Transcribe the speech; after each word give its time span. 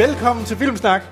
Velkommen 0.00 0.44
til 0.44 0.56
Filmsnak. 0.56 1.02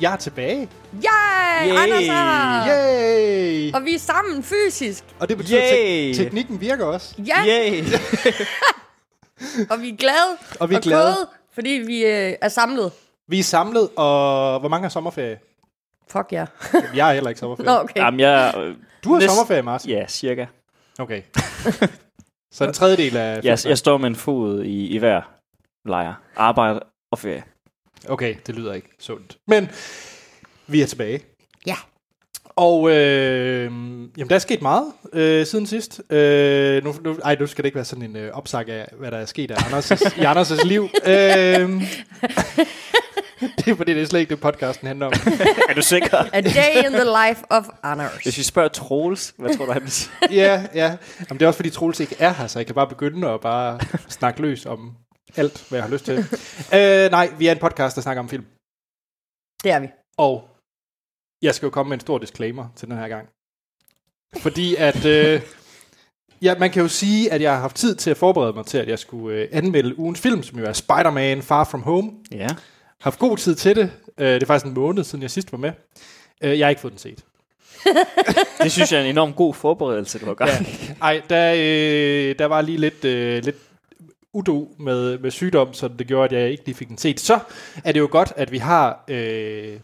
Jeg 0.00 0.12
er 0.12 0.16
tilbage. 0.16 0.68
Yay! 0.94 1.68
Yay! 1.68 1.76
Anders 1.82 2.08
er 2.08 2.64
her! 2.64 2.66
Yay! 2.66 3.72
Og 3.74 3.84
vi 3.84 3.94
er 3.94 3.98
sammen 3.98 4.42
fysisk. 4.42 5.04
Og 5.20 5.28
det 5.28 5.36
betyder, 5.36 5.62
at 5.62 5.68
Yay! 5.78 6.14
te- 6.14 6.24
teknikken 6.24 6.60
virker 6.60 6.84
også. 6.84 7.14
Ja, 7.26 7.36
Yay! 7.48 7.82
og 9.70 9.80
vi 9.82 9.88
er 9.88 9.96
glade. 9.96 10.36
Og 10.60 10.70
vi 10.70 10.74
er 10.74 10.80
glade. 10.80 11.14
Gode, 11.14 11.28
fordi 11.54 11.70
vi 11.70 12.04
øh, 12.04 12.34
er 12.42 12.48
samlet. 12.48 12.92
Vi 13.28 13.38
er 13.38 13.42
samlet, 13.42 13.88
og 13.96 14.60
hvor 14.60 14.68
mange 14.68 14.82
har 14.84 14.88
sommerferie? 14.88 15.38
Fuck 16.10 16.26
ja. 16.32 16.46
Jeg 16.94 17.08
er 17.10 17.14
heller 17.14 17.28
ikke 17.30 17.38
sommerferie. 17.40 17.66
Nå, 17.74 17.80
okay. 17.80 18.00
Jamen, 18.00 18.20
jeg... 18.20 18.54
øh, 18.56 18.76
Du 19.04 19.12
har 19.12 19.20
næst- 19.20 19.30
sommerferie, 19.30 19.62
Martin. 19.62 19.90
Ja, 19.90 20.06
cirka. 20.08 20.46
Okay. 20.98 21.22
Så 22.52 22.64
en 22.64 22.72
tredjedel 22.72 23.16
af 23.16 23.42
Filmsnak. 23.42 23.70
jeg 23.70 23.78
står 23.78 23.96
med 23.98 24.06
en 24.06 24.16
fod 24.16 24.62
i, 24.62 24.86
i 24.86 24.98
hver 24.98 25.22
lejr. 25.84 26.14
Arbejde 26.36 26.80
og 27.10 27.18
ferie. 27.18 27.42
Okay, 28.08 28.34
det 28.46 28.54
lyder 28.54 28.72
ikke 28.72 28.88
sundt. 28.98 29.38
Men 29.46 29.70
vi 30.66 30.82
er 30.82 30.86
tilbage. 30.86 31.20
Ja. 31.66 31.76
Og 32.56 32.90
øh, 32.90 33.64
jamen, 33.64 34.28
der 34.28 34.34
er 34.34 34.38
sket 34.38 34.62
meget 34.62 34.92
øh, 35.12 35.46
siden 35.46 35.66
sidst. 35.66 36.00
Øh, 36.10 36.84
nu, 36.84 36.94
nu, 37.04 37.16
ej, 37.24 37.36
nu 37.40 37.46
skal 37.46 37.62
det 37.62 37.66
ikke 37.66 37.76
være 37.76 37.84
sådan 37.84 38.04
en 38.04 38.16
øh, 38.16 38.32
opsag 38.32 38.68
af, 38.68 38.88
hvad 38.98 39.10
der 39.10 39.18
er 39.18 39.26
sket 39.26 39.50
af 39.50 39.54
Anders' 39.54 40.20
i 40.20 40.24
Anders' 40.24 40.66
liv. 40.66 40.88
Øh, 41.06 41.12
det 43.58 43.68
er 43.68 43.74
fordi, 43.76 43.94
det 43.94 44.02
er 44.02 44.06
slet 44.06 44.20
ikke 44.20 44.30
det, 44.30 44.40
podcasten 44.40 44.86
handler 44.86 45.06
om. 45.06 45.12
er 45.68 45.74
du 45.74 45.82
sikker? 45.82 46.16
A 46.32 46.40
day 46.40 46.84
in 46.86 46.92
the 46.92 47.04
life 47.28 47.42
of 47.50 47.64
Anders. 47.82 48.22
Hvis 48.22 48.38
vi 48.38 48.42
spørger 48.42 48.68
Troels, 48.68 49.34
hvad 49.38 49.56
tror 49.56 49.66
du, 49.66 49.72
han 49.72 49.82
vil 49.82 49.90
sige? 49.90 50.10
ja, 50.30 50.64
ja. 50.74 50.96
Jamen, 51.20 51.38
det 51.38 51.42
er 51.42 51.46
også 51.46 51.58
fordi, 51.58 51.70
Troels 51.70 52.00
ikke 52.00 52.16
er 52.18 52.32
her, 52.32 52.46
så 52.46 52.58
jeg 52.58 52.66
kan 52.66 52.74
bare 52.74 52.88
begynde 52.88 53.28
at 53.28 53.40
bare 53.40 53.80
snakke 54.08 54.42
løs 54.42 54.66
om 54.66 54.90
alt, 55.36 55.66
hvad 55.68 55.78
jeg 55.78 55.84
har 55.84 55.90
lyst 55.90 56.04
til. 56.04 56.18
øh, 56.78 57.10
nej, 57.10 57.32
vi 57.38 57.46
er 57.46 57.52
en 57.52 57.58
podcast, 57.58 57.96
der 57.96 58.02
snakker 58.02 58.20
om 58.20 58.28
film. 58.28 58.46
Det 59.64 59.70
er 59.72 59.80
vi. 59.80 59.88
Og 60.16 60.48
jeg 61.42 61.54
skal 61.54 61.66
jo 61.66 61.70
komme 61.70 61.88
med 61.88 61.96
en 61.96 62.00
stor 62.00 62.18
disclaimer 62.18 62.68
til 62.76 62.88
den 62.88 62.98
her 62.98 63.08
gang. 63.08 63.28
Fordi 64.42 64.76
at... 64.76 65.04
Øh, 65.04 65.42
ja, 66.42 66.58
man 66.58 66.70
kan 66.70 66.82
jo 66.82 66.88
sige, 66.88 67.32
at 67.32 67.42
jeg 67.42 67.52
har 67.52 67.60
haft 67.60 67.76
tid 67.76 67.94
til 67.94 68.10
at 68.10 68.16
forberede 68.16 68.52
mig 68.52 68.66
til, 68.66 68.78
at 68.78 68.88
jeg 68.88 68.98
skulle 68.98 69.36
øh, 69.36 69.48
anmelde 69.52 69.98
ugens 69.98 70.20
film, 70.20 70.42
som 70.42 70.58
jo 70.58 70.64
er 70.64 70.72
Spider-Man 70.72 71.42
Far 71.42 71.64
From 71.64 71.82
Home. 71.82 72.12
Ja. 72.32 72.48
Haft 73.00 73.18
god 73.18 73.36
tid 73.36 73.54
til 73.54 73.76
det. 73.76 73.92
Øh, 74.18 74.34
det 74.34 74.42
er 74.42 74.46
faktisk 74.46 74.66
en 74.66 74.74
måned 74.74 75.04
siden, 75.04 75.22
jeg 75.22 75.30
sidst 75.30 75.52
var 75.52 75.58
med. 75.58 75.72
Øh, 76.42 76.58
jeg 76.58 76.66
har 76.66 76.70
ikke 76.70 76.80
fået 76.80 76.92
den 76.92 76.98
set. 76.98 77.24
Det 78.62 78.72
synes 78.72 78.92
jeg 78.92 78.98
er 78.98 79.04
en 79.04 79.10
enorm 79.10 79.32
god 79.32 79.54
forberedelse, 79.54 80.18
du 80.18 80.26
har 80.26 80.34
gang. 80.34 80.50
Ja. 80.50 80.94
Ej, 81.02 81.22
der, 81.30 81.52
øh, 81.52 82.38
der 82.38 82.46
var 82.46 82.60
lige 82.60 82.78
lidt, 82.78 83.04
øh, 83.04 83.44
lidt 83.44 83.56
udo 84.34 84.74
med, 84.78 85.18
med 85.18 85.30
sygdom, 85.30 85.74
så 85.74 85.88
det 85.88 86.06
gjorde, 86.06 86.36
at 86.36 86.42
jeg 86.42 86.50
ikke 86.50 86.66
lige 86.66 86.76
fik 86.76 86.88
den 86.88 86.98
set. 86.98 87.20
Så 87.20 87.38
er 87.84 87.92
det 87.92 88.00
jo 88.00 88.08
godt, 88.10 88.32
at 88.36 88.52
vi 88.52 88.58
har 88.58 89.04
øh, 89.08 89.78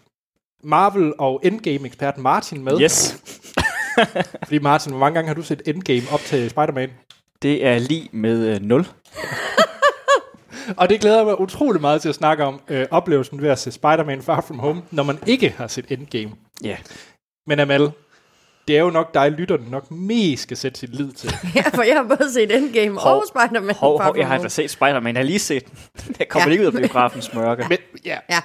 Marvel 0.65 1.13
og 1.19 1.41
Endgame-ekspert 1.45 2.19
Martin 2.19 2.65
med. 2.65 2.81
Yes. 2.81 3.23
Fordi 4.45 4.59
Martin, 4.59 4.93
hvor 4.93 5.01
mange 5.01 5.15
gange 5.15 5.29
har 5.29 5.35
du 5.35 5.43
set 5.43 5.63
Endgame 5.67 6.03
op 6.13 6.21
til 6.21 6.51
Spider-Man? 6.51 6.91
Det 7.43 7.67
er 7.67 7.79
lige 7.79 8.09
med 8.13 8.55
øh, 8.55 8.61
0. 8.63 8.87
Og 10.77 10.89
det 10.89 11.01
glæder 11.01 11.17
jeg 11.17 11.27
mig 11.27 11.41
utrolig 11.41 11.81
meget 11.81 12.03
til 12.03 12.09
at 12.09 12.15
snakke 12.15 12.45
om 12.45 12.61
øh, 12.69 12.87
oplevelsen 12.91 13.43
ved 13.43 13.49
at 13.49 13.59
se 13.59 13.73
Spider-Man 13.73 14.23
Far 14.23 14.41
From 14.41 14.59
Home, 14.59 14.83
når 14.91 15.03
man 15.03 15.19
ikke 15.27 15.55
har 15.57 15.67
set 15.67 15.85
Endgame. 15.89 16.31
Ja. 16.65 16.77
Men 17.47 17.61
Amal, 17.61 17.91
det 18.69 18.77
er 18.77 18.80
jo 18.80 18.91
nok 18.91 19.14
dig, 19.14 19.30
lytterne 19.30 19.70
nok 19.70 19.91
mest 19.91 20.42
skal 20.42 20.56
sætte 20.56 20.78
sit 20.80 20.94
lid 20.94 21.12
til. 21.12 21.30
Ja, 21.55 21.62
for 21.74 21.83
jeg 21.83 21.94
har 21.97 22.16
både 22.16 22.33
set 22.33 22.56
Endgame 22.56 22.98
Hov, 23.00 23.16
og 23.16 23.24
Spider-Man. 23.28 23.74
Hov, 23.74 24.02
hov, 24.02 24.17
jeg 24.18 24.27
har 24.27 24.39
da 24.39 24.48
set 24.48 24.70
Spider-Man. 24.70 25.14
Jeg 25.14 25.20
har 25.20 25.27
lige 25.27 25.39
set 25.39 25.64
den. 25.67 26.14
Jeg 26.18 26.29
kommer 26.29 26.48
Ja. 26.48 26.48
ja. 26.48 26.52
ikke 26.52 26.62
ud 26.62 26.67
af 26.67 26.80
biografens 26.83 27.34
mørke. 27.34 27.64
Men, 27.68 27.78
ja, 28.05 28.18
Ja. 28.30 28.40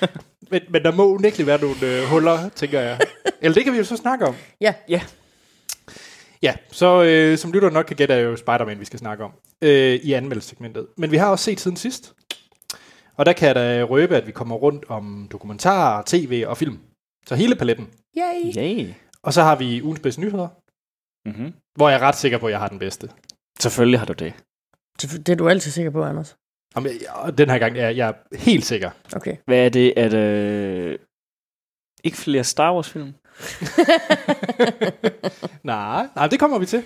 men, 0.50 0.60
men 0.70 0.82
der 0.82 0.92
må 0.92 1.06
unægteligt 1.08 1.46
være 1.46 1.60
nogle 1.60 1.76
øh, 1.82 2.02
huller, 2.04 2.48
tænker 2.48 2.80
jeg. 2.80 2.98
Eller 3.40 3.54
det 3.54 3.64
kan 3.64 3.72
vi 3.72 3.78
jo 3.78 3.84
så 3.84 3.96
snakke 3.96 4.26
om. 4.26 4.34
Ja. 4.60 4.74
Ja. 4.88 5.00
Ja, 6.42 6.54
så 6.72 7.02
øh, 7.02 7.38
som 7.38 7.52
lytter 7.52 7.70
nok 7.70 7.84
kan 7.84 7.96
gætte, 7.96 8.14
er 8.14 8.18
jo 8.18 8.36
Spider-Man, 8.36 8.80
vi 8.80 8.84
skal 8.84 8.98
snakke 8.98 9.24
om 9.24 9.30
øh, 9.62 9.94
i 9.94 10.12
anmeldelsesegmentet. 10.12 10.86
Men 10.98 11.10
vi 11.10 11.16
har 11.16 11.28
også 11.30 11.44
set 11.44 11.60
siden 11.60 11.76
sidst. 11.76 12.12
Og 13.16 13.26
der 13.26 13.32
kan 13.32 13.46
jeg 13.46 13.54
da 13.54 13.82
røbe, 13.82 14.16
at 14.16 14.26
vi 14.26 14.32
kommer 14.32 14.56
rundt 14.56 14.84
om 14.88 15.28
dokumentarer, 15.32 16.02
tv 16.06 16.44
og 16.46 16.56
film. 16.58 16.78
Så 17.26 17.34
hele 17.34 17.54
paletten. 17.54 17.88
Yay. 18.18 18.56
Yay. 18.56 18.86
Og 19.24 19.32
så 19.32 19.42
har 19.42 19.56
vi 19.56 19.82
ugens 19.82 20.00
bedste 20.00 20.20
nyheder, 20.20 20.48
Mm-hmm. 21.28 21.52
hvor 21.76 21.88
jeg 21.88 21.96
er 21.96 22.02
ret 22.02 22.16
sikker 22.16 22.38
på, 22.38 22.46
at 22.46 22.50
jeg 22.52 22.60
har 22.60 22.68
den 22.68 22.78
bedste. 22.78 23.10
Selvfølgelig 23.60 23.98
har 24.00 24.06
du 24.06 24.12
det. 24.12 24.32
Det 25.02 25.28
er 25.28 25.34
du 25.36 25.48
altid 25.48 25.70
sikker 25.70 25.90
på, 25.90 26.04
Anders. 26.04 26.36
Jamen, 26.76 26.92
jeg- 27.00 27.38
den 27.38 27.50
her 27.50 27.58
gang 27.58 27.78
er 27.78 27.88
jeg 27.88 28.14
helt 28.32 28.64
sikker. 28.64 28.90
Okay. 29.16 29.36
Hvad 29.46 29.58
er 29.64 29.68
det? 29.68 29.92
At, 29.96 30.14
øh, 30.14 30.98
ikke 32.04 32.16
flere 32.16 32.44
Star 32.44 32.74
Wars-film? 32.74 33.14
nej, 35.64 36.06
nej, 36.16 36.26
det 36.26 36.40
kommer 36.40 36.58
vi 36.58 36.66
til. 36.66 36.78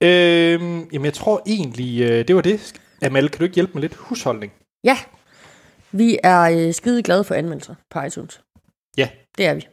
Øhm, 0.00 0.88
jamen, 0.92 1.04
jeg 1.04 1.14
tror 1.14 1.42
egentlig, 1.46 2.00
øh, 2.02 2.28
det 2.28 2.36
var 2.36 2.42
det. 2.42 2.80
Amal, 3.02 3.28
kan 3.28 3.38
du 3.38 3.44
ikke 3.44 3.54
hjælpe 3.54 3.72
med 3.74 3.82
lidt 3.82 3.94
husholdning? 3.94 4.52
Ja. 4.84 4.98
Vi 5.92 6.18
er 6.24 6.40
øh, 6.42 6.74
skide 6.74 7.02
glade 7.02 7.24
for 7.24 7.34
anmeldelser 7.34 7.74
på 7.90 8.00
iTunes. 8.02 8.40
Ja. 8.96 9.08
Det 9.38 9.46
er 9.46 9.54
vi. 9.54 9.66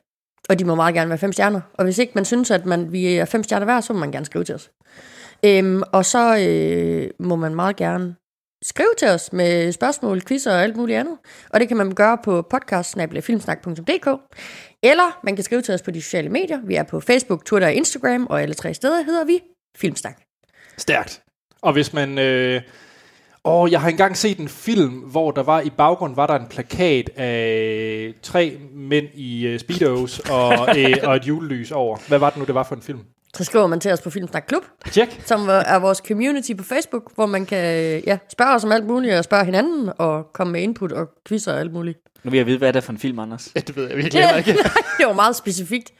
Og 0.50 0.60
de 0.60 0.66
må 0.66 0.76
meget 0.76 0.96
gerne 0.96 1.10
være 1.10 1.18
fem 1.18 1.32
stjerner. 1.32 1.62
Og 1.74 1.84
hvis 1.84 1.98
ikke 1.98 2.12
man 2.16 2.26
synes, 2.26 2.52
at 2.52 2.66
man, 2.66 2.92
vi 2.92 3.16
er 3.16 3.26
fem 3.26 3.44
stjerner 3.44 3.66
hver, 3.66 3.82
så 3.82 3.94
må 3.94 4.00
man 4.00 4.12
gerne 4.12 4.26
skrive 4.26 4.44
til 4.44 4.56
os. 4.56 4.72
Øhm, 5.46 5.84
og 5.92 6.06
så 6.06 6.38
øh, 6.38 7.10
må 7.20 7.36
man 7.36 7.56
meget 7.56 7.76
gerne 7.76 8.16
skrive 8.64 8.94
til 8.98 9.08
os 9.08 9.34
med 9.34 9.72
spørgsmål, 9.72 10.22
quizzer 10.28 10.52
og 10.52 10.64
alt 10.64 10.76
muligt 10.76 11.00
andet. 11.00 11.18
Og 11.50 11.60
det 11.60 11.68
kan 11.68 11.78
man 11.78 11.96
gøre 11.96 12.18
på 12.24 12.42
podcast-filmsnak.dk 12.42 14.08
Eller 14.84 15.20
man 15.24 15.36
kan 15.36 15.44
skrive 15.44 15.62
til 15.62 15.74
os 15.74 15.82
på 15.82 15.92
de 15.92 16.02
sociale 16.02 16.30
medier. 16.30 16.60
Vi 16.64 16.76
er 16.76 16.84
på 16.84 17.00
Facebook, 17.00 17.46
Twitter 17.46 17.68
og 17.68 17.74
Instagram, 17.74 18.26
og 18.26 18.42
alle 18.42 18.54
tre 18.54 18.74
steder 18.74 19.04
hedder 19.04 19.26
vi 19.26 19.40
Filmsnak. 19.78 20.22
Stærkt. 20.78 21.22
Og 21.62 21.74
hvis 21.74 21.94
man... 21.94 22.18
Øh, 22.18 22.62
åh, 23.50 23.72
jeg 23.72 23.82
har 23.82 23.90
engang 23.90 24.18
set 24.18 24.38
en 24.38 24.48
film, 24.48 24.94
hvor 24.94 25.32
der 25.32 25.44
var 25.44 25.62
i 25.62 25.70
baggrund 25.70 26.16
var 26.16 26.28
der 26.28 26.36
en 26.36 26.48
plakat 26.50 27.10
af 27.16 28.14
tre 28.24 28.58
mænd 28.76 29.06
i 29.14 29.48
øh, 29.48 29.60
speedos 29.60 30.20
og, 30.20 30.80
øh, 30.80 30.96
og 31.04 31.16
et 31.16 31.28
julelys 31.28 31.72
over. 31.72 31.98
Hvad 32.08 32.20
var 32.20 32.30
det 32.30 32.40
nu, 32.40 32.46
det 32.46 32.56
var 32.56 32.64
for 32.64 32.76
en 32.76 32.82
film? 32.82 33.00
Så 33.38 33.44
skriver 33.44 33.68
man 33.68 33.80
til 33.80 33.92
os 33.92 34.02
på 34.02 34.10
Filmsnak 34.10 34.44
Klub, 34.48 34.64
Tjek. 34.92 35.22
som 35.26 35.50
er 35.50 35.80
vores 35.80 35.98
community 35.98 36.52
på 36.58 36.64
Facebook, 36.64 37.16
hvor 37.16 37.26
man 37.26 37.46
kan 37.46 37.66
ja, 38.08 38.18
spørge 38.32 38.56
os 38.56 38.64
om 38.64 38.72
alt 38.72 38.86
muligt, 38.86 39.14
og 39.14 39.24
spørge 39.24 39.46
hinanden, 39.46 39.90
og 39.98 40.28
komme 40.34 40.54
med 40.54 40.62
input 40.62 40.92
og 40.92 41.08
quizzer 41.28 41.54
og 41.54 41.60
alt 41.60 41.74
muligt. 41.74 42.00
Nu 42.24 42.32
vil 42.32 42.38
jeg 42.38 42.46
vide, 42.46 42.58
hvad 42.58 42.68
er 42.68 42.72
det 42.72 42.84
for 42.84 42.92
en 42.92 42.98
film, 42.98 43.20
Anders? 43.20 43.52
Ja, 43.56 43.60
det 43.60 43.76
ved 43.76 43.88
jeg 43.88 43.98
virkelig 43.98 44.24
heller 44.24 44.38
ikke. 44.38 44.54
det 44.98 45.08
var 45.08 45.14
meget 45.14 45.36
specifikt. 45.36 45.94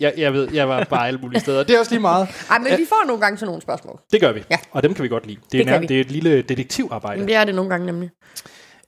Jeg, 0.00 0.14
jeg 0.16 0.32
ved, 0.32 0.52
jeg 0.52 0.68
var 0.68 0.84
bare 0.84 1.06
alle 1.08 1.20
mulige 1.20 1.40
steder. 1.40 1.64
Det 1.64 1.74
er 1.74 1.78
også 1.78 1.92
lige 1.92 2.00
meget. 2.00 2.28
Ej, 2.50 2.58
men 2.58 2.66
vi 2.78 2.86
får 2.88 3.06
nogle 3.06 3.20
gange 3.20 3.38
sådan 3.38 3.46
nogle 3.46 3.62
spørgsmål. 3.62 4.00
Det 4.12 4.20
gør 4.20 4.32
vi. 4.32 4.44
Ja. 4.50 4.56
Og 4.70 4.82
dem 4.82 4.94
kan 4.94 5.02
vi 5.02 5.08
godt 5.08 5.26
lide. 5.26 5.38
Det 5.52 5.60
er, 5.60 5.64
Det 5.64 5.80
nær, 5.80 5.86
det 5.86 5.96
er 5.96 6.00
et 6.00 6.10
lille 6.10 6.42
detektivarbejde. 6.42 7.18
Men 7.18 7.28
det 7.28 7.36
er 7.36 7.44
det 7.44 7.54
nogle 7.54 7.70
gange 7.70 7.86
nemlig. 7.86 8.10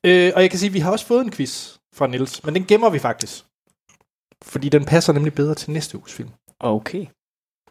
Øh, 0.04 0.32
og 0.36 0.42
jeg 0.42 0.50
kan 0.50 0.58
sige, 0.58 0.68
at 0.68 0.74
vi 0.74 0.78
har 0.78 0.92
også 0.92 1.06
fået 1.06 1.24
en 1.24 1.30
quiz 1.32 1.72
fra 1.94 2.06
Nils, 2.06 2.44
men 2.44 2.54
den 2.54 2.64
gemmer 2.64 2.90
vi 2.90 2.98
faktisk. 2.98 3.44
Fordi 4.44 4.68
den 4.68 4.84
passer 4.84 5.12
nemlig 5.12 5.34
bedre 5.34 5.54
til 5.54 5.70
næste 5.70 5.98
uges 5.98 6.12
film. 6.12 6.28
Okay. 6.60 7.06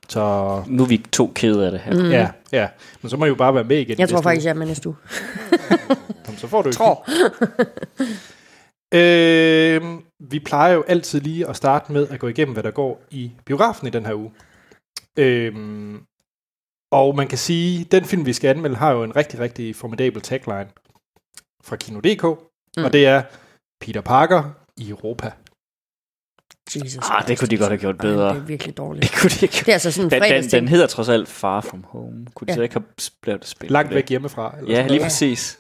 Så 0.10 0.64
Nu 0.68 0.84
er 0.84 0.88
vi 0.88 1.06
to 1.12 1.32
kede 1.36 1.66
af 1.66 1.72
det 1.72 1.80
her. 1.80 1.94
Mm. 1.94 2.12
ja, 2.12 2.30
ja. 2.52 2.68
Men 3.02 3.10
så 3.10 3.18
må 3.18 3.26
I 3.26 3.28
jo 3.28 3.36
bare 3.36 3.56
være 3.56 3.64
med 3.64 3.78
igen. 3.78 4.00
Jeg 4.00 4.10
tror 4.10 4.22
faktisk, 4.22 4.42
uge. 4.44 4.48
jeg 4.48 4.56
er 4.56 4.60
med 4.60 4.68
næste 4.68 4.90
uge. 4.90 4.98
Jamen, 6.26 6.38
så 6.38 6.48
får 6.48 6.62
du 6.62 6.70
et 6.70 6.76
Tror. 6.76 7.06
Øh, 8.94 9.82
vi 10.30 10.40
plejer 10.40 10.74
jo 10.74 10.84
altid 10.88 11.22
lige 11.22 11.48
at 11.50 11.56
starte 11.56 11.92
med 11.92 12.08
at 12.08 12.20
gå 12.20 12.28
igennem, 12.28 12.54
hvad 12.54 12.64
der 12.64 12.72
går 12.72 13.02
i 13.12 13.32
biografen 13.46 13.88
i 13.88 13.90
den 13.90 14.06
her 14.06 14.14
uge. 14.14 14.32
Øh, 15.20 15.56
og 16.92 17.16
man 17.16 17.28
kan 17.28 17.38
sige, 17.38 17.84
den 17.84 18.06
film, 18.06 18.26
vi 18.26 18.34
skal 18.34 18.48
anmelde, 18.50 18.76
har 18.76 18.92
jo 18.92 19.04
en 19.04 19.16
rigtig, 19.16 19.40
rigtig 19.40 19.76
formidabel 19.76 20.22
tagline 20.22 20.70
fra 21.64 21.76
Kino.dk, 21.76 22.24
mm. 22.78 22.84
Og 22.84 22.94
det 22.94 23.06
er 23.08 23.24
Peter 23.82 24.02
Parker 24.02 24.44
i 24.78 24.90
Europa. 24.90 25.32
Jesus 26.76 27.04
Ah, 27.12 27.28
det 27.28 27.40
kunne 27.40 27.48
de 27.48 27.58
godt 27.58 27.70
have 27.70 27.80
gjort 27.80 27.96
Ej, 27.96 28.02
bedre. 28.02 28.30
det 28.30 28.38
er 28.42 28.46
virkelig 28.46 28.78
dårligt. 28.78 29.04
Det 29.12 29.20
kunne 29.22 29.30
de 29.30 29.46
ikke. 29.46 29.54
Det 29.60 29.68
er 29.70 29.74
altså 29.74 29.92
sådan 29.92 30.24
en 30.24 30.32
Den, 30.44 30.50
den, 30.52 30.68
hedder 30.68 30.88
trods 30.88 31.10
alt 31.10 31.28
Far 31.28 31.62
From 31.62 31.84
Home. 31.88 32.26
Kunne 32.34 32.46
de 32.48 32.52
Ja. 32.52 32.56
så 32.56 32.62
ikke 32.62 32.74
have 32.74 33.40
spillet? 33.44 33.72
Langt 33.72 33.94
væk 33.94 34.10
hjemmefra. 34.10 34.56
Eller 34.58 34.72
Ja, 34.72 34.76
sådan 34.76 34.88
lige 34.92 34.98
noget. 35.00 35.06
præcis. 35.12 35.60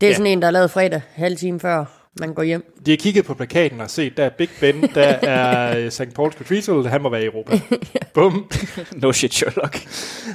Det 0.00 0.06
er 0.06 0.10
Ja. 0.10 0.12
sådan 0.12 0.26
en, 0.32 0.40
der 0.42 0.46
er 0.46 0.50
lavet 0.50 0.70
fredag, 0.70 1.02
halv 1.12 1.36
time 1.36 1.60
før 1.60 1.97
man 2.20 2.34
går 2.34 2.42
hjem. 2.42 2.74
De 2.86 2.90
har 2.90 2.96
kigget 2.96 3.24
på 3.24 3.34
plakaten 3.34 3.80
og 3.80 3.90
set, 3.90 4.16
der 4.16 4.24
er 4.24 4.30
Big 4.38 4.48
Ben, 4.60 4.82
der 4.82 5.02
er 5.36 5.78
øh, 5.78 5.90
St. 5.90 6.00
Paul's 6.00 6.30
Cathedral, 6.38 6.86
han 6.86 7.02
må 7.02 7.08
være 7.08 7.22
i 7.22 7.26
Europa. 7.26 7.60
Bum. 8.14 8.50
No 9.02 9.12
shit, 9.12 9.34
Sherlock. 9.34 9.78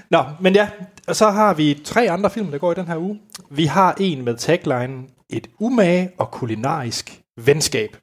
Nå, 0.10 0.24
men 0.42 0.56
ja, 0.56 0.70
og 1.08 1.16
så 1.16 1.30
har 1.30 1.54
vi 1.54 1.82
tre 1.86 2.10
andre 2.10 2.30
film, 2.30 2.52
der 2.52 2.58
går 2.58 2.72
i 2.72 2.76
den 2.76 2.88
her 2.88 2.98
uge. 2.98 3.20
Vi 3.50 3.66
har 3.66 3.96
en 4.00 4.26
med 4.26 4.38
tagline 4.38 5.04
Et 5.30 5.48
umage 5.60 6.12
og 6.18 6.32
kulinarisk 6.32 7.20
venskab. 7.42 7.98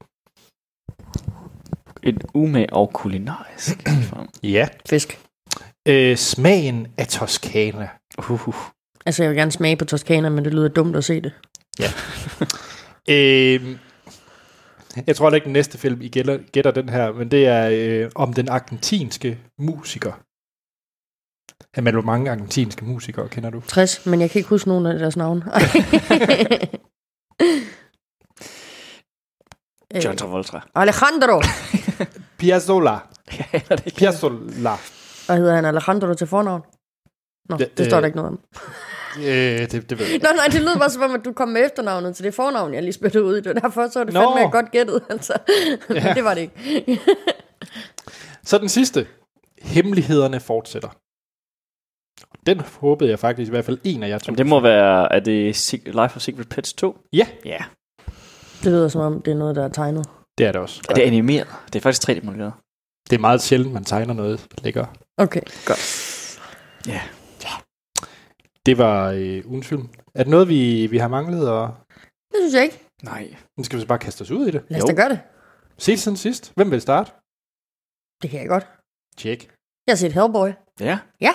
Et 2.03 2.25
umage 2.35 2.73
og 2.73 2.91
kulinarisk. 2.93 3.89
Ja. 4.43 4.69
Fisk. 4.89 5.19
Øh, 5.89 6.17
smagen 6.17 6.87
af 6.99 7.07
Toskana. 7.07 7.89
uh, 8.19 8.49
uh. 8.49 8.55
Altså, 9.07 9.23
jeg 9.23 9.31
vil 9.31 9.39
gerne 9.39 9.53
smage 9.53 9.77
på 9.77 9.85
Toskana, 9.85 10.29
men 10.29 10.45
det 10.45 10.55
lyder 10.55 10.69
dumt 10.69 10.97
at 10.97 11.05
se 11.05 11.21
det. 11.21 11.33
Øh, 13.11 13.77
jeg 15.07 15.17
tror 15.17 15.31
da 15.31 15.35
ikke, 15.35 15.45
den 15.45 15.53
næste 15.53 15.79
film, 15.79 16.01
I 16.03 16.09
gætter, 16.09 16.39
gætter 16.53 16.71
den 16.71 16.89
her, 16.89 17.13
men 17.13 17.31
det 17.31 17.47
er 17.47 17.71
øh, 17.73 18.11
om 18.15 18.33
den 18.33 18.49
argentinske 18.49 19.39
musiker. 19.59 20.13
Jamen, 21.77 21.95
hvor 21.95 22.03
mange 22.03 22.31
argentinske 22.31 22.85
musikere 22.85 23.29
kender 23.29 23.51
du? 23.51 23.61
60, 23.61 24.07
men 24.07 24.21
jeg 24.21 24.31
kan 24.31 24.39
ikke 24.39 24.49
huske 24.49 24.69
nogen 24.69 24.87
af 24.87 24.99
deres 24.99 25.17
navne. 25.17 25.45
Øh, 29.95 30.05
John 30.05 30.17
Travolta. 30.17 30.61
Alejandro. 30.75 31.43
Piazzolla. 32.39 32.91
Aner 33.53 33.77
det 33.77 33.87
ikke. 33.87 33.99
Piazzolla. 33.99 34.77
Hvad 35.27 35.37
hedder 35.37 35.55
han? 35.55 35.65
Alejandro 35.65 36.15
til 36.15 36.27
fornavn? 36.27 36.63
Nå, 37.51 37.57
det, 37.57 37.79
det 37.79 37.87
står 37.87 37.97
øh, 37.97 38.03
der 38.03 38.07
ikke 38.07 38.17
noget 38.17 38.29
om. 38.33 38.41
Øh, 39.19 39.25
det, 39.25 39.73
det 39.73 39.99
ved 39.99 40.07
jeg 40.07 40.15
ikke. 40.15 40.27
Nå, 40.27 40.33
nej, 40.37 40.47
det 40.47 40.61
lød 40.61 40.79
bare 40.79 40.91
som 40.91 41.03
om, 41.03 41.15
at 41.15 41.21
du 41.25 41.33
kom 41.33 41.49
med 41.49 41.65
efternavnet 41.65 42.17
til 42.17 42.25
det 42.25 42.35
fornavn, 42.35 42.75
jeg 42.75 42.83
lige 42.83 42.93
spyttede 42.93 43.25
ud. 43.25 43.37
Det 43.37 43.55
var 43.55 43.61
derfor, 43.61 43.89
så 43.89 43.99
var 43.99 44.05
det 44.05 44.15
Nå. 44.15 44.21
fandme 44.21 44.51
godt 44.51 44.71
gættet. 44.71 45.03
Altså. 45.11 45.33
Ja. 45.91 46.05
Men 46.05 46.15
det 46.17 46.25
var 46.25 46.35
det 46.35 46.41
ikke. 46.41 47.01
Så 48.45 48.59
den 48.59 48.69
sidste. 48.69 49.07
Hemmelighederne 49.63 50.41
fortsætter. 50.41 50.89
Den 52.47 52.61
håbede 52.81 53.11
jeg 53.11 53.19
faktisk 53.19 53.49
i 53.49 53.51
hvert 53.51 53.65
fald 53.65 53.79
en 53.85 54.03
af 54.03 54.09
jer 54.09 54.19
to. 54.19 54.25
Jamen, 54.29 54.39
det 54.39 54.47
må 54.47 54.61
være, 54.61 55.13
er 55.13 55.21
det 55.21 55.73
Life 55.87 56.17
of 56.17 56.21
Secret 56.21 56.49
Pets 56.49 56.73
2? 56.73 56.99
Ja, 57.13 57.27
Ja. 57.45 57.59
Det 58.65 58.73
lyder 58.73 58.89
som 58.89 59.01
om, 59.01 59.23
det 59.23 59.31
er 59.31 59.37
noget, 59.37 59.57
der 59.57 59.65
er 59.65 59.69
tegnet. 59.69 60.07
det 60.39 60.47
er 60.47 60.53
det 60.53 60.61
også. 60.61 60.83
Er 60.89 60.95
det 60.95 61.03
animeret? 61.03 61.49
Det 61.67 61.77
er 61.77 61.81
faktisk 61.81 62.09
3D-modelleret. 62.11 62.53
Det 63.11 63.17
er 63.17 63.21
meget 63.21 63.43
sjældent, 63.43 63.73
man 63.73 63.85
tegner 63.85 64.15
noget 64.15 64.47
lækker. 64.63 64.87
Okay. 65.19 65.41
Ja. 66.87 67.01
Det 68.67 68.79
var 68.79 69.11
øh, 69.11 69.43
ugens 69.47 69.67
film. 69.67 69.89
Er 70.15 70.23
det 70.23 70.31
noget, 70.31 70.49
vi, 70.49 70.87
vi 70.87 70.99
har 70.99 71.09
manglet? 71.09 71.51
Og... 71.51 71.75
Det 72.33 72.37
synes 72.41 72.55
jeg 72.55 72.63
ikke. 72.63 72.81
Nej. 73.03 73.35
Nu 73.59 73.65
skal 73.65 73.77
vi 73.77 73.81
så 73.81 73.87
bare 73.87 73.99
kaste 73.99 74.23
os 74.23 74.31
ud 74.31 74.47
i 74.47 74.51
det. 74.51 74.65
Lad 74.69 74.83
os 74.83 74.89
da 74.89 74.95
gøre 74.95 75.09
det. 75.09 75.21
Se 75.79 75.97
siden 75.97 76.17
sidst. 76.17 76.53
Hvem 76.57 76.71
vil 76.71 76.81
starte? 76.81 77.11
Det 78.23 78.31
kan 78.31 78.41
jeg 78.41 78.49
godt. 78.49 78.67
Tjek. 79.17 79.51
Jeg 79.87 79.93
har 79.93 79.97
set 79.97 80.13
Hellboy. 80.13 80.49
Ja. 80.81 80.99
Ja. 81.21 81.33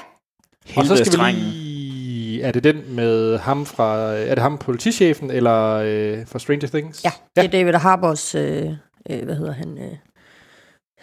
Og 0.78 0.86
så 0.86 0.96
skal 0.96 1.20
vi 1.20 1.32
lige... 1.32 2.42
Er 2.44 2.52
det 2.52 2.64
den 2.64 2.96
med 2.96 3.38
ham 3.38 3.66
fra... 3.66 4.14
Er 4.14 4.36
det 4.36 4.42
ham 4.42 4.58
politichefen, 4.58 5.32
eller 5.32 5.72
øh, 5.74 6.28
fra 6.28 6.40
Stranger 6.40 6.68
Things? 6.68 7.04
Ja, 7.04 7.12
det 7.36 7.46
er 7.46 7.50
David 7.50 7.74
Harbors, 7.74 8.36
øh, 8.36 8.72
øh, 9.10 9.24
hvad 9.24 9.36
hedder 9.36 9.52
han, 9.52 9.78
øh, 9.78 9.98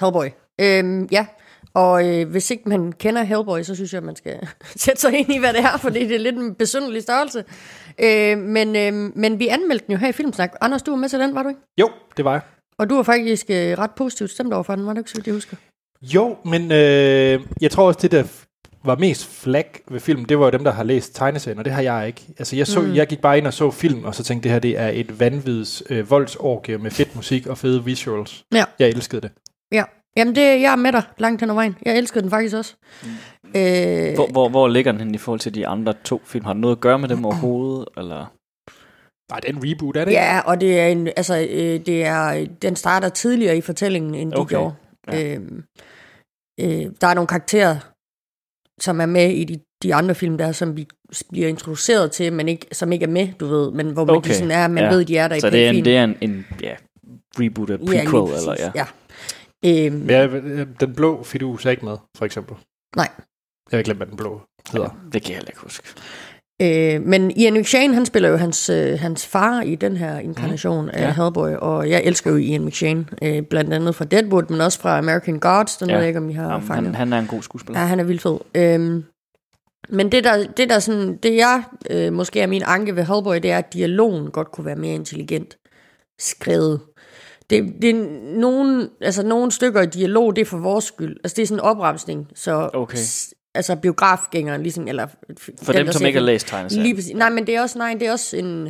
Hellboy. 0.00 0.26
Øhm, 0.60 1.08
ja, 1.12 1.26
og 1.74 2.08
øh, 2.08 2.28
hvis 2.28 2.50
ikke 2.50 2.68
man 2.68 2.92
kender 2.92 3.22
Hellboy, 3.22 3.62
så 3.62 3.74
synes 3.74 3.92
jeg, 3.92 3.98
at 3.98 4.04
man 4.04 4.16
skal 4.16 4.48
sætte 4.84 5.00
sig 5.00 5.18
ind 5.18 5.32
i, 5.32 5.38
hvad 5.38 5.52
det 5.52 5.60
er, 5.60 5.76
fordi 5.76 6.06
det 6.06 6.14
er 6.14 6.18
lidt 6.18 6.36
en 6.36 6.54
besynderlig 6.54 7.02
størrelse. 7.02 7.44
Øh, 7.98 8.38
men, 8.38 8.76
øh, 8.76 8.92
men 9.16 9.38
vi 9.38 9.48
anmeldte 9.48 9.86
den 9.86 9.92
jo 9.92 9.98
her 9.98 10.08
i 10.08 10.12
Filmsnak. 10.12 10.52
Anders, 10.60 10.82
du 10.82 10.90
var 10.90 10.98
med 10.98 11.08
til 11.08 11.18
den, 11.18 11.34
var 11.34 11.42
du 11.42 11.48
ikke? 11.48 11.60
Jo, 11.78 11.90
det 12.16 12.24
var 12.24 12.32
jeg. 12.32 12.40
Og 12.78 12.90
du 12.90 12.94
var 12.94 13.02
faktisk 13.02 13.50
øh, 13.50 13.78
ret 13.78 13.90
positivt 13.90 14.30
stemt 14.30 14.52
over 14.52 14.62
for 14.62 14.76
den, 14.76 14.86
var 14.86 14.92
du 14.92 14.98
ikke, 14.98 15.10
så 15.10 15.16
vidt 15.16 15.26
jeg 15.26 15.34
husker? 15.34 15.56
Jo, 16.02 16.36
men 16.44 16.72
øh, 16.72 17.40
jeg 17.60 17.70
tror 17.70 17.86
også, 17.86 17.98
det 18.02 18.10
der 18.10 18.24
var 18.84 18.96
mest 18.96 19.26
flag 19.26 19.80
ved 19.90 20.00
filmen, 20.00 20.28
det 20.28 20.38
var 20.38 20.44
jo 20.44 20.50
dem, 20.50 20.64
der 20.64 20.72
har 20.72 20.82
læst 20.82 21.14
tegneserien, 21.14 21.58
og 21.58 21.64
det 21.64 21.72
har 21.72 21.82
jeg 21.82 22.06
ikke. 22.06 22.22
Altså, 22.38 22.56
jeg, 22.56 22.66
så, 22.66 22.80
mm. 22.80 22.94
jeg 22.94 23.06
gik 23.06 23.20
bare 23.20 23.38
ind 23.38 23.46
og 23.46 23.54
så 23.54 23.70
film, 23.70 24.04
og 24.04 24.14
så 24.14 24.24
tænkte, 24.24 24.44
det 24.44 24.52
her 24.52 24.58
det 24.58 24.78
er 24.78 24.88
et 24.88 25.20
vanvids 25.20 25.82
øh, 25.90 26.10
voldsorgie 26.10 26.78
med 26.78 26.90
fedt 26.90 27.16
musik 27.16 27.46
og 27.46 27.58
fede 27.58 27.84
visuals. 27.84 28.44
Ja. 28.52 28.64
Jeg 28.78 28.88
elskede 28.88 29.20
det. 29.20 29.30
Ja. 29.72 29.84
Jamen, 30.16 30.34
det, 30.34 30.40
jeg 30.60 30.72
er 30.72 30.76
med 30.76 30.92
dig 30.92 31.02
langt 31.18 31.40
hen 31.40 31.50
ad 31.50 31.54
vejen. 31.54 31.76
Jeg 31.84 31.98
elskede 31.98 32.22
den 32.22 32.30
faktisk 32.30 32.56
også. 32.56 32.74
Mm. 33.02 33.08
Øh, 33.56 34.14
Hvor, 34.14 34.26
hvor, 34.32 34.48
hvor 34.48 34.68
ligger 34.68 34.92
den 34.92 35.00
hen 35.00 35.14
i 35.14 35.18
forhold 35.18 35.40
til 35.40 35.54
de 35.54 35.66
andre 35.66 35.94
to 36.04 36.22
film? 36.24 36.44
Har 36.44 36.52
det 36.52 36.60
noget 36.60 36.76
at 36.76 36.80
gøre 36.80 36.98
med 36.98 37.08
dem 37.08 37.24
overhovedet? 37.24 37.88
Eller? 37.96 38.26
Nej, 39.30 39.40
det 39.40 39.50
er 39.50 39.54
en 39.54 39.62
reboot, 39.64 39.96
er 39.96 40.04
det? 40.04 40.12
Ja, 40.12 40.40
og 40.44 40.60
det 40.60 40.80
er 40.80 40.86
en, 40.86 41.06
altså, 41.06 41.38
øh, 41.50 41.86
det 41.86 42.04
er, 42.04 42.46
den 42.62 42.76
starter 42.76 43.08
tidligere 43.08 43.56
i 43.56 43.60
fortællingen, 43.60 44.14
end 44.14 44.32
de 44.32 44.36
Okay, 44.36 44.56
gjorde. 44.56 44.74
ja. 45.12 45.34
Øhm, 45.34 45.62
øh, 46.60 46.86
der 47.00 47.06
er 47.06 47.14
nogle 47.14 47.28
karakterer, 47.28 47.76
som 48.80 49.00
er 49.00 49.06
med 49.06 49.30
i 49.30 49.44
de, 49.44 49.60
de 49.82 49.94
andre 49.94 50.14
film, 50.14 50.38
der 50.38 50.52
som 50.52 50.76
vi 50.76 50.86
bliver 51.32 51.48
introduceret 51.48 52.10
til, 52.12 52.32
men 52.32 52.48
ikke, 52.48 52.66
som 52.72 52.92
ikke 52.92 53.04
er 53.04 53.08
med, 53.08 53.28
du 53.40 53.46
ved, 53.46 53.70
men 53.70 53.90
hvor 53.90 54.04
man 54.04 54.16
Okay, 54.16 54.30
de 54.30 54.34
sådan 54.34 54.50
er, 54.50 54.68
man 54.68 54.84
ja. 54.84 54.90
ved, 54.90 55.04
de 55.04 55.16
er 55.16 55.28
der 55.28 55.38
Så 55.38 55.46
i 55.46 55.50
det 55.50 55.66
er, 55.66 55.70
en, 55.70 55.84
det 55.84 55.96
er 55.96 56.04
en, 56.04 56.16
en 56.20 56.46
ja, 56.62 56.74
reboot 57.40 57.70
af 57.70 57.78
prequel, 57.78 58.30
ja, 58.32 58.38
eller 58.38 58.54
ja. 58.58 58.70
ja. 58.74 58.84
Øhm, 59.66 59.94
Men 59.96 60.10
jeg, 60.10 60.30
den 60.80 60.94
blå 60.94 61.22
fidus 61.22 61.66
er 61.66 61.70
ikke 61.70 61.84
med, 61.84 61.96
for 62.16 62.24
eksempel. 62.24 62.56
Nej. 62.96 63.08
Jeg 63.72 63.78
har 63.78 63.82
glemt, 63.82 63.98
hvad 63.98 64.06
den 64.06 64.16
blå 64.16 64.40
hedder. 64.72 64.88
Det 65.12 65.22
kan 65.22 65.30
jeg 65.30 65.36
heller 65.36 65.50
ikke 65.50 65.60
huske. 65.60 65.88
Øh, 66.62 67.02
men 67.02 67.30
Ian 67.30 67.54
McShane, 67.54 67.94
han 67.94 68.06
spiller 68.06 68.28
jo 68.28 68.36
hans, 68.36 68.70
øh, 68.70 68.98
hans 68.98 69.26
far 69.26 69.62
i 69.62 69.74
den 69.74 69.96
her 69.96 70.18
inkarnation 70.18 70.84
mm. 70.84 70.90
af 70.92 71.02
Ja. 71.02 71.12
Hellboy, 71.14 71.50
og 71.54 71.90
jeg 71.90 72.02
elsker 72.04 72.30
jo 72.30 72.36
Ian 72.36 72.64
McShane, 72.64 73.06
øh, 73.22 73.42
blandt 73.42 73.72
andet 73.74 73.94
fra 73.94 74.04
Deadwood, 74.04 74.42
men 74.50 74.60
også 74.60 74.80
fra 74.80 74.98
American 74.98 75.38
Gods, 75.40 75.76
den 75.76 75.88
Ja. 75.88 75.94
ved 75.94 76.00
jeg 76.02 76.08
ikke, 76.08 76.18
om 76.18 76.30
I 76.30 76.32
har 76.32 76.50
Jamen, 76.52 76.66
fanget. 76.66 76.84
han, 76.86 76.94
han 76.94 77.12
er 77.12 77.18
en 77.18 77.26
god 77.26 77.42
skuespiller. 77.42 77.80
Ja, 77.80 77.86
han 77.86 78.00
er 78.00 78.04
vildt 78.04 78.22
fed. 78.22 78.38
Øhm, 78.54 79.04
men 79.88 80.12
det 80.12 80.24
der, 80.24 80.46
det 80.56 80.70
der 80.70 80.78
sådan, 80.78 81.16
det 81.16 81.36
jeg 81.36 81.62
øh, 81.90 82.12
måske 82.12 82.40
er 82.40 82.46
min 82.46 82.62
anke 82.66 82.96
ved 82.96 83.04
Hellboy, 83.04 83.34
det 83.36 83.50
er, 83.50 83.58
at 83.58 83.72
dialogen 83.72 84.30
godt 84.30 84.52
kunne 84.52 84.64
være 84.64 84.76
mere 84.76 84.94
intelligent 84.94 85.56
skrevet. 86.20 86.80
Det, 87.50 87.74
det 87.82 87.90
er 87.90 87.94
nogen, 88.38 88.88
altså 89.00 89.22
nogle 89.26 89.50
stykker 89.52 89.82
i 89.82 89.86
dialog, 89.86 90.36
det 90.36 90.42
er 90.42 90.46
for 90.46 90.58
vores 90.58 90.84
skyld. 90.84 91.16
Altså 91.24 91.34
det 91.36 91.42
er 91.42 91.46
sådan 91.46 91.56
en 91.58 91.60
opremsning, 91.64 92.28
så 92.34 92.70
Okay. 92.74 92.98
s- 92.98 93.34
altså 93.54 93.76
biografgængeren 93.76 94.62
ligesom, 94.62 94.88
eller 94.88 95.06
For 95.62 95.72
dem, 95.72 95.92
som 95.92 96.06
ikke 96.06 96.18
har 96.18 96.26
læst 96.26 96.46
tegneserien. 96.48 96.82
Lige 96.82 96.94
præcis. 96.94 97.14
Nej, 97.16 97.30
men 97.30 97.46
det 97.46 97.56
er 97.56 97.60
også, 97.62 97.78
nej, 97.78 97.94
det 98.00 98.08
er 98.08 98.12
også 98.12 98.36
en... 98.36 98.64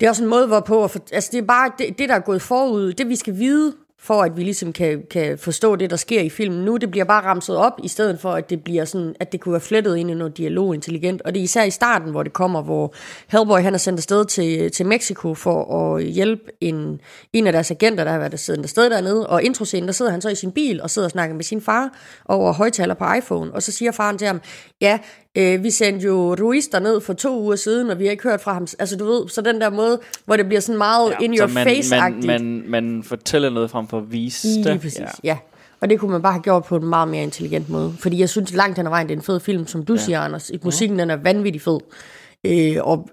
Det 0.00 0.06
er 0.06 0.10
også 0.10 0.22
en 0.22 0.28
måde, 0.30 0.46
hvorpå... 0.46 0.84
At 0.84 0.90
for, 0.90 1.00
altså, 1.12 1.28
det 1.32 1.38
er 1.38 1.46
bare 1.46 1.72
det, 1.78 1.98
det, 1.98 2.08
der 2.08 2.14
er 2.14 2.20
gået 2.20 2.42
forud. 2.42 2.92
Det, 2.92 3.08
vi 3.08 3.16
skal 3.16 3.38
vide, 3.38 3.74
for 4.04 4.22
at 4.22 4.36
vi 4.36 4.42
ligesom 4.42 4.72
kan, 4.72 5.02
kan 5.10 5.38
forstå 5.38 5.76
det, 5.76 5.90
der 5.90 5.96
sker 5.96 6.20
i 6.20 6.28
filmen 6.28 6.64
nu, 6.64 6.76
det 6.76 6.90
bliver 6.90 7.04
bare 7.04 7.24
ramset 7.24 7.56
op, 7.56 7.72
i 7.82 7.88
stedet 7.88 8.20
for, 8.20 8.32
at 8.32 8.50
det 8.50 8.64
bliver 8.64 8.84
sådan, 8.84 9.14
at 9.20 9.32
det 9.32 9.40
kunne 9.40 9.52
være 9.52 9.60
flettet 9.60 9.96
ind 9.96 10.10
i 10.10 10.14
noget 10.14 10.36
dialog 10.36 10.74
intelligent. 10.74 11.22
Og 11.22 11.34
det 11.34 11.40
er 11.40 11.44
især 11.44 11.64
i 11.64 11.70
starten, 11.70 12.10
hvor 12.10 12.22
det 12.22 12.32
kommer, 12.32 12.62
hvor 12.62 12.94
Hellboy, 13.28 13.60
han 13.60 13.74
er 13.74 13.78
sendt 13.78 13.98
afsted 13.98 14.24
til, 14.24 14.70
til 14.70 14.86
Mexico 14.86 15.34
for 15.34 15.94
at 15.94 16.04
hjælpe 16.04 16.42
en, 16.60 17.00
en 17.32 17.46
af 17.46 17.52
deres 17.52 17.70
agenter, 17.70 18.04
der 18.04 18.10
har 18.10 18.18
været 18.18 18.40
siddende 18.40 18.64
afsted 18.64 18.90
dernede, 18.90 19.26
og 19.26 19.42
introscenen, 19.42 19.86
der 19.86 19.92
sidder 19.92 20.10
han 20.10 20.20
så 20.20 20.28
i 20.28 20.34
sin 20.34 20.52
bil 20.52 20.82
og 20.82 20.90
sidder 20.90 21.06
og 21.06 21.12
snakker 21.12 21.36
med 21.36 21.44
sin 21.44 21.60
far 21.60 21.90
over 22.24 22.52
højtaler 22.52 22.94
på 22.94 23.04
iPhone, 23.18 23.54
og 23.54 23.62
så 23.62 23.72
siger 23.72 23.92
faren 23.92 24.18
til 24.18 24.26
ham, 24.26 24.40
ja, 24.80 24.98
øh, 25.38 25.64
vi 25.64 25.70
sendte 25.70 26.06
jo 26.06 26.34
Ruiz 26.40 26.64
derned 26.72 27.00
for 27.00 27.12
to 27.12 27.40
uger 27.40 27.56
siden, 27.56 27.90
og 27.90 27.98
vi 27.98 28.04
har 28.04 28.10
ikke 28.10 28.22
hørt 28.22 28.40
fra 28.40 28.52
ham. 28.52 28.66
Altså 28.78 28.96
du 28.96 29.04
ved, 29.04 29.28
så 29.28 29.40
den 29.40 29.60
der 29.60 29.70
måde, 29.70 30.00
hvor 30.24 30.36
det 30.36 30.46
bliver 30.46 30.60
sådan 30.60 30.78
meget 30.78 31.10
ja, 31.10 31.24
in 31.24 31.38
your 31.38 31.46
så 31.46 31.54
man, 31.54 31.66
face-agtigt. 31.66 32.26
man, 32.26 32.44
man, 32.44 32.64
man 32.68 33.02
fortæller 33.02 33.50
noget 33.50 33.70
frem 33.70 33.86
for 33.92 33.98
at 33.98 34.12
vise 34.12 34.48
Lige 34.48 34.64
det. 34.64 34.80
præcis, 34.80 35.00
ja. 35.00 35.06
ja. 35.24 35.38
Og 35.80 35.90
det 35.90 36.00
kunne 36.00 36.10
man 36.10 36.22
bare 36.22 36.32
have 36.32 36.42
gjort 36.42 36.64
på 36.64 36.76
en 36.76 36.86
meget 36.86 37.08
mere 37.08 37.22
intelligent 37.22 37.68
måde. 37.68 37.94
Fordi 37.98 38.18
jeg 38.18 38.28
synes 38.28 38.52
langt 38.54 38.78
hen 38.78 38.86
ad 38.86 38.90
vejen, 38.90 39.06
det 39.08 39.14
er 39.14 39.18
en 39.18 39.22
fed 39.22 39.40
film, 39.40 39.66
som 39.66 39.84
du 39.84 39.92
ja. 39.94 40.00
siger, 40.00 40.20
Anders. 40.20 40.50
Musikken 40.64 40.98
den 40.98 41.10
er 41.10 41.16
vanvittig 41.16 41.62
fed. 41.62 41.78
Øh, 42.44 42.76
og 42.80 43.08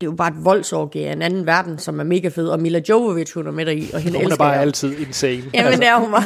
det 0.00 0.06
er 0.06 0.10
jo 0.10 0.16
bare 0.16 0.28
et 0.28 0.44
voldsorgie 0.44 1.06
af 1.06 1.12
en 1.12 1.22
anden 1.22 1.46
verden, 1.46 1.78
som 1.78 2.00
er 2.00 2.04
mega 2.04 2.28
fed. 2.28 2.48
Og 2.48 2.60
Mila 2.60 2.80
Jovovich, 2.88 3.34
hun 3.34 3.46
er 3.46 3.50
med 3.50 3.76
i, 3.76 3.90
og 3.94 4.00
hende 4.00 4.18
Hun 4.22 4.32
er 4.32 4.36
bare 4.36 4.48
jeg. 4.50 4.60
altid 4.60 4.98
insane. 4.98 5.42
Jamen, 5.54 5.72
det 5.78 5.86
er 5.88 5.96
hun 6.00 6.10
bare. 6.10 6.22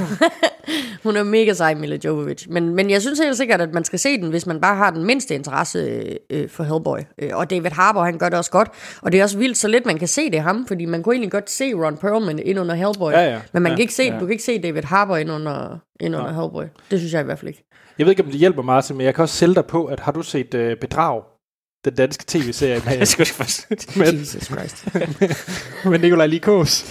hun 1.05 1.17
er 1.17 1.23
mega 1.23 1.52
sej, 1.55 1.75
Mila 1.75 1.99
Jovovich. 2.05 2.50
Men, 2.50 2.75
men 2.75 2.91
jeg 2.91 3.00
synes 3.02 3.19
helt 3.19 3.37
sikkert, 3.37 3.61
at 3.61 3.73
man 3.73 3.85
skal 3.85 3.99
se 3.99 4.17
den, 4.21 4.31
hvis 4.31 4.47
man 4.47 4.61
bare 4.61 4.76
har 4.76 4.91
den 4.91 5.05
mindste 5.05 5.35
interesse 5.35 6.02
øh, 6.31 6.49
for 6.49 6.64
Hellboy. 6.64 6.99
Øh, 7.19 7.31
og 7.33 7.50
David 7.50 7.71
Harbour, 7.71 8.02
han 8.05 8.19
gør 8.19 8.29
det 8.29 8.38
også 8.38 8.50
godt. 8.50 8.69
Og 9.02 9.12
det 9.12 9.21
er 9.21 9.25
også 9.25 9.38
vildt 9.38 9.57
så 9.59 9.69
lidt, 9.69 9.87
man 9.87 9.99
kan 9.99 10.09
se 10.09 10.31
det 10.31 10.41
ham, 10.41 10.67
fordi 10.67 10.85
man 10.85 11.02
kunne 11.02 11.14
egentlig 11.14 11.33
godt 11.33 11.50
se 11.50 11.73
Ron 11.75 11.97
Perlman 11.97 12.38
ind 12.38 12.59
under 12.61 12.75
Hellboy. 12.75 13.12
Ja, 13.12 13.31
ja. 13.33 13.41
Men 13.52 13.62
man 13.62 13.73
Ja, 13.73 13.76
kan 13.76 13.83
ikke 13.83 13.95
se, 13.95 14.02
ja. 14.02 14.12
du 14.14 14.19
kan 14.21 14.31
ikke 14.31 14.45
se 14.45 14.62
David 14.62 14.83
Harbour 14.83 15.17
ind 15.17 15.31
under, 15.31 15.79
ind 16.00 16.17
under 16.17 16.33
Hellboy. 16.33 16.64
Det 16.91 16.99
synes 16.99 17.12
jeg 17.12 17.21
i 17.21 17.25
hvert 17.25 17.38
fald 17.38 17.49
ikke. 17.49 17.64
Jeg 17.99 18.07
ved 18.07 18.11
ikke, 18.12 18.23
om 18.23 18.31
det 18.31 18.38
hjælper 18.41 18.62
Martin, 18.62 18.97
men 18.97 19.07
jeg 19.07 19.14
kan 19.14 19.23
også 19.23 19.35
sælge 19.37 19.55
dig 19.55 19.64
på, 19.67 19.85
at 19.85 20.00
har 20.00 20.12
du 20.12 20.23
set 20.23 20.55
øh, 20.55 20.76
Bedrag? 20.76 21.23
Den 21.84 21.94
danske 21.94 22.24
tv-serie 22.26 22.82
med, 22.86 22.96
Jeg 22.98 23.08
skulle 23.08 23.26
faktisk... 23.26 23.96
med, 23.96 24.12
Jesus 24.18 24.42
Christ. 24.44 24.94
med 25.90 25.98
Nikolaj 25.98 26.26
Likos. 26.26 26.84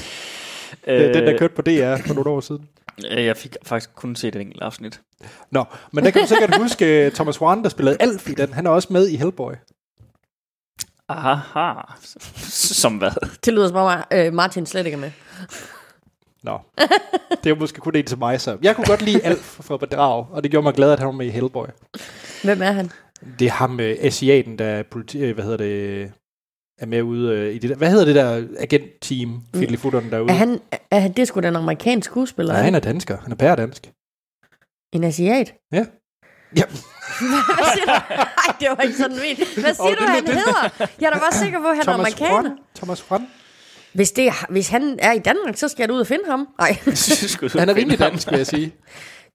Øh, 0.88 1.14
den, 1.14 1.28
der 1.28 1.38
kørte 1.38 1.54
på 1.56 1.62
DR 1.62 1.96
for 2.08 2.14
nogle 2.14 2.30
år 2.30 2.40
siden. 2.40 2.68
Øh, 3.12 3.26
Jeg 3.26 3.38
fik 3.38 3.56
faktisk 3.64 3.90
kun 3.96 4.16
set 4.16 4.36
et 4.36 4.42
enkelt 4.42 4.62
afsnit. 4.64 5.02
Nå, 5.52 5.64
men 5.92 6.04
der 6.06 6.12
kan 6.12 6.22
du 6.22 6.28
sikkert 6.28 6.58
huske 6.58 7.06
øh, 7.06 7.12
Thomas 7.12 7.42
Warren, 7.42 7.64
der 7.64 7.70
spillede 7.70 7.98
Alf 8.00 8.30
i 8.30 8.34
den. 8.34 8.54
Han 8.54 8.66
er 8.66 8.70
også 8.70 8.88
med 8.92 9.08
i 9.08 9.16
Hellboy. 9.18 9.54
Aha. 11.10 11.74
Som 12.48 12.98
hvad? 12.98 13.12
Det 13.46 13.54
lyder 13.54 13.68
som 13.68 13.76
om, 13.78 14.00
øh, 14.12 14.34
Martin 14.34 14.66
slet 14.66 14.86
ikke 14.86 14.96
er 14.96 15.00
med. 15.00 15.12
Nå, 16.44 16.60
det 17.44 17.50
er 17.50 17.56
måske 17.56 17.80
kun 17.82 17.96
en 17.96 18.06
til 18.06 18.18
mig, 18.18 18.42
så. 18.42 18.58
Jeg 18.62 18.76
kunne 18.76 18.86
godt 18.88 19.02
lide 19.02 19.22
Alf 19.24 19.58
fra 19.62 19.78
Bedrag, 19.78 20.26
og 20.32 20.44
det 20.44 20.52
gjorde 20.52 20.64
mig 20.64 20.74
glad, 20.74 20.92
at 20.92 21.00
han 21.00 21.06
var 21.06 21.12
med 21.12 21.26
i 21.26 21.30
Hellboy. 21.30 21.66
Hvem 22.44 22.62
er 22.62 22.72
han? 22.72 22.92
Det 23.40 23.48
er 23.48 23.52
ham, 23.52 23.80
øh, 23.80 23.98
asiaten, 24.02 24.60
der 24.60 24.66
er 24.66 24.84
politi- 24.84 25.20
øh, 25.24 25.34
hvad 25.36 25.44
hedder 25.44 25.58
det, 25.58 26.12
er 26.80 26.86
med 26.86 27.02
ude 27.02 27.34
øh, 27.38 27.56
i 27.56 27.58
det 27.58 27.70
der, 27.70 27.76
hvad 27.76 27.90
hedder 27.90 28.06
det 28.06 28.16
der 28.16 28.48
agent-team, 28.60 29.42
fiddlyfutteren 29.56 30.12
derude? 30.12 30.30
Er 30.30 30.34
han, 30.36 30.60
er, 30.92 31.00
han- 31.00 31.12
det 31.14 31.20
er 31.22 31.26
sgu 31.26 31.40
da 31.40 31.48
en 31.48 31.56
amerikansk 31.56 32.06
skuespiller. 32.10 32.54
Nej, 32.54 32.62
han 32.64 32.76
er 32.76 32.80
dansker. 32.80 33.18
Han 33.24 33.32
er 33.32 33.36
pæredansk. 33.36 33.92
En 34.94 35.04
asiat? 35.04 35.54
Ja. 35.72 35.86
Ja, 36.58 36.64
Hvad 36.66 37.66
siger 37.74 37.86
du? 37.86 37.92
Ej, 37.92 38.56
det 38.60 38.68
var 38.70 38.84
ikke 38.84 38.98
sådan 38.98 39.16
vildt. 39.18 39.60
Hvad 39.62 39.74
siger 39.74 39.96
du, 39.96 40.06
det- 40.06 40.10
han 40.10 40.26
det- 40.26 40.34
hedder? 40.36 40.88
Jeg 41.00 41.08
er 41.08 41.12
da 41.14 41.20
bare 41.20 41.32
sikker 41.32 41.60
på, 41.60 41.66
at 41.68 41.76
han 41.78 41.80
er 41.80 41.84
Thomas 41.84 42.14
amerikaner. 42.14 42.42
Juan. 42.50 42.58
Thomas 42.76 43.04
Juan. 43.12 43.28
Hvis, 43.94 44.12
det 44.12 44.28
er, 44.28 44.52
hvis 44.52 44.70
han 44.70 45.00
er 45.02 45.12
i 45.12 45.20
Danmark, 45.20 45.58
så 45.58 45.68
skal 45.68 45.82
jeg 45.84 45.90
da 45.90 45.94
ud 45.94 46.00
og 46.00 46.08
finde 46.08 46.24
ham. 46.30 46.48
Nej. 46.60 46.78
Han 47.60 47.70
er 47.70 47.76
rimelig 47.76 48.00
dansk, 48.00 48.32
vil 48.32 48.38
jeg 48.38 48.48
sige. 48.48 48.72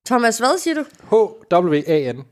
Thomas, 0.07 0.39
hvad 0.39 0.59
siger 0.59 0.75
du? 0.75 0.85
H-W-A-N. 1.11 2.25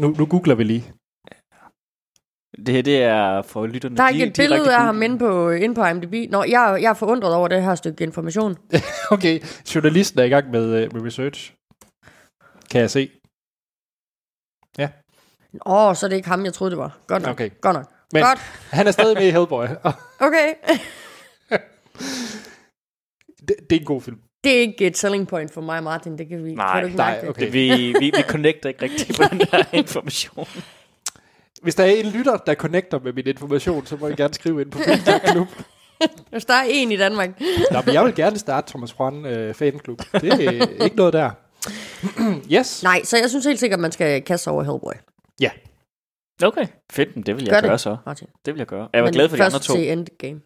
Nu, 0.00 0.08
nu 0.18 0.26
googler 0.26 0.54
vi 0.54 0.64
lige. 0.64 0.92
Det 2.66 2.74
her, 2.74 2.82
det 2.82 3.02
er 3.02 3.42
for 3.42 3.66
lytterne. 3.66 3.96
Der 3.96 4.02
er 4.02 4.08
ikke 4.08 4.26
et 4.26 4.36
billede 4.36 4.74
af 4.74 4.80
ham 4.82 5.02
inde 5.02 5.18
på, 5.18 5.50
inde 5.50 5.74
på 5.74 5.84
IMDb. 5.84 6.30
Nå, 6.30 6.44
jeg, 6.44 6.78
jeg 6.82 6.90
er 6.90 6.94
forundret 6.94 7.34
over 7.34 7.48
det 7.48 7.62
her 7.62 7.74
stykke 7.74 8.04
information. 8.04 8.56
Okay, 9.10 9.40
journalisten 9.74 10.20
er 10.20 10.24
i 10.24 10.28
gang 10.28 10.50
med, 10.50 10.82
øh, 10.82 10.92
med 10.94 11.02
research. 11.06 11.54
Kan 12.70 12.80
jeg 12.80 12.90
se. 12.90 13.10
Åh, 15.66 15.94
så 15.94 16.06
er 16.06 16.08
det 16.08 16.16
ikke 16.16 16.28
ham, 16.28 16.44
jeg 16.44 16.54
troede, 16.54 16.70
det 16.70 16.78
var. 16.78 16.98
Godt 17.06 17.22
nok. 17.22 17.32
Okay. 17.32 17.50
Godt 17.60 17.76
nok. 17.76 17.86
Men 18.12 18.22
Godt. 18.22 18.38
han 18.70 18.86
er 18.86 18.90
stadig 18.90 19.16
med 19.18 19.26
i 19.26 19.30
Hellboy. 19.30 19.66
Okay. 20.26 20.54
det, 23.48 23.56
det 23.70 23.76
er 23.76 23.80
en 23.80 23.84
god 23.84 24.00
film. 24.00 24.20
Det 24.44 24.56
er 24.56 24.60
ikke 24.60 24.86
et 24.86 24.96
selling 24.98 25.28
point 25.28 25.52
for 25.54 25.60
mig, 25.60 25.82
Martin. 25.82 26.18
Det 26.18 26.28
kan 26.28 26.44
vi 26.44 26.54
Nej, 26.54 26.72
kan 26.72 26.80
du 26.82 26.86
ikke 26.86 26.96
nej, 26.96 27.10
mærke 27.10 27.20
det? 27.20 27.30
okay. 27.30 27.44
Det, 27.44 27.52
vi, 27.52 27.94
vi, 28.00 28.12
vi 28.16 28.22
connecter 28.28 28.68
ikke 28.68 28.82
rigtig 28.82 29.16
på 29.16 29.22
den 29.30 29.38
der 29.38 29.64
information. 29.72 30.46
Hvis 31.62 31.74
der 31.74 31.84
er 31.84 31.88
en 31.90 32.06
lytter, 32.06 32.36
der 32.36 32.54
connecter 32.54 32.98
med 32.98 33.12
min 33.12 33.26
information, 33.26 33.86
så 33.86 33.96
må 33.96 34.08
I 34.08 34.14
gerne 34.14 34.34
skrive 34.34 34.60
ind 34.62 34.70
på 34.70 34.78
Filmsnak 34.78 35.20
Klub. 35.20 35.46
Hvis 36.30 36.44
der 36.44 36.54
er 36.54 36.64
en 36.70 36.92
i 36.92 36.96
Danmark. 36.96 37.40
Nå, 37.72 37.82
men 37.86 37.94
jeg 37.94 38.04
vil 38.04 38.14
gerne 38.14 38.38
starte 38.38 38.70
Thomas 38.70 38.94
Juan 38.98 39.26
øh, 39.26 39.54
fanklub. 39.54 40.00
Det 40.12 40.32
er 40.32 40.84
ikke 40.84 40.96
noget 40.96 41.12
der. 41.12 41.30
yes. 42.58 42.82
Nej, 42.82 43.00
så 43.04 43.16
jeg 43.16 43.30
synes 43.30 43.44
helt 43.44 43.60
sikkert, 43.60 43.78
at 43.78 43.82
man 43.82 43.92
skal 43.92 44.22
kaste 44.22 44.44
sig 44.44 44.52
over 44.52 44.62
Hellboy. 44.62 44.92
Ja. 45.40 45.50
Okay, 46.42 46.66
fedt. 46.92 47.16
men 47.16 47.22
Det 47.26 47.36
vil 47.36 47.44
jeg 47.44 47.52
Gør 47.52 47.60
gøre 47.60 47.72
det, 47.72 47.80
så. 47.80 47.96
Martin. 48.06 48.26
Det 48.46 48.54
vil 48.54 48.58
jeg 48.58 48.66
gøre. 48.66 48.88
Jeg 48.92 49.02
var 49.02 49.06
Men 49.06 49.14
glad 49.14 49.28
for 49.28 49.36
de 49.36 49.44
andre 49.44 49.58
to. 49.58 49.74
til 49.74 49.92
Endgame. 49.92 50.40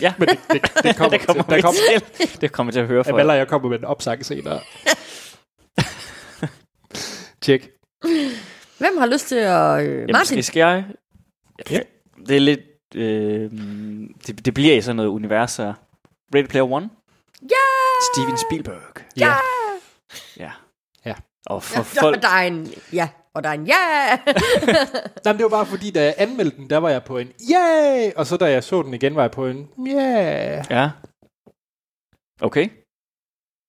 Ja, 0.00 0.14
Men 0.18 0.28
det, 0.28 0.38
det, 0.52 0.62
det 0.82 0.96
kommer, 0.98 1.18
det 1.18 1.26
kommer, 1.26 1.42
til, 1.42 1.52
der 1.52 1.60
kommer, 1.62 1.80
til. 2.18 2.40
Det 2.40 2.52
kommer 2.52 2.72
til 2.72 2.80
at 2.80 2.86
høre 2.86 3.04
for 3.04 3.12
Amanda 3.12 3.32
og 3.32 3.38
jeg 3.38 3.48
kommer 3.48 3.68
med 3.68 3.78
en 3.78 3.84
opsang 3.84 4.26
senere. 4.26 4.60
Tjek. 7.42 7.68
Hvem 8.78 8.96
har 8.98 9.06
lyst 9.06 9.28
til 9.28 9.36
at... 9.36 9.80
Øh, 9.82 9.94
Jamen, 9.94 10.06
Martin? 10.12 10.26
skal, 10.26 10.44
skal 10.44 10.60
jeg? 10.60 10.84
Ja. 11.70 11.80
Det 12.28 12.36
er 12.36 12.40
lidt... 12.40 12.60
Øh, 12.94 13.50
det, 14.26 14.44
det 14.44 14.54
bliver 14.54 14.74
i 14.76 14.80
sådan 14.80 14.96
noget 14.96 15.08
univers 15.08 15.56
her. 15.56 15.74
Ready 16.34 16.46
Player 16.46 16.72
One? 16.72 16.90
Ja! 17.42 17.56
Steven 18.14 18.38
Spielberg. 18.48 19.04
Ja. 19.16 19.34
Ja. 20.36 20.50
Ja. 21.06 21.14
Og 21.46 21.62
for 21.62 21.78
Ja, 21.96 22.02
folk... 22.02 22.22
der 22.22 22.28
er 22.28 22.42
en 22.46 22.72
ja, 22.92 23.08
og 23.34 23.44
der 23.44 23.48
er 23.48 23.54
en 23.54 23.66
ja. 23.66 24.18
Nej, 25.24 25.32
men 25.32 25.36
det 25.36 25.42
var 25.42 25.48
bare 25.48 25.66
fordi, 25.66 25.90
da 25.90 26.04
jeg 26.04 26.14
anmeldte 26.18 26.56
den, 26.56 26.70
der 26.70 26.78
var 26.78 26.88
jeg 26.90 27.04
på 27.04 27.18
en 27.18 27.28
yeah! 27.52 28.12
Og 28.16 28.26
så 28.26 28.36
da 28.36 28.50
jeg 28.50 28.64
så 28.64 28.82
den 28.82 28.94
igen, 28.94 29.14
var 29.14 29.22
jeg 29.22 29.30
på 29.30 29.46
en 29.46 29.68
yeah! 29.88 30.64
Ja. 30.70 30.90
Okay. 32.40 32.68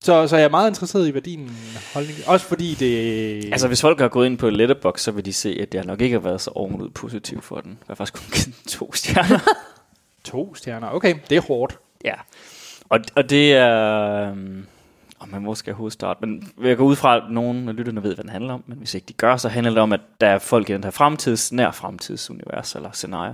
Så, 0.04 0.28
så 0.28 0.36
jeg 0.38 0.46
er 0.46 0.50
meget 0.50 0.70
interesseret 0.70 1.08
i, 1.08 1.12
hvad 1.12 1.22
din 1.22 1.52
holdning. 1.94 2.18
Også 2.28 2.46
fordi 2.46 2.74
det... 2.74 3.46
Altså, 3.52 3.68
hvis 3.68 3.82
folk 3.82 4.00
har 4.00 4.08
gået 4.08 4.26
ind 4.26 4.38
på 4.38 4.50
Letterboxd, 4.50 5.04
så 5.04 5.12
vil 5.12 5.26
de 5.26 5.34
se, 5.34 5.58
at 5.62 5.76
jeg 5.76 5.84
nok 5.86 6.02
ikke 6.02 6.14
har 6.14 6.20
været 6.20 6.42
så 6.42 6.52
ovenud 6.56 6.90
positiv 6.90 7.42
for 7.42 7.56
den. 7.62 7.72
Jeg 7.72 7.88
har 7.88 7.96
faktisk 7.96 8.24
kun 8.24 8.32
givet 8.34 8.46
den 8.46 8.70
to 8.70 8.94
stjerner. 8.94 9.40
To 10.24 10.56
stjerner. 10.56 10.90
Okay, 10.90 11.16
det 11.30 11.38
er 11.38 11.42
hårdt. 11.42 11.78
ja. 12.06 12.14
Og, 12.90 13.00
og 13.16 13.30
det 13.30 13.54
er... 13.54 14.30
øhm, 14.30 14.66
og 15.20 15.30
man 15.30 15.42
måske 15.42 15.72
er 15.72 15.76
hovedstart. 15.76 16.18
Men 16.22 16.50
jeg 16.64 16.78
går 16.78 16.86
ud 16.86 16.96
fra, 16.96 17.18
at 17.18 17.24
nogen 17.30 17.70
af 17.70 17.76
lytterne 17.76 18.04
ved, 18.04 18.16
hvad 18.16 18.24
den 18.24 18.32
handler 18.32 18.54
om. 18.54 18.64
Men 18.68 18.78
hvis 18.78 18.94
ikke 18.94 19.06
de 19.08 19.14
gør, 19.14 19.38
så 19.38 19.50
handler 19.50 19.72
det 19.72 19.82
om, 19.82 19.94
at 19.94 20.02
der 20.22 20.28
er 20.28 20.40
folk 20.40 20.70
i 20.70 20.74
den 20.74 20.84
her 20.84 20.92
fremtids, 20.92 21.52
nær 21.52 21.72
fremtidsunivers 21.72 22.76
eller 22.76 22.92
scenarier, 22.94 23.34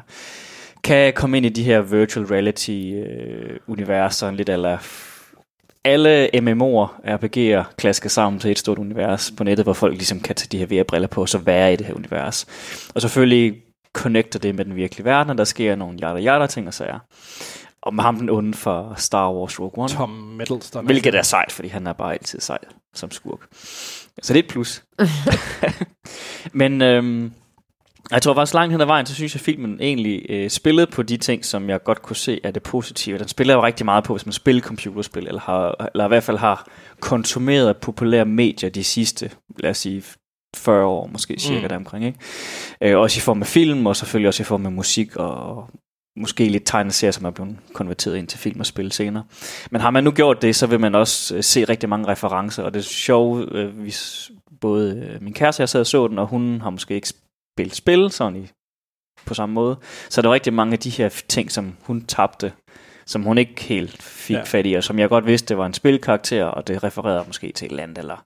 kan 0.84 1.14
komme 1.14 1.38
ind 1.38 1.46
i 1.46 1.50
de 1.50 1.64
her 1.64 1.82
virtual 1.82 2.26
reality 2.26 2.72
øh, 2.72 3.60
universer, 3.68 4.32
lidt 4.32 4.50
eller 4.50 4.78
alle 5.84 6.30
MMO'er, 6.34 6.88
RPG'er, 7.06 7.74
klasker 7.78 8.10
sammen 8.10 8.40
til 8.40 8.52
et 8.52 8.60
stort 8.60 8.78
univers 8.78 9.34
på 9.38 9.44
nettet, 9.44 9.66
hvor 9.66 9.74
folk 9.74 9.94
ligesom 9.94 10.20
kan 10.20 10.36
tage 10.36 10.48
de 10.52 10.58
her 10.58 10.66
VR-briller 10.66 11.08
på, 11.08 11.22
og 11.22 11.30
så 11.30 11.38
være 11.38 11.74
i 11.74 11.76
det 11.76 11.86
her 11.86 11.94
univers. 11.94 12.46
Og 12.96 13.02
selvfølgelig 13.02 13.56
connecter 13.94 14.40
det 14.40 14.56
med 14.56 14.66
den 14.66 14.76
virkelige 14.76 15.06
verden, 15.06 15.30
og 15.30 15.38
der 15.38 15.44
sker 15.44 15.76
nogle 15.76 15.98
jada 16.02 16.20
jada 16.20 16.48
ting 16.48 16.68
og 16.68 16.74
sager. 16.74 17.00
Og 17.82 17.94
med 17.94 18.04
ham 18.04 18.18
den 18.18 18.30
onde 18.30 18.54
for 18.54 18.94
Star 18.98 19.34
Wars 19.34 19.60
Rogue 19.60 19.84
One. 19.84 19.90
Tom 19.90 20.10
Middleton. 20.10 20.86
Hvilket 20.86 21.16
er 21.16 21.22
sejt, 21.22 21.52
fordi 21.52 21.68
han 21.68 21.88
er 21.88 21.94
bare 21.94 22.14
altid 22.14 22.40
sej 22.40 22.58
som 22.94 23.12
skurk. 23.12 23.40
Så 24.22 24.34
det 24.34 24.40
er 24.40 24.44
et 24.44 24.50
plus. 24.50 24.84
Men 26.62 26.82
øhm, 26.82 27.32
jeg 28.12 28.22
tror 28.22 28.34
faktisk 28.34 28.54
langt 28.54 28.72
hen 28.72 28.82
ad 28.82 28.86
vejen, 28.86 29.06
så 29.06 29.14
synes 29.16 29.36
jeg, 29.36 29.40
at 29.40 29.46
filmen 29.46 29.78
egentlig 29.82 30.26
øh, 30.30 30.50
spillede 30.50 30.88
på 30.88 31.04
de 31.04 31.18
ting, 31.18 31.46
som 31.46 31.70
jeg 31.70 31.84
godt 31.84 32.02
kunne 32.02 32.16
se 32.16 32.40
er 32.44 32.52
det 32.52 32.64
positive. 32.64 33.18
Den 33.18 33.28
spiller 33.28 33.54
jo 33.54 33.64
rigtig 33.64 33.86
meget 33.86 34.04
på, 34.04 34.14
hvis 34.14 34.26
man 34.26 34.34
spiller 34.34 34.62
computerspil, 34.62 35.28
eller, 35.28 35.42
har, 35.42 35.90
eller 35.94 36.06
i 36.06 36.08
hvert 36.08 36.24
fald 36.24 36.38
har 36.38 36.68
konsumeret 37.00 37.78
populære 37.78 38.26
medier 38.26 38.70
de 38.70 38.84
sidste, 38.84 39.32
lad 39.60 39.70
os 39.70 39.78
sige, 39.78 40.04
40 40.56 40.86
år 40.86 41.08
måske 41.08 41.40
cirka 41.40 41.62
mm. 41.62 41.70
deromkring. 41.70 42.06
Ikke? 42.06 42.20
Øh, 42.82 43.00
også 43.00 43.20
i 43.20 43.22
form 43.22 43.42
af 43.42 43.48
film, 43.48 43.86
og 43.86 43.96
selvfølgelig 43.96 44.28
også 44.28 44.44
i 44.44 44.46
form 44.46 44.66
af 44.66 44.72
musik, 44.72 45.16
og 45.16 45.70
måske 46.16 46.50
lidt 46.50 46.64
tegneserier, 46.66 47.12
som 47.12 47.26
er 47.26 47.32
blevet 47.32 47.58
konverteret 47.74 48.18
ind 48.18 48.28
til 48.28 48.40
film 48.40 48.60
og 48.60 48.66
spil 48.66 48.92
senere. 48.92 49.24
Men 49.72 49.82
har 49.82 49.92
man 49.92 50.04
nu 50.04 50.12
gjort 50.12 50.42
det, 50.42 50.56
så 50.56 50.68
vil 50.68 50.80
man 50.80 50.96
også 50.96 51.36
øh, 51.36 51.44
se 51.44 51.64
rigtig 51.64 51.90
mange 51.90 52.08
referencer, 52.08 52.64
og 52.64 52.74
det 52.74 52.80
er 52.80 52.84
sjovt, 52.84 53.54
øh, 53.54 53.80
hvis 53.80 54.32
både 54.62 54.96
øh, 54.96 55.24
min 55.24 55.34
kæreste 55.34 55.62
jeg 55.62 55.70
sad 55.70 55.80
og 55.80 55.88
så 55.88 56.08
den, 56.08 56.20
og 56.20 56.28
hun 56.28 56.62
har 56.62 56.70
måske 56.70 56.96
ikke 56.96 57.14
spillet 57.54 57.76
spil 57.76 58.12
sådan 58.12 58.36
i, 58.36 58.48
på 59.26 59.34
samme 59.34 59.54
måde. 59.54 59.78
Så 60.10 60.22
der 60.22 60.30
er 60.30 60.34
rigtig 60.34 60.54
mange 60.54 60.74
af 60.74 60.80
de 60.80 60.90
her 60.90 61.10
ting, 61.28 61.52
som 61.52 61.76
hun 61.82 62.06
tabte, 62.06 62.54
som 63.06 63.24
hun 63.24 63.38
ikke 63.38 63.64
helt 63.64 64.04
fik 64.04 64.36
ja. 64.36 64.44
fat 64.44 64.66
i, 64.66 64.74
og 64.74 64.84
som 64.84 65.00
jeg 65.00 65.10
godt 65.10 65.26
vidste, 65.26 65.48
det 65.48 65.58
var 65.58 65.66
en 65.66 65.74
spilkarakter, 65.74 66.46
og 66.46 66.68
det 66.68 66.84
refererede 66.84 67.24
måske 67.28 67.52
til 67.52 67.66
et 67.66 67.70
eller 67.70 67.84
andet, 67.84 67.98
eller 67.98 68.24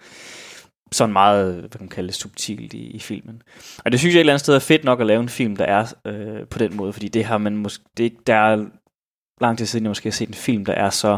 sådan 0.96 1.14
meget, 1.14 1.54
hvad 1.56 1.70
kan 1.70 1.82
man 1.82 1.90
kalde 1.90 2.08
det, 2.08 2.16
subtilt 2.16 2.74
i, 2.74 2.78
i 2.92 3.00
filmen. 3.00 3.42
Og 3.86 3.92
det 3.92 4.00
synes 4.00 4.14
jeg 4.16 4.20
et 4.20 4.22
eller 4.22 4.34
andet 4.34 4.42
sted 4.42 4.56
er 4.56 4.60
fedt 4.60 4.84
nok 4.84 5.02
at 5.02 5.08
lave 5.08 5.22
en 5.22 5.30
film, 5.30 5.56
der 5.56 5.66
er 5.66 5.94
øh, 6.08 6.48
på 6.48 6.60
den 6.60 6.76
måde, 6.76 6.94
fordi 6.94 7.08
det 7.08 7.26
har 7.26 7.38
man 7.38 7.58
måske, 7.58 7.84
det, 7.98 8.04
er 8.04 8.10
ikke- 8.10 8.24
der 8.28 8.36
er 8.36 8.66
lang 9.42 9.58
tid 9.58 9.66
siden, 9.66 9.86
jeg 9.86 9.90
måske 9.90 10.10
har 10.10 10.12
set 10.12 10.28
en 10.28 10.34
film, 10.34 10.66
der 10.66 10.74
er 10.74 10.90
så, 10.90 11.18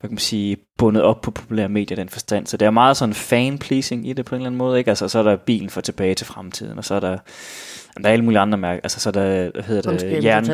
hvad 0.00 0.08
kan 0.08 0.14
man 0.14 0.18
sige, 0.18 0.56
bundet 0.78 1.02
op 1.02 1.20
på 1.20 1.30
populære 1.30 1.68
medier 1.68 1.96
den 1.96 2.08
forstand. 2.08 2.46
Så 2.46 2.56
det 2.56 2.66
er 2.66 2.70
meget 2.70 2.96
sådan 2.96 3.14
fan-pleasing 3.14 4.08
i 4.08 4.12
det 4.12 4.24
på 4.24 4.34
en 4.34 4.40
eller 4.40 4.46
anden 4.46 4.58
måde, 4.58 4.78
ikke? 4.78 4.90
Altså, 4.90 5.08
så 5.08 5.18
er 5.18 5.22
der 5.22 5.36
bilen 5.36 5.70
for 5.70 5.80
tilbage 5.80 6.14
til 6.14 6.26
fremtiden, 6.26 6.78
og 6.78 6.84
så 6.84 6.94
er 6.94 7.00
der, 7.00 7.18
der 8.02 8.08
er 8.08 8.12
alle 8.12 8.24
mulige 8.24 8.40
andre 8.40 8.58
mærker, 8.58 8.80
altså 8.82 9.00
så 9.00 9.08
er 9.08 9.12
der, 9.12 9.50
hvad 9.50 9.62
hedder 9.62 9.82
det, 9.90 10.00
jern... 10.24 10.44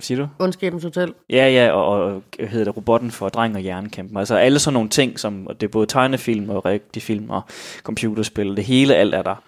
Siger 0.00 0.18
du? 0.18 0.28
Ondskabens 0.38 0.82
Hotel. 0.82 1.14
Ja, 1.30 1.48
ja, 1.48 1.70
og, 1.70 1.86
og 1.86 2.22
hedder 2.38 2.64
det, 2.64 2.76
robotten 2.76 3.10
for 3.10 3.28
dreng 3.28 3.56
og 3.56 3.64
jernkæmpen. 3.64 4.16
Altså 4.16 4.36
alle 4.36 4.58
sådan 4.58 4.74
nogle 4.74 4.88
ting, 4.88 5.20
som 5.20 5.46
og 5.46 5.60
det 5.60 5.66
er 5.66 5.70
både 5.70 5.86
tegnefilm 5.86 6.50
og 6.50 6.64
rigtig 6.64 7.02
film 7.02 7.30
og 7.30 7.42
computerspil. 7.82 8.56
Det 8.56 8.64
hele, 8.64 8.94
alt 8.94 9.14
er 9.14 9.22
der. 9.22 9.42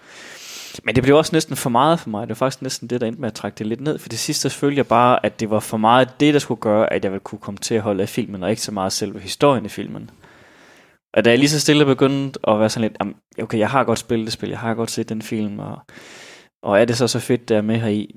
Men 0.83 0.95
det 0.95 1.03
blev 1.03 1.15
også 1.15 1.35
næsten 1.35 1.55
for 1.55 1.69
meget 1.69 1.99
for 1.99 2.09
mig. 2.09 2.21
Det 2.21 2.29
var 2.29 2.35
faktisk 2.35 2.61
næsten 2.61 2.87
det, 2.89 3.01
der 3.01 3.07
endte 3.07 3.21
med 3.21 3.27
at 3.27 3.33
trække 3.33 3.57
det 3.57 3.67
lidt 3.67 3.81
ned. 3.81 3.99
For 3.99 4.09
det 4.09 4.19
sidste 4.19 4.49
følte 4.49 4.77
jeg 4.77 4.87
bare, 4.87 5.25
at 5.25 5.39
det 5.39 5.49
var 5.49 5.59
for 5.59 5.77
meget 5.77 6.19
det, 6.19 6.33
der 6.33 6.39
skulle 6.39 6.61
gøre, 6.61 6.93
at 6.93 7.03
jeg 7.03 7.11
ville 7.11 7.23
kunne 7.23 7.39
komme 7.39 7.57
til 7.57 7.75
at 7.75 7.81
holde 7.81 8.01
af 8.01 8.09
filmen, 8.09 8.43
og 8.43 8.49
ikke 8.49 8.61
så 8.61 8.71
meget 8.71 8.93
selve 8.93 9.19
historien 9.19 9.65
i 9.65 9.69
filmen. 9.69 10.09
Og 11.13 11.25
da 11.25 11.29
jeg 11.29 11.39
lige 11.39 11.49
så 11.49 11.59
stille 11.59 11.85
begyndte 11.85 12.39
at 12.47 12.59
være 12.59 12.69
sådan 12.69 12.89
lidt, 12.89 12.97
"Jamen, 12.99 13.15
okay, 13.41 13.59
jeg 13.59 13.69
har 13.69 13.83
godt 13.83 13.99
spillet 13.99 14.25
det 14.25 14.33
spil, 14.33 14.49
jeg 14.49 14.59
har 14.59 14.73
godt 14.73 14.91
set 14.91 15.09
den 15.09 15.21
film, 15.21 15.59
og, 15.59 15.77
og 16.63 16.81
er 16.81 16.85
det 16.85 16.97
så 16.97 17.07
så 17.07 17.19
fedt, 17.19 17.49
der 17.49 17.57
er 17.57 17.61
med 17.61 17.75
her 17.75 17.87
i? 17.87 18.15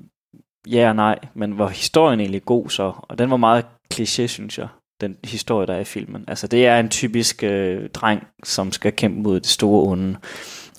Ja 0.67 0.89
og 0.89 0.95
nej, 0.95 1.19
men 1.33 1.57
var 1.57 1.67
historien 1.67 2.19
egentlig 2.19 2.45
god 2.45 2.69
så? 2.69 2.93
Og 3.01 3.17
den 3.17 3.29
var 3.29 3.37
meget 3.37 3.65
kliché, 3.93 4.27
synes 4.27 4.57
jeg, 4.57 4.67
den 5.01 5.15
historie, 5.23 5.67
der 5.67 5.73
er 5.73 5.79
i 5.79 5.83
filmen. 5.83 6.23
Altså, 6.27 6.47
det 6.47 6.65
er 6.65 6.79
en 6.79 6.89
typisk 6.89 7.43
øh, 7.43 7.89
dreng, 7.89 8.27
som 8.43 8.71
skal 8.71 8.93
kæmpe 8.93 9.21
mod 9.21 9.39
det 9.39 9.49
store 9.49 9.91
onde, 9.91 10.17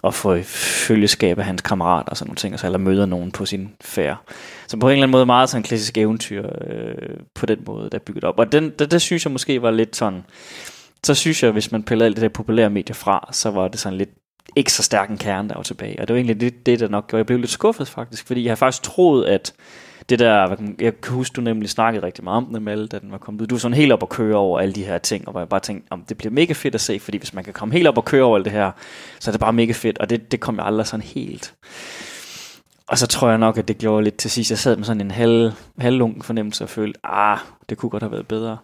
og 0.03 0.15
få 0.15 0.43
følgeskab 0.87 1.39
af 1.39 1.45
hans 1.45 1.63
kammerater 1.63 2.11
og 2.11 2.17
sådan 2.17 2.29
nogle 2.29 2.37
ting, 2.37 2.55
og 2.55 2.61
så 2.61 2.67
eller 2.67 2.79
møder 2.79 3.07
nogen 3.07 3.31
på 3.31 3.47
sin 3.47 3.71
færd. 3.81 4.17
Så 4.67 4.77
på 4.77 4.89
en 4.89 4.93
eller 4.93 5.03
anden 5.03 5.13
måde 5.13 5.27
meget 5.27 5.49
sådan 5.49 5.61
en 5.61 5.65
klassisk 5.65 5.99
eventyr 5.99 6.47
øh, 6.71 7.17
på 7.35 7.47
den 7.47 7.59
måde, 7.67 7.91
der 7.91 7.99
er 7.99 8.03
bygget 8.07 8.25
op. 8.25 8.39
Og 8.39 8.53
den, 8.53 8.71
det, 8.79 8.91
det 8.91 9.03
synes 9.03 9.25
jeg 9.25 9.33
måske 9.33 9.63
var 9.63 9.71
lidt 9.71 9.97
sådan, 9.97 10.23
så 11.05 11.15
synes 11.15 11.43
jeg, 11.43 11.53
hvis 11.53 11.73
man 11.73 11.83
piller 11.83 12.07
alt 12.07 12.17
det 12.17 12.23
der 12.23 12.29
populære 12.29 12.71
medier 12.71 12.95
fra, 12.95 13.29
så 13.33 13.51
var 13.51 13.69
det 13.69 13.81
sådan 13.81 13.99
lidt 13.99 14.11
ikke 14.57 14.73
så 14.73 14.83
stærk 14.83 15.11
en 15.11 15.19
kerne, 15.19 15.49
der 15.49 15.55
var 15.55 15.63
tilbage. 15.63 16.01
Og 16.01 16.09
det 16.09 16.15
var 16.15 16.19
egentlig 16.19 16.41
det, 16.41 16.67
det 16.67 16.81
der 16.81 16.89
nok 16.89 17.07
gjorde. 17.07 17.19
Jeg 17.19 17.27
blev 17.27 17.39
lidt 17.39 17.51
skuffet 17.51 17.89
faktisk, 17.89 18.27
fordi 18.27 18.45
jeg 18.45 18.51
har 18.51 18.57
faktisk 18.57 18.83
troet, 18.83 19.25
at 19.25 19.55
det 20.09 20.19
der, 20.19 20.57
jeg 20.81 21.01
kan 21.01 21.15
huske, 21.15 21.35
du 21.35 21.41
nemlig 21.41 21.71
snakkede 21.71 22.07
rigtig 22.07 22.25
meget 22.25 22.37
om 22.37 22.45
den, 22.45 22.65
Mal, 22.65 22.87
da 22.87 22.99
den 22.99 23.13
var 23.13 23.19
kommet 23.19 23.41
ud. 23.41 23.47
Du 23.47 23.55
var 23.55 23.59
sådan 23.59 23.77
helt 23.77 23.93
op 23.93 24.03
og 24.03 24.09
køre 24.09 24.37
over 24.37 24.61
alle 24.61 24.75
de 24.75 24.85
her 24.85 24.99
ting, 24.99 25.29
og 25.29 25.33
hvor 25.33 25.41
jeg 25.41 25.49
bare 25.49 25.61
tænkte, 25.61 25.93
om 25.93 26.05
det 26.09 26.17
bliver 26.19 26.33
mega 26.33 26.53
fedt 26.53 26.75
at 26.75 26.81
se, 26.81 27.01
fordi 27.01 27.19
hvis 27.19 27.35
man 27.35 27.45
kan 27.45 27.53
komme 27.53 27.75
helt 27.75 27.87
op 27.87 27.99
og 27.99 28.05
køre 28.05 28.25
over 28.25 28.37
alt 28.37 28.45
det 28.45 28.53
her, 28.53 28.71
så 29.21 29.31
er 29.31 29.33
det 29.33 29.41
bare 29.41 29.53
mega 29.53 29.73
fedt, 29.73 29.99
og 29.99 30.11
det, 30.11 30.33
det 30.33 30.41
kom 30.41 30.57
jeg 30.57 30.67
aldrig 30.67 30.87
sådan 30.87 31.07
helt. 31.07 31.55
Og 32.89 32.99
så 32.99 33.07
tror 33.07 33.29
jeg 33.29 33.39
nok, 33.39 33.59
at 33.59 33.69
det 33.69 33.79
gjorde 33.79 34.05
lidt 34.05 34.17
til 34.17 34.31
sidst. 34.31 34.51
Jeg 34.51 34.59
sad 34.59 34.77
med 34.77 34.85
sådan 34.85 35.01
en 35.01 35.11
halv, 35.11 35.53
halvlunken 35.79 36.23
fornemmelse 36.23 36.65
og 36.65 36.71
følte, 36.71 37.01
ah, 37.05 37.39
det 37.69 37.79
kunne 37.79 37.91
godt 37.91 38.03
have 38.03 38.13
været 38.13 38.29
bedre. 38.29 38.59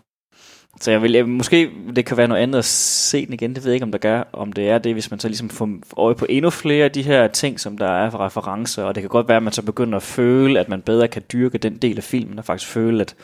Så 0.80 0.90
jeg 0.90 1.02
vil, 1.02 1.12
jeg, 1.12 1.28
måske 1.28 1.70
det 1.96 2.04
kan 2.04 2.16
være 2.16 2.28
noget 2.28 2.42
andet 2.42 2.58
at 2.58 2.64
se 2.64 3.26
den 3.26 3.34
igen, 3.34 3.54
det 3.54 3.64
ved 3.64 3.70
jeg 3.70 3.74
ikke, 3.74 3.84
om 3.84 3.92
der 3.92 3.98
gør, 3.98 4.22
om 4.32 4.52
det 4.52 4.68
er 4.70 4.78
det, 4.78 4.92
hvis 4.92 5.10
man 5.10 5.20
så 5.20 5.28
ligesom 5.28 5.50
får 5.50 5.68
øje 5.96 6.14
på 6.14 6.26
endnu 6.28 6.50
flere 6.50 6.84
af 6.84 6.90
de 6.92 7.02
her 7.02 7.28
ting, 7.28 7.60
som 7.60 7.78
der 7.78 7.88
er 7.88 8.10
for 8.10 8.18
referencer, 8.18 8.84
og 8.84 8.94
det 8.94 9.02
kan 9.02 9.10
godt 9.10 9.28
være, 9.28 9.36
at 9.36 9.42
man 9.42 9.52
så 9.52 9.62
begynder 9.62 9.96
at 9.96 10.02
føle, 10.02 10.60
at 10.60 10.68
man 10.68 10.82
bedre 10.82 11.08
kan 11.08 11.22
dyrke 11.32 11.58
den 11.58 11.76
del 11.76 11.96
af 11.96 12.04
filmen, 12.04 12.38
og 12.38 12.44
faktisk 12.44 12.70
føle, 12.70 13.00
at 13.00 13.14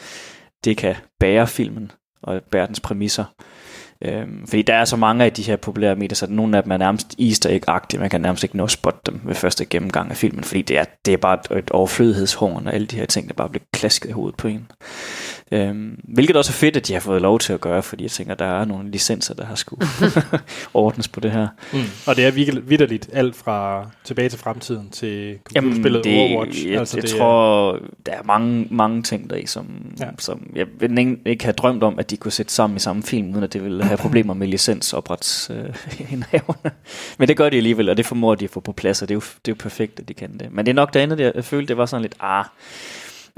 det 0.65 0.77
kan 0.77 0.95
bære 1.21 1.47
filmen 1.47 1.93
og 2.23 2.43
bære 2.51 2.67
dens 2.67 2.81
præmisser. 2.81 3.25
Øhm, 4.03 4.47
fordi 4.47 4.63
der 4.63 4.75
er 4.75 4.85
så 4.85 4.97
mange 4.97 5.25
af 5.25 5.33
de 5.33 5.43
her 5.43 5.57
populære 5.57 5.97
medier, 5.97 6.15
så 6.15 6.27
nogle 6.31 6.57
af 6.57 6.63
dem 6.63 6.73
er 6.73 6.77
nærmest 6.77 7.21
easter 7.21 7.51
egg-agtige. 7.51 8.01
Man 8.01 8.11
kan 8.11 8.21
nærmest 8.21 8.45
ikke 8.45 8.57
nå 8.57 8.65
at 8.65 8.71
spotte 8.71 9.01
dem 9.07 9.21
ved 9.25 9.35
første 9.35 9.65
gennemgang 9.65 10.11
af 10.11 10.17
filmen, 10.17 10.45
fordi 10.45 10.63
det 10.63 10.79
er, 10.79 10.85
det 11.05 11.13
er 11.13 11.17
bare 11.17 11.39
et, 11.51 11.59
et 11.59 11.71
overflødighedshorn, 11.71 12.67
og 12.67 12.75
alle 12.75 12.87
de 12.87 12.97
her 12.97 13.07
ting, 13.07 13.29
der 13.29 13.35
bare 13.35 13.49
bliver 13.49 13.65
klasket 13.73 14.09
i 14.09 14.13
hovedet 14.13 14.37
på 14.37 14.49
en. 14.49 14.71
Øhm, 15.53 16.01
hvilket 16.05 16.37
også 16.37 16.51
er 16.51 16.55
fedt, 16.55 16.77
at 16.77 16.89
de 16.89 16.93
har 16.93 17.01
fået 17.01 17.23
lov 17.23 17.39
til 17.39 17.53
at 17.53 17.61
gøre, 17.61 17.83
fordi 17.83 18.03
jeg 18.03 18.11
tænker, 18.11 18.35
der 18.35 18.45
er 18.45 18.65
nogle 18.65 18.91
licenser, 18.91 19.35
der 19.35 19.45
har 19.45 19.55
skulle 19.55 19.87
ordnes 20.75 21.09
på 21.09 21.21
det 21.21 21.33
her. 21.33 21.49
Mm. 21.73 21.79
Og 22.07 22.17
det 22.17 22.27
er 22.27 22.31
virkelig 22.31 22.71
vidderligt 22.71 23.09
alt 23.13 23.37
fra 23.37 23.87
tilbage 24.05 24.29
til 24.29 24.39
fremtiden 24.39 24.91
til 24.91 25.39
computerspillet 25.45 26.05
det, 26.05 26.19
Overwatch. 26.19 26.69
Jeg, 26.69 26.79
altså, 26.79 26.97
jeg 26.97 27.03
det 27.03 27.11
tror, 27.11 27.75
er... 27.75 27.79
der 28.07 28.13
er 28.13 28.23
mange, 28.25 28.67
mange 28.71 29.03
ting 29.03 29.31
deri, 29.31 29.47
som, 29.47 29.95
ja. 30.01 30.07
som 30.19 30.51
jeg 30.55 30.67
vil 30.81 30.99
ikke, 30.99 31.17
ikke 31.27 31.45
have 31.45 31.53
drømt 31.53 31.83
om, 31.83 31.99
at 31.99 32.11
de 32.11 32.17
kunne 32.17 32.33
sætte 32.33 32.53
sammen 32.53 32.77
i 32.77 32.81
samme 32.81 33.03
film, 33.03 33.33
uden 33.33 33.45
at 33.45 33.53
det 33.53 33.65
ville 33.65 33.85
have 33.85 33.99
problemer 33.99 34.35
med 34.35 34.47
licensopretsindehaverne. 34.47 36.59
Øh, 36.65 36.71
Men 37.19 37.29
det 37.29 37.37
gør 37.37 37.49
de 37.49 37.57
alligevel, 37.57 37.89
og 37.89 37.97
det 37.97 38.07
formår 38.07 38.35
de 38.35 38.45
at 38.45 38.51
få 38.51 38.61
på 38.61 38.73
plads, 38.73 39.03
og 39.03 39.09
det 39.09 39.15
er 39.15 39.17
jo, 39.17 39.21
det 39.21 39.51
er 39.51 39.53
jo 39.53 39.57
perfekt, 39.59 40.01
at 40.01 40.09
de 40.09 40.15
kan 40.15 40.39
det. 40.39 40.53
Men 40.53 40.67
det 40.67 40.73
er 40.73 40.75
nok 40.75 40.95
det 40.95 41.01
andet, 41.01 41.21
jeg 41.21 41.45
følte, 41.45 41.69
det 41.69 41.77
var 41.77 41.87
sådan 41.87 42.03
lidt, 42.03 42.15
ah, 42.21 42.45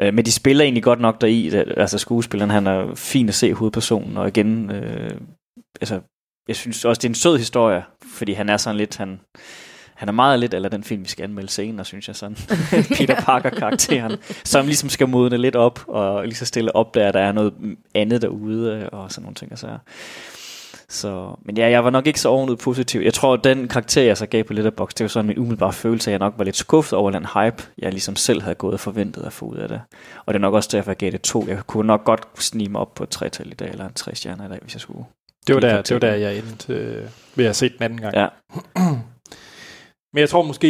Øh, 0.01 0.15
men 0.15 0.25
de 0.25 0.33
spiller 0.33 0.65
egentlig 0.65 0.83
godt 0.83 1.01
nok 1.01 1.21
deri. 1.21 1.49
Altså 1.55 1.99
skuespilleren, 1.99 2.51
han 2.51 2.67
er 2.67 2.95
fin 2.95 3.29
at 3.29 3.35
se 3.35 3.55
hovedpersonen, 3.55 4.17
og 4.17 4.29
igen, 4.29 4.71
øh, 4.71 5.11
altså, 5.81 6.01
jeg 6.49 6.57
synes 6.57 6.85
også, 6.85 7.01
det 7.01 7.05
er 7.05 7.11
en 7.11 7.15
sød 7.15 7.39
historie, 7.39 7.85
fordi 8.15 8.33
han 8.33 8.49
er 8.49 8.57
sådan 8.57 8.77
lidt, 8.77 8.97
han, 8.97 9.21
han 9.95 10.09
er 10.09 10.13
meget 10.13 10.41
lidt, 10.41 10.55
eller 10.55 10.69
den 10.69 10.85
film, 10.85 11.03
vi 11.03 11.09
skal 11.09 11.23
anmelde 11.23 11.51
senere, 11.51 11.85
synes 11.85 12.09
jeg 12.09 12.17
sådan. 12.17 12.37
Peter 12.99 13.21
Parker-karakteren, 13.21 14.17
som 14.45 14.67
ligesom 14.67 14.89
skal 14.89 15.09
modne 15.09 15.39
lidt 15.39 15.57
op, 15.57 15.81
og 15.89 16.25
lige 16.25 16.35
så 16.35 16.47
stille 16.47 16.77
op 16.77 16.95
der, 16.95 17.13
der 17.13 17.21
er 17.21 17.33
noget 17.33 17.55
andet 17.95 18.23
derude, 18.23 18.91
og 18.91 19.13
sådan 19.13 19.23
nogle 19.23 19.35
ting. 19.35 19.53
Altså. 19.53 19.79
Så, 20.89 21.37
men 21.43 21.57
ja, 21.57 21.71
jeg 21.71 21.85
var 21.85 21.91
nok 21.91 22.07
ikke 22.07 22.21
så 22.21 22.29
ovenud 22.29 22.57
positiv. 22.57 23.01
Jeg 23.01 23.15
tror, 23.15 23.35
at 23.35 23.45
den 23.45 23.69
karakter, 23.69 24.03
jeg 24.03 24.17
så 24.17 24.27
gav 24.27 24.45
på 24.45 24.53
Letterboxd, 24.53 24.99
det 24.99 25.05
var 25.05 25.09
sådan 25.09 25.27
min 25.27 25.39
umiddelbare 25.39 25.73
følelse, 25.73 26.11
at 26.11 26.13
jeg 26.13 26.19
nok 26.19 26.35
var 26.37 26.45
lidt 26.45 26.57
skuffet 26.57 26.99
over 26.99 27.11
den 27.11 27.27
hype, 27.35 27.63
jeg 27.79 27.91
ligesom 27.91 28.17
selv 28.17 28.43
havde 28.43 28.55
gået 28.55 28.75
og 28.75 28.81
forventet 28.81 29.23
at 29.23 29.33
få 29.33 29.47
ud 29.47 29.57
af 29.57 29.69
det. 29.69 29.81
Og 30.27 30.35
det 30.35 30.39
er 30.39 30.43
nok 30.43 30.55
også 30.55 30.69
derfor, 30.73 30.91
jeg 30.91 30.97
gav 30.97 31.11
det 31.11 31.23
to. 31.23 31.45
Jeg 31.49 31.59
kunne 31.67 31.87
nok 31.87 32.05
godt 32.05 32.27
snige 32.39 32.69
mig 32.69 32.81
op 32.81 32.95
på 32.95 33.03
et 33.03 33.09
tretal 33.09 33.47
i 33.47 33.55
dag, 33.55 33.69
eller 33.69 33.87
en 33.87 33.95
tre 33.95 34.15
stjerner 34.15 34.47
i 34.47 34.49
dag, 34.49 34.59
hvis 34.63 34.75
jeg 34.75 34.81
skulle. 34.81 35.05
Det 35.47 35.55
var 35.55 35.61
der, 35.61 35.83
det 35.83 35.95
var 35.95 36.01
der 36.01 36.15
jeg 36.15 36.39
endte 36.39 36.75
øh, 36.75 37.05
ved 37.35 37.45
at 37.45 37.57
se 37.57 37.69
den 37.69 37.83
anden 37.83 38.01
gang. 38.01 38.15
Ja. 38.17 38.29
Men 40.13 40.21
jeg 40.21 40.29
tror 40.29 40.43
måske, 40.43 40.69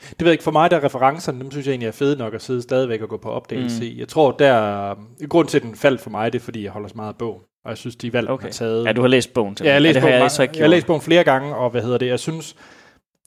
det 0.00 0.20
ved 0.20 0.26
jeg 0.26 0.32
ikke, 0.32 0.44
for 0.44 0.50
mig 0.50 0.70
der 0.70 0.84
referencerne, 0.84 1.40
dem 1.40 1.50
synes 1.50 1.66
jeg 1.66 1.72
egentlig 1.72 1.86
er 1.86 1.92
fede 1.92 2.18
nok 2.18 2.34
at 2.34 2.42
sidde 2.42 2.62
stadigvæk 2.62 3.02
og 3.02 3.08
gå 3.08 3.16
på 3.16 3.30
opdagelse 3.30 3.80
mm. 3.80 3.86
i. 3.86 3.98
Jeg 3.98 4.08
tror 4.08 4.32
der, 4.32 4.94
grund 5.28 5.48
til 5.48 5.58
at 5.58 5.62
den 5.62 5.76
faldt 5.76 6.00
for 6.00 6.10
mig, 6.10 6.32
det 6.32 6.38
er 6.38 6.44
fordi 6.44 6.64
jeg 6.64 6.72
holder 6.72 6.88
så 6.88 6.94
meget 6.96 7.08
af 7.08 7.16
bogen. 7.16 7.42
Og 7.66 7.70
jeg 7.70 7.78
synes, 7.78 7.96
de 7.96 8.12
valg 8.12 8.28
okay. 8.28 8.44
har 8.44 8.52
taget... 8.52 8.84
Ja, 8.84 8.92
du 8.92 9.00
har 9.00 9.08
læst 9.08 9.34
bogen 9.34 9.54
til 9.54 9.64
Ja, 9.64 9.68
jeg 9.68 9.74
har 9.74 9.80
læst, 9.80 9.96
ja, 9.96 10.00
bogen, 10.00 10.12
jeg, 10.12 10.20
jeg, 10.20 10.48
jeg, 10.48 10.56
jeg 10.56 10.64
har 10.64 10.68
læst 10.68 10.86
bogen 10.86 11.02
flere 11.02 11.24
gange, 11.24 11.56
og 11.56 11.70
hvad 11.70 11.82
hedder 11.82 11.98
det, 11.98 12.06
jeg 12.06 12.20
synes, 12.20 12.56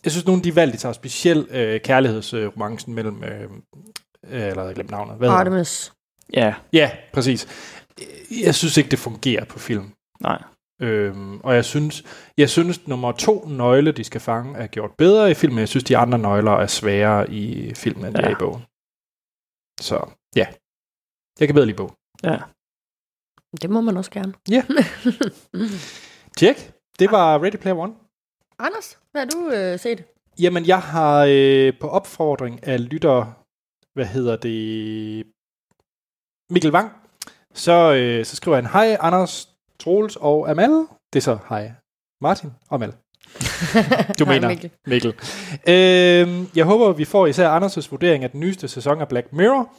jeg 0.04 0.12
synes 0.12 0.26
nogle 0.26 0.40
af 0.40 0.44
de 0.44 0.56
valg, 0.56 0.74
de 0.74 0.78
tager 0.78 0.94
specielt 0.94 1.52
øh, 1.52 1.82
kærlighedsromancen 1.82 2.94
mellem, 2.94 3.24
øh, 3.24 3.50
øh, 4.30 4.48
eller 4.48 4.64
jeg 4.64 4.76
glemte 4.76 4.92
navnet. 4.92 5.18
Hvad 5.18 5.30
Artemis. 5.30 5.94
Ja. 6.34 6.54
Ja, 6.74 6.92
præcis. 7.14 7.48
Jeg 8.44 8.56
synes 8.56 8.78
ikke, 8.78 8.90
det 8.90 9.00
fungerer 9.00 9.46
på 9.46 9.60
film. 9.60 9.92
Nej. 10.22 10.44
Øhm, 10.82 11.40
og 11.40 11.56
jeg 11.56 11.66
synes, 11.66 12.04
jeg 12.38 12.50
synes, 12.50 12.88
nummer 12.88 13.12
to 13.12 13.48
nøgle, 13.48 13.92
de 13.92 14.04
skal 14.04 14.22
fange, 14.22 14.58
er 14.58 14.68
gjort 14.68 14.92
bedre 14.98 15.32
i 15.32 15.34
filmen. 15.34 15.60
Jeg 15.60 15.68
synes, 15.68 15.84
de 15.84 15.98
andre 15.98 16.18
nøgler 16.18 16.52
er 16.52 16.68
sværere 16.68 17.32
i 17.32 17.74
filmen, 17.76 18.06
end 18.06 18.20
ja. 18.20 18.30
i 18.30 18.36
bogen. 18.40 18.62
Så 19.82 20.10
ja, 20.36 20.48
jeg 21.40 21.48
kan 21.48 21.56
bedre 21.56 21.66
lide 21.66 21.78
bogen. 21.78 21.94
Ja. 22.24 22.38
Det 23.62 23.70
må 23.70 23.82
man 23.82 23.98
også 23.98 24.12
gerne. 24.12 24.34
Ja. 24.50 24.64
Tjek. 26.38 26.72
Det 27.00 27.12
var 27.12 27.44
Ready 27.44 27.56
Player 27.56 27.78
One. 27.78 27.94
Anders, 28.60 29.00
hvad 29.12 29.22
har 29.22 29.30
du 29.30 29.52
øh, 29.52 29.80
set? 29.80 30.04
Jamen, 30.40 30.66
jeg 30.66 30.80
har 30.82 31.26
øh, 31.30 31.74
på 31.80 31.88
opfordring 31.90 32.68
af 32.68 32.90
lytter, 32.90 33.46
hvad 33.94 34.06
hedder 34.06 34.36
det, 34.36 35.26
Mikkel 36.50 36.72
Wang, 36.72 36.92
så, 37.54 37.94
øh, 37.94 38.26
så 38.26 38.36
skriver 38.36 38.56
han, 38.58 38.66
hej 38.66 38.98
Anders, 39.00 39.50
Troels 39.80 40.16
og 40.16 40.50
Amal. 40.50 40.70
Det 41.14 41.20
er 41.20 41.22
så, 41.22 41.38
hej 41.50 41.72
Martin 42.22 42.50
og 42.70 42.76
Amal. 42.76 42.94
Du 44.20 44.26
mener 44.32 44.48
Mikkel. 44.48 44.72
Mikkel. 44.88 45.14
Øh, 45.68 46.58
jeg 46.58 46.66
håber, 46.66 46.94
vi 46.94 47.06
får 47.06 47.28
især 47.28 47.60
Anders' 47.60 47.88
vurdering 47.90 48.24
af 48.24 48.32
den 48.32 48.40
nyeste 48.40 48.68
sæson 48.68 49.02
af 49.02 49.08
Black 49.08 49.34
Mirror. 49.34 49.74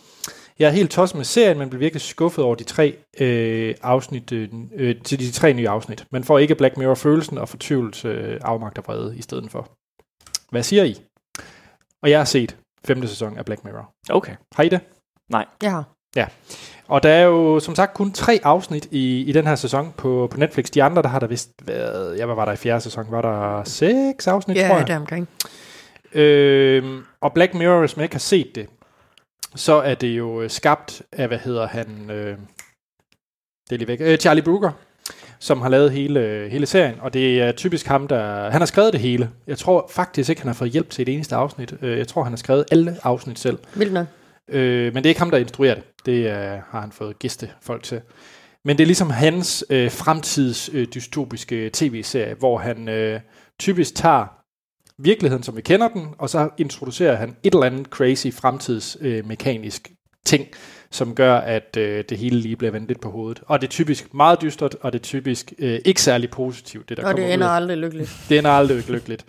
Jeg 0.61 0.67
er 0.67 0.73
helt 0.73 0.91
tosset 0.91 1.17
med 1.17 1.25
serien, 1.25 1.59
men 1.59 1.71
bliver 1.71 1.79
virkelig 1.79 2.01
skuffet 2.01 2.45
over 2.45 2.55
de 2.55 2.65
tre 2.65 2.97
øh, 3.21 3.75
afsnit, 3.83 4.33
øh, 4.33 4.49
til 5.05 5.19
de 5.19 5.31
tre 5.31 5.53
nye 5.53 5.69
afsnit. 5.69 6.07
Man 6.11 6.25
får 6.25 6.39
ikke 6.39 6.55
Black 6.55 6.77
Mirror-følelsen 6.77 7.39
og 7.39 7.49
fortvivlelse, 7.49 8.09
øh, 8.09 8.41
afmagt 8.45 8.79
og 8.79 8.85
vrede 8.87 9.19
i 9.19 9.23
stedet 9.23 9.51
for. 9.51 9.71
Hvad 10.51 10.63
siger 10.63 10.85
I? 10.85 10.97
Og 12.03 12.11
jeg 12.11 12.19
har 12.19 12.25
set 12.25 12.57
femte 12.87 13.09
sæson 13.09 13.39
af 13.39 13.45
Black 13.45 13.65
Mirror. 13.65 13.91
Okay. 14.11 14.33
Har 14.55 14.63
I 14.63 14.69
det? 14.69 14.81
Nej. 15.31 15.47
Jeg 15.63 15.71
har. 15.71 15.85
Ja. 16.17 16.27
Og 16.89 17.03
der 17.03 17.11
er 17.11 17.23
jo 17.23 17.61
som 17.61 17.75
sagt 17.75 17.95
kun 17.95 18.13
tre 18.13 18.41
afsnit 18.43 18.89
i, 18.91 19.23
i 19.23 19.33
den 19.33 19.47
her 19.47 19.55
sæson 19.55 19.93
på, 19.97 20.29
på 20.31 20.37
Netflix. 20.37 20.71
De 20.71 20.83
andre, 20.83 21.03
der 21.03 21.09
har 21.09 21.19
der 21.19 21.27
vist 21.27 21.51
været, 21.63 22.19
ja, 22.19 22.27
hvad 22.27 22.35
var 22.35 22.45
der 22.45 22.53
i 22.53 22.57
fjerde 22.57 22.81
sæson? 22.81 23.07
Var 23.11 23.23
der 23.23 23.65
seks 23.65 24.27
afsnit, 24.27 24.57
ja, 24.57 24.69
tror 24.69 24.77
jeg? 24.77 24.89
Ja, 24.89 24.97
omkring. 24.97 25.29
Øh, 26.13 27.03
og 27.21 27.33
Black 27.33 27.55
Mirror, 27.55 27.81
hvis 27.81 27.97
man 27.97 28.05
ikke 28.05 28.15
har 28.15 28.21
set 28.21 28.55
det, 28.55 28.67
så 29.55 29.75
er 29.75 29.95
det 29.95 30.09
jo 30.09 30.43
øh, 30.43 30.51
skabt 30.51 31.03
af, 31.13 31.29
hvad 31.29 31.39
hedder 31.39 31.67
han, 31.67 32.11
øh, 32.11 32.37
det 33.69 33.73
er 33.73 33.77
lige 33.77 33.89
væk, 33.89 34.01
øh, 34.01 34.19
Charlie 34.19 34.43
Brooker, 34.43 34.71
som 35.39 35.61
har 35.61 35.69
lavet 35.69 35.93
hele, 35.93 36.49
hele 36.51 36.67
serien, 36.67 36.95
og 37.01 37.15
det 37.15 37.41
er 37.41 37.53
typisk 37.53 37.87
ham, 37.87 38.09
der, 38.09 38.51
han 38.51 38.61
har 38.61 38.67
skrevet 38.67 38.93
det 38.93 39.01
hele. 39.01 39.31
Jeg 39.47 39.59
tror 39.59 39.91
faktisk 39.91 40.31
ikke, 40.31 40.43
han 40.43 40.49
har 40.49 40.55
fået 40.55 40.71
hjælp 40.71 40.91
til 40.91 41.03
et 41.03 41.15
eneste 41.15 41.37
afsnit. 41.37 41.75
Øh, 41.83 41.99
jeg 41.99 42.09
tror, 42.09 42.23
han 42.23 42.33
har 42.33 42.37
skrevet 42.37 42.65
alle 42.71 42.97
afsnit 43.03 43.39
selv. 43.39 43.59
Vildt 43.75 43.93
nok. 43.93 44.07
Øh, 44.49 44.95
men 44.95 44.97
det 44.97 45.07
er 45.07 45.11
ikke 45.11 45.21
ham, 45.21 45.31
der 45.31 45.39
instruerer 45.39 45.75
det. 45.75 45.85
Det 46.07 46.27
øh, 46.27 46.61
har 46.71 46.81
han 46.81 46.93
fået 46.93 47.19
gæste 47.19 47.51
folk 47.63 47.83
til. 47.83 48.01
Men 48.65 48.79
det 48.79 48.85
er 48.85 48.87
ligesom 48.87 49.11
hans 49.11 49.65
øh, 49.71 49.91
fremtids 49.91 50.71
øh, 50.73 50.87
dystopiske 50.95 51.71
tv-serie, 51.73 52.35
hvor 52.35 52.59
han 52.59 52.89
øh, 52.89 53.21
typisk 53.59 53.95
tager 53.95 54.40
virkeligheden, 55.03 55.43
som 55.43 55.57
vi 55.57 55.63
kender 55.63 55.89
den, 55.89 56.09
og 56.19 56.31
så 56.31 56.49
introducerer 56.59 57.17
han 57.17 57.37
et 57.43 57.55
eller 57.55 57.67
andet 57.67 57.87
crazy 57.87 58.27
fremtidsmekanisk 58.33 59.89
øh, 59.91 59.95
ting, 60.25 60.47
som 60.91 61.15
gør, 61.15 61.37
at 61.37 61.77
øh, 61.77 62.05
det 62.09 62.19
hele 62.19 62.37
lige 62.41 62.57
bliver 62.57 62.71
vendt 62.71 62.89
lidt 62.89 63.01
på 63.01 63.11
hovedet. 63.11 63.43
Og 63.47 63.61
det 63.61 63.67
er 63.67 63.71
typisk 63.71 64.15
meget 64.15 64.43
dystert, 64.43 64.75
og 64.81 64.93
det 64.93 64.99
er 64.99 65.03
typisk 65.03 65.53
øh, 65.59 65.79
ikke 65.85 66.03
særlig 66.03 66.31
positivt, 66.31 66.89
det 66.89 66.97
der 66.97 67.03
Og 67.05 67.11
kommer 67.11 67.27
det 67.27 67.35
ender 67.35 67.47
ud. 67.47 67.53
aldrig 67.57 67.77
lykkeligt. 67.77 68.17
Det 68.29 68.39
ender 68.39 68.51
aldrig 68.51 68.89
lykkeligt. 68.95 69.25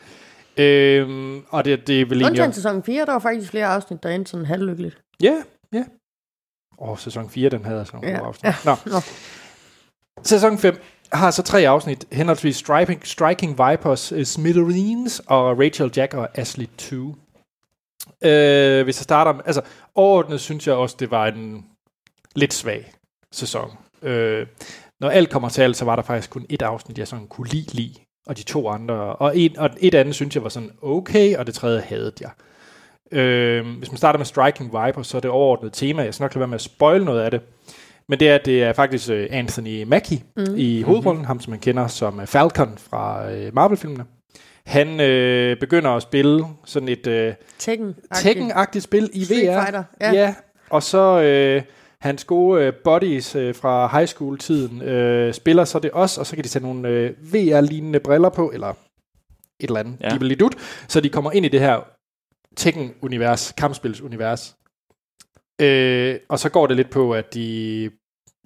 Øhm, 0.58 1.42
og 1.50 1.66
det, 1.66 1.88
det 1.88 2.02
er 2.02 2.06
vel 2.06 2.18
Undtagen 2.18 2.38
egentlig... 2.40 2.56
sæson 2.56 2.84
4, 2.84 3.06
der 3.06 3.12
var 3.12 3.20
faktisk 3.20 3.50
flere 3.52 3.66
afsnit, 3.66 4.04
der 4.04 4.10
endte 4.10 4.32
sådan 4.32 4.46
halvlykkeligt. 4.46 4.98
Ja, 5.24 5.34
ja. 5.74 5.84
Og 6.78 7.00
sæson 7.00 7.30
4, 7.30 7.50
den 7.50 7.66
havde 7.66 7.86
sådan 7.86 8.00
nogle 8.04 8.18
Ja. 8.18 8.26
afsnit. 8.28 8.54
Nå. 8.66 8.76
Nå. 8.86 8.98
Sæson 10.24 10.58
5 10.58 10.76
har 11.14 11.32
så 11.32 11.44
tre 11.44 11.68
afsnit, 11.68 12.06
henholdsvis 12.12 12.56
Striking, 12.56 13.08
Striking 13.08 13.52
Vipers, 13.52 14.12
uh, 14.12 14.24
Smithereens 14.24 15.22
og 15.28 15.60
Rachel 15.60 15.92
Jack 15.96 16.14
og 16.14 16.30
Ashley 16.34 16.68
2. 16.78 17.16
Øh, 18.24 18.84
hvis 18.84 19.00
jeg 19.00 19.04
starter 19.04 19.34
med, 19.34 19.42
altså 19.46 19.62
overordnet 19.96 20.42
synes 20.42 20.68
jeg 20.68 20.76
også, 20.76 20.96
det 21.00 21.12
var 21.12 21.28
en 21.28 21.66
lidt 22.36 22.54
svag 22.54 22.94
sæson. 23.32 23.72
Øh, 24.02 24.48
når 25.00 25.10
alt 25.10 25.30
kommer 25.30 25.50
til 25.50 25.62
alt, 25.62 25.78
så 25.78 25.86
var 25.86 25.96
der 25.96 26.04
faktisk 26.04 26.30
kun 26.30 26.46
et 26.50 26.62
afsnit, 26.62 26.98
jeg 26.98 27.08
sådan 27.08 27.28
kunne 27.28 27.48
lide, 27.48 27.74
lide 27.74 27.94
og 28.28 28.38
de 28.38 28.44
to 28.44 28.70
andre, 28.70 28.96
og, 28.96 29.38
en, 29.38 29.58
og 29.58 29.70
et 29.80 29.96
andet 29.96 30.16
synes 30.16 30.36
jeg 30.36 30.44
var 30.44 30.50
sådan 30.50 30.72
okay, 30.82 31.36
og 31.36 31.48
det 31.48 31.56
tredje 31.56 31.82
havde 31.82 32.12
jeg. 32.22 32.32
Øh, 33.12 33.78
hvis 33.78 33.92
man 33.92 33.98
starter 33.98 34.18
med 34.18 34.26
Striking 34.26 34.66
Vipers, 34.66 35.08
så 35.08 35.18
er 35.18 35.22
det 35.22 35.32
overordnet 35.32 35.74
tema, 35.74 36.04
jeg 36.04 36.14
skal 36.14 36.24
nok 36.24 36.36
lade 36.36 36.40
være 36.40 36.48
med 36.48 36.56
at 36.56 36.62
spoil 36.62 37.06
noget 37.06 37.22
af 37.22 37.32
det, 37.32 37.42
men 38.12 38.20
det 38.20 38.30
er, 38.30 38.38
det 38.38 38.64
er 38.64 38.74
faktisk 38.74 39.10
øh, 39.10 39.28
Anthony 39.32 39.84
Mackie 39.84 40.22
mm. 40.38 40.56
i 40.58 40.82
hovedrollen, 40.82 41.18
mm-hmm. 41.18 41.26
ham 41.26 41.40
som 41.40 41.52
man 41.52 41.60
kender 41.60 41.88
som 41.88 42.20
øh, 42.20 42.28
Falcon 42.28 42.78
fra 42.78 43.32
øh, 43.32 43.56
Marvel-filmene. 43.56 44.06
Han 44.66 45.02
øh, 45.02 45.58
begynder 45.60 45.90
at 45.90 46.02
spille 46.02 46.46
sådan 46.66 46.90
et 46.90 47.08
øh, 47.08 47.34
Tekken. 47.60 47.96
Tekken-agtigt 48.16 48.84
spil 48.84 49.10
i 49.14 49.26
Street 49.26 49.48
VR. 49.48 49.62
Fighter, 49.62 49.84
ja. 50.02 50.12
ja. 50.14 50.36
Og 50.70 50.84
så 50.84 51.22
øh, 51.22 51.62
hans 52.02 52.24
gode 52.26 52.64
øh, 52.64 52.74
buddies 52.84 53.36
øh, 53.36 53.56
fra 53.56 53.98
high 53.98 54.08
school-tiden 54.08 54.82
øh, 54.82 55.34
spiller 55.34 55.66
så 55.66 55.80
det 55.80 55.92
også, 55.92 56.22
og 56.22 56.26
så 56.28 56.36
kan 56.36 56.44
de 56.44 56.50
tage 56.50 56.64
nogle 56.64 56.90
øh, 56.90 57.34
VR-lignende 57.34 58.00
briller 58.00 58.30
på, 58.30 58.52
eller 58.54 58.70
et 58.70 58.76
eller 59.60 59.80
andet, 59.80 59.98
Ja. 60.02 60.14
ja. 60.14 60.36
de 60.36 60.50
så 60.88 61.02
de 61.02 61.10
kommer 61.10 61.32
ind 61.32 61.46
i 61.46 61.50
det 61.50 61.60
her 61.60 61.80
Tekken-univers, 62.58 63.52
kampspilsunivers. 63.58 64.56
Øh, 65.62 66.20
og 66.30 66.40
så 66.40 66.50
går 66.50 66.68
det 66.68 66.78
lidt 66.78 66.90
på, 66.90 67.14
at 67.14 67.34
de 67.34 67.90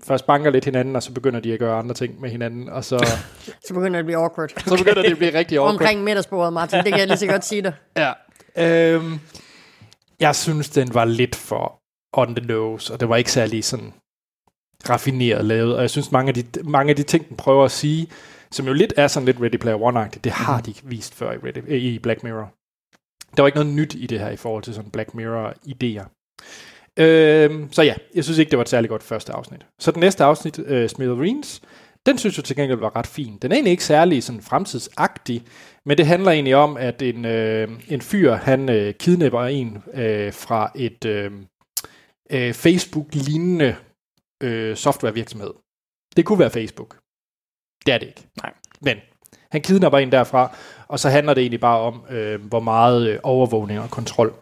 først 0.08 0.26
banker 0.28 0.52
lidt 0.52 0.66
hinanden, 0.66 0.96
og 0.96 1.04
så 1.04 1.12
begynder 1.12 1.40
de 1.40 1.54
at 1.54 1.60
gøre 1.60 1.80
andre 1.80 1.96
ting 1.96 2.22
med 2.22 2.30
hinanden, 2.30 2.70
og 2.70 2.84
så, 2.86 2.98
Så 3.68 3.74
begynder 3.74 3.90
det 3.90 4.00
at 4.00 4.06
blive 4.06 4.18
awkward. 4.18 4.50
så 4.66 4.78
begynder 4.78 5.02
det 5.02 5.12
at 5.12 5.18
blive 5.18 5.34
rigtig 5.34 5.58
awkward. 5.58 5.74
Omkring 5.74 6.04
middagsbordet, 6.04 6.54
Martin. 6.54 6.78
Det 6.80 6.88
kan 6.88 7.00
jeg 7.00 7.08
lige 7.08 7.18
så 7.18 7.28
godt 7.28 7.46
sige 7.46 7.62
dig. 7.62 7.74
Ja. 7.98 8.14
Øhm, 8.58 9.20
jeg 10.20 10.36
synes, 10.36 10.70
den 10.70 10.94
var 10.94 11.06
lidt 11.06 11.36
for 11.36 11.80
on 12.14 12.36
the 12.36 12.46
nose, 12.46 12.94
og 12.94 13.00
det 13.00 13.10
var 13.10 13.16
ikke 13.16 13.32
særlig 13.32 13.64
sådan 13.64 13.94
raffineret 14.90 15.46
lavet, 15.46 15.76
og 15.76 15.82
jeg 15.82 15.90
synes, 15.90 16.12
mange 16.12 16.30
af 16.30 16.34
de, 16.34 16.44
mange 16.64 16.90
af 16.90 16.96
de 16.96 17.04
ting, 17.04 17.30
den 17.30 17.38
prøver 17.38 17.66
at 17.66 17.72
sige, 17.72 18.08
som 18.52 18.68
jo 18.68 18.74
lidt 18.74 18.94
er 18.98 19.08
sådan 19.08 19.26
lidt 19.26 19.42
Ready 19.42 19.58
Player 19.58 19.78
One-agtigt, 19.78 20.20
det 20.24 20.32
har 20.32 20.62
de 20.62 20.74
vist 20.84 21.16
før 21.16 21.32
i, 21.32 21.38
Ready, 21.38 21.70
i 21.70 22.00
Black 22.00 22.24
Mirror. 22.24 22.54
Der 23.38 23.42
var 23.42 23.48
ikke 23.48 23.58
noget 23.60 23.74
nyt 23.74 23.94
i 23.94 24.08
det 24.08 24.20
her 24.20 24.30
i 24.30 24.36
forhold 24.36 24.64
til 24.64 24.74
sådan 24.74 24.92
Black 24.92 25.10
Mirror-idéer. 25.14 26.06
Øhm, 27.00 27.72
så 27.72 27.82
ja, 27.82 27.96
jeg 28.16 28.24
synes 28.24 28.40
ikke, 28.40 28.50
det 28.50 28.58
var 28.58 28.64
et 28.64 28.70
særligt 28.70 28.90
godt 28.90 29.04
første 29.04 29.34
afsnit. 29.34 29.66
Så 29.80 29.92
den 29.92 30.00
næste 30.00 30.24
afsnit, 30.24 30.60
øh, 30.60 30.90
Smithereens, 30.90 31.62
den 32.06 32.18
synes 32.18 32.38
jeg 32.38 32.44
til 32.44 32.56
gengæld 32.56 32.80
var 32.80 32.96
ret 32.96 33.08
fin. 33.08 33.38
Den 33.42 33.52
er 33.52 33.56
egentlig 33.56 33.72
ikke 33.72 33.84
særlig 33.84 34.24
sådan 34.24 34.42
fremtidsagtig, 34.42 35.44
men 35.86 35.98
det 35.98 36.06
handler 36.06 36.32
egentlig 36.32 36.56
om, 36.56 36.78
at 36.78 37.02
en, 37.02 37.26
øh, 37.26 37.70
en 37.88 38.02
fyr, 38.02 38.34
han 38.34 38.70
øh, 38.70 38.94
kidnapper 38.94 39.42
en 39.42 39.84
øh, 39.94 40.34
fra 40.34 40.72
et 40.76 41.06
øh, 41.06 41.32
øh, 42.32 42.54
Facebook-lignende 42.54 43.76
øh, 44.44 44.76
softwarevirksomhed. 44.76 45.54
Det 46.16 46.26
kunne 46.26 46.40
være 46.40 46.50
Facebook. 46.50 46.98
Det 47.86 47.94
er 47.94 47.98
det 47.98 48.08
ikke. 48.08 48.28
Nej. 48.44 48.54
Men 48.82 48.98
han 49.52 49.62
kidnapper 49.62 50.00
en 50.00 50.12
derfra, 50.12 50.56
og 50.88 51.00
så 51.00 51.10
handler 51.10 51.34
det 51.34 51.42
egentlig 51.42 51.60
bare 51.60 51.80
om, 51.80 52.06
øh, 52.10 52.46
hvor 52.46 52.60
meget 52.60 53.10
øh, 53.10 53.20
overvågning 53.24 53.80
og 53.80 53.90
kontrol 53.90 54.34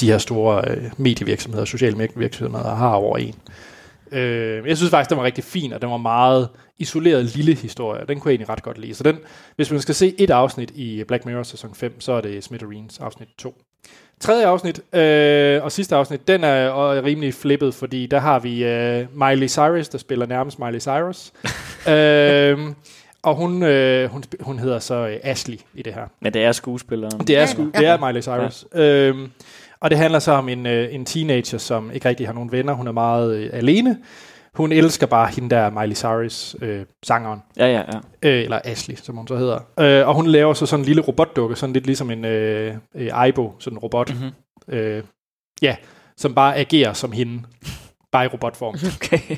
de 0.00 0.10
her 0.10 0.18
store 0.18 0.70
øh, 0.70 0.82
medievirksomheder, 0.96 1.64
sociale 1.64 1.96
medievirksomheder 1.96 2.74
har 2.74 2.94
over 2.94 3.16
en. 3.18 3.34
Øh, 4.12 4.68
jeg 4.68 4.76
synes 4.76 4.90
faktisk, 4.90 5.10
den 5.10 5.18
var 5.18 5.24
rigtig 5.24 5.44
fin, 5.44 5.72
og 5.72 5.82
den 5.82 5.90
var 5.90 5.96
meget 5.96 6.48
isoleret 6.78 7.24
lille 7.24 7.54
historie. 7.54 8.04
Den 8.08 8.20
kunne 8.20 8.28
jeg 8.30 8.32
egentlig 8.32 8.48
ret 8.48 8.62
godt 8.62 8.78
lide. 8.78 8.94
Så 8.94 9.02
den, 9.02 9.18
hvis 9.56 9.70
man 9.70 9.80
skal 9.80 9.94
se 9.94 10.14
et 10.18 10.30
afsnit 10.30 10.70
i 10.74 11.04
Black 11.08 11.24
Mirror 11.26 11.42
sæson 11.42 11.74
5, 11.74 12.00
så 12.00 12.12
er 12.12 12.20
det 12.20 12.44
Smithereens 12.44 12.98
afsnit 12.98 13.28
2. 13.38 13.54
Tredje 14.20 14.46
afsnit 14.46 14.80
øh, 14.94 15.64
og 15.64 15.72
sidste 15.72 15.96
afsnit, 15.96 16.28
den 16.28 16.44
er 16.44 16.76
øh, 16.76 17.04
rimelig 17.04 17.34
flippet, 17.34 17.74
fordi 17.74 18.06
der 18.06 18.18
har 18.18 18.38
vi 18.38 18.64
øh, 18.64 19.06
Miley 19.14 19.48
Cyrus, 19.48 19.88
der 19.88 19.98
spiller 19.98 20.26
nærmest 20.26 20.58
Miley 20.58 20.80
Cyrus. 20.80 21.32
øh, 21.94 22.58
og 23.22 23.34
hun, 23.34 23.62
øh, 23.62 24.10
hun, 24.10 24.24
hun 24.40 24.58
hedder 24.58 24.78
så 24.78 24.94
øh, 24.94 25.16
Ashley 25.22 25.58
i 25.74 25.82
det 25.82 25.94
her. 25.94 26.06
Men 26.20 26.34
det 26.34 26.44
er 26.44 26.52
skuespilleren. 26.52 27.20
Det 27.20 27.36
er, 27.36 27.40
Ja, 27.40 27.46
sku, 27.46 27.62
ja. 27.74 27.78
det 27.78 27.86
er 27.86 28.06
Miley 28.06 28.22
Cyrus. 28.22 28.66
Ja. 28.74 28.80
Øhm, 28.82 29.30
og 29.86 29.90
det 29.90 29.98
handler 29.98 30.18
så 30.18 30.32
om 30.32 30.48
en, 30.48 30.66
øh, 30.66 30.94
en 30.94 31.04
teenager, 31.04 31.58
som 31.58 31.90
ikke 31.90 32.08
rigtig 32.08 32.26
har 32.28 32.34
nogen 32.34 32.52
venner. 32.52 32.72
Hun 32.72 32.86
er 32.86 32.92
meget 32.92 33.36
øh, 33.36 33.50
alene. 33.52 33.98
Hun 34.54 34.72
elsker 34.72 35.06
bare 35.06 35.28
hende 35.28 35.50
der, 35.50 35.70
Miley 35.70 35.94
Cyrus, 35.94 36.56
øh, 36.62 36.84
sangeren. 37.02 37.42
Ja, 37.56 37.66
ja, 37.66 37.82
ja. 37.92 37.98
Øh, 38.22 38.42
eller 38.42 38.60
Ashley, 38.64 38.96
som 38.96 39.16
hun 39.16 39.28
så 39.28 39.36
hedder. 39.36 39.58
Øh, 39.80 40.08
og 40.08 40.14
hun 40.14 40.26
laver 40.26 40.54
så 40.54 40.66
sådan 40.66 40.80
en 40.80 40.86
lille 40.86 41.02
robotdukke, 41.02 41.56
sådan 41.56 41.72
lidt 41.72 41.86
ligesom 41.86 42.10
en 42.10 42.24
øh, 42.24 42.74
øh, 42.94 43.10
Aibo, 43.12 43.52
sådan 43.58 43.76
en 43.76 43.78
robot. 43.78 44.10
Mm-hmm. 44.14 44.74
Øh, 44.74 45.02
ja, 45.62 45.76
som 46.16 46.34
bare 46.34 46.56
agerer 46.56 46.92
som 46.92 47.12
hende. 47.12 47.42
Bare 48.12 48.24
i 48.24 48.28
robotform. 48.28 48.74
Okay. 48.96 49.36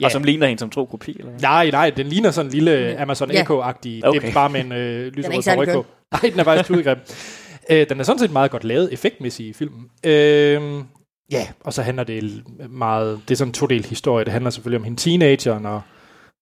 Ja. 0.00 0.06
Og 0.06 0.10
som 0.12 0.24
ligner 0.24 0.46
hende 0.46 0.60
som 0.60 0.70
tro 0.70 0.84
kopi, 0.84 1.10
eller 1.18 1.30
hvad? 1.30 1.40
Nej, 1.40 1.70
nej, 1.70 1.90
den 1.90 2.06
ligner 2.06 2.30
sådan 2.30 2.46
en 2.46 2.52
lille 2.52 3.00
Amazon 3.00 3.30
Ja. 3.30 3.42
Echo-agtig. 3.42 4.00
Okay. 4.04 4.20
Det 4.20 4.28
er 4.28 4.32
bare 4.34 4.48
med 4.50 4.60
en 4.60 4.72
øh, 4.72 5.12
lyserød 5.12 5.74
på. 5.74 5.86
Nej, 6.12 6.30
den 6.30 6.40
er 6.40 6.44
faktisk 6.44 6.66
tudegrim. 6.66 6.98
øh, 7.70 7.88
den 7.88 8.00
er 8.00 8.04
sådan 8.04 8.18
set 8.18 8.32
meget 8.32 8.50
godt 8.50 8.64
lavet, 8.64 8.92
effektmæssigt 8.92 9.48
i 9.48 9.52
filmen. 9.52 9.90
Øh, 10.04 10.84
ja, 11.30 11.48
og 11.60 11.72
så 11.72 11.82
handler 11.82 12.04
det 12.04 12.42
meget... 12.70 13.20
Det 13.28 13.34
er 13.34 13.36
sådan 13.36 13.48
en 13.48 13.54
todel 13.54 13.84
historie. 13.84 14.24
Det 14.24 14.32
handler 14.32 14.50
selvfølgelig 14.50 14.78
om 14.80 14.84
hende 14.84 15.00
teenageren 15.00 15.66
og 15.66 15.82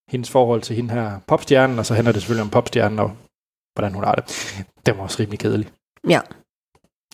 hendes 0.09 0.31
forhold 0.31 0.63
til 0.63 0.77
hende 0.77 0.95
her 0.95 1.19
popstjernen, 1.27 1.79
og 1.79 1.87
så 1.87 1.95
handler 1.95 2.13
det 2.13 2.23
selvfølgelig 2.23 2.43
om 2.43 2.51
popstjernen 2.51 2.99
og 2.99 3.13
hvordan 3.75 3.95
hun 3.95 4.05
har 4.05 4.15
det. 4.15 4.55
Den 4.87 4.97
var 4.97 5.03
også 5.03 5.17
rimelig 5.21 5.39
kedelig. 5.39 5.69
Ja. 6.09 6.21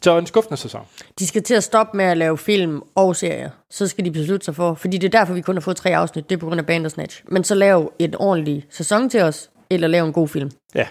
Så 0.02 0.18
en 0.18 0.26
skuffende 0.26 0.56
sæson. 0.56 0.86
De 1.18 1.26
skal 1.26 1.42
til 1.42 1.54
at 1.54 1.64
stoppe 1.64 1.96
med 1.96 2.04
at 2.04 2.16
lave 2.16 2.38
film 2.38 2.82
og 2.94 3.16
serier. 3.16 3.50
Så 3.70 3.88
skal 3.88 4.04
de 4.04 4.10
beslutte 4.10 4.44
sig 4.44 4.54
for, 4.54 4.74
fordi 4.74 4.98
det 4.98 5.14
er 5.14 5.18
derfor, 5.18 5.34
vi 5.34 5.40
kun 5.40 5.56
har 5.56 5.60
fået 5.60 5.76
tre 5.76 5.96
afsnit. 5.96 6.30
Det 6.30 6.36
er 6.36 6.40
på 6.40 6.46
grund 6.46 6.60
af 6.60 6.66
Bandersnatch. 6.66 7.22
Men 7.28 7.44
så 7.44 7.54
lav 7.54 7.92
et 7.98 8.16
ordentligt 8.18 8.66
sæson 8.70 9.10
til 9.10 9.22
os, 9.22 9.50
eller 9.70 9.88
lav 9.88 10.04
en 10.06 10.12
god 10.12 10.28
film. 10.28 10.50
Ja. 10.74 10.86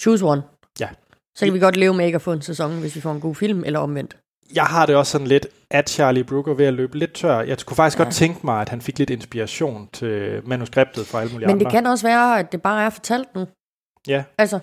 Choose 0.00 0.24
one. 0.24 0.42
Så 1.40 1.46
kan 1.46 1.54
vi 1.54 1.58
godt 1.58 1.76
leve 1.76 1.94
med 1.94 2.06
ikke 2.06 2.16
at 2.16 2.22
få 2.22 2.32
en 2.32 2.42
sæson, 2.42 2.80
hvis 2.80 2.96
vi 2.96 3.00
får 3.00 3.12
en 3.12 3.20
god 3.20 3.34
film, 3.34 3.64
eller 3.64 3.78
omvendt. 3.78 4.16
Jeg 4.54 4.64
har 4.64 4.86
det 4.86 4.96
også 4.96 5.12
sådan 5.12 5.26
lidt, 5.26 5.46
at 5.70 5.90
Charlie 5.90 6.24
Brooker 6.24 6.54
ved 6.54 6.66
at 6.66 6.74
løbe 6.74 6.98
lidt 6.98 7.12
tør. 7.12 7.40
Jeg 7.40 7.58
kunne 7.66 7.76
faktisk 7.76 7.98
ja. 7.98 8.04
Godt 8.04 8.14
tænke 8.14 8.40
mig, 8.44 8.60
at 8.60 8.68
han 8.68 8.80
fik 8.80 8.98
lidt 8.98 9.10
inspiration 9.10 9.88
til 9.92 10.40
manuskriptet 10.44 11.06
fra 11.06 11.20
alle 11.20 11.32
mulige 11.32 11.46
Men 11.46 11.54
andre. 11.54 11.64
det 11.64 11.72
kan 11.72 11.86
også 11.86 12.06
være, 12.06 12.38
at 12.38 12.52
det 12.52 12.62
bare 12.62 12.84
er 12.84 12.90
fortalt 12.90 13.34
nu. 13.34 13.46
Ja. 14.08 14.24
Altså, 14.38 14.56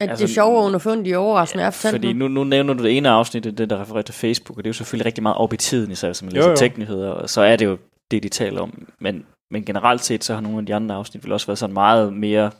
at 0.00 0.10
Altså, 0.10 0.26
det 0.26 0.34
sjove 0.34 0.58
og 0.58 0.64
underfundige 0.64 1.18
overraskende 1.18 1.64
er 1.64 1.70
fortalt 1.70 1.94
Fordi 1.94 2.12
nu. 2.12 2.28
nu, 2.28 2.34
nu 2.34 2.44
nævner 2.44 2.74
du 2.74 2.82
det 2.82 2.96
ene 2.96 3.08
afsnit, 3.08 3.44
det 3.44 3.70
der 3.70 3.80
refererer 3.80 4.02
til 4.02 4.14
Facebook, 4.14 4.58
og 4.58 4.64
det 4.64 4.68
er 4.68 4.70
jo 4.70 4.74
selvfølgelig 4.74 5.06
rigtig 5.06 5.22
meget 5.22 5.36
op 5.38 5.52
i 5.52 5.56
tiden, 5.56 5.90
især 5.90 6.08
hvis 6.08 6.22
man 6.22 6.32
Jo, 6.32 6.36
læser 6.36 6.50
jo. 6.50 6.56
teknikheder, 6.56 7.10
og 7.10 7.30
så 7.30 7.40
er 7.40 7.56
det 7.56 7.64
jo 7.64 7.78
det, 8.10 8.22
de 8.22 8.28
taler 8.28 8.60
om. 8.60 8.88
Men, 9.00 9.26
men 9.50 9.64
generelt 9.64 10.04
set, 10.04 10.24
så 10.24 10.34
har 10.34 10.40
nogle 10.40 10.58
af 10.58 10.66
de 10.66 10.74
andre 10.74 10.94
afsnit 10.94 11.24
vel 11.24 11.32
også 11.32 11.46
været 11.46 11.58
sådan 11.58 11.74
meget 11.74 12.12
mere 12.12 12.50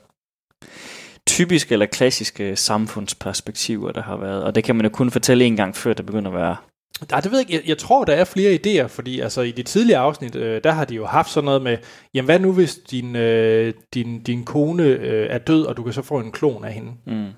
typiske 1.26 1.72
eller 1.72 1.86
klassiske 1.86 2.56
samfundsperspektiver, 2.56 3.92
der 3.92 4.02
har 4.02 4.16
været. 4.16 4.44
Og 4.44 4.54
det 4.54 4.64
kan 4.64 4.76
man 4.76 4.86
jo 4.86 4.90
kun 4.90 5.10
fortælle 5.10 5.44
en 5.44 5.56
gang, 5.56 5.76
før 5.76 5.92
det 5.92 6.06
begynder 6.06 6.30
at 6.30 6.36
være 6.36 6.56
Nej, 7.10 7.20
det 7.20 7.30
ved 7.30 7.38
jeg 7.38 7.50
ikke. 7.50 7.62
Jeg, 7.62 7.68
jeg 7.68 7.78
tror, 7.78 8.04
der 8.04 8.12
er 8.12 8.24
flere 8.24 8.58
idéer, 8.66 8.86
fordi 8.86 9.20
altså, 9.20 9.40
i 9.40 9.50
de 9.50 9.62
tidligere 9.62 10.00
afsnit, 10.00 10.36
øh, 10.36 10.60
der 10.64 10.72
har 10.72 10.84
de 10.84 10.94
jo 10.94 11.06
haft 11.06 11.30
sådan 11.30 11.44
noget 11.44 11.62
med, 11.62 11.78
jamen 12.14 12.24
hvad 12.24 12.38
nu 12.38 12.52
hvis 12.52 12.74
din, 12.74 13.16
øh, 13.16 13.74
din, 13.94 14.22
din 14.22 14.44
kone 14.44 14.82
øh, 14.82 15.26
er 15.30 15.38
død, 15.38 15.64
og 15.64 15.76
du 15.76 15.82
kan 15.82 15.92
så 15.92 16.02
få 16.02 16.18
en 16.18 16.32
klon 16.32 16.64
af 16.64 16.72
hende? 16.72 16.92
Mm. 17.06 17.30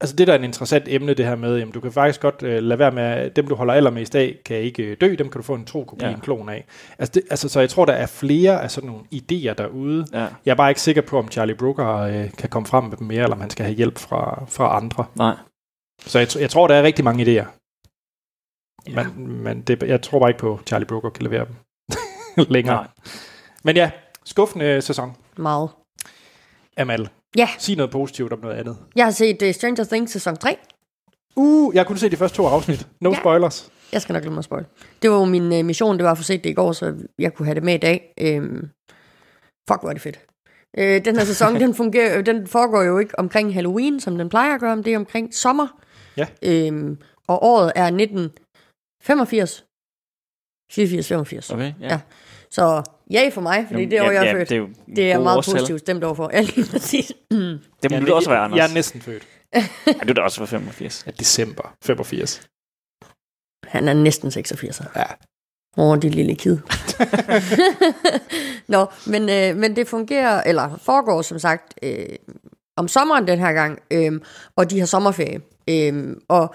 Altså 0.00 0.16
det 0.16 0.26
der 0.26 0.32
er 0.32 0.38
en 0.38 0.44
interessant 0.44 0.84
emne, 0.88 1.14
det 1.14 1.26
her 1.26 1.36
med, 1.36 1.58
jamen 1.58 1.72
du 1.72 1.80
kan 1.80 1.92
faktisk 1.92 2.20
godt 2.20 2.42
øh, 2.42 2.62
lade 2.62 2.78
være 2.78 2.90
med, 2.92 3.02
at 3.02 3.36
dem 3.36 3.46
du 3.46 3.54
holder 3.54 3.74
allermest 3.74 4.14
af, 4.14 4.40
kan 4.44 4.56
ikke 4.56 4.82
øh, 4.82 4.96
dø, 5.00 5.14
dem 5.18 5.30
kan 5.30 5.40
du 5.40 5.42
få 5.42 5.54
en 5.54 5.64
tro 5.64 5.84
kopi, 5.84 6.04
ja. 6.04 6.10
En 6.10 6.20
klon 6.20 6.48
af. 6.48 6.66
Altså, 6.98 7.12
det, 7.12 7.22
altså 7.30 7.48
så 7.48 7.60
jeg 7.60 7.70
tror, 7.70 7.84
der 7.84 7.92
er 7.92 8.06
flere 8.06 8.62
af 8.62 8.70
sådan 8.70 8.90
nogle 8.90 9.04
idéer 9.14 9.54
derude. 9.54 10.06
Ja. 10.12 10.26
Jeg 10.44 10.50
er 10.52 10.54
bare 10.54 10.70
ikke 10.70 10.80
sikker 10.80 11.02
på, 11.02 11.18
om 11.18 11.30
Charlie 11.30 11.56
Brooker 11.56 11.88
øh, 11.88 12.32
kan 12.32 12.48
komme 12.48 12.66
frem 12.66 12.84
med 12.84 12.96
dem 12.96 13.06
mere, 13.06 13.22
eller 13.22 13.34
om 13.34 13.40
han 13.40 13.50
skal 13.50 13.64
have 13.64 13.76
hjælp 13.76 13.98
fra, 13.98 14.44
fra 14.48 14.76
andre. 14.76 15.04
Nej. 15.14 15.34
Så 16.06 16.18
jeg, 16.18 16.28
jeg 16.40 16.50
tror, 16.50 16.66
der 16.66 16.74
er 16.74 16.82
rigtig 16.82 17.04
mange 17.04 17.24
idéer. 17.24 17.46
Ja. 18.88 19.04
Men, 19.04 19.28
men 19.42 19.60
det, 19.62 19.82
jeg 19.82 20.02
tror 20.02 20.18
bare 20.18 20.30
ikke 20.30 20.40
på, 20.40 20.54
at 20.54 20.66
Charlie 20.66 20.86
Brooker 20.86 21.10
kan 21.10 21.22
levere 21.24 21.46
dem 21.46 21.54
længere. 22.56 22.76
Nej. 22.76 22.86
Men 23.64 23.76
ja, 23.76 23.90
skuffende 24.24 24.82
sæson. 24.82 25.16
Meget. 25.36 25.70
Amal, 26.76 27.08
Ja. 27.36 27.48
sig 27.58 27.76
noget 27.76 27.90
positivt 27.90 28.32
om 28.32 28.38
noget 28.38 28.54
andet. 28.54 28.76
Jeg 28.96 29.04
har 29.06 29.10
set 29.10 29.42
uh, 29.42 29.52
Stranger 29.52 29.84
Things 29.84 30.12
sæson 30.12 30.36
3. 30.36 30.56
Uh, 31.36 31.74
jeg 31.74 31.86
kunne 31.86 31.98
se 31.98 32.08
de 32.10 32.16
første 32.16 32.36
to 32.36 32.46
afsnit. 32.46 32.86
No 33.00 33.10
Ja. 33.10 33.16
spoilers. 33.20 33.70
Jeg 33.92 34.02
skal 34.02 34.12
nok 34.12 34.22
lade 34.24 34.34
mig 34.34 34.44
spoil. 34.44 34.64
Det 35.02 35.10
var 35.10 35.16
jo 35.16 35.24
min 35.24 35.52
uh, 35.52 35.64
mission, 35.64 35.96
det 35.96 36.04
var 36.04 36.10
at 36.10 36.16
få 36.18 36.24
set 36.24 36.44
det 36.44 36.50
i 36.50 36.52
går, 36.52 36.72
så 36.72 36.94
jeg 37.18 37.34
kunne 37.34 37.46
have 37.46 37.54
det 37.54 37.62
med 37.62 37.74
i 37.74 37.78
dag. 37.78 38.14
Øhm, 38.20 38.68
fuck, 39.70 39.80
hvor 39.80 39.88
er 39.88 39.92
det 39.92 40.02
fedt. 40.02 40.20
Øh, 40.78 41.04
den 41.04 41.16
her 41.16 41.24
sæson, 41.24 41.54
den, 41.64 41.74
fungerer, 41.74 42.22
den 42.22 42.46
foregår 42.46 42.82
jo 42.82 42.98
ikke 42.98 43.18
omkring 43.18 43.54
Halloween, 43.54 44.00
som 44.00 44.18
den 44.18 44.28
plejer 44.28 44.54
at 44.54 44.60
gøre, 44.60 44.76
men 44.76 44.84
det 44.84 44.92
er 44.92 44.96
omkring 44.98 45.34
sommer. 45.34 45.66
Ja. 46.16 46.26
Øhm, 46.42 46.98
og 47.28 47.42
året 47.42 47.72
er 47.76 47.84
1985. 47.86 49.64
84, 50.72 51.08
85. 51.08 51.50
Okay, 51.50 51.72
ja. 51.80 51.86
Ja. 51.88 52.00
Så 52.50 52.82
ja 53.10 53.28
for 53.32 53.40
mig, 53.40 53.66
fordi 53.70 53.84
det 53.84 53.98
er 53.98 54.04
jo, 54.04 54.10
jeg 54.10 54.26
er 54.28 54.32
født. 54.32 54.48
Det 54.48 54.58
er, 54.58 54.66
Det 54.96 55.12
er 55.12 55.18
meget 55.20 55.38
årstal. 55.38 55.54
positivt 55.54 55.80
stemt 55.80 56.04
overfor. 56.04 56.30
Ja, 56.32 56.40
lige 56.40 56.66
præcis. 56.70 57.12
Mm. 57.30 57.38
Det 57.82 57.90
må 57.90 57.96
Jeg, 57.96 58.06
du 58.06 58.14
også 58.14 58.30
være, 58.30 58.40
Anders. 58.40 58.58
Jeg 58.58 58.68
er 58.70 58.74
næsten 58.74 59.00
født. 59.00 59.22
Ja, 59.54 59.64
du 59.92 60.08
er 60.08 60.12
da 60.12 60.20
også 60.20 60.40
være 60.40 60.46
85. 60.48 61.02
Ja, 61.06 61.10
december 61.18 61.74
85. 61.84 62.42
Han 63.64 63.88
er 63.88 63.94
næsten 63.94 64.30
86. 64.30 64.82
Ja. 64.96 65.02
Åh, 65.78 65.90
oh, 65.90 65.98
det 66.02 66.14
lille 66.14 66.34
kid. 66.34 66.58
Nå, 68.68 68.86
men, 69.06 69.28
øh, 69.28 69.56
men 69.56 69.76
det 69.76 69.88
fungerer, 69.88 70.42
eller 70.42 70.76
foregår 70.82 71.22
som 71.22 71.38
sagt 71.38 71.74
øh, 71.82 72.06
om 72.76 72.88
sommeren 72.88 73.26
den 73.26 73.38
her 73.38 73.52
gang, 73.52 73.78
øh, 73.90 74.20
og 74.56 74.70
de 74.70 74.78
har 74.78 74.86
sommerferie. 74.86 75.40
Øh, 75.70 76.16
og 76.28 76.54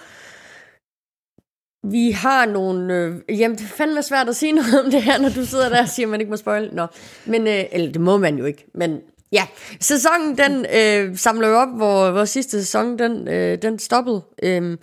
vi 1.83 2.11
har 2.11 2.45
nogle... 2.45 2.93
Øh, 2.93 3.39
jamen, 3.39 3.57
det 3.57 3.63
er 3.63 3.67
fandme 3.67 4.03
svært 4.03 4.29
at 4.29 4.35
sige 4.35 4.53
noget 4.61 4.85
om 4.85 4.91
det 4.91 5.01
her, 5.01 5.19
når 5.19 5.29
du 5.29 5.45
sidder 5.45 5.69
der 5.69 5.81
og 5.81 5.89
siger, 5.89 6.05
at 6.05 6.09
man 6.09 6.19
ikke 6.19 6.29
må 6.29 6.37
spoil. 6.37 6.69
Nå, 6.73 6.87
men, 7.25 7.47
øh, 7.47 7.63
eller 7.71 7.91
det 7.91 8.01
må 8.01 8.17
man 8.17 8.37
jo 8.37 8.45
ikke, 8.45 8.65
men 8.73 8.99
ja. 9.31 9.47
Sæsonen, 9.79 10.37
den 10.37 10.65
øh, 10.75 11.17
samler 11.17 11.47
jo 11.47 11.55
op, 11.55 11.69
hvor, 11.75 12.11
hvor 12.11 12.25
sidste 12.25 12.59
sæson, 12.59 12.99
den, 12.99 13.27
øh, 13.27 13.61
den 13.61 13.79
stoppede. 13.79 14.21
Øh, 14.43 14.77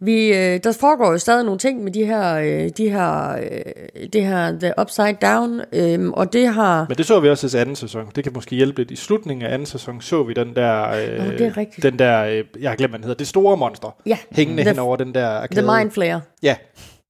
vi, 0.00 0.28
øh, 0.28 0.60
der 0.64 0.76
foregår 0.80 1.12
jo 1.12 1.18
stadig 1.18 1.44
nogle 1.44 1.58
ting 1.58 1.84
med 1.84 1.92
de 1.92 2.04
her, 2.04 2.34
øh, 2.34 2.70
de 2.76 2.90
her, 2.90 3.36
øh, 3.36 4.08
det 4.12 4.26
her 4.26 4.58
The 4.60 4.72
Upside 4.80 5.16
Down, 5.22 5.60
øh, 5.72 6.10
og 6.10 6.32
det 6.32 6.48
har... 6.48 6.86
Men 6.88 6.96
det 6.98 7.06
så 7.06 7.20
vi 7.20 7.28
også 7.28 7.56
i 7.56 7.60
anden 7.60 7.76
sæson. 7.76 8.06
Det 8.14 8.24
kan 8.24 8.32
måske 8.34 8.56
hjælpe 8.56 8.78
lidt. 8.80 8.90
I 8.90 8.96
slutningen 8.96 9.46
af 9.46 9.54
anden 9.54 9.66
sæson 9.66 10.00
så 10.00 10.22
vi 10.22 10.32
den 10.34 10.56
der... 10.56 10.82
Øh, 10.90 11.18
Nå, 11.24 11.30
det 11.30 11.40
er 11.40 11.56
rigtigt. 11.56 11.82
Den 11.82 11.98
der, 11.98 12.24
øh, 12.24 12.44
jeg 12.60 12.70
har 12.70 12.76
glemt, 12.76 12.90
hvad 12.90 12.98
den 12.98 13.04
hedder. 13.04 13.18
Det 13.18 13.26
store 13.26 13.56
monster. 13.56 13.96
Ja, 14.06 14.18
Hængende 14.30 14.62
The- 14.62 14.68
hen 14.68 14.78
over 14.78 14.96
den 14.96 15.14
der 15.14 15.20
The 15.20 15.60
arkade. 15.60 15.78
Mind 15.78 15.90
Flayer. 15.90 16.20
Ja, 16.42 16.56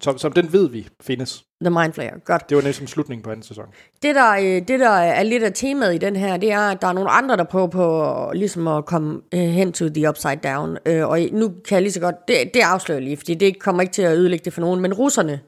som, 0.01 0.19
som 0.19 0.33
den 0.33 0.53
ved 0.53 0.69
vi 0.71 0.89
findes. 1.03 1.43
The 1.65 1.71
Mind 1.71 1.93
Flayer. 1.93 2.19
Godt. 2.25 2.49
Det 2.49 2.57
var 2.57 2.63
næsten 2.63 2.87
slutningen 2.87 3.23
på 3.23 3.31
anden 3.31 3.43
sæson. 3.43 3.65
Det 4.03 4.15
der, 4.15 4.31
øh, 4.31 4.69
det, 4.69 4.81
der 4.81 4.91
er 4.91 5.23
lidt 5.23 5.43
af 5.43 5.53
temaet 5.53 5.95
i 5.95 5.99
den 5.99 6.17
her, 6.17 6.37
det 6.37 6.53
er, 6.53 6.61
at 6.61 6.83
der 6.83 6.89
er 6.89 6.93
nogle 6.93 7.11
andre, 7.11 7.37
der 7.37 7.45
prøver 7.45 7.67
på 7.67 8.31
ligesom 8.35 8.69
at 8.69 8.85
komme 8.85 9.21
øh, 9.35 9.41
hen 9.41 9.73
to 9.73 9.89
the 9.89 10.09
upside 10.09 10.41
down. 10.45 10.79
Øh, 10.87 11.09
og 11.09 11.21
nu 11.33 11.49
kan 11.49 11.75
jeg 11.75 11.83
lige 11.83 11.93
så 11.93 12.01
godt, 12.01 12.29
det, 12.29 12.37
det 12.55 12.61
afslører 12.61 13.01
lige, 13.01 13.17
fordi 13.17 13.35
det 13.35 13.59
kommer 13.59 13.83
ikke 13.83 13.93
til 13.93 14.03
at 14.03 14.17
ødelægge 14.17 14.45
det 14.45 14.53
for 14.53 14.61
nogen, 14.61 14.81
men 14.81 14.95
russerne 14.95 15.41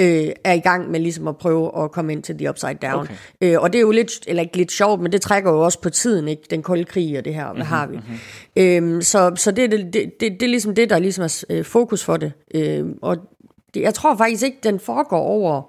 øh, 0.00 0.28
er 0.44 0.52
i 0.52 0.58
gang 0.58 0.90
med 0.90 1.00
ligesom 1.00 1.28
at 1.28 1.36
prøve 1.36 1.84
at 1.84 1.92
komme 1.92 2.12
ind 2.12 2.22
til 2.22 2.38
the 2.38 2.50
upside 2.50 2.78
down. 2.82 3.00
Okay. 3.00 3.14
Øh, 3.40 3.60
og 3.60 3.72
det 3.72 3.78
er 3.78 3.82
jo 3.82 3.90
lidt, 3.90 4.10
eller 4.26 4.42
ikke 4.42 4.56
lidt 4.56 4.72
sjovt, 4.72 5.00
men 5.00 5.12
det 5.12 5.20
trækker 5.20 5.50
jo 5.50 5.60
også 5.60 5.80
på 5.80 5.90
tiden, 5.90 6.28
ikke? 6.28 6.42
Den 6.50 6.62
kolde 6.62 6.84
krig 6.84 7.18
og 7.18 7.24
det 7.24 7.34
her, 7.34 7.44
hvad 7.44 7.52
mm-hmm, 7.52 7.66
har 7.66 7.86
vi? 7.86 7.96
Mm-hmm. 7.96 8.96
Øh, 8.96 9.02
så 9.02 9.32
så 9.36 9.50
det, 9.50 9.70
det, 9.70 9.92
det, 9.92 10.20
det, 10.20 10.32
det 10.32 10.42
er 10.42 10.50
ligesom 10.50 10.74
det, 10.74 10.90
der 10.90 10.98
ligesom 10.98 11.24
er 11.24 11.44
øh, 11.50 11.64
fokus 11.64 12.04
for 12.04 12.16
det. 12.16 12.32
Øh, 12.54 12.86
og 13.02 13.16
det, 13.74 13.80
jeg 13.80 13.94
tror 13.94 14.16
faktisk 14.16 14.44
ikke, 14.44 14.58
den 14.62 14.80
foregår 14.80 15.20
over 15.20 15.62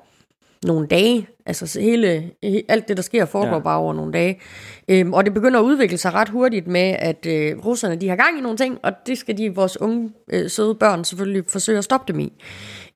nogle 0.66 0.88
dage. 0.88 1.28
Altså 1.46 1.80
hele, 1.80 2.32
alt 2.68 2.88
det, 2.88 2.98
der 2.98 3.04
sker, 3.04 3.26
foregår 3.26 3.56
ja. 3.56 3.60
bare 3.60 3.78
over 3.78 3.94
nogle 3.94 4.12
dage. 4.13 4.42
Øhm, 4.88 5.13
og 5.13 5.26
det 5.26 5.34
begynder 5.34 5.60
at 5.60 5.63
udvikle 5.63 5.98
sig 5.98 6.13
ret 6.13 6.30
hurtigt 6.30 6.68
med, 6.68 6.96
at 7.00 7.26
øh, 7.26 7.66
russerne 7.66 7.96
de 7.96 8.10
har 8.10 8.16
gang 8.16 8.38
i 8.38 8.42
nogle 8.42 8.58
ting, 8.58 8.80
og 8.84 8.92
det 9.08 9.18
skal 9.18 9.38
de, 9.38 9.56
vores 9.56 9.82
unge, 9.82 10.10
øh, 10.30 10.50
søde 10.50 10.76
børn, 10.76 11.04
selvfølgelig 11.04 11.44
forsøge 11.48 11.78
at 11.78 11.84
stoppe 11.84 12.13
dem 12.13 12.20
i. 12.20 12.34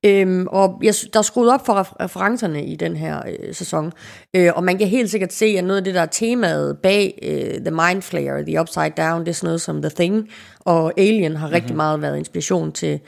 Øhm, 0.06 0.48
og 0.48 0.80
jeg, 0.84 0.94
der 1.14 1.20
er 1.20 1.24
skruet 1.24 1.54
op 1.54 1.66
for 1.66 2.04
referencerne 2.04 2.66
i 2.66 2.76
den 2.76 2.96
her 2.96 3.22
øh, 3.28 3.54
sæson. 3.54 3.94
Øh, 4.34 4.52
og 4.56 4.64
man 4.64 4.78
kan 4.78 4.88
helt 4.88 5.10
sikkert 5.10 5.34
se, 5.34 5.46
at 5.46 5.64
noget 5.64 5.78
af 5.78 5.84
det, 5.84 5.96
der 5.96 6.02
er 6.02 6.06
temaet 6.06 6.78
bag 6.84 7.20
øh, 7.22 7.66
The 7.66 7.72
Mind 7.72 8.02
Flayer, 8.02 8.42
The 8.42 8.62
Upside 8.62 8.94
Down, 8.98 9.20
det 9.20 9.28
er 9.28 9.34
sådan 9.34 9.48
noget 9.48 9.62
som 9.62 9.82
The 9.82 9.92
Thing, 9.96 10.30
og 10.60 10.94
Alien 10.98 11.36
har 11.36 11.48
mm-hmm. 11.48 11.54
rigtig 11.54 11.72
mhm. 11.72 11.78
meget 11.78 12.02
været 12.02 12.18
inspiration 12.18 12.72
til 12.72 13.00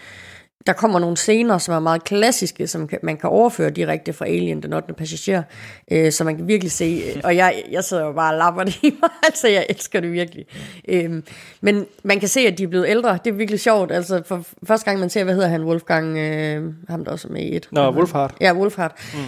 der 0.67 0.73
kommer 0.73 0.99
nogle 0.99 1.17
scener, 1.17 1.57
som 1.57 1.73
er 1.73 1.79
meget 1.79 2.03
klassiske, 2.03 2.67
som 2.67 2.87
kan, 2.87 2.99
man 3.03 3.17
kan 3.17 3.29
overføre 3.29 3.69
direkte 3.69 4.13
fra 4.13 4.25
Alien, 4.25 4.63
den 4.63 4.73
8. 4.73 4.93
passager, 4.93 5.43
øh, 5.91 6.11
så 6.11 6.23
man 6.23 6.37
kan 6.37 6.47
virkelig 6.47 6.71
se, 6.71 7.03
øh, 7.15 7.21
og 7.23 7.35
jeg, 7.35 7.63
jeg 7.71 7.83
sidder 7.83 8.05
jo 8.05 8.11
bare 8.11 8.33
og 8.33 8.37
lapper 8.37 8.63
det 8.63 8.79
i 8.83 8.97
mig, 9.01 9.09
altså 9.23 9.47
jeg 9.47 9.65
elsker 9.69 9.99
det 9.99 10.11
virkelig. 10.11 10.45
Øh, 10.87 11.23
men 11.61 11.85
man 12.03 12.19
kan 12.19 12.29
se, 12.29 12.39
at 12.39 12.57
de 12.57 12.63
er 12.63 12.67
blevet 12.67 12.89
ældre, 12.89 13.19
det 13.25 13.31
er 13.31 13.35
virkelig 13.35 13.59
sjovt, 13.59 13.91
altså 13.91 14.21
for 14.25 14.45
første 14.67 14.85
gang 14.85 14.99
man 14.99 15.09
ser, 15.09 15.23
hvad 15.23 15.33
hedder 15.33 15.49
han, 15.49 15.63
Wolfgang, 15.63 16.17
øh, 16.17 16.73
ham 16.89 17.05
der 17.05 17.11
også 17.11 17.27
er 17.27 17.31
med 17.31 17.41
i 17.41 17.55
et. 17.55 17.67
Nå, 17.71 17.91
Wolfhard. 17.91 18.35
Ja, 18.41 18.53
Wolfhard. 18.53 18.99
Mm 19.13 19.19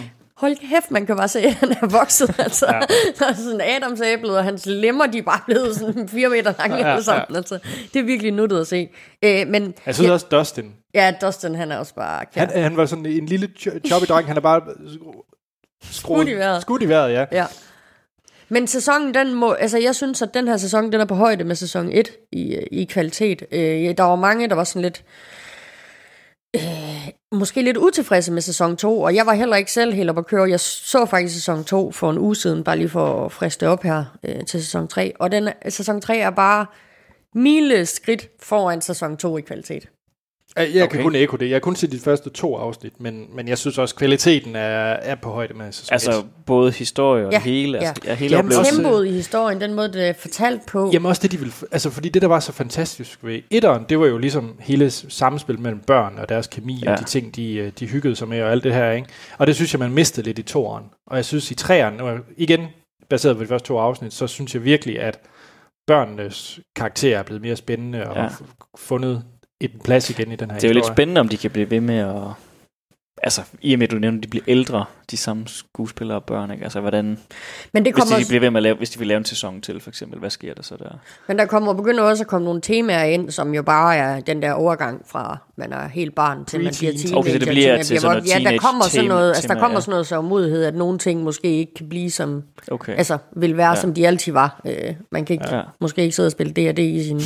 hold 0.42 0.56
kæft, 0.56 0.90
man 0.90 1.06
kan 1.06 1.16
bare 1.16 1.28
se, 1.28 1.40
at 1.40 1.52
han 1.54 1.70
er 1.70 1.86
vokset. 1.86 2.34
Altså, 2.38 2.66
ja. 2.66 3.26
er 3.26 3.34
sådan 3.34 3.60
Adams 3.60 4.00
æblet, 4.00 4.38
og 4.38 4.44
hans 4.44 4.66
lemmer, 4.66 5.06
de 5.06 5.18
er 5.18 5.22
bare 5.22 5.40
blevet 5.46 5.76
sådan 5.76 6.08
fire 6.08 6.28
meter 6.28 6.52
lange 6.58 6.76
ja, 6.76 6.82
ja, 6.82 7.12
ja. 7.12 7.36
Altså, 7.36 7.58
det 7.94 8.00
er 8.00 8.04
virkelig 8.04 8.32
nuttet 8.32 8.60
at 8.60 8.66
se. 8.66 8.88
Øh, 9.22 9.48
men, 9.48 9.74
jeg 9.86 9.94
synes 9.94 10.08
ja, 10.08 10.12
også 10.12 10.26
Dustin. 10.30 10.72
Ja, 10.94 11.14
Dustin, 11.20 11.54
han 11.54 11.72
er 11.72 11.76
også 11.76 11.94
bare. 11.94 12.24
Han, 12.34 12.50
han 12.50 12.76
var 12.76 12.86
sådan 12.86 13.06
en 13.06 13.26
lille 13.26 13.48
choppy 13.86 14.06
dreng, 14.08 14.26
han 14.26 14.36
er 14.36 14.40
bare 14.40 14.62
skudt 15.82 16.28
i 16.28 16.34
vejret. 16.34 16.62
Skudt 16.62 16.82
i 16.82 16.88
vejret, 16.88 17.12
ja. 17.12 17.26
ja. 17.32 17.46
Men 18.48 18.66
sæsonen, 18.66 19.14
den 19.14 19.34
må, 19.34 19.52
altså 19.52 19.78
jeg 19.78 19.94
synes, 19.94 20.22
at 20.22 20.34
den 20.34 20.48
her 20.48 20.56
sæson, 20.56 20.92
den 20.92 21.00
er 21.00 21.04
på 21.04 21.14
højde 21.14 21.44
med 21.44 21.56
sæson 21.56 21.92
1 21.92 22.10
i, 22.32 22.56
i 22.72 22.84
kvalitet. 22.84 23.42
Øh, 23.52 23.96
der 23.96 24.02
var 24.02 24.16
mange, 24.16 24.48
der 24.48 24.54
var 24.54 24.64
sådan 24.64 24.82
lidt, 24.82 25.04
øh, 26.56 27.08
måske 27.32 27.62
lidt 27.62 27.76
utilfredse 27.76 28.32
med 28.32 28.42
sæson 28.42 28.76
2, 28.76 29.00
og 29.00 29.14
jeg 29.14 29.26
var 29.26 29.32
heller 29.32 29.56
ikke 29.56 29.72
selv 29.72 29.94
helt 29.94 30.10
op 30.10 30.18
at 30.18 30.26
køre. 30.26 30.50
Jeg 30.50 30.60
så 30.60 31.06
faktisk 31.06 31.34
sæson 31.34 31.64
2 31.64 31.92
for 31.92 32.10
en 32.10 32.18
uge 32.18 32.36
siden, 32.36 32.64
bare 32.64 32.76
lige 32.76 32.88
for 32.88 33.24
at 33.24 33.32
friste 33.32 33.68
op 33.68 33.82
her 33.82 34.04
øh, 34.24 34.44
til 34.46 34.64
sæson 34.64 34.88
3. 34.88 35.12
Og 35.18 35.32
den, 35.32 35.48
sæson 35.68 36.00
3 36.00 36.16
er 36.18 36.30
bare 36.30 36.66
mile 37.34 37.86
skridt 37.86 38.28
foran 38.40 38.80
sæson 38.80 39.16
2 39.16 39.38
i 39.38 39.40
kvalitet. 39.40 39.88
Jeg 40.56 40.82
okay. 40.82 40.86
kan 40.88 41.02
kun 41.02 41.14
ekko 41.14 41.36
det. 41.36 41.48
Jeg 41.48 41.54
har 41.54 41.60
kun 41.60 41.76
set 41.76 41.92
de 41.92 41.98
første 41.98 42.30
to 42.30 42.56
afsnit, 42.56 43.00
men, 43.00 43.26
men 43.34 43.48
jeg 43.48 43.58
synes 43.58 43.78
også, 43.78 43.92
at 43.92 43.98
kvaliteten 43.98 44.56
er, 44.56 44.92
er 44.92 45.14
på 45.14 45.30
højde 45.30 45.54
med 45.54 45.72
sæson 45.72 45.92
Altså 45.92 46.10
1. 46.18 46.24
både 46.46 46.72
historie 46.72 47.26
og 47.26 47.32
ja, 47.32 47.40
hele, 47.40 47.78
ja. 47.78 47.88
altså, 47.88 48.14
hele 48.14 48.36
Jamen, 48.36 48.52
tempoet 48.64 49.06
i 49.06 49.10
historien, 49.10 49.60
den 49.60 49.74
måde, 49.74 49.92
det 49.92 50.08
er 50.08 50.12
fortalt 50.12 50.66
på. 50.66 50.90
Jamen 50.92 51.06
også 51.06 51.22
det, 51.22 51.32
de 51.32 51.38
vil... 51.38 51.54
Altså, 51.72 51.90
fordi 51.90 52.08
det, 52.08 52.22
der 52.22 52.28
var 52.28 52.40
så 52.40 52.52
fantastisk 52.52 53.18
ved 53.24 53.40
etteren, 53.50 53.86
det 53.88 54.00
var 54.00 54.06
jo 54.06 54.18
ligesom 54.18 54.56
hele 54.60 54.90
samspil 54.90 55.60
mellem 55.60 55.80
børn 55.80 56.18
og 56.18 56.28
deres 56.28 56.46
kemi, 56.46 56.82
ja. 56.84 56.92
og 56.92 56.98
de 56.98 57.04
ting, 57.04 57.36
de, 57.36 57.54
øh, 57.54 57.72
de 57.78 57.86
hyggede 57.86 58.16
sig 58.16 58.28
med, 58.28 58.42
og 58.42 58.50
alt 58.50 58.64
det 58.64 58.74
her, 58.74 58.90
ikke? 58.90 59.08
Og 59.38 59.46
det 59.46 59.54
synes 59.54 59.74
jeg, 59.74 59.78
man 59.78 59.92
mistede 59.92 60.26
lidt 60.26 60.38
i 60.38 60.42
toeren. 60.42 60.84
Og 61.06 61.16
jeg 61.16 61.24
synes, 61.24 61.50
i 61.50 61.54
treeren, 61.54 62.00
igen 62.36 62.66
baseret 63.10 63.36
på 63.36 63.42
de 63.42 63.48
første 63.48 63.68
to 63.68 63.78
afsnit, 63.78 64.12
så 64.12 64.26
synes 64.26 64.54
jeg 64.54 64.64
virkelig, 64.64 65.00
at 65.00 65.20
børnenes 65.86 66.60
karakter 66.76 67.18
er 67.18 67.22
blevet 67.22 67.42
mere 67.42 67.56
spændende, 67.56 68.08
og 68.08 68.16
ja. 68.16 68.28
fundet 68.76 69.24
en 69.64 69.80
plads 69.84 70.10
igen 70.10 70.32
i 70.32 70.36
den 70.36 70.50
her 70.50 70.58
Det 70.58 70.64
er 70.64 70.68
jo 70.68 70.74
lidt 70.74 70.86
spændende, 70.86 71.20
om 71.20 71.28
de 71.28 71.36
kan 71.36 71.50
blive 71.50 71.70
ved 71.70 71.80
med 71.80 71.98
at... 71.98 72.14
Altså, 73.22 73.42
i 73.60 73.72
og 73.72 73.78
med, 73.78 73.86
at 73.86 73.90
du 73.90 73.98
nævner, 73.98 74.18
at 74.18 74.22
de 74.24 74.28
bliver 74.28 74.44
ældre, 74.48 74.84
de 75.10 75.16
samme 75.16 75.48
skuespillere 75.48 76.18
og 76.18 76.24
børn, 76.24 76.50
ikke? 76.50 76.64
Altså, 76.64 76.80
hvordan... 76.80 77.18
Men 77.72 77.84
det 77.84 77.94
kommer 77.94 78.16
hvis 78.16 78.26
de, 78.26 78.30
bliver 78.30 78.40
ved 78.40 78.50
med 78.50 78.58
at 78.58 78.62
lave, 78.62 78.76
hvis 78.76 78.90
de 78.90 78.98
vil 78.98 79.08
lave 79.08 79.18
en 79.18 79.24
sæson 79.24 79.60
til, 79.60 79.80
for 79.80 79.90
eksempel, 79.90 80.18
hvad 80.18 80.30
sker 80.30 80.54
der 80.54 80.62
så 80.62 80.76
der? 80.76 80.98
Men 81.28 81.38
der 81.38 81.46
kommer 81.46 81.72
begynder 81.72 82.02
også 82.02 82.22
at 82.22 82.26
komme 82.26 82.44
nogle 82.44 82.60
temaer 82.60 83.04
ind, 83.04 83.30
som 83.30 83.54
jo 83.54 83.62
bare 83.62 83.96
er 83.96 84.20
den 84.20 84.42
der 84.42 84.52
overgang 84.52 85.02
fra, 85.06 85.38
man 85.56 85.72
er 85.72 85.88
helt 85.88 86.14
barn 86.14 86.44
til 86.44 86.64
man 86.64 86.72
bliver 86.78 86.92
teenager. 86.92 87.16
Okay, 87.16 87.32
så 87.32 87.38
det 87.38 87.48
bliver 87.48 87.76
til, 87.76 87.86
til 87.86 88.00
sådan 88.00 88.16
noget 88.16 88.44
Ja, 88.44 88.50
der 88.50 88.58
kommer 88.58 88.84
sådan 88.84 89.08
noget, 89.08 89.28
altså, 89.28 89.48
der 89.48 89.60
kommer 89.60 89.80
sådan 89.80 89.90
noget 89.90 90.06
så 90.06 90.20
modighed, 90.20 90.64
at 90.64 90.74
nogle 90.74 90.98
ting 90.98 91.22
måske 91.22 91.58
ikke 91.58 91.74
kan 91.74 91.88
blive 91.88 92.10
som, 92.10 92.42
okay. 92.70 92.96
altså, 92.96 93.18
vil 93.36 93.56
være, 93.56 93.68
ja. 93.68 93.74
som 93.74 93.94
de 93.94 94.06
altid 94.06 94.32
var. 94.32 94.60
Øh, 94.66 94.94
man 95.12 95.24
kan 95.24 95.34
ikke, 95.34 95.56
ja. 95.56 95.62
måske 95.80 96.02
ikke 96.02 96.16
sidde 96.16 96.26
og 96.26 96.32
spille 96.32 96.52
D&D 96.52 96.78
i 96.78 97.04
sin 97.04 97.20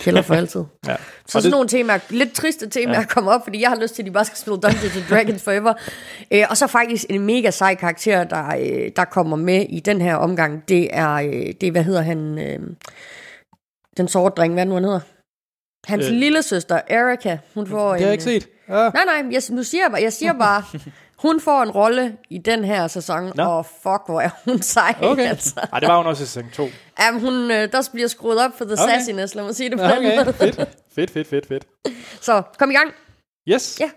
kælder 0.00 0.22
for 0.22 0.34
altid. 0.34 0.60
ja. 0.88 0.96
Så 0.96 1.02
sådan 1.26 1.44
det... 1.44 1.50
nogle 1.50 1.68
temaer, 1.68 1.98
lidt 2.10 2.32
triste 2.32 2.68
temaer 2.68 2.98
ja. 2.98 3.04
kommer 3.06 3.32
op, 3.32 3.44
fordi 3.44 3.60
jeg 3.60 3.68
har 3.68 3.76
lyst 3.76 3.94
til, 3.94 4.02
at 4.02 4.06
de 4.06 4.10
bare 4.10 4.24
skal 4.24 4.38
spille 4.38 4.58
Dungeons 4.60 4.96
and 4.96 5.04
Dragons 5.10 5.42
forever. 5.42 5.74
Øh, 6.32 6.44
og 6.50 6.56
så 6.56 6.66
faktisk 6.66 7.04
en 7.10 7.20
mega 7.20 7.50
sej 7.50 7.74
karakter, 7.74 8.24
der, 8.24 8.46
øh, 8.46 8.90
der 8.96 9.04
kommer 9.04 9.36
med 9.36 9.66
i 9.68 9.80
den 9.80 10.00
her 10.00 10.16
omgang, 10.16 10.68
det 10.68 10.88
er, 10.92 11.12
øh, 11.12 11.32
det 11.32 11.62
er 11.62 11.70
hvad 11.70 11.84
hedder 11.84 12.02
han, 12.02 12.38
øh, 12.38 12.58
den 13.96 14.08
sorte 14.08 14.34
dreng, 14.34 14.54
hvad 14.54 14.66
nu 14.66 14.74
han 14.74 14.84
hedder? 14.84 15.00
Hans 15.86 16.06
øh. 16.06 16.12
lille 16.12 16.42
søster, 16.42 16.80
Erika, 16.88 17.38
hun 17.54 17.66
får 17.66 17.92
det 17.92 17.96
en... 17.96 18.00
Har 18.00 18.06
jeg 18.06 18.12
ikke 18.12 18.24
set. 18.24 18.48
Ja. 18.68 18.74
Nej, 18.74 19.04
nej, 19.04 19.32
jeg, 19.32 19.42
nu 19.50 19.62
siger 19.62 19.84
jeg 19.84 19.90
bare, 19.90 20.02
jeg 20.02 20.12
siger 20.12 20.32
bare, 20.32 20.62
hun 21.22 21.40
får 21.40 21.62
en 21.62 21.70
rolle 21.70 22.16
i 22.30 22.38
den 22.38 22.64
her 22.64 22.88
sæson, 22.88 23.32
no. 23.36 23.56
og 23.56 23.66
fuck, 23.66 24.02
hvor 24.06 24.20
er 24.20 24.30
hun 24.44 24.62
sej. 24.62 24.94
Okay. 25.02 25.28
Altså. 25.28 25.60
Ej, 25.72 25.80
det 25.80 25.88
var 25.88 25.96
hun 25.96 26.06
også 26.06 26.22
i 26.22 26.26
sæson 26.26 26.50
2. 26.52 26.68
Ja, 26.98 27.12
hun, 27.12 27.50
øh, 27.50 27.72
der 27.72 27.88
bliver 27.92 28.08
skruet 28.08 28.44
op 28.44 28.58
for 28.58 28.64
the 28.64 28.72
okay. 28.72 28.92
sassiness, 28.92 29.34
lad 29.34 29.44
mig 29.44 29.54
sige 29.54 29.70
det 29.70 29.78
på 29.78 29.84
okay. 29.84 29.96
den 29.96 30.24
måde. 30.24 30.32
Fedt. 30.32 30.56
fedt, 30.94 31.10
fedt, 31.10 31.28
fedt, 31.28 31.48
fedt. 31.48 31.66
Så, 32.20 32.42
kom 32.58 32.70
i 32.70 32.74
gang. 32.74 32.90
Yes. 33.48 33.80
Ja. 33.80 33.90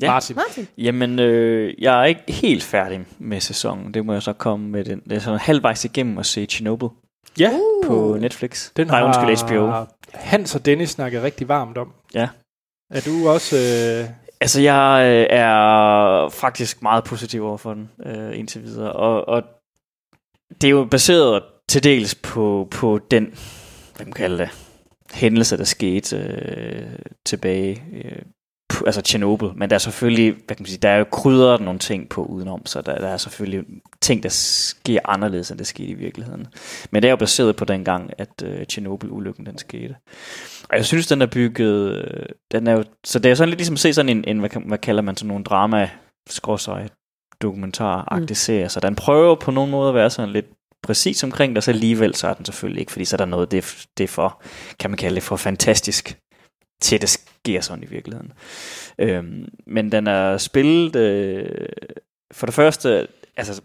Ja. 0.00 0.10
Martin. 0.12 0.36
Martin. 0.36 0.68
Jamen, 0.78 1.18
øh, 1.18 1.74
jeg 1.78 2.00
er 2.00 2.04
ikke 2.04 2.32
helt 2.32 2.62
færdig 2.62 3.06
med 3.18 3.40
sæsonen. 3.40 3.94
Det 3.94 4.06
må 4.06 4.12
jeg 4.12 4.22
så 4.22 4.32
komme 4.32 4.68
med 4.68 4.84
den. 4.84 5.00
Det 5.00 5.12
er 5.12 5.18
sådan 5.20 5.38
halvvejs 5.38 5.84
igennem 5.84 6.18
at 6.18 6.26
se 6.26 6.46
Chernobyl. 6.46 6.88
Ja. 7.38 7.50
Uh. 7.52 7.86
På 7.86 8.16
Netflix. 8.20 8.70
Den 8.76 8.86
Nej, 8.86 9.02
undskyld, 9.02 9.48
HBO. 9.48 9.84
Hans 10.14 10.54
og 10.54 10.66
Dennis 10.66 10.90
snakket 10.90 11.22
rigtig 11.22 11.48
varmt 11.48 11.78
om. 11.78 11.92
Ja. 12.14 12.28
Er 12.90 13.00
du 13.00 13.28
også... 13.28 13.56
Øh... 13.56 14.27
Altså, 14.40 14.60
jeg 14.60 15.02
øh, 15.04 15.36
er 15.38 16.28
faktisk 16.28 16.82
meget 16.82 17.04
positiv 17.04 17.44
over 17.44 17.56
for 17.56 17.74
den 17.74 17.90
øh, 18.06 18.38
indtil 18.38 18.62
videre. 18.62 18.92
Og, 18.92 19.28
og 19.28 19.42
det 20.60 20.64
er 20.64 20.70
jo 20.70 20.84
baseret 20.84 21.42
til 21.68 21.84
dels 21.84 22.14
på, 22.14 22.68
på 22.70 23.00
den, 23.10 23.24
hvad 23.96 24.06
man 24.06 24.12
kalder 24.12 24.36
det, 24.36 24.50
hændelse, 25.12 25.56
der 25.56 25.64
skete 25.64 26.16
øh, 26.16 26.98
tilbage 27.26 27.84
øh, 27.92 28.22
altså 28.86 29.00
Chernobyl, 29.00 29.48
men 29.56 29.70
der 29.70 29.74
er 29.74 29.78
selvfølgelig, 29.78 30.32
hvad 30.32 30.56
kan 30.56 30.62
man 30.62 30.66
sige, 30.66 30.78
der 30.78 30.88
er 30.88 30.98
jo 30.98 31.04
krydret 31.04 31.60
nogle 31.60 31.78
ting 31.78 32.08
på 32.08 32.24
udenom, 32.24 32.66
så 32.66 32.82
der, 32.82 32.98
der 32.98 33.08
er 33.08 33.16
selvfølgelig 33.16 33.64
ting, 34.00 34.22
der 34.22 34.28
sker 34.28 35.00
anderledes, 35.04 35.50
end 35.50 35.58
det 35.58 35.66
skete 35.66 35.88
i 35.88 35.94
virkeligheden. 35.94 36.46
Men 36.90 37.02
det 37.02 37.08
er 37.08 37.12
jo 37.12 37.16
baseret 37.16 37.56
på 37.56 37.64
den 37.64 37.84
gang, 37.84 38.10
at 38.18 38.42
uh, 38.44 38.62
Chernobyl-ulykken 38.68 39.46
den 39.46 39.58
skete. 39.58 39.96
Og 40.70 40.76
jeg 40.76 40.84
synes, 40.84 41.06
den 41.06 41.22
er 41.22 41.26
bygget, 41.26 41.96
øh, 41.96 42.26
den 42.52 42.66
er 42.66 42.72
jo, 42.72 42.84
så 43.04 43.18
det 43.18 43.30
er 43.30 43.34
sådan 43.34 43.48
lidt 43.48 43.58
ligesom 43.58 43.74
at 43.74 43.80
se 43.80 43.94
sådan 43.94 44.08
en, 44.08 44.24
en 44.26 44.38
hvad, 44.38 44.50
hvad 44.66 44.78
kalder 44.78 45.02
man 45.02 45.16
sådan 45.16 45.28
nogle 45.28 45.44
drama, 45.44 45.90
skråsøj, 46.28 46.88
dokumentar 47.42 48.16
mm. 48.18 48.34
serie, 48.34 48.68
så 48.68 48.80
den 48.80 48.94
prøver 48.94 49.34
på 49.34 49.50
nogle 49.50 49.70
måder 49.70 49.88
at 49.88 49.94
være 49.94 50.10
sådan 50.10 50.32
lidt 50.32 50.46
præcis 50.82 51.24
omkring 51.24 51.54
det, 51.54 51.64
så 51.64 51.70
alligevel 51.70 52.14
så 52.14 52.28
er 52.28 52.34
den 52.34 52.44
selvfølgelig 52.44 52.80
ikke, 52.80 52.92
fordi 52.92 53.04
så 53.04 53.16
er 53.16 53.18
der 53.18 53.24
noget, 53.24 53.50
det, 53.50 53.86
det 53.98 54.04
er 54.04 54.08
for, 54.08 54.42
kan 54.78 54.90
man 54.90 54.98
kalde 54.98 55.14
det 55.14 55.22
for 55.22 55.36
fantastisk 55.36 56.18
til 56.80 57.00
det 57.00 57.08
sker 57.08 57.60
sådan 57.60 57.84
i 57.84 57.86
virkeligheden. 57.86 58.32
Øhm, 58.98 59.48
men 59.66 59.92
den 59.92 60.06
er 60.06 60.38
spillet, 60.38 60.96
øh, 60.96 61.68
for 62.32 62.46
det 62.46 62.54
første, 62.54 63.08
altså, 63.36 63.62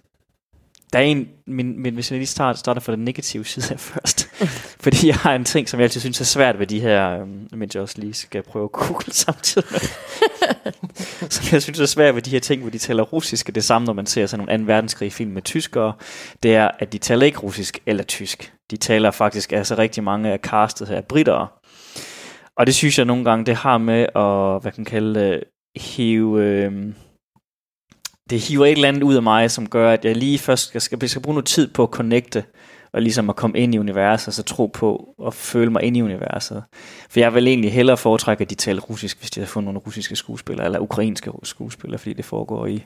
der 0.93 0.99
er 0.99 1.03
en, 1.03 1.29
min, 1.47 1.79
min, 1.79 1.93
hvis 1.93 2.11
jeg 2.11 2.19
lige 2.19 2.27
starter, 2.27 2.57
starter 2.57 2.81
fra 2.81 2.91
den 2.91 3.05
negative 3.05 3.45
side 3.45 3.73
af 3.73 3.79
først, 3.79 4.29
fordi 4.85 5.07
jeg 5.07 5.15
har 5.15 5.35
en 5.35 5.45
ting, 5.45 5.69
som 5.69 5.79
jeg 5.79 5.83
altid 5.83 6.01
synes 6.01 6.21
er 6.21 6.25
svært 6.25 6.59
ved 6.59 6.67
de 6.67 6.79
her, 6.79 7.09
øhm, 7.09 7.47
mens 7.51 7.75
jeg 7.75 7.81
også 7.81 7.95
lige 7.97 8.13
skal 8.13 8.43
prøve 8.43 8.63
at 8.63 8.71
google 8.71 9.13
samtidig 9.25 9.67
med, 9.71 9.79
som 11.29 11.45
jeg 11.51 11.61
synes 11.61 11.79
er 11.79 11.85
svært 11.85 12.15
ved 12.15 12.21
de 12.21 12.29
her 12.29 12.39
ting, 12.39 12.61
hvor 12.61 12.71
de 12.71 12.77
taler 12.77 13.03
russisk, 13.03 13.55
det 13.55 13.63
samme, 13.63 13.85
når 13.85 13.93
man 13.93 14.05
ser 14.05 14.25
sådan 14.25 14.45
nogle 14.45 14.65
2. 14.65 14.73
verdenskrig 14.73 15.13
film 15.13 15.31
med 15.31 15.41
tyskere, 15.41 15.93
det 16.43 16.55
er, 16.55 16.69
at 16.79 16.93
de 16.93 16.97
taler 16.97 17.25
ikke 17.25 17.39
russisk 17.39 17.79
eller 17.85 18.03
tysk. 18.03 18.53
De 18.71 18.77
taler 18.77 19.11
faktisk, 19.11 19.51
altså 19.51 19.75
rigtig 19.75 20.03
mange 20.03 20.31
af 20.31 20.39
castet 20.39 20.87
her 20.87 21.01
britter, 21.01 21.53
og 22.57 22.67
det 22.67 22.75
synes 22.75 22.97
jeg 22.97 23.05
nogle 23.05 23.25
gange, 23.25 23.45
det 23.45 23.55
har 23.55 23.77
med 23.77 24.01
at, 24.15 24.61
hvad 24.61 24.71
kan 24.71 24.81
man 24.81 24.85
kalde 24.85 25.19
det, 25.19 25.43
hive, 25.75 26.43
øh, 26.43 26.93
det 28.29 28.39
hiver 28.39 28.65
et 28.65 28.71
eller 28.71 28.87
andet 28.87 29.03
ud 29.03 29.15
af 29.15 29.23
mig, 29.23 29.51
som 29.51 29.69
gør, 29.69 29.91
at 29.91 30.05
jeg 30.05 30.15
lige 30.15 30.39
først 30.39 30.67
skal, 30.67 30.81
skal, 30.81 31.09
skal 31.09 31.21
bruge 31.21 31.35
noget 31.35 31.45
tid 31.45 31.67
på 31.67 31.83
at 31.83 31.89
connecte, 31.89 32.43
og 32.93 33.01
ligesom 33.01 33.29
at 33.29 33.35
komme 33.35 33.59
ind 33.59 33.75
i 33.75 33.77
universet, 33.77 34.27
og 34.27 34.33
så 34.33 34.43
tro 34.43 34.67
på 34.67 35.13
og 35.17 35.33
føle 35.33 35.71
mig 35.71 35.83
ind 35.83 35.97
i 35.97 36.01
universet. 36.01 36.63
For 37.09 37.19
jeg 37.19 37.33
vil 37.33 37.47
egentlig 37.47 37.73
hellere 37.73 37.97
foretrække, 37.97 38.41
at 38.41 38.49
de 38.49 38.55
taler 38.55 38.81
russisk, 38.81 39.19
hvis 39.19 39.31
de 39.31 39.39
har 39.39 39.47
fundet 39.47 39.65
nogle 39.65 39.79
russiske 39.85 40.15
skuespillere, 40.15 40.65
eller 40.65 40.79
ukrainske 40.79 41.31
skuespillere, 41.43 41.99
fordi 41.99 42.13
det 42.13 42.25
foregår 42.25 42.65
i, 42.65 42.83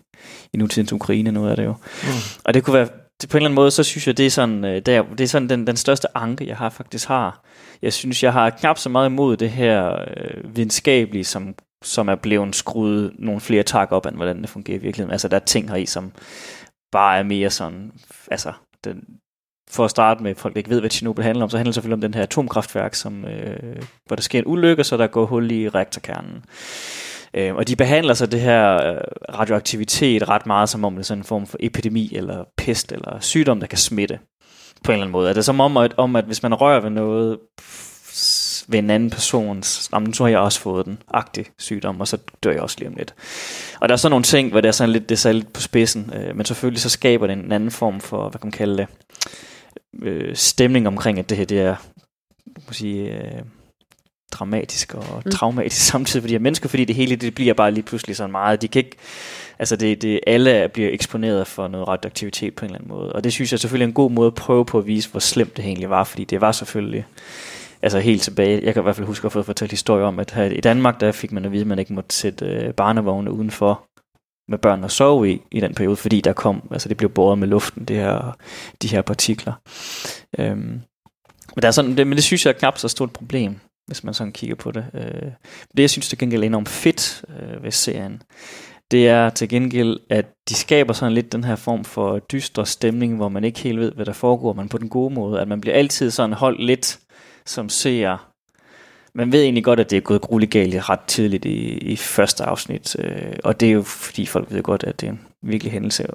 i 0.54 0.58
nutidens 0.58 0.94
Ukraine, 0.94 1.32
noget 1.32 1.50
af 1.50 1.56
det 1.56 1.66
jo. 1.66 1.74
Mm. 2.04 2.10
Og 2.44 2.54
det 2.54 2.64
kunne 2.64 2.74
være, 2.74 2.88
det, 3.22 3.30
på 3.30 3.38
en 3.38 3.40
eller 3.40 3.48
anden 3.48 3.56
måde, 3.56 3.72
så 3.72 3.84
synes 3.84 4.08
jeg, 4.08 4.18
det 4.18 4.26
er 4.26 4.30
sådan, 4.30 4.66
øh, 4.66 4.82
der, 4.82 5.04
det 5.04 5.22
er 5.22 5.28
sådan 5.28 5.50
den, 5.50 5.68
den 5.68 5.78
største 5.78 6.08
anke, 6.18 6.48
jeg 6.48 6.58
har 6.58 6.70
faktisk 6.70 7.08
har. 7.08 7.44
Jeg 7.82 7.94
synes, 7.94 8.24
jeg 8.24 8.34
har 8.34 8.50
knap 8.50 8.78
så 8.78 8.90
meget 8.90 9.10
imod 9.10 9.38
det 9.38 9.50
her 9.50 10.00
øh, 10.18 10.56
videnskabelige, 10.56 11.24
som, 11.24 11.56
som 11.84 12.08
er 12.08 12.16
blevet 12.16 12.56
skruet 12.56 13.12
nogle 13.20 13.42
flere 13.42 13.64
tak 13.64 13.92
op, 13.92 14.06
end 14.06 14.16
hvordan 14.16 14.42
det 14.42 14.50
fungerer 14.50 14.78
i 14.78 14.82
virkeligheden. 14.82 15.12
Altså, 15.12 15.28
der 15.28 15.36
er 15.36 15.46
ting 15.46 15.70
her 15.70 15.76
i, 15.76 15.86
som 15.86 16.12
bare 16.92 17.18
er 17.18 17.24
mere 17.24 17.50
sådan, 17.50 17.92
altså, 18.32 18.54
den, 18.84 19.04
for 19.70 19.86
at 19.86 19.92
starte 19.92 20.24
med, 20.24 20.36
folk 20.36 20.58
ikke 20.58 20.70
ved, 20.70 20.80
hvad 20.80 20.90
Chernobyl 20.90 21.24
handler 21.24 21.44
om, 21.44 21.50
så 21.50 21.58
handler 21.58 21.70
det 21.70 21.76
selvfølgelig 21.76 21.94
om 21.94 22.02
den 22.02 22.14
her 22.14 22.22
atomkraftværk, 22.22 22.94
som, 22.96 23.26
øh, 23.26 23.82
hvor 24.06 24.16
der 24.16 24.24
sker 24.24 24.40
en 24.40 24.48
ulykke, 24.48 24.84
så 24.84 24.98
der 24.98 25.08
går 25.08 25.26
hul 25.26 25.52
i 25.52 25.70
reaktorkernen. 25.70 26.46
Øh, 27.34 27.56
og 27.56 27.68
de 27.68 27.76
behandler 27.76 28.14
så 28.14 28.26
det 28.26 28.42
her 28.42 28.74
øh, 28.74 29.02
radioaktivitet 29.40 30.30
ret 30.30 30.46
meget 30.46 30.70
som 30.70 30.86
om 30.86 30.94
det 30.94 31.00
er 31.00 31.04
sådan 31.04 31.20
en 31.20 31.26
form 31.26 31.48
for 31.48 31.58
epidemi, 31.60 32.16
eller 32.16 32.44
pest, 32.58 32.92
eller 32.92 33.20
sygdom, 33.20 33.60
der 33.60 33.68
kan 33.68 33.78
smitte 33.78 34.20
på 34.84 34.92
en 34.92 34.94
eller 34.94 35.06
anden 35.06 35.12
måde. 35.12 35.30
Er 35.30 35.34
det 35.34 35.46
som 35.46 35.60
om, 35.60 35.78
at, 35.78 35.94
om, 35.98 36.16
at 36.16 36.26
hvis 36.26 36.44
man 36.44 36.54
rører 36.54 36.80
ved 36.80 36.90
noget 36.90 37.38
ved 38.68 38.80
en 38.80 38.90
anden 38.90 39.10
persons, 39.10 39.90
jamen, 39.94 40.14
så 40.14 40.24
har 40.24 40.30
jeg 40.30 40.40
også 40.40 40.60
fået 40.60 40.86
den 40.86 40.98
agtig 41.14 41.46
sygdom, 41.58 42.02
og 42.02 42.08
så 42.08 42.18
dør 42.44 42.52
jeg 42.52 42.62
også 42.62 42.76
lige 42.80 42.90
om 42.90 42.96
lidt. 42.96 43.14
Og 43.80 43.90
der 43.90 43.94
er 43.94 43.98
sådan 43.98 44.12
nogle 44.12 44.24
ting, 44.24 44.52
hvor 44.52 44.62
det 44.62 44.68
er 44.68 44.72
sådan 44.72 44.94
lidt, 44.94 45.10
det 45.10 45.26
er 45.26 45.32
lidt 45.32 45.54
på 45.54 45.62
spidsen, 45.62 46.14
øh, 46.16 46.36
men 46.36 46.46
selvfølgelig 46.46 46.82
så 46.82 46.90
skaber 46.90 47.28
det 47.28 47.34
en 47.34 47.52
anden 47.52 47.72
form 47.72 48.02
for, 48.02 48.30
hvad 48.30 48.40
kan 48.40 48.48
man 48.48 48.52
kalde 48.52 48.78
det, 48.78 48.88
øh, 50.02 50.36
stemning 50.36 50.88
omkring, 50.88 51.20
at 51.20 51.30
det 51.30 51.38
her 51.38 51.46
det 51.46 51.60
er 51.60 51.76
må 52.68 52.74
sige, 52.74 53.14
øh, 53.14 53.42
dramatisk 54.40 54.94
og 54.94 55.22
mm. 55.26 55.32
traumatisk 55.32 55.86
samtidig 55.92 56.24
for 56.24 56.28
de 56.28 56.34
her 56.34 56.40
mennesker, 56.40 56.70
fordi 56.70 56.86
det 56.86 56.96
hele 56.96 57.16
det 57.16 57.36
bliver 57.36 57.54
bare 57.54 57.72
lige 57.72 57.84
pludselig 57.84 58.16
sådan 58.16 58.32
meget, 58.32 58.62
de 58.62 58.68
kan 58.68 58.80
ikke, 58.80 58.98
altså 59.60 59.76
det, 59.76 60.02
det, 60.02 60.20
alle 60.28 60.70
bliver 60.74 60.90
eksponeret 60.92 61.48
for 61.48 61.68
noget 61.68 61.88
radioaktivitet 61.88 62.56
på 62.56 62.66
en 62.66 62.70
eller 62.70 62.80
anden 62.80 62.90
måde, 62.90 63.14
og 63.14 63.24
det 63.24 63.34
synes 63.34 63.52
jeg 63.52 63.60
selvfølgelig 63.60 63.86
er 63.86 63.88
en 63.88 63.94
god 63.94 64.12
måde 64.12 64.28
at 64.28 64.36
prøve 64.36 64.66
på 64.66 64.78
at 64.78 64.88
vise, 64.88 65.12
hvor 65.12 65.20
slemt 65.20 65.58
det 65.58 65.66
egentlig 65.66 65.90
var, 65.90 66.04
fordi 66.04 66.24
det 66.24 66.42
var 66.42 66.52
selvfølgelig, 66.52 67.06
altså 67.82 68.00
helt 68.00 68.22
tilbage, 68.22 68.62
jeg 68.64 68.74
kan 68.74 68.82
i 68.82 68.84
hvert 68.84 68.96
fald 68.96 69.08
huske 69.08 69.26
at 69.26 69.32
få 69.32 69.44
fortalt 69.44 69.72
historie 69.72 70.04
om, 70.04 70.20
at 70.20 70.32
her 70.32 70.46
i 70.46 70.62
Danmark, 70.62 71.00
der 71.00 71.12
fik 71.12 71.32
man 71.32 71.46
at 71.46 71.52
vide, 71.52 71.62
at 71.62 71.68
man 71.68 71.80
ikke 71.80 71.94
måtte 71.94 72.16
sætte 72.16 72.46
øh, 72.46 72.74
barnevogne 72.74 73.32
udenfor, 73.32 73.84
med 74.50 74.58
børn 74.58 74.84
at 74.84 74.92
sove 74.92 75.32
i, 75.32 75.42
i 75.52 75.60
den 75.60 75.74
periode, 75.74 75.96
fordi 75.96 76.22
der 76.22 76.34
kom, 76.34 76.68
altså 76.72 76.90
det 76.90 76.98
blev 76.98 77.10
båret 77.10 77.38
med 77.38 77.48
luften, 77.48 77.86
det 77.86 77.96
her, 77.96 78.38
de 78.82 78.88
her 78.88 79.02
partikler. 79.02 79.54
Øhm, 80.40 80.82
men, 81.56 81.62
der 81.62 81.68
er 81.68 81.72
sådan, 81.72 81.98
det, 81.98 82.08
men 82.08 82.16
det 82.16 82.24
synes 82.24 82.46
jeg 82.46 82.54
er 82.54 82.58
knap 82.58 82.78
så 82.78 82.88
stort 82.88 83.12
problem, 83.12 83.60
hvis 83.88 84.04
man 84.04 84.14
sådan 84.14 84.34
kigger 84.34 84.56
på 84.56 84.72
det. 84.72 84.86
Øh, 84.94 85.32
det 85.78 85.84
jeg 85.84 85.90
synes 85.90 86.10
til 86.10 86.18
gengæld 86.18 86.42
er 86.42 86.46
enormt 86.46 86.70
fedt 86.70 87.26
øh, 87.30 87.64
ved 87.64 87.72
serien, 87.72 88.22
det 88.92 89.08
er 89.08 89.30
til 89.30 89.50
gengæld, 89.50 90.00
at 90.10 90.26
de 90.50 90.56
skaber 90.56 90.94
sådan 90.94 91.14
lidt 91.14 91.32
den 91.32 91.44
her 91.44 91.56
form 91.56 91.84
for 91.84 92.20
dystre 92.20 92.66
stemning, 92.66 93.16
hvor 93.16 93.30
man 93.30 93.44
ikke 93.44 93.60
helt 93.60 93.80
ved, 93.80 93.92
hvad 93.92 94.06
der 94.06 94.14
foregår, 94.14 94.54
men 94.54 94.70
på 94.70 94.78
den 94.78 94.90
gode 94.90 95.14
måde, 95.14 95.42
at 95.42 95.48
man 95.48 95.62
bliver 95.62 95.76
altid 95.76 96.12
sådan 96.12 96.34
holdt 96.34 96.64
lidt 96.64 97.00
som 97.46 97.70
ser 97.70 98.18
man 99.18 99.32
ved 99.32 99.42
egentlig 99.42 99.64
godt, 99.64 99.80
at 99.80 99.90
det 99.90 99.98
er 99.98 100.02
gået 100.02 100.22
grueligt 100.22 100.52
galt 100.52 100.90
ret 100.90 101.00
tidligt 101.00 101.46
i, 101.46 101.78
i 101.78 101.96
første 101.96 102.44
afsnit, 102.44 102.96
øh, 103.00 103.34
og 103.44 103.60
det 103.60 103.70
er 103.70 103.74
jo 103.74 103.84
fordi 103.84 104.26
folk 104.26 104.52
ved 104.52 104.64
godt, 104.64 104.84
at 104.84 105.02
det 105.02 105.08
er 105.08 105.12
en 105.12 105.20
virkelig 105.42 105.72
hændelse. 105.72 106.08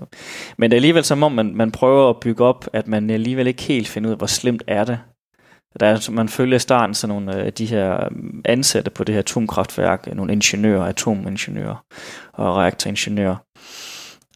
Men 0.57 0.71
det 0.71 0.77
er 0.77 0.79
alligevel 0.79 1.05
som 1.05 1.23
om, 1.23 1.33
man, 1.33 1.55
man 1.55 1.73
prøver 1.73 2.11
at 2.11 2.21
bygge 2.21 2.45
op, 2.45 2.69
at 2.73 2.89
man 2.89 3.11
alligevel 3.11 3.47
ikke 3.47 3.63
helt 3.63 3.89
finder 3.89 4.09
ud 4.09 4.13
af, 4.13 4.19
hvor 4.19 4.27
slemt 4.27 4.63
er 4.67 4.85
det. 4.85 4.99
Der 5.81 5.87
er, 5.87 6.11
man 6.11 6.29
følger 6.29 6.57
i 6.57 6.59
starten 6.59 6.95
sådan 6.95 7.15
nogle 7.15 7.35
af 7.35 7.53
de 7.53 7.67
her 7.67 8.05
øh, 8.05 8.11
ansatte 8.45 8.91
på 8.91 9.05
det 9.05 9.13
her 9.13 9.21
atomkraftværk, 9.21 10.05
øh, 10.11 10.17
nogle 10.17 10.33
ingeniører, 10.33 10.85
atomingeniører 10.85 11.85
og 12.33 12.57
reaktoringeniører, 12.57 13.37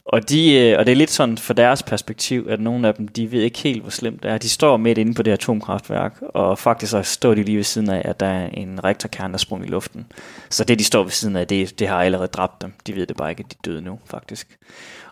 og, 0.06 0.30
de, 0.30 0.74
og 0.78 0.86
det 0.86 0.92
er 0.92 0.96
lidt 0.96 1.10
sådan 1.10 1.38
fra 1.38 1.54
deres 1.54 1.82
perspektiv, 1.82 2.46
at 2.48 2.60
nogle 2.60 2.88
af 2.88 2.94
dem, 2.94 3.08
de 3.08 3.32
ved 3.32 3.42
ikke 3.42 3.58
helt, 3.58 3.82
hvor 3.82 3.90
slemt 3.90 4.22
det 4.22 4.30
er. 4.30 4.38
De 4.38 4.48
står 4.48 4.76
midt 4.76 4.98
inde 4.98 5.14
på 5.14 5.22
det 5.22 5.30
atomkraftværk, 5.30 6.22
og 6.34 6.58
faktisk 6.58 6.90
så 6.90 7.02
står 7.02 7.34
de 7.34 7.42
lige 7.42 7.56
ved 7.56 7.64
siden 7.64 7.90
af, 7.90 8.02
at 8.04 8.20
der 8.20 8.26
er 8.26 8.48
en 8.48 8.84
reaktorkerne, 8.84 9.32
der 9.32 9.38
sprung 9.38 9.64
i 9.64 9.68
luften. 9.68 10.06
Så 10.50 10.64
det, 10.64 10.78
de 10.78 10.84
står 10.84 11.02
ved 11.02 11.10
siden 11.10 11.36
af, 11.36 11.46
det, 11.46 11.78
det 11.78 11.88
har 11.88 12.02
allerede 12.02 12.28
dræbt 12.28 12.62
dem. 12.62 12.72
De 12.86 12.94
ved 12.94 13.06
det 13.06 13.16
bare 13.16 13.30
ikke, 13.30 13.44
at 13.44 13.50
de 13.50 13.56
er 13.58 13.70
døde 13.70 13.82
nu, 13.82 13.98
faktisk. 14.10 14.58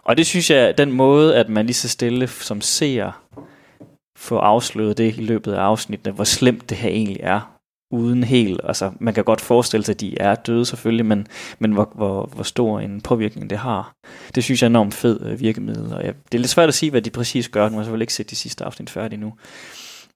Og 0.04 0.16
det 0.16 0.26
synes 0.26 0.50
jeg, 0.50 0.78
den 0.78 0.92
måde, 0.92 1.36
at 1.36 1.48
man 1.48 1.66
lige 1.66 1.74
så 1.74 1.88
stille 1.88 2.28
som 2.28 2.60
ser, 2.60 3.23
få 4.18 4.36
afsløret 4.36 4.98
det 4.98 5.18
i 5.18 5.20
løbet 5.20 5.52
af 5.52 5.60
afsnittene, 5.60 6.14
hvor 6.14 6.24
slemt 6.24 6.70
det 6.70 6.76
her 6.76 6.88
egentlig 6.88 7.20
er, 7.22 7.54
uden 7.94 8.24
helt, 8.24 8.60
altså 8.64 8.92
man 9.00 9.14
kan 9.14 9.24
godt 9.24 9.40
forestille 9.40 9.84
sig, 9.84 9.92
at 9.92 10.00
de 10.00 10.18
er 10.20 10.34
døde 10.34 10.64
selvfølgelig, 10.64 11.06
men, 11.06 11.26
men 11.58 11.72
hvor, 11.72 11.92
hvor, 11.94 12.30
hvor 12.34 12.42
stor 12.42 12.80
en 12.80 13.00
påvirkning 13.00 13.50
det 13.50 13.58
har. 13.58 13.92
Det 14.34 14.44
synes 14.44 14.62
jeg 14.62 14.66
er 14.66 14.70
enormt 14.70 14.94
fed 14.94 15.20
øh, 15.26 15.40
virkemiddel, 15.40 15.94
og 15.94 16.04
jeg, 16.04 16.14
det 16.32 16.38
er 16.38 16.40
lidt 16.40 16.50
svært 16.50 16.68
at 16.68 16.74
sige, 16.74 16.90
hvad 16.90 17.02
de 17.02 17.10
præcis 17.10 17.48
gør, 17.48 17.68
nu 17.68 17.70
har 17.70 17.80
jeg 17.80 17.84
selvfølgelig 17.84 18.04
ikke 18.04 18.14
set 18.14 18.30
de 18.30 18.36
sidste 18.36 18.64
afsnit 18.64 18.90
færdige 18.90 19.20
nu. 19.20 19.32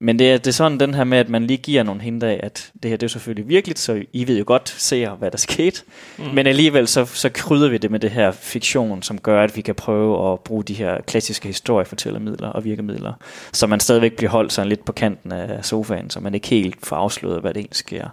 Men 0.01 0.19
det 0.19 0.33
er, 0.33 0.39
det 0.39 0.47
er 0.47 0.53
sådan 0.53 0.81
den 0.81 0.95
her 0.95 1.05
med, 1.05 1.19
at 1.19 1.29
man 1.29 1.47
lige 1.47 1.57
giver 1.57 1.83
nogle 1.83 2.01
hint 2.01 2.23
af, 2.23 2.41
at 2.43 2.71
det 2.83 2.91
her 2.91 2.97
det 2.97 3.07
er 3.07 3.09
selvfølgelig 3.09 3.49
virkeligt, 3.49 3.79
så 3.79 4.03
I 4.13 4.27
ved 4.29 4.39
jo 4.39 4.45
godt 4.47 4.69
ser, 4.69 5.11
hvad 5.11 5.31
der 5.31 5.39
skete. 5.39 5.83
Mm. 6.19 6.25
Men 6.25 6.47
alligevel 6.47 6.89
så, 6.89 7.05
så 7.05 7.29
krydder 7.29 7.69
vi 7.69 7.79
det 7.79 7.91
med 7.91 8.01
det 8.01 8.11
her 8.11 8.31
fiktion, 8.31 9.03
som 9.03 9.19
gør, 9.19 9.45
at 9.45 9.57
vi 9.57 9.61
kan 9.61 9.75
prøve 9.75 10.33
at 10.33 10.41
bruge 10.41 10.65
de 10.65 10.75
her 10.75 11.01
klassiske 11.01 11.47
historiefortællermidler 11.47 12.49
og 12.49 12.65
virkemidler, 12.65 13.13
så 13.53 13.67
man 13.67 13.81
stadigvæk 13.81 14.17
bliver 14.17 14.31
holdt 14.31 14.53
sådan 14.53 14.69
lidt 14.69 14.85
på 14.85 14.93
kanten 14.93 15.33
af 15.33 15.65
sofaen, 15.65 16.11
så 16.11 16.21
man 16.21 16.35
ikke 16.35 16.49
helt 16.49 16.87
får 16.87 16.97
afsløret, 16.97 17.41
hvad 17.41 17.55
det 17.55 17.61
egentlig 17.61 17.77
sker. 17.77 18.09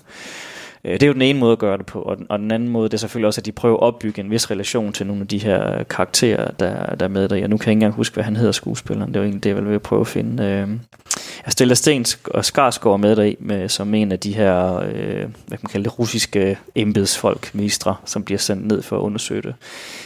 Øh, 0.86 0.94
det 0.94 1.04
er 1.04 1.08
jo 1.08 1.14
den 1.14 1.22
ene 1.22 1.40
måde 1.40 1.52
at 1.52 1.60
gøre 1.60 1.78
det 1.78 1.86
på, 1.86 2.02
og 2.02 2.18
den, 2.18 2.26
og 2.30 2.40
den 2.40 2.52
anden 2.52 2.70
måde, 2.70 2.90
det 2.90 2.94
er 2.94 2.98
selvfølgelig 2.98 3.28
også, 3.28 3.42
at 3.42 3.46
de 3.46 3.52
prøver 3.52 3.78
at 3.78 3.84
opbygge 3.84 4.22
en 4.22 4.32
vis 4.32 4.52
relation 4.52 4.94
til 4.94 5.08
nogle 5.08 5.22
af 5.22 5.28
de 5.28 5.38
her 5.38 5.84
karakterer, 5.84 6.52
der, 6.52 6.96
der 6.96 7.06
er 7.06 7.10
med 7.10 7.30
der. 7.30 7.36
Jeg 7.36 7.48
nu 7.48 7.58
kan 7.58 7.66
jeg 7.66 7.72
ikke 7.72 7.78
engang 7.78 7.94
huske, 7.94 8.14
hvad 8.14 8.24
han 8.24 8.36
hedder 8.36 8.52
skuespilleren. 8.52 9.08
Det 9.08 9.16
er 9.16 9.20
jo 9.20 9.24
egentlig 9.24 9.44
det, 9.44 9.50
jeg 9.50 9.66
vil 9.66 9.80
prøve 9.80 10.02
at 10.02 10.08
finde. 10.08 10.44
Øh, 10.44 10.70
jeg 11.46 11.52
stiller 11.52 11.76
Sten 11.76 12.06
og 12.26 12.46
Skarsgård 12.46 13.00
med 13.00 13.16
der 13.16 13.34
med, 13.40 13.70
som 13.70 13.94
en 13.94 14.12
af 14.12 14.20
de 14.20 14.36
her, 14.36 14.76
øh, 14.76 15.18
hvad 15.20 15.58
kan 15.58 15.60
man 15.62 15.70
kalde 15.72 15.84
det, 15.84 16.00
russiske 16.00 16.58
embedsfolk, 16.76 17.56
ministre, 17.56 17.96
som 18.06 18.24
bliver 18.24 18.40
sendt 18.40 18.68
ned 18.68 18.82
for 18.82 18.98
at 18.98 19.02
undersøge 19.02 19.42
det. 19.42 19.56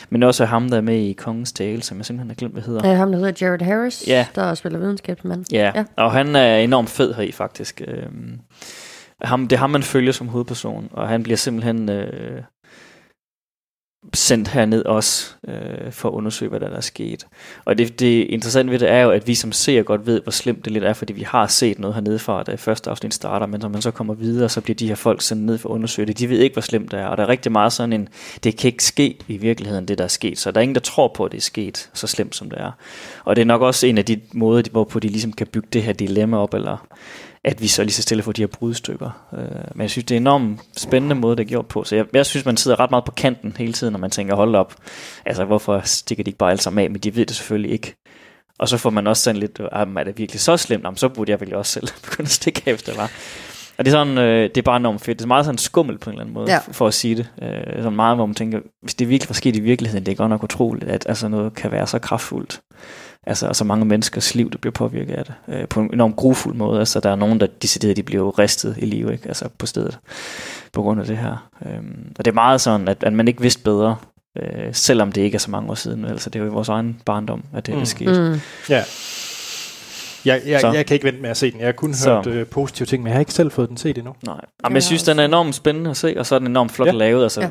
Men 0.09 0.23
også 0.23 0.45
ham, 0.45 0.69
der 0.69 0.77
er 0.77 0.81
med 0.81 0.97
i 0.99 1.13
Kongens 1.13 1.51
Tale, 1.51 1.83
som 1.83 1.97
jeg 1.97 2.05
simpelthen 2.05 2.29
har 2.29 2.35
glemt, 2.35 2.53
hvad 2.53 2.63
hedder. 2.63 2.89
Ja, 2.89 2.95
ham, 2.95 3.11
der 3.11 3.17
hedder 3.17 3.45
Jared 3.47 3.61
Harris, 3.61 4.03
ja. 4.07 4.25
der 4.35 4.55
spiller 4.55 4.79
videnskabsmand. 4.79 5.45
Ja. 5.51 5.71
ja, 5.75 5.83
og 5.95 6.11
han 6.11 6.35
er 6.35 6.57
enormt 6.57 6.89
fed 6.89 7.13
her 7.13 7.23
i 7.23 7.31
faktisk. 7.31 7.81
Øh, 7.87 8.03
ham, 9.21 9.47
det 9.47 9.55
er 9.55 9.59
ham, 9.59 9.69
man 9.69 9.83
følger 9.83 10.11
som 10.11 10.27
hovedperson, 10.27 10.89
og 10.91 11.07
han 11.07 11.23
bliver 11.23 11.37
simpelthen 11.37 11.89
øh, 11.89 12.41
sendt 14.13 14.47
herned 14.47 14.85
også 14.85 15.33
øh, 15.47 15.91
for 15.91 16.09
at 16.09 16.13
undersøge, 16.13 16.49
hvad 16.49 16.59
der 16.59 16.69
er 16.69 16.81
sket. 16.81 17.27
Og 17.65 17.77
det, 17.77 17.99
det 17.99 18.25
interessante 18.29 18.71
ved 18.71 18.79
det 18.79 18.89
er 18.89 19.01
jo, 19.01 19.11
at 19.11 19.27
vi 19.27 19.35
som 19.35 19.51
ser 19.51 19.83
godt 19.83 20.05
ved, 20.05 20.21
hvor 20.21 20.31
slemt 20.31 20.65
det 20.65 20.73
lidt 20.73 20.83
er, 20.83 20.93
fordi 20.93 21.13
vi 21.13 21.21
har 21.21 21.47
set 21.47 21.79
noget 21.79 21.93
hernede 21.93 22.19
fra, 22.19 22.43
da 22.43 22.55
første 22.55 22.89
afsnit 22.89 23.13
starter, 23.13 23.45
men 23.45 23.59
når 23.59 23.69
man 23.69 23.81
så 23.81 23.91
kommer 23.91 24.13
videre, 24.13 24.49
så 24.49 24.61
bliver 24.61 24.75
de 24.75 24.87
her 24.87 24.95
folk 24.95 25.21
sendt 25.21 25.43
ned 25.43 25.57
for 25.57 25.69
at 25.69 25.73
undersøge 25.73 26.05
det. 26.05 26.19
De 26.19 26.29
ved 26.29 26.39
ikke, 26.39 26.53
hvor 26.53 26.61
slemt 26.61 26.91
det 26.91 26.99
er, 26.99 27.05
og 27.05 27.17
der 27.17 27.23
er 27.23 27.29
rigtig 27.29 27.51
meget 27.51 27.73
sådan 27.73 27.93
en, 27.93 28.09
det 28.43 28.57
kan 28.57 28.67
ikke 28.67 28.83
ske 28.83 29.17
i 29.27 29.37
virkeligheden, 29.37 29.87
det 29.87 29.97
der 29.97 30.03
er 30.03 30.07
sket. 30.07 30.39
Så 30.39 30.51
der 30.51 30.57
er 30.57 30.61
ingen, 30.61 30.75
der 30.75 30.81
tror 30.81 31.11
på, 31.15 31.25
at 31.25 31.31
det 31.31 31.37
er 31.37 31.41
sket 31.41 31.89
så 31.93 32.07
slemt, 32.07 32.35
som 32.35 32.49
det 32.49 32.59
er. 32.59 32.71
Og 33.25 33.35
det 33.35 33.41
er 33.41 33.45
nok 33.45 33.61
også 33.61 33.87
en 33.87 33.97
af 33.97 34.05
de 34.05 34.21
måder, 34.33 34.63
hvorpå 34.71 34.99
de 34.99 35.07
ligesom 35.07 35.33
kan 35.33 35.47
bygge 35.47 35.67
det 35.73 35.83
her 35.83 35.93
dilemma 35.93 36.37
op, 36.37 36.53
eller 36.53 36.87
at 37.43 37.61
vi 37.61 37.67
så 37.67 37.83
lige 37.83 37.93
så 37.93 38.01
stille 38.01 38.23
får 38.23 38.31
de 38.31 38.41
her 38.41 38.47
brudstykker. 38.47 39.09
Øh, 39.33 39.39
men 39.75 39.81
jeg 39.81 39.89
synes, 39.89 40.05
det 40.05 40.15
er 40.15 40.17
en 40.17 40.23
enormt 40.23 40.61
spændende 40.77 41.15
måde, 41.15 41.35
det 41.35 41.43
er 41.43 41.47
gjort 41.47 41.65
på. 41.65 41.83
Så 41.83 41.95
jeg, 41.95 42.05
jeg 42.13 42.25
synes, 42.25 42.45
man 42.45 42.57
sidder 42.57 42.79
ret 42.79 42.89
meget 42.89 43.05
på 43.05 43.11
kanten 43.11 43.55
hele 43.57 43.73
tiden, 43.73 43.91
når 43.91 43.99
man 43.99 44.11
tænker, 44.11 44.35
hold 44.35 44.55
op, 44.55 44.75
altså 45.25 45.45
hvorfor 45.45 45.81
stikker 45.83 46.23
de 46.23 46.29
ikke 46.29 46.37
bare 46.37 46.51
alle 46.51 46.61
sammen 46.61 46.83
af? 46.83 46.91
Men 46.91 47.01
de 47.01 47.15
ved 47.15 47.25
det 47.25 47.35
selvfølgelig 47.35 47.71
ikke. 47.71 47.95
Og 48.59 48.69
så 48.69 48.77
får 48.77 48.89
man 48.89 49.07
også 49.07 49.23
sådan 49.23 49.39
lidt, 49.39 49.59
ah, 49.71 49.87
er 49.95 50.03
det 50.03 50.17
virkelig 50.17 50.41
så 50.41 50.57
slemt? 50.57 50.83
Jamen, 50.83 50.97
så 50.97 51.09
burde 51.09 51.31
jeg 51.31 51.41
vel 51.41 51.55
også 51.55 51.71
selv 51.71 51.87
begynde 52.03 52.27
at 52.27 52.31
stikke 52.31 52.61
af, 52.65 52.73
hvis 52.73 52.83
det 52.83 52.97
var. 52.97 53.11
Og 53.77 53.85
det 53.85 53.93
er, 53.93 53.95
sådan, 53.95 54.17
øh, 54.17 54.49
det 54.49 54.57
er 54.57 54.61
bare 54.61 54.77
enormt 54.77 55.01
fedt. 55.01 55.19
Det 55.19 55.23
er 55.23 55.27
meget 55.27 55.45
sådan 55.45 55.57
skummel 55.57 55.97
på 55.97 56.09
en 56.09 56.13
eller 56.13 56.21
anden 56.21 56.33
måde, 56.33 56.51
ja. 56.51 56.59
for 56.71 56.87
at 56.87 56.93
sige 56.93 57.15
det. 57.15 57.29
Øh, 57.41 57.83
sådan 57.83 57.95
meget, 57.95 58.17
hvor 58.17 58.25
man 58.25 58.35
tænker, 58.35 58.59
hvis 58.81 58.95
det 58.95 59.09
virkelig 59.09 59.29
var 59.29 59.33
sket 59.33 59.55
i 59.55 59.59
virkeligheden, 59.59 60.05
det 60.05 60.11
er 60.11 60.15
godt 60.15 60.29
nok 60.29 60.43
utroligt, 60.43 60.91
at 60.91 61.05
altså 61.09 61.27
noget 61.27 61.55
kan 61.55 61.71
være 61.71 61.87
så 61.87 61.99
kraftfuldt 61.99 62.61
altså 63.27 63.53
så 63.53 63.63
mange 63.63 63.85
menneskers 63.85 64.35
liv, 64.35 64.51
der 64.51 64.57
bliver 64.57 64.73
påvirket 64.73 65.13
af 65.13 65.25
det, 65.25 65.33
øh, 65.47 65.67
på 65.67 65.79
en 65.79 65.89
enormt 65.93 66.15
grufuld 66.15 66.55
måde. 66.55 66.79
Altså 66.79 66.99
der 66.99 67.09
er 67.09 67.15
nogen, 67.15 67.39
der 67.39 67.47
decideret, 67.61 67.97
de 67.97 68.03
bliver 68.03 68.39
ristet 68.39 68.75
i 68.77 68.85
liv, 68.85 69.11
ikke? 69.11 69.27
Altså 69.27 69.49
på 69.57 69.65
stedet, 69.65 69.99
på 70.73 70.81
grund 70.81 71.01
af 71.01 71.07
det 71.07 71.17
her. 71.17 71.49
Øhm, 71.65 72.11
og 72.19 72.25
det 72.25 72.31
er 72.31 72.35
meget 72.35 72.61
sådan, 72.61 72.87
at, 72.87 73.03
at 73.03 73.13
man 73.13 73.27
ikke 73.27 73.41
vidste 73.41 73.63
bedre, 73.63 73.95
øh, 74.37 74.73
selvom 74.73 75.11
det 75.11 75.21
ikke 75.21 75.35
er 75.35 75.39
så 75.39 75.51
mange 75.51 75.69
år 75.69 75.75
siden. 75.75 76.05
Altså 76.05 76.29
det 76.29 76.39
er 76.39 76.43
jo 76.43 76.49
i 76.49 76.53
vores 76.53 76.69
egen 76.69 77.01
barndom, 77.05 77.43
at 77.53 77.65
det 77.65 77.75
mm. 77.75 77.81
er 77.81 77.85
sket. 77.85 78.21
Mm. 78.21 78.39
Ja. 78.69 78.83
Jeg, 80.25 80.41
jeg, 80.45 80.61
Så. 80.61 80.71
jeg 80.71 80.85
kan 80.85 80.93
ikke 80.95 81.03
vente 81.05 81.21
med 81.21 81.29
at 81.29 81.37
se 81.37 81.51
den. 81.51 81.59
Jeg 81.59 81.67
har 81.67 81.71
kun 81.73 81.93
Så. 81.93 82.13
hørt 82.15 82.27
øh, 82.27 82.45
positive 82.47 82.85
ting, 82.85 83.03
men 83.03 83.07
jeg 83.07 83.15
har 83.15 83.19
ikke 83.19 83.33
selv 83.33 83.51
fået 83.51 83.69
den 83.69 83.77
set 83.77 83.97
endnu. 83.97 84.15
Nej. 84.25 84.35
Jamen, 84.63 84.71
Ja, 84.71 84.73
jeg 84.73 84.83
synes, 84.83 85.03
den 85.03 85.19
er 85.19 85.25
enormt 85.25 85.55
spændende 85.55 85.89
at 85.89 85.97
se, 85.97 86.15
og 86.17 86.25
så 86.25 86.35
er 86.35 86.39
den 86.39 86.47
enormt 86.47 86.71
flot 86.71 86.87
Ja. 86.87 86.91
lavet, 86.91 87.23
altså 87.23 87.41
Ja. 87.41 87.49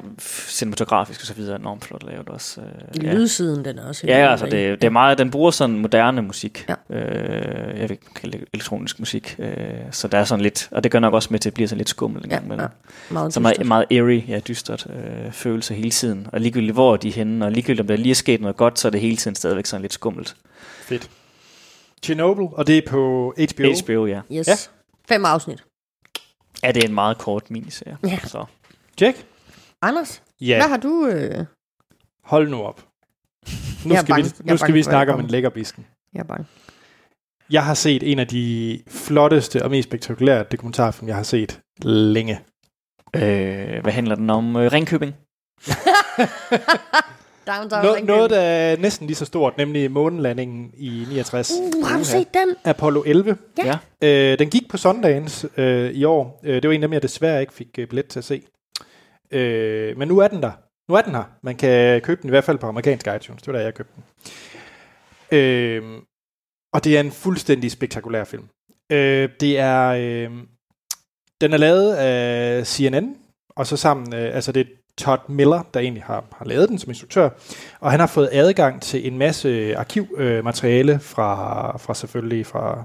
cinematografisk 0.48 1.20
og 1.20 1.26
så 1.26 1.34
videre, 1.34 1.58
enormt 1.60 1.84
flot 1.84 2.02
lavet 2.06 2.28
også. 2.28 2.60
Øh, 2.60 3.04
ja. 3.04 3.14
Lydsiden, 3.14 3.64
den 3.64 3.78
er 3.78 3.88
også... 3.88 4.06
Ja, 4.06 4.30
altså 4.30 4.46
det, 4.46 4.52
det 4.80 4.84
er 4.84 4.90
meget, 4.90 5.18
den 5.18 5.30
bruger 5.30 5.50
sådan 5.50 5.78
moderne 5.78 6.22
musik. 6.22 6.66
Ja. 6.90 6.96
Øh, 6.96 7.78
jeg 7.80 7.82
vil 7.82 7.90
ikke 7.90 8.14
kalde 8.14 8.38
det 8.38 8.46
elektronisk 8.54 8.98
musik. 8.98 9.36
Øh, 9.38 9.54
så 9.90 10.08
der 10.08 10.18
er 10.18 10.24
sådan 10.24 10.42
lidt, 10.42 10.68
og 10.70 10.84
det 10.84 10.92
gør 10.92 10.98
nok 10.98 11.14
også 11.14 11.28
med 11.30 11.38
til 11.38 11.50
at 11.50 11.54
blive 11.54 11.68
sådan 11.68 11.78
lidt 11.78 11.88
skummel 11.88 12.24
en 12.24 12.30
Ja, 12.30 12.38
ja. 12.50 12.66
Meget 13.10 13.34
Så 13.34 13.40
meget, 13.40 13.66
meget 13.66 13.84
eerie, 13.90 14.24
ja, 14.28 14.38
dystert 14.38 14.86
øh, 14.90 15.32
følelse 15.32 15.74
hele 15.74 15.90
tiden. 15.90 16.26
Og 16.32 16.40
ligegyldigt 16.40 16.72
hvor 16.74 16.96
de 16.96 17.08
er 17.08 17.12
henne, 17.12 17.44
og 17.44 17.52
ligegyldigt 17.52 17.80
om 17.80 17.86
der 17.86 17.96
lige 17.96 18.10
er 18.10 18.14
sket 18.14 18.40
noget 18.40 18.56
godt, 18.56 18.78
så 18.78 18.88
er 18.88 18.90
det 18.90 19.00
hele 19.00 19.16
tiden 19.16 19.34
stadigvæk 19.34 19.66
sådan 19.66 19.82
lidt 19.82 19.92
skummelt. 19.92 20.36
Fedt. 20.82 21.10
Chernobyl, 22.02 22.44
og 22.52 22.66
det 22.66 22.78
er 22.78 22.82
på 22.88 23.34
HBO. 23.54 23.72
HBO, 23.84 24.06
ja. 24.06 24.20
Yes. 24.32 24.48
Ja. 24.48 24.54
Fem 25.08 25.24
afsnit. 25.24 25.64
Ja, 26.62 26.72
det 26.72 26.84
er 26.84 26.88
en 26.88 26.94
meget 26.94 27.18
kort 27.18 27.50
miniserie. 27.50 27.98
Ja. 28.06 28.18
Så. 28.18 28.44
Jack? 29.00 29.26
Anders, 29.82 30.22
Ja, 30.40 30.58
hvad 30.58 30.68
har 30.68 30.76
du... 30.76 31.06
Øh... 31.06 31.44
hold 32.24 32.48
nu 32.50 32.62
op. 32.62 32.86
Nu 33.84 33.96
skal 33.96 34.06
bange. 34.08 34.24
vi, 34.24 34.50
nu 34.50 34.56
skal 34.56 34.74
vi 34.74 34.82
snakke 34.82 35.12
om 35.12 35.20
en 35.20 35.26
lækker 35.26 35.50
bisken. 35.50 35.86
Jeg 36.14 36.20
er 36.20 36.24
bange. 36.24 36.46
Jeg 37.50 37.64
har 37.64 37.74
set 37.74 38.12
en 38.12 38.18
af 38.18 38.26
de 38.28 38.80
flotteste 38.88 39.64
og 39.64 39.70
mest 39.70 39.88
spektakulære 39.88 40.42
dokumentarfilm, 40.42 41.08
jeg 41.08 41.16
har 41.16 41.22
set 41.22 41.60
længe. 41.82 42.40
Øh, 43.16 43.82
hvad 43.82 43.92
handler 43.92 44.14
den 44.14 44.30
om? 44.30 44.56
Øh, 44.56 44.72
Ringkøbing? 44.72 45.14
Downtown 47.48 47.84
Nå, 47.84 47.88
Ringkøbing. 47.94 48.06
noget, 48.06 48.30
der 48.30 48.40
er 48.40 48.76
næsten 48.76 49.06
lige 49.06 49.16
så 49.16 49.24
stort, 49.24 49.56
nemlig 49.56 49.90
månelandingen 49.90 50.70
i 50.76 51.06
69. 51.08 51.50
Uh, 51.50 51.86
har 51.86 51.98
du 51.98 52.04
set 52.04 52.34
den? 52.34 52.56
Apollo 52.64 53.02
11. 53.06 53.36
Ja. 53.58 53.78
Ja. 54.02 54.32
Øh, 54.32 54.38
den 54.38 54.50
gik 54.50 54.68
på 54.70 54.76
Sundance 54.76 55.48
øh, 55.56 55.90
i 55.90 56.04
år. 56.04 56.40
Øh, 56.44 56.62
det 56.62 56.68
var 56.68 56.74
en 56.74 56.82
af 56.82 56.88
dem, 56.88 56.92
jeg 56.92 57.02
desværre 57.02 57.40
ikke 57.40 57.52
fik 57.52 57.78
øh, 57.78 57.88
billet 57.88 58.08
til 58.08 58.18
at 58.18 58.24
se. 58.24 58.42
Øh, 59.30 59.98
men 59.98 60.08
nu 60.08 60.18
er 60.18 60.28
den 60.28 60.42
der. 60.42 60.52
Nu 60.88 60.94
er 60.94 61.02
den 61.02 61.14
her. 61.14 61.24
Man 61.42 61.56
kan 61.56 62.00
købe 62.00 62.22
den 62.22 62.28
i 62.28 62.30
hvert 62.30 62.44
fald 62.44 62.58
på 62.58 62.66
amerikansk 62.66 63.06
iTunes. 63.06 63.42
Det 63.42 63.52
var 63.52 63.58
der, 63.58 63.64
jeg 63.64 63.74
købte 63.74 63.92
den. 63.96 64.04
Øh, 65.38 65.82
og 66.72 66.84
det 66.84 66.96
er 66.96 67.00
en 67.00 67.10
fuldstændig 67.12 67.70
spektakulær 67.70 68.24
film. 68.24 68.48
Øh, 68.92 69.28
det 69.40 69.58
er... 69.58 69.88
Øh, 69.88 70.30
den 71.40 71.52
er 71.52 71.56
lavet 71.56 71.94
af 71.94 72.66
CNN, 72.66 73.16
og 73.56 73.66
så 73.66 73.76
sammen... 73.76 74.14
Øh, 74.14 74.34
altså 74.34 74.52
det 74.52 74.60
er 74.60 74.77
Todd 74.98 75.20
Miller, 75.28 75.62
der 75.74 75.80
egentlig 75.80 76.02
har, 76.02 76.24
har 76.38 76.44
lavet 76.44 76.68
den 76.68 76.78
som 76.78 76.90
instruktør. 76.90 77.28
Og 77.80 77.90
han 77.90 78.00
har 78.00 78.06
fået 78.06 78.28
adgang 78.32 78.82
til 78.82 79.06
en 79.06 79.18
masse 79.18 79.76
arkivmateriale 79.76 80.38
øh, 80.38 80.44
materiale 80.44 81.00
fra, 81.00 81.76
fra 81.76 81.94
selvfølgelig 81.94 82.46
fra, 82.46 82.84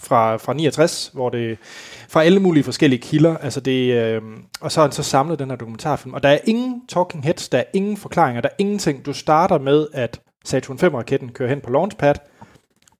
fra, 0.00 0.36
fra 0.36 0.54
69, 0.54 1.10
hvor 1.14 1.28
det 1.28 1.58
fra 2.08 2.24
alle 2.24 2.40
mulige 2.40 2.64
forskellige 2.64 3.02
kilder, 3.02 3.36
altså 3.36 3.60
det, 3.60 3.92
øh, 3.94 4.22
og 4.60 4.72
så 4.72 4.80
har 4.80 4.86
han 4.86 4.92
så 4.92 5.02
samlet 5.02 5.38
den 5.38 5.50
her 5.50 5.56
dokumentarfilm, 5.56 6.14
og 6.14 6.22
der 6.22 6.28
er 6.28 6.38
ingen 6.44 6.82
talking 6.88 7.24
heads, 7.24 7.48
der 7.48 7.58
er 7.58 7.64
ingen 7.74 7.96
forklaringer, 7.96 8.40
der 8.40 8.48
er 8.48 8.54
ingenting. 8.58 9.06
Du 9.06 9.12
starter 9.12 9.58
med, 9.58 9.86
at 9.92 10.20
Saturn 10.44 10.78
5-raketten 10.82 11.32
kører 11.32 11.48
hen 11.48 11.60
på 11.60 11.70
launchpad, 11.70 12.14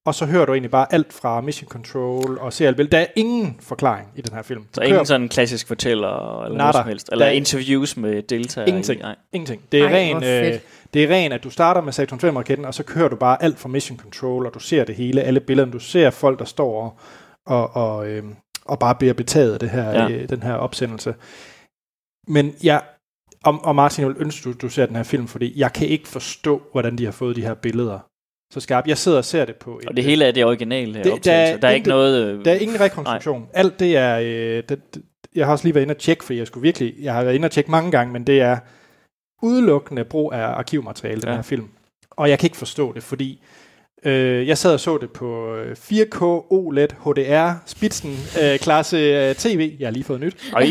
og 0.08 0.14
så 0.14 0.26
hører 0.26 0.46
du 0.46 0.52
egentlig 0.52 0.70
bare 0.70 0.92
alt 0.92 1.12
fra 1.12 1.40
Mission 1.40 1.68
Control 1.68 2.38
og 2.38 2.52
vel. 2.58 2.92
Der 2.92 2.98
er 2.98 3.06
ingen 3.16 3.56
forklaring 3.60 4.08
i 4.16 4.20
den 4.20 4.34
her 4.34 4.42
film. 4.42 4.62
Så 4.72 4.80
Du 4.80 4.84
ingen 4.84 4.96
kører- 4.96 5.04
sådan 5.04 5.28
klassisk 5.28 5.66
fortæller 5.68 6.42
eller 6.44 6.58
Nada. 6.58 6.64
noget 6.64 6.74
som 6.74 6.86
helst? 6.88 7.08
Eller 7.12 7.24
Der 7.24 7.32
er- 7.32 7.36
interviews 7.36 7.96
med 7.96 8.22
deltagere? 8.22 8.68
Ingenting. 8.68 9.00
I, 9.00 9.02
nej. 9.02 9.16
Ingenting. 9.32 9.62
Det 9.72 9.80
er, 9.80 9.88
Ej, 9.88 9.92
ren, 9.94 10.16
øh, 10.16 10.60
det 10.94 11.04
er 11.04 11.08
ren, 11.14 11.32
at 11.32 11.44
du 11.44 11.50
starter 11.50 11.80
med 11.80 11.92
Saturn 11.92 12.18
5-raketten, 12.20 12.64
og 12.66 12.74
så 12.74 12.82
kører 12.82 13.08
du 13.08 13.16
bare 13.16 13.42
alt 13.42 13.58
fra 13.58 13.68
Mission 13.68 13.98
Control, 13.98 14.46
og 14.46 14.54
du 14.54 14.58
ser 14.58 14.84
det 14.84 14.94
hele, 14.94 15.22
alle 15.22 15.40
billederne. 15.40 15.72
Du 15.72 15.78
ser 15.78 16.10
folk, 16.10 16.38
der 16.38 16.44
står 16.44 16.82
og, 16.82 16.96
og, 17.74 17.76
og, 17.96 18.08
øh, 18.08 18.24
og 18.64 18.78
bare 18.78 18.94
bliver 18.94 19.14
betaget 19.14 19.52
af 19.52 19.58
det 19.60 19.70
her, 19.70 19.84
ja. 19.90 20.02
Ja. 20.02 20.10
øh, 20.10 20.28
den 20.28 20.42
her 20.42 20.52
opsendelse. 20.54 21.14
Men 22.28 22.54
jeg, 22.62 22.82
og, 23.44 23.58
og 23.64 23.74
Martin, 23.74 24.02
jeg 24.02 24.08
vil 24.08 24.22
ønske, 24.22 24.44
du, 24.50 24.54
du 24.62 24.68
ser 24.68 24.86
den 24.86 24.96
her 24.96 25.02
film, 25.02 25.26
fordi 25.28 25.52
jeg 25.60 25.72
kan 25.72 25.86
ikke 25.88 26.08
forstå, 26.08 26.62
hvordan 26.72 26.98
de 26.98 27.04
har 27.04 27.12
fået 27.12 27.36
de 27.36 27.42
her 27.42 27.54
billeder 27.54 27.98
så 28.50 28.60
skarpt. 28.60 28.86
Jeg 28.88 28.98
sidder 28.98 29.18
og 29.18 29.24
ser 29.24 29.44
det 29.44 29.56
på... 29.56 29.78
et- 29.82 29.88
Og 29.88 29.96
det 29.96 30.04
hele 30.04 30.24
er 30.24 30.32
det 30.32 30.44
originale 30.44 30.94
Det- 30.94 31.04
der 31.04 31.16
Der, 31.18 31.32
er 31.32 31.58
er 31.62 31.70
ikke 31.70 31.88
noget... 31.88 32.26
Øh, 32.26 32.44
Der 32.44 32.50
er 32.52 32.56
ingen 32.58 32.80
rekonstruktion. 32.80 33.40
Nej. 33.40 33.48
Alt 33.54 33.80
det 33.80 33.96
er... 33.96 34.18
Øh, 34.18 34.62
det, 34.68 34.94
det, 34.94 35.02
jeg 35.34 35.46
har 35.46 35.52
også 35.52 35.64
lige 35.64 35.74
været 35.74 35.82
inde 35.84 35.92
og 35.92 35.98
tjekke, 35.98 36.24
for 36.24 36.32
jeg 36.32 36.46
skulle 36.46 36.62
virkelig... 36.62 36.94
Jeg 37.00 37.14
har 37.14 37.24
været 37.24 37.34
inde 37.34 37.46
og 37.46 37.50
tjekke 37.50 37.70
mange 37.70 37.90
gange, 37.90 38.12
men 38.12 38.24
det 38.26 38.40
er 38.40 38.58
udelukkende 39.42 40.04
brug 40.04 40.32
af 40.32 40.38
arkivmateriale, 40.42 41.20
den 41.20 41.28
Ja. 41.28 41.34
her 41.34 41.42
film. 41.42 41.68
Og 42.10 42.30
jeg 42.30 42.38
kan 42.38 42.46
ikke 42.46 42.56
forstå 42.56 42.92
det, 42.92 43.02
fordi 43.02 43.42
øh, 44.04 44.48
jeg 44.48 44.58
sad 44.58 44.72
og 44.72 44.80
så 44.80 44.98
det 44.98 45.10
på 45.12 45.54
øh, 45.56 45.76
4K 45.80 46.22
OLED 46.50 46.88
HDR 47.04 47.52
Spitsen 47.66 48.16
øh, 48.42 48.58
klasse 48.58 48.96
øh, 48.96 49.34
TV. 49.34 49.76
Jeg 49.78 49.86
har 49.86 49.92
lige 49.92 50.04
fået 50.04 50.20
nyt. 50.20 50.50
Ej, 50.52 50.66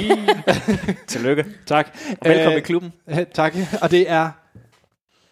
tillykke. 1.07 1.45
Tak. 1.65 1.97
Og 2.21 2.29
velkommen 2.29 2.51
Øh, 2.53 2.57
i 2.57 2.61
klubben. 2.61 2.93
Tak. 3.33 3.55
Og 3.81 3.91
det 3.91 4.09
er... 4.09 4.29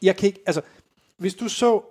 Jeg 0.02 0.16
kan 0.16 0.28
ikke... 0.28 0.39
Altså, 0.46 0.62
hvis 1.18 1.34
du 1.34 1.48
så... 1.50 1.84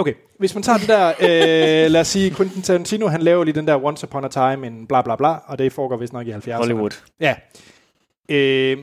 Okay, 0.00 0.12
hvis 0.38 0.54
man 0.54 0.62
tager 0.62 0.78
den 0.78 0.88
der... 0.88 1.08
Øh, 1.08 1.90
lad 1.90 2.00
os 2.00 2.08
sige, 2.08 2.34
Quentin 2.34 2.62
Tarantino, 2.62 3.06
han 3.08 3.22
laver 3.22 3.44
lige 3.44 3.54
den 3.54 3.66
der 3.66 3.84
Once 3.84 4.06
Upon 4.06 4.24
a 4.24 4.28
Time 4.28 4.66
en 4.66 4.86
bla 4.86 5.02
bla 5.02 5.16
bla, 5.16 5.36
og 5.46 5.58
det 5.58 5.72
foregår 5.72 5.96
vist 5.96 6.12
nok 6.12 6.26
i 6.26 6.30
70'erne. 6.30 6.52
Hollywood. 6.52 6.90
Ja. 7.20 7.34
Øh, 8.28 8.78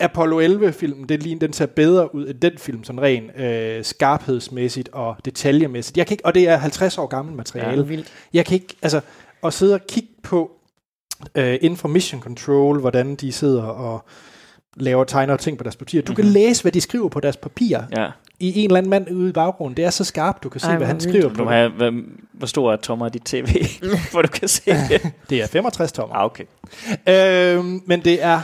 Apollo 0.00 0.40
11-filmen, 0.40 1.08
det 1.08 1.22
lige, 1.22 1.38
den 1.40 1.52
ser 1.52 1.66
bedre 1.66 2.14
ud 2.14 2.28
end 2.28 2.40
den 2.40 2.58
film, 2.58 2.84
sådan 2.84 3.02
ren 3.02 3.30
øh, 3.40 3.84
skarphedsmæssigt 3.84 4.88
og 4.92 5.16
detaljemæssigt. 5.24 5.96
Jeg 5.96 6.06
kan 6.06 6.14
ikke, 6.14 6.26
og 6.26 6.34
det 6.34 6.48
er 6.48 6.56
50 6.56 6.98
år 6.98 7.06
gammelt 7.06 7.36
materiale. 7.36 7.82
Ja, 7.82 7.82
vildt. 7.82 8.12
Jeg 8.32 8.46
kan 8.46 8.54
ikke, 8.54 8.76
altså, 8.82 9.00
at 9.42 9.52
sidde 9.52 9.74
og 9.74 9.80
kigge 9.88 10.08
på 10.22 10.50
øh, 11.34 11.58
inden 11.60 11.76
for 11.76 11.88
Mission 11.88 12.20
Control, 12.20 12.80
hvordan 12.80 13.14
de 13.14 13.32
sidder 13.32 13.62
og 13.62 14.04
laver 14.76 15.04
tegner 15.04 15.32
og 15.32 15.40
ting 15.40 15.58
på 15.58 15.64
deres 15.64 15.76
papirer. 15.76 16.02
Du 16.02 16.12
mm-hmm. 16.12 16.22
kan 16.24 16.32
læse, 16.32 16.62
hvad 16.62 16.72
de 16.72 16.80
skriver 16.80 17.08
på 17.08 17.20
deres 17.20 17.36
papirer 17.36 17.82
Ja. 17.96 18.08
i 18.40 18.58
en 18.60 18.64
eller 18.64 18.78
anden 18.78 18.90
mand 18.90 19.10
ude 19.10 19.28
i 19.28 19.32
baggrunden. 19.32 19.76
Det 19.76 19.84
er 19.84 19.90
så 19.90 20.04
skarpt, 20.04 20.42
du 20.42 20.48
kan 20.48 20.60
se, 20.60 20.66
Ej, 20.66 20.76
hvad 20.76 20.86
han 20.86 20.94
vildt. 20.96 21.08
skriver 21.08 21.28
Du 21.28 21.34
på. 21.34 21.44
må 21.44 21.50
have, 21.50 21.70
hvad, 21.70 21.92
hvor 22.32 22.46
stor 22.46 22.72
er 22.72 22.76
tommer 22.76 23.08
dit 23.08 23.22
tv, 23.24 23.46
hvor 24.12 24.22
du 24.22 24.28
kan 24.28 24.48
se 24.48 24.62
det? 24.70 25.10
Det 25.30 25.42
er 25.42 25.46
65 25.46 25.92
tommer. 25.92 26.14
Ah, 26.16 26.24
okay. 26.24 26.44
Øhm, 27.08 27.82
men 27.86 28.00
det 28.04 28.22
er 28.22 28.40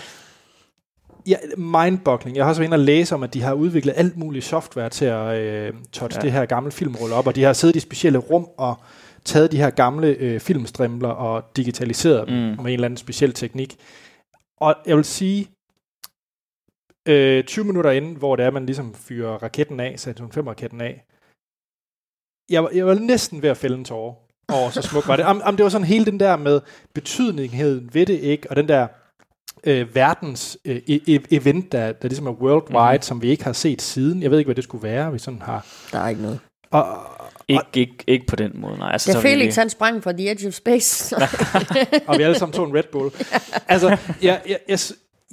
ja, 1.27 1.37
mindboggling. 1.57 2.37
Jeg 2.37 2.45
har 2.45 2.49
også 2.49 2.61
været 2.61 2.67
inde 2.69 2.75
og 2.75 2.79
læse 2.79 3.15
om, 3.15 3.23
at 3.23 3.35
de 3.35 3.43
har 3.43 3.53
udviklet 3.53 3.93
alt 3.97 4.17
muligt 4.17 4.45
software 4.45 4.89
til 4.89 5.05
at 5.05 5.39
øh, 5.41 5.73
touch 5.93 6.17
ja. 6.17 6.23
Det 6.23 6.33
her 6.33 6.45
gamle 6.47 6.71
filmrulle 6.73 7.15
op, 7.15 7.27
og 7.27 7.37
de 7.37 7.43
har 7.43 7.53
siddet 7.53 7.77
i 7.77 7.81
specielle 7.81 8.19
rum 8.19 8.47
og 8.59 8.75
taget 9.25 9.53
de 9.53 9.57
her 9.57 9.71
gamle 9.71 10.07
øh, 10.09 10.41
filmstrimler 10.41 11.09
og 11.09 11.45
digitaliseret 11.57 12.29
dem 12.29 12.37
Mm. 12.37 12.41
med 12.43 12.57
en 12.59 12.67
eller 12.67 12.85
anden 12.85 12.97
speciel 12.97 13.33
teknik. 13.33 13.77
Og 14.61 14.75
jeg 14.87 14.97
vil 14.97 15.05
sige, 15.05 15.49
øh, 17.09 17.45
20 17.45 17.65
minutter 17.65 17.91
inden, 17.91 18.15
hvor 18.17 18.37
det 18.37 18.45
er, 18.47 18.51
man 18.51 18.67
ligesom 18.67 18.95
fyrer 18.95 19.33
raketten 19.43 19.81
af, 19.81 19.95
Saturn 20.01 20.31
5-raketten 20.37 20.81
af, 20.81 21.05
jeg, 22.51 22.63
var- 22.65 22.71
jeg 22.75 22.87
var 22.87 22.95
næsten 22.95 23.43
ved 23.43 23.51
at 23.51 23.57
fælde 23.57 23.77
en 23.77 23.85
tårer 23.85 24.15
over, 24.53 24.71
så 24.71 24.83
smuk 24.83 25.09
var 25.09 25.17
det. 25.17 25.23
Am, 25.23 25.41
am, 25.45 25.57
det 25.57 25.65
var 25.65 25.71
sådan 25.71 25.87
hele 25.87 26.05
den 26.05 26.21
der 26.21 26.37
med 26.37 26.61
betydningen 26.95 27.91
ved 27.95 28.07
det, 28.07 28.21
ikke? 28.21 28.51
Og 28.51 28.57
den 28.57 28.69
der 28.69 28.87
øh, 29.65 29.95
verdens 29.95 30.59
øh, 30.65 30.77
e- 30.77 31.11
e- 31.11 31.27
event, 31.31 31.73
der, 31.73 31.93
der 31.93 32.09
ligesom 32.09 32.27
er 32.27 32.33
worldwide, 32.33 32.97
mm. 32.99 33.03
som 33.03 33.23
vi 33.23 33.29
ikke 33.29 33.45
har 33.45 33.53
set 33.53 33.83
siden. 33.83 34.23
Jeg 34.23 34.31
ved 34.31 34.39
ikke, 34.39 34.47
hvad 34.49 34.55
det 34.55 34.65
skulle 34.65 34.83
være, 34.83 35.13
vi 35.13 35.19
sådan 35.19 35.43
har. 35.43 35.67
Der 35.93 35.99
er 35.99 36.09
ikke 36.09 36.23
noget. 36.23 36.39
Og, 36.71 36.99
Ikke, 37.49 37.63
ikke, 37.75 37.95
ikke 38.07 38.27
på 38.27 38.37
den 38.37 38.51
måde, 38.55 38.79
nej. 38.79 38.93
Altså, 38.93 39.09
Da 39.09 39.13
så 39.13 39.21
Felix 39.21 39.47
vi- 39.57 39.61
han 39.61 39.71
sprang 39.71 40.03
fra 40.03 40.13
The 40.13 40.31
Edge 40.31 40.49
of 40.49 40.55
Space. 40.55 41.17
og 42.09 42.19
vi 42.19 42.23
alle 42.23 42.39
sammen 42.39 42.53
tog 42.53 42.67
en 42.69 42.75
Red 42.75 42.83
Bull. 42.93 43.11
Altså, 43.69 43.89
jeg, 44.23 44.41
jeg, 44.49 44.59
jeg, 44.69 44.79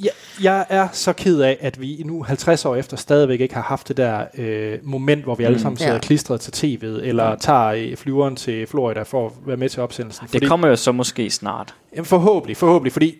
jeg, 0.03 0.11
jeg 0.43 0.65
er 0.69 0.87
så 0.91 1.13
ked 1.13 1.39
af, 1.41 1.57
at 1.61 1.81
vi 1.81 2.01
nu 2.05 2.23
50 2.23 2.65
år 2.65 2.75
efter 2.75 2.97
stadigvæk 2.97 3.41
ikke 3.41 3.53
har 3.55 3.61
haft 3.61 3.87
det 3.87 3.97
der 3.97 4.25
øh, 4.37 4.79
moment, 4.83 5.23
hvor 5.23 5.35
vi 5.35 5.43
alle 5.43 5.55
Mm. 5.55 5.61
sammen 5.61 5.77
sidder 5.77 5.93
Ja. 5.93 5.99
klistret 5.99 6.41
til 6.41 6.51
tv'et, 6.51 6.85
eller 7.07 7.35
tager 7.35 7.65
øh, 7.67 7.97
flyveren 7.97 8.35
til 8.35 8.67
Florida 8.67 9.01
for 9.01 9.25
at 9.25 9.31
være 9.45 9.57
med 9.57 9.69
til 9.69 9.81
opsendelsen. 9.83 10.27
Det 10.33 10.47
kommer 10.47 10.67
jo 10.67 10.75
så 10.75 10.91
måske 10.91 11.29
snart. 11.29 11.75
Jamen, 11.93 12.05
forhåbentlig, 12.05 12.57
forhåbentlig, 12.57 12.93
fordi 12.93 13.15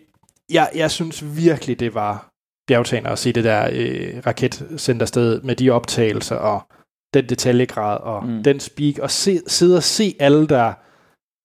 jeg, 0.52 0.70
jeg 0.76 0.92
synes 0.92 1.24
virkelig, 1.38 1.80
det 1.80 1.94
var 1.94 2.30
bjergtagende 2.68 3.10
at 3.10 3.20
se 3.20 3.34
det 3.34 3.44
der 3.44 3.70
øh, 3.74 4.22
raketcentersted 4.28 5.42
med 5.42 5.56
de 5.56 5.70
optagelser 5.70 6.36
og 6.36 6.62
den 7.14 7.30
detaljegrad 7.30 7.98
og 8.02 8.26
mm. 8.26 8.44
den 8.44 8.60
speak, 8.60 9.00
og 9.00 9.12
se, 9.12 9.40
sidde 9.48 9.78
og 9.78 9.84
se 9.84 10.16
alle, 10.20 10.48
der 10.48 10.74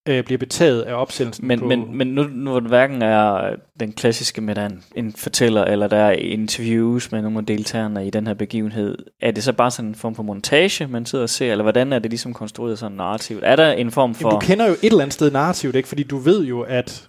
øh, 0.08 0.24
bliver 0.24 0.38
betaget 0.38 0.82
af 0.82 0.94
opsendelsen 0.94 1.48
Men, 1.48 1.58
på... 1.58 1.66
men, 1.66 1.96
men 1.96 2.06
nu, 2.06 2.22
nu 2.22 2.50
hvor 2.50 2.60
hverken 2.60 3.02
er 3.02 3.50
den 3.80 3.92
klassiske 3.92 4.40
med, 4.40 4.54
der 4.54 4.62
er 4.62 4.66
en, 4.66 4.82
en 4.96 5.12
fortæller, 5.12 5.64
eller 5.64 5.86
der 5.86 5.96
er 5.96 6.12
interviews 6.12 7.12
med 7.12 7.22
nogle 7.22 7.38
af 7.38 7.46
deltagerne 7.46 8.06
i 8.06 8.10
den 8.10 8.26
her 8.26 8.34
begivenhed, 8.34 8.98
er 9.20 9.30
det 9.30 9.44
så 9.44 9.52
bare 9.52 9.70
sådan 9.70 9.88
en 9.88 9.94
form 9.94 10.14
for 10.14 10.22
montage, 10.22 10.86
man 10.86 11.06
sidder 11.06 11.22
og 11.22 11.30
ser, 11.30 11.50
eller 11.50 11.62
hvordan 11.62 11.92
er 11.92 11.98
det 11.98 12.10
ligesom 12.10 12.34
konstrueret 12.34 12.78
sådan 12.78 12.96
narrativt? 12.96 13.44
Er 13.44 13.56
der 13.56 13.72
en 13.72 13.90
form 13.90 14.14
for... 14.14 14.28
Jamen, 14.28 14.40
du 14.40 14.46
kender 14.46 14.66
jo 14.66 14.72
et 14.72 14.84
eller 14.84 15.00
andet 15.00 15.14
sted 15.14 15.30
narrativt, 15.30 15.74
ikke? 15.76 15.88
fordi 15.88 16.02
du 16.02 16.16
ved 16.16 16.44
jo, 16.44 16.60
at 16.60 17.08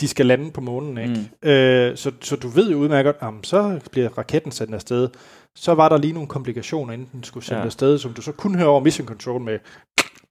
de 0.00 0.08
skal 0.08 0.26
lande 0.26 0.50
på 0.50 0.60
månen. 0.60 0.98
Ikke? 0.98 1.28
Mm. 1.42 1.48
Øh, 1.48 1.96
så, 1.96 2.12
så 2.20 2.36
du 2.36 2.48
ved 2.48 2.70
jo 2.70 2.78
udmærket 2.78 3.14
jamen, 3.22 3.44
så 3.44 3.80
bliver 3.90 4.18
raketten 4.18 4.52
sendt 4.52 4.74
afsted. 4.74 5.08
Så 5.54 5.74
var 5.74 5.88
der 5.88 5.96
lige 5.96 6.12
nogle 6.12 6.28
komplikationer, 6.28 6.92
inden 6.92 7.08
den 7.12 7.22
skulle 7.24 7.46
sendt 7.46 7.60
Ja. 7.60 7.64
afsted, 7.64 7.98
som 7.98 8.12
du 8.12 8.22
så 8.22 8.32
kun 8.32 8.54
hører 8.54 8.68
over 8.68 8.80
Mission 8.80 9.06
Control 9.06 9.40
med 9.40 9.58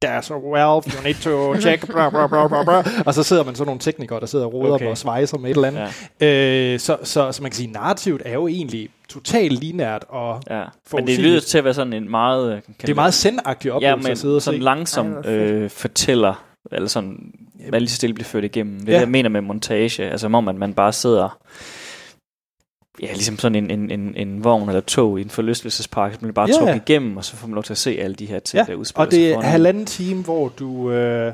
there's 0.05 0.31
a 0.31 0.33
valve, 0.33 0.83
you 0.97 1.03
need 1.03 1.13
to 1.15 1.55
check, 1.65 1.85
blah, 1.87 2.09
blah, 2.09 2.27
blah, 2.27 2.47
blah, 2.49 2.63
blah. 2.65 2.83
og 3.05 3.13
så 3.13 3.23
sidder 3.23 3.43
man 3.43 3.55
sådan 3.55 3.65
nogle 3.67 3.79
teknikere, 3.79 4.19
der 4.19 4.25
sidder 4.25 4.45
og 4.45 4.53
roder 4.53 4.73
Okay. 4.73 4.87
og 4.87 4.97
svejser 4.97 5.37
med 5.37 5.49
et 5.51 5.55
eller 5.55 5.67
andet. 5.67 5.93
Ja, 6.21 6.73
Øh, 6.73 6.79
så, 6.79 6.97
så, 7.03 7.31
så 7.31 7.41
man 7.41 7.51
kan 7.51 7.55
sige, 7.55 7.71
narrativt 7.71 8.21
er 8.25 8.33
jo 8.33 8.47
egentlig 8.47 8.89
totalt 9.09 9.59
linært, 9.59 10.05
og 10.09 10.41
ja. 10.49 10.63
Men 10.93 11.07
det 11.07 11.19
lyder 11.19 11.39
til 11.39 11.57
at 11.57 11.63
være 11.63 11.73
sådan 11.73 11.93
en 11.93 12.11
meget... 12.11 12.53
øh, 12.55 12.61
det 12.81 12.89
er 12.89 12.95
meget 12.95 13.13
sendagtig 13.13 13.69
ja, 13.69 13.75
oplevelse 13.75 14.03
men 14.07 14.11
at 14.11 14.17
sidde 14.17 14.35
og 14.35 14.41
se. 14.41 14.45
sådan 14.45 14.59
Ej, 14.61 14.63
langsom 14.63 15.05
hvor 15.07 15.21
fedt. 15.21 15.51
øh, 15.51 15.69
fortæller, 15.69 16.43
eller 16.71 16.87
sådan, 16.87 17.17
hvad 17.69 17.79
lige 17.79 17.89
så 17.89 17.95
stille 17.95 18.13
bliver 18.13 18.25
ført 18.27 18.43
igennem. 18.43 18.79
Det 18.79 18.87
Ja. 18.87 18.93
det, 18.93 18.99
jeg 18.99 19.09
mener 19.09 19.29
med 19.29 19.41
montage. 19.41 20.03
Altså, 20.09 20.27
om 20.27 20.47
at 20.47 20.55
man 20.55 20.73
bare 20.73 20.93
sidder 20.93 21.37
ja, 23.01 23.13
ligesom 23.13 23.39
sådan 23.39 23.55
en, 23.55 23.71
en, 23.71 23.91
en, 23.99 24.15
en 24.15 24.43
vogn 24.43 24.69
eller 24.69 24.81
tog 24.81 25.19
i 25.19 25.21
en 25.21 25.29
forlystelsespark, 25.29 26.13
som 26.13 26.23
man 26.23 26.33
bare 26.33 26.49
Ja. 26.49 26.65
yeah. 26.67 26.77
igennem, 26.77 27.17
og 27.17 27.25
så 27.25 27.35
får 27.35 27.47
man 27.47 27.55
lov 27.55 27.63
til 27.63 27.73
at 27.73 27.77
se 27.77 27.91
alle 27.99 28.15
de 28.15 28.25
her 28.25 28.39
ting, 28.39 28.59
Ja, 28.67 28.71
der 28.71 28.79
udspiller 28.79 29.05
Og 29.05 29.11
det 29.11 29.31
er 29.33 29.41
halvanden 29.41 29.85
time, 29.85 30.23
hvor 30.23 30.49
du... 30.49 30.91
Øh, 30.91 31.33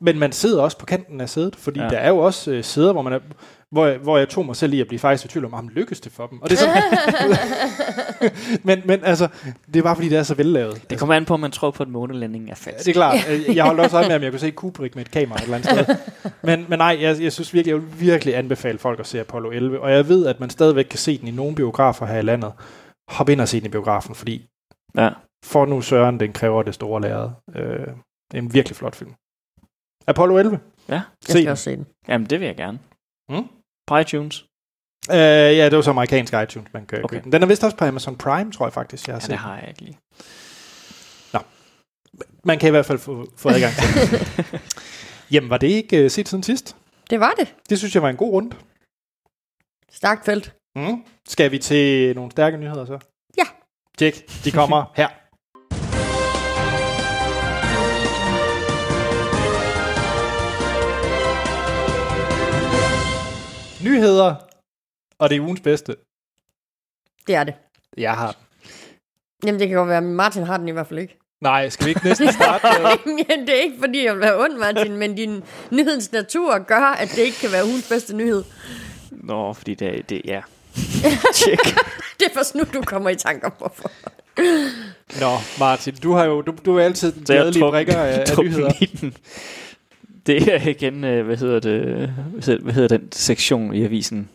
men 0.00 0.18
man 0.18 0.32
sidder 0.32 0.62
også 0.62 0.78
på 0.78 0.86
kanten 0.86 1.20
af 1.20 1.28
sædet, 1.28 1.56
fordi 1.56 1.78
Ja. 1.78 1.84
ja. 1.84 1.90
der 1.90 1.96
er 1.98 2.08
jo 2.08 2.18
også 2.18 2.50
øh, 2.50 2.64
sæder, 2.64 2.92
hvor 2.92 3.02
man 3.02 3.12
er, 3.12 3.18
hvor, 3.72 3.86
jeg, 3.86 3.98
hvor 3.98 4.18
jeg 4.18 4.28
tog 4.28 4.46
mig 4.46 4.56
selv 4.56 4.72
i 4.72 4.80
at 4.80 4.86
blive 4.88 4.98
faktisk 4.98 5.24
i 5.24 5.28
tvivl 5.28 5.44
om, 5.44 5.52
ham 5.52 5.68
lykkes 5.68 6.00
det 6.00 6.12
for 6.12 6.26
dem. 6.26 6.42
Og 6.42 6.50
det 6.50 6.56
er 6.56 6.60
sådan, 6.60 6.82
men, 8.64 8.82
men 8.84 9.04
altså, 9.04 9.28
det 9.66 9.76
er 9.76 9.82
bare 9.82 9.94
fordi, 9.96 10.08
det 10.08 10.18
er 10.18 10.22
så 10.22 10.34
vellavet. 10.34 10.90
Det 10.90 10.98
kommer 10.98 11.14
an 11.14 11.24
på, 11.24 11.34
om 11.34 11.40
man 11.40 11.50
tror 11.50 11.70
på, 11.70 11.82
at 11.82 11.88
månelandingen 11.88 12.48
er 12.48 12.54
Ja, 12.66 12.70
falsk. 12.70 12.84
det 12.84 12.90
er 12.90 12.94
klart. 12.94 13.16
Øh, 13.30 13.56
Jeg 13.56 13.64
holdt 13.64 13.80
også 13.80 13.96
øje 13.96 14.08
med, 14.08 14.16
om 14.16 14.22
jeg 14.22 14.30
kunne 14.32 14.38
se 14.40 14.50
Kubrick 14.50 14.94
med 14.94 15.04
et 15.04 15.10
kamera 15.10 15.38
et 15.38 15.42
eller 15.42 15.56
andet 15.56 15.70
sted. 15.86 15.96
Men, 16.42 16.66
men 16.68 16.78
nej, 16.78 16.98
jeg, 17.00 17.20
jeg 17.22 17.32
synes 17.32 17.54
virkelig, 17.54 17.72
jeg 17.72 17.82
vil 17.82 18.00
virkelig 18.00 18.36
anbefale 18.36 18.78
folk 18.78 19.00
at 19.00 19.06
se 19.06 19.20
Apollo 19.20 19.50
11. 19.50 19.80
Og 19.80 19.90
jeg 19.92 20.08
ved, 20.08 20.26
at 20.26 20.40
man 20.40 20.50
stadigvæk 20.50 20.84
kan 20.84 20.98
se 20.98 21.18
den 21.18 21.28
i 21.28 21.30
nogle 21.30 21.54
biografer 21.54 22.06
her 22.06 22.18
i 22.18 22.22
landet. 22.22 22.52
Hop 23.10 23.28
ind 23.28 23.40
og 23.40 23.48
se 23.48 23.58
den 23.60 23.66
i 23.66 23.68
biografen, 23.68 24.14
fordi 24.14 24.46
Ja. 24.96 25.10
for 25.44 25.66
nu 25.66 25.80
Søren, 25.80 26.20
den 26.20 26.32
kræver 26.32 26.62
det 26.62 26.74
store 26.74 27.00
lærred. 27.00 27.30
Øh, 27.56 27.62
det 28.30 28.34
er 28.34 28.38
en 28.38 28.54
virkelig 28.54 28.76
flot 28.76 28.96
film. 28.96 29.12
Apollo 30.06 30.36
11. 30.38 30.60
Ja. 30.88 30.94
Jeg 30.94 31.02
Se 31.24 31.30
skal 31.32 31.40
den. 31.42 31.48
også 31.48 31.64
se 31.64 31.76
den. 31.76 31.86
Jamen, 32.08 32.26
det 32.26 32.40
vil 32.40 32.46
jeg 32.46 32.56
gerne. 32.56 32.78
Mm. 33.30 33.48
På 33.88 33.98
iTunes. 33.98 34.44
Øh, 35.10 35.16
ja, 35.58 35.64
det 35.64 35.76
var 35.76 35.82
så 35.82 35.90
amerikansk 35.90 36.32
iTunes, 36.32 36.72
man 36.72 36.86
kan 36.86 37.04
Okay. 37.04 37.14
købe 37.16 37.24
den. 37.24 37.32
Den 37.32 37.42
er 37.42 37.46
vist 37.46 37.64
også 37.64 37.76
på 37.76 37.84
Amazon 37.84 38.16
Prime, 38.16 38.52
tror 38.52 38.66
jeg 38.66 38.72
faktisk, 38.72 39.06
jeg 39.06 39.14
har 39.14 39.18
Ja, 39.18 39.20
set. 39.20 39.30
det 39.30 39.38
har 39.38 39.58
jeg 39.58 39.68
ikke 39.68 39.82
lige. 39.82 39.98
Man 42.44 42.58
kan 42.58 42.66
i 42.66 42.70
hvert 42.70 42.86
fald 42.86 42.98
få, 42.98 43.26
få 43.36 43.48
adgang 43.48 43.72
til 43.74 43.84
den. 44.20 44.60
Jamen, 45.32 45.50
var 45.50 45.58
det 45.58 45.66
ikke 45.66 46.04
uh, 46.04 46.10
set 46.10 46.28
siden 46.28 46.42
sidst? 46.42 46.76
Det 47.10 47.20
var 47.20 47.32
det. 47.38 47.54
Det 47.70 47.78
synes 47.78 47.94
jeg 47.94 48.02
var 48.02 48.08
en 48.10 48.16
god 48.16 48.32
runde. 48.32 48.56
Stærkt 49.92 50.24
felt. 50.24 50.54
Mm. 50.76 51.04
Skal 51.28 51.50
vi 51.50 51.58
til 51.58 52.14
nogle 52.14 52.30
stærke 52.30 52.56
nyheder 52.56 52.84
så? 52.84 52.98
Ja. 53.38 53.44
Tjek, 53.98 54.44
de 54.44 54.50
kommer 54.50 54.84
her. 54.96 55.08
Nyheder, 63.84 64.34
og 65.18 65.30
det 65.30 65.36
er 65.36 65.40
ugens 65.40 65.60
bedste. 65.60 65.96
Det 67.26 67.34
er 67.34 67.44
det. 67.44 67.54
Jeg 67.96 68.12
har 68.14 68.26
den. 68.32 68.40
Jamen, 69.46 69.60
det 69.60 69.68
kan 69.68 69.76
godt 69.76 69.88
være, 69.88 70.00
men 70.00 70.14
Martin 70.14 70.42
har 70.42 70.56
den 70.56 70.68
i 70.68 70.70
hvert 70.70 70.86
fald 70.86 70.98
ikke. 70.98 71.18
Nej, 71.40 71.68
skal 71.68 71.84
vi 71.86 71.90
ikke 71.90 72.04
næsten 72.04 72.32
starte 72.32 72.66
med... 72.82 72.90
Jamen, 73.28 73.46
det 73.46 73.56
er 73.56 73.60
ikke, 73.62 73.76
fordi 73.80 74.04
jeg 74.04 74.12
vil 74.14 74.20
være 74.22 74.38
ond, 74.40 74.58
Martin, 74.58 74.96
men 74.96 75.14
din 75.14 75.42
nyhedens 75.70 76.12
natur 76.12 76.58
gør, 76.58 76.80
at 76.80 77.08
det 77.10 77.18
ikke 77.18 77.38
kan 77.40 77.52
være 77.52 77.64
ugens 77.64 77.88
bedste 77.88 78.16
nyhed. 78.16 78.44
Nå, 79.10 79.52
fordi 79.52 79.74
det, 79.74 79.98
er- 79.98 80.02
det 80.02 80.22
ja. 80.24 80.40
Tjek. 81.34 81.58
Det 82.20 82.26
er 82.26 82.34
først 82.34 82.54
nu, 82.54 82.64
du 82.74 82.82
kommer 82.82 83.10
i 83.10 83.16
tanker 83.16 83.50
hvorfor. 83.58 83.90
Nå, 85.20 85.36
Martin, 85.58 85.94
du 85.94 86.12
har 86.12 86.24
jo 86.24 86.42
du, 86.42 86.54
du 86.64 86.76
er 86.76 86.84
altid 86.84 87.12
den 87.12 87.22
glædelige 87.24 87.60
brækker 87.62 87.98
af, 87.98 88.18
af 88.30 88.38
nyheder. 88.44 88.70
Det 90.28 90.54
er 90.54 90.68
igen, 90.68 91.04
øh, 91.04 91.26
hvad 91.26 91.36
hedder 91.36 91.60
det, 91.60 92.08
hvad 92.62 92.72
hedder, 92.72 92.98
den 92.98 93.12
sektion 93.12 93.74
i 93.74 93.84
avisen? 93.84 94.28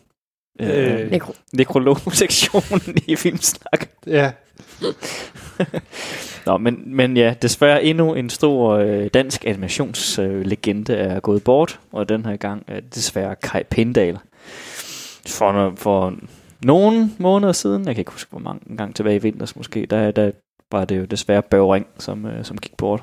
Øh, 0.60 1.02
Øh, 1.02 1.10
Nekro. 1.10 1.32
Nekrolog-sektionen 1.52 2.96
i 3.06 3.16
Filmsnak. 3.16 3.88
Ja, 4.06 4.32
Nå, 6.46 6.58
men, 6.58 6.82
men 6.86 7.16
ja, 7.16 7.34
desværre 7.42 7.84
endnu 7.84 8.14
en 8.14 8.30
stor 8.30 8.72
øh, 8.72 9.06
dansk 9.14 9.44
animationslegende 9.46 10.92
øh, 10.92 10.98
er 10.98 11.20
gået 11.20 11.44
bort, 11.44 11.80
og 11.92 12.08
den 12.08 12.26
her 12.26 12.36
gang 12.36 12.64
er 12.66 12.80
det 12.80 12.94
desværre 12.94 13.36
Kai 13.36 13.62
Pindal. 13.62 14.18
For, 15.26 15.72
for 15.76 16.14
nogle 16.64 17.10
måneder 17.18 17.52
siden, 17.52 17.86
jeg 17.86 17.94
kan 17.94 18.00
ikke 18.00 18.12
huske, 18.12 18.30
hvor 18.30 18.40
mange 18.40 18.76
gang 18.76 18.94
tilbage 18.94 19.16
i 19.16 19.22
vinters 19.22 19.56
måske, 19.56 19.86
der, 19.86 20.10
der 20.10 20.30
var 20.72 20.84
det 20.84 20.98
jo 20.98 21.04
desværre 21.04 21.42
Børge 21.42 21.84
som, 21.98 22.26
øh, 22.26 22.44
som 22.44 22.58
gik 22.58 22.76
bort. 22.76 23.02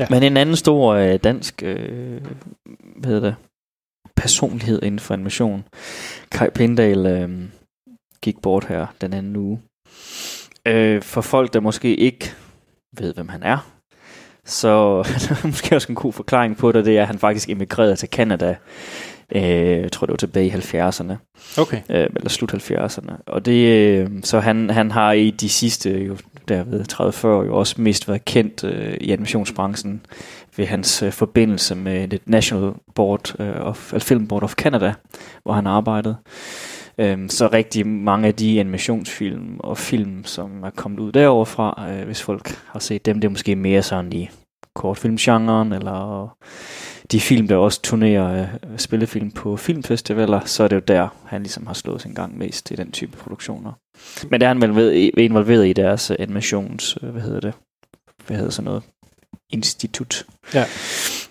Ja. 0.00 0.06
Men 0.10 0.22
en 0.22 0.36
anden 0.36 0.56
stor 0.56 0.94
øh, 0.94 1.18
dansk 1.24 1.62
øh, 1.62 2.20
hvad 2.96 3.10
hedder 3.10 3.20
det, 3.20 3.36
personlighed 4.16 4.82
inden 4.82 4.98
for 4.98 5.14
animation, 5.14 5.64
Kai 6.32 6.50
Pindal, 6.50 7.06
øh, 7.06 7.30
gik 8.22 8.42
bort 8.42 8.64
her 8.64 8.86
den 9.00 9.12
anden 9.12 9.36
uge. 9.36 9.60
Øh, 10.66 11.02
for 11.02 11.20
folk, 11.20 11.52
der 11.52 11.60
måske 11.60 11.96
ikke 11.96 12.34
ved, 12.98 13.14
hvem 13.14 13.28
han 13.28 13.42
er, 13.42 13.70
så 14.44 14.68
der 15.28 15.34
er 15.42 15.46
måske 15.46 15.76
også 15.76 15.88
en 15.88 15.94
god 15.94 16.12
forklaring 16.12 16.56
på 16.56 16.72
det, 16.72 16.84
det 16.84 16.98
er, 16.98 17.02
at 17.02 17.06
han 17.06 17.18
faktisk 17.18 17.50
emigrerede 17.50 17.96
til 17.96 18.08
Canada, 18.08 18.56
øh, 19.34 19.42
jeg 19.82 19.92
tror 19.92 20.06
det 20.06 20.12
var 20.12 20.16
tilbage 20.16 20.46
i 20.46 20.50
70'erne, 20.50 21.14
okay. 21.58 21.82
øh, 21.90 22.06
eller 22.16 22.28
slut 22.28 22.54
70'erne. 22.54 23.12
Og 23.26 23.46
det, 23.46 23.66
øh, 23.66 24.10
så 24.22 24.40
han, 24.40 24.70
han 24.70 24.90
har 24.90 25.12
i 25.12 25.30
de 25.30 25.48
sidste 25.48 25.90
jo, 25.90 26.16
derved 26.48 26.92
30-40 26.92 27.26
år 27.26 27.44
jo 27.44 27.56
også 27.56 27.80
mest 27.80 28.08
været 28.08 28.24
kendt 28.24 28.64
øh, 28.64 28.96
i 29.00 29.10
animationsbranchen 29.10 30.06
ved 30.56 30.66
hans 30.66 31.02
øh, 31.02 31.12
forbindelse 31.12 31.74
med 31.74 32.08
det 32.08 32.20
National 32.26 32.72
Board 32.94 33.40
øh, 33.40 33.66
of, 33.66 33.92
eller 33.92 34.04
Film 34.04 34.26
Board 34.28 34.42
of 34.42 34.54
Canada, 34.54 34.94
hvor 35.42 35.52
han 35.52 35.66
arbejdede. 35.66 36.16
Øhm, 36.98 37.28
så 37.28 37.48
rigtig 37.52 37.86
mange 37.86 38.28
af 38.28 38.34
de 38.34 38.60
animationsfilm 38.60 39.56
og 39.60 39.78
film, 39.78 40.24
som 40.24 40.62
er 40.62 40.70
kommet 40.70 41.00
ud 41.00 41.12
derovre 41.12 41.46
fra, 41.46 41.86
øh, 41.90 42.06
hvis 42.06 42.22
folk 42.22 42.48
har 42.66 42.78
set 42.78 43.06
dem, 43.06 43.20
det 43.20 43.28
er 43.28 43.30
måske 43.30 43.56
mere 43.56 43.82
sådan 43.82 44.12
i 44.12 44.30
kortfilmgenren, 44.74 45.72
eller 45.72 46.36
de 47.12 47.20
film, 47.20 47.48
der 47.48 47.56
også 47.56 47.82
turnerer 47.82 48.42
øh, 48.42 48.78
spillefilm 48.78 49.30
på 49.30 49.56
filmfestivaler, 49.56 50.40
så 50.44 50.64
er 50.64 50.68
det 50.68 50.76
jo 50.76 50.82
der, 50.88 51.08
han 51.26 51.42
ligesom 51.42 51.66
har 51.66 51.74
slået 51.74 52.02
sin 52.02 52.14
gang 52.14 52.38
mest 52.38 52.70
i 52.70 52.74
den 52.74 52.92
type 52.92 53.16
produktioner. 53.16 53.72
Men 54.30 54.40
der 54.40 54.46
er 54.46 54.50
han 54.50 54.60
vel 54.60 54.74
ved, 54.74 55.10
involveret 55.18 55.66
i 55.66 55.72
deres 55.72 56.10
øh, 56.10 56.16
animations, 56.18 56.98
øh, 57.02 57.08
hvad 57.08 57.22
hedder 57.22 57.40
det, 57.40 57.54
hvad 58.26 58.36
hedder 58.36 58.50
sådan 58.50 58.64
noget, 58.64 58.82
institut. 59.50 60.26
Ja. 60.54 60.64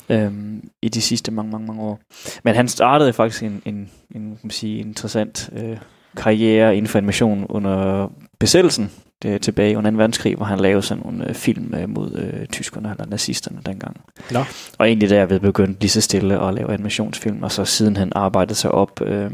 Øhm, 0.09 0.69
I 0.81 0.89
de 0.89 1.01
sidste 1.01 1.31
mange, 1.31 1.51
mange, 1.51 1.67
mange 1.67 1.81
år. 1.81 1.99
Men 2.43 2.55
han 2.55 2.67
startede 2.67 3.13
faktisk 3.13 3.43
en, 3.43 3.61
en, 3.65 3.91
en 4.15 4.21
kan 4.21 4.39
man 4.43 4.51
sige, 4.51 4.79
interessant 4.79 5.49
øh, 5.55 5.77
karriere 6.17 6.77
inden 6.77 6.89
for 6.89 6.97
animation 6.97 7.45
under 7.49 8.07
besættelsen 8.39 8.91
det 9.21 9.33
er 9.33 9.37
tilbage 9.37 9.77
under 9.77 9.91
2. 9.91 9.97
verdenskrig, 9.97 10.35
hvor 10.35 10.45
han 10.45 10.59
lavede 10.59 10.81
sådan 10.81 11.03
nogle 11.03 11.29
øh, 11.29 11.35
film 11.35 11.73
øh, 11.73 11.89
mod 11.89 12.15
øh, 12.15 12.45
tyskerne 12.47 12.91
eller 12.91 13.05
nazisterne 13.05 13.59
dengang. 13.65 14.01
Nå. 14.31 14.39
Og 14.77 14.87
egentlig 14.87 15.09
derved 15.09 15.39
begyndte 15.39 15.81
lige 15.81 15.89
så 15.91 16.01
stille 16.01 16.47
at 16.47 16.53
lave 16.53 16.73
animationsfilm, 16.73 17.43
og 17.43 17.51
så 17.51 17.65
siden 17.65 17.97
han 17.97 18.11
arbejdede 18.15 18.55
sig 18.55 18.71
op. 18.71 19.01
Øh, 19.01 19.31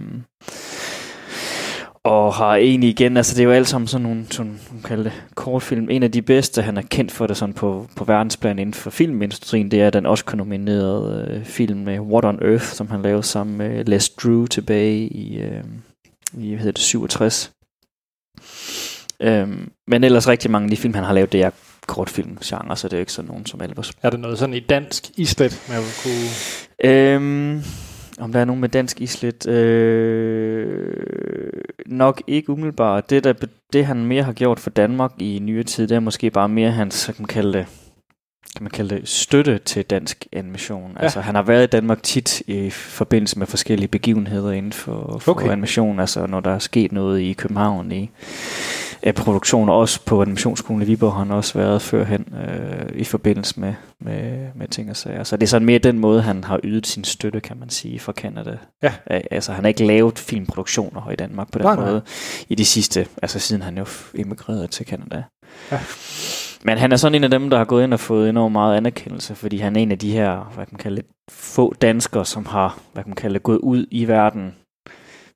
og 2.04 2.34
har 2.34 2.56
egentlig 2.56 2.89
igen, 2.89 3.18
altså 3.18 3.36
det 3.36 3.41
er 3.41 3.45
jo 3.45 3.52
alt 3.52 3.68
sammen 3.68 3.88
sådan 3.88 4.04
nogle, 4.04 4.26
sådan, 4.32 4.60
man 4.72 4.82
kalder 4.82 5.04
det, 5.04 5.14
kortfilm. 5.36 5.89
En 5.89 6.04
af 6.04 6.12
de 6.12 6.22
bedste, 6.22 6.62
han 6.62 6.78
er 6.78 6.82
kendt 6.82 7.12
for 7.12 7.28
det 7.28 7.38
sådan 7.38 7.54
på, 7.54 7.88
på 7.95 8.04
verdensplan 8.04 8.60
inden 8.60 8.74
for 8.74 8.89
filmindustrien, 8.89 9.72
det 9.72 9.82
er 9.82 9.89
den 9.89 10.06
Oscar-nominerede 10.06 11.28
øh, 11.30 11.45
film 11.45 11.80
med 11.80 11.99
What 11.99 12.26
on 12.26 12.39
Earth, 12.41 12.66
som 12.66 12.89
han 12.89 13.02
lavede 13.02 13.24
sammen 13.24 13.58
med 13.58 13.86
Les 13.86 14.10
Drew 14.10 14.45
tilbage 14.45 15.08
i, 15.08 15.41
øh, 15.41 15.64
i 16.38 16.49
hvad 16.49 16.58
hedder 16.58 16.72
det, 16.72 16.82
67. 16.82 17.52
Øhm, 19.20 19.72
men 19.88 20.04
ellers 20.04 20.28
rigtig 20.28 20.52
mange 20.52 20.66
af 20.66 20.70
de 20.70 20.78
film, 20.78 20.93
han 20.93 21.04
har 21.04 21.14
lavet, 21.14 21.32
det 21.32 21.43
er 21.43 21.49
kortfilmgenre, 21.88 22.78
så 22.78 22.88
det 22.88 22.93
er 22.93 22.97
jo 22.97 23.02
ikke 23.02 23.12
sådan 23.12 23.30
nogen 23.30 23.45
som 23.45 23.62
Elvers. 23.62 23.91
Er 24.02 24.10
det 24.10 24.20
noget 24.20 24.39
sådan 24.39 24.56
i 24.56 24.60
dansk 24.60 25.10
islet, 25.18 25.66
man 25.70 25.82
kunne... 26.04 26.91
Øhm, 26.91 27.64
om 28.22 28.32
der 28.32 28.39
er 28.39 28.45
nogen 28.45 28.61
med 28.61 28.69
dansk 28.69 29.01
islet? 29.01 29.47
Øh, 29.47 30.93
nok 31.86 32.22
ikke 32.28 32.49
umiddelbart. 32.49 33.09
Det, 33.09 33.24
der, 33.24 33.34
det, 33.74 33.86
han 33.86 34.05
mere 34.05 34.24
har 34.24 34.34
gjort 34.34 34.59
for 34.59 34.69
Danmark 34.69 35.11
i 35.19 35.39
nyere 35.41 35.63
tid, 35.63 35.88
det 35.88 35.95
er 35.95 35.99
måske 35.99 36.30
bare 36.30 36.49
mere 36.49 36.72
hans, 36.72 36.95
så 36.95 37.13
kan 37.13 37.22
man 37.22 37.28
kalde 37.28 37.53
det, 37.53 37.65
kan 38.55 38.63
man 38.63 38.72
kalde 38.72 38.95
det 38.95 39.07
støtte 39.09 39.57
til 39.57 39.86
dansk 39.86 40.28
animation. 40.34 40.91
Ja. 40.95 41.03
Altså 41.03 41.22
han 41.22 41.36
har 41.36 41.41
været 41.43 41.63
i 41.63 41.67
Danmark 41.67 42.03
tit 42.03 42.41
i 42.47 42.69
forbindelse 42.69 43.39
med 43.39 43.47
forskellige 43.47 43.88
begivenheder 43.88 44.51
inden 44.51 44.74
for, 44.74 45.17
for 45.22 45.32
Okay. 45.32 45.49
animation. 45.49 45.99
Altså 45.99 46.26
når 46.26 46.39
der 46.39 46.51
er 46.51 46.59
sket 46.59 46.91
noget 46.91 47.19
i 47.19 47.34
København 47.34 47.91
i 47.91 48.09
af 49.04 49.16
produktioner, 49.16 49.74
også 49.74 50.06
på 50.06 50.22
animationsskolen 50.22 50.82
i 50.82 50.86
Viborg 50.86 51.12
har 51.14 51.20
han 51.20 51.32
også 51.32 51.54
været 51.60 51.82
førhen 51.82 52.34
øh, 52.47 52.89
i 52.95 53.04
forbindelse 53.04 53.60
med, 53.60 53.74
med, 53.99 54.47
med 54.56 54.68
ting 54.68 54.89
og 54.89 54.95
sager. 54.95 55.24
Så 55.24 55.38
det 55.38 55.43
er 55.43 55.47
sådan 55.47 55.66
mere 55.66 55.80
den 55.80 55.99
måde, 55.99 56.22
han 56.22 56.43
har 56.43 56.60
ydet 56.64 56.88
sin 56.88 57.04
støtte, 57.04 57.39
kan 57.39 57.58
man 57.60 57.70
sige, 57.70 57.99
for 57.99 58.12
Canada. 58.12 58.58
Ja. 58.84 58.93
Al- 59.06 59.28
Altså 59.32 59.54
han 59.54 59.64
har 59.64 59.68
ikke 59.70 59.86
lavet 59.86 60.20
filmproduktioner 60.20 61.12
i 61.12 61.16
Danmark 61.16 61.52
på 61.52 61.60
den 61.60 61.66
Nej, 61.66 61.76
nej, 61.76 61.84
nej. 61.84 61.91
måde 61.91 62.02
i 62.49 62.56
de 62.56 62.66
sidste, 62.66 63.08
altså 63.22 63.39
siden 63.39 63.62
han 63.62 63.78
jo 63.78 63.86
emigrerede 64.16 64.68
til 64.68 64.86
Canada. 64.86 65.24
Ja. 65.72 65.80
Men 66.64 66.78
han 66.78 66.91
er 66.91 66.95
sådan 66.95 67.16
en 67.16 67.24
af 67.24 67.30
dem, 67.30 67.49
der 67.49 67.58
har 67.58 67.66
gået 67.66 67.84
ind 67.84 67.93
og 67.93 67.99
fået 67.99 68.30
enormt 68.30 68.52
meget 68.52 68.78
anerkendelse, 68.78 69.36
fordi 69.36 69.58
han 69.58 69.76
er 69.76 69.80
en 69.80 69.91
af 69.91 69.99
de 69.99 70.12
her, 70.12 70.52
hvad 70.56 70.66
kan 70.66 70.74
man 70.74 70.80
kalde 70.80 71.02
få 71.32 71.74
danskere, 71.74 72.26
som 72.26 72.45
har, 72.45 72.80
hvad 72.93 73.04
kan 73.04 73.10
man 73.10 73.16
kalde 73.16 73.39
gået 73.39 73.58
ud 73.58 73.86
i 73.91 74.08
verden. 74.08 74.56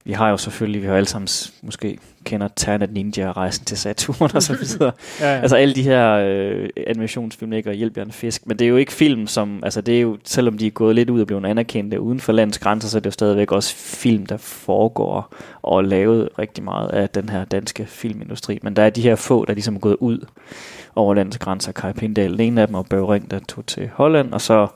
Vi 0.06 0.12
har 0.12 0.30
jo 0.30 0.38
selvfølgelig, 0.38 0.82
vi 0.82 0.88
har 0.88 0.96
alle 0.96 1.08
sammen 1.08 1.28
måske 1.64 1.98
kender 2.26 2.48
Ternet 2.56 2.94
Ninja 2.94 3.30
og 3.30 3.38
Rejsen 3.38 3.66
til 3.66 3.78
Saturn 3.78 4.32
og 4.36 4.44
så 4.44 4.58
videre. 4.64 4.92
Ja, 5.20 5.36
ja. 5.36 5.42
altså 5.42 5.56
alle 5.56 5.76
de 5.76 5.84
her 5.84 6.12
øh, 6.14 6.70
animationsfilm, 6.88 7.54
ikke, 7.54 7.70
og 7.70 7.74
Hjælp 7.74 7.98
jer 7.98 8.04
en 8.04 8.12
fisk. 8.12 8.48
Men 8.48 8.60
det 8.60 8.66
er 8.66 8.70
jo 8.70 8.78
ikke 8.78 8.94
film, 8.94 9.28
som, 9.28 9.60
altså 9.64 9.82
det 9.82 9.98
er 9.98 10.02
jo, 10.02 10.18
selvom 10.24 10.58
de 10.58 10.68
er 10.68 10.72
gået 10.72 10.96
lidt 10.96 11.10
ud 11.10 11.22
og 11.22 11.28
blevet 11.28 11.46
anerkendte 11.46 12.02
uden 12.02 12.20
for 12.20 12.32
landets 12.32 12.60
grænser, 12.60 12.90
så 12.90 12.98
er 12.98 13.00
det 13.00 13.06
jo 13.06 13.12
stadigvæk 13.12 13.52
også 13.52 13.76
film, 13.76 14.26
der 14.26 14.38
foregår 14.38 15.34
og 15.62 15.84
lavet 15.84 16.30
rigtig 16.40 16.64
meget 16.64 16.90
af 16.90 17.10
den 17.10 17.30
her 17.30 17.46
danske 17.46 17.86
filmindustri. 17.86 18.60
Men 18.62 18.76
der 18.76 18.84
er 18.84 18.90
de 18.90 19.02
her 19.02 19.16
få, 19.16 19.46
der 19.46 19.54
ligesom 19.54 19.76
er 19.76 19.80
gået 19.80 19.98
ud 20.00 20.26
over 20.96 21.14
landets 21.14 21.38
grænser. 21.38 21.72
Kai 21.72 21.94
Pindal, 21.94 22.32
den 22.32 22.40
ene 22.40 22.62
af 22.62 22.68
dem, 22.68 22.76
og 22.76 22.86
Børge 22.90 23.14
Ring, 23.14 23.32
der 23.32 23.40
tog 23.40 23.66
til 23.66 23.90
Holland, 23.94 24.34
og 24.34 24.42
så 24.42 24.68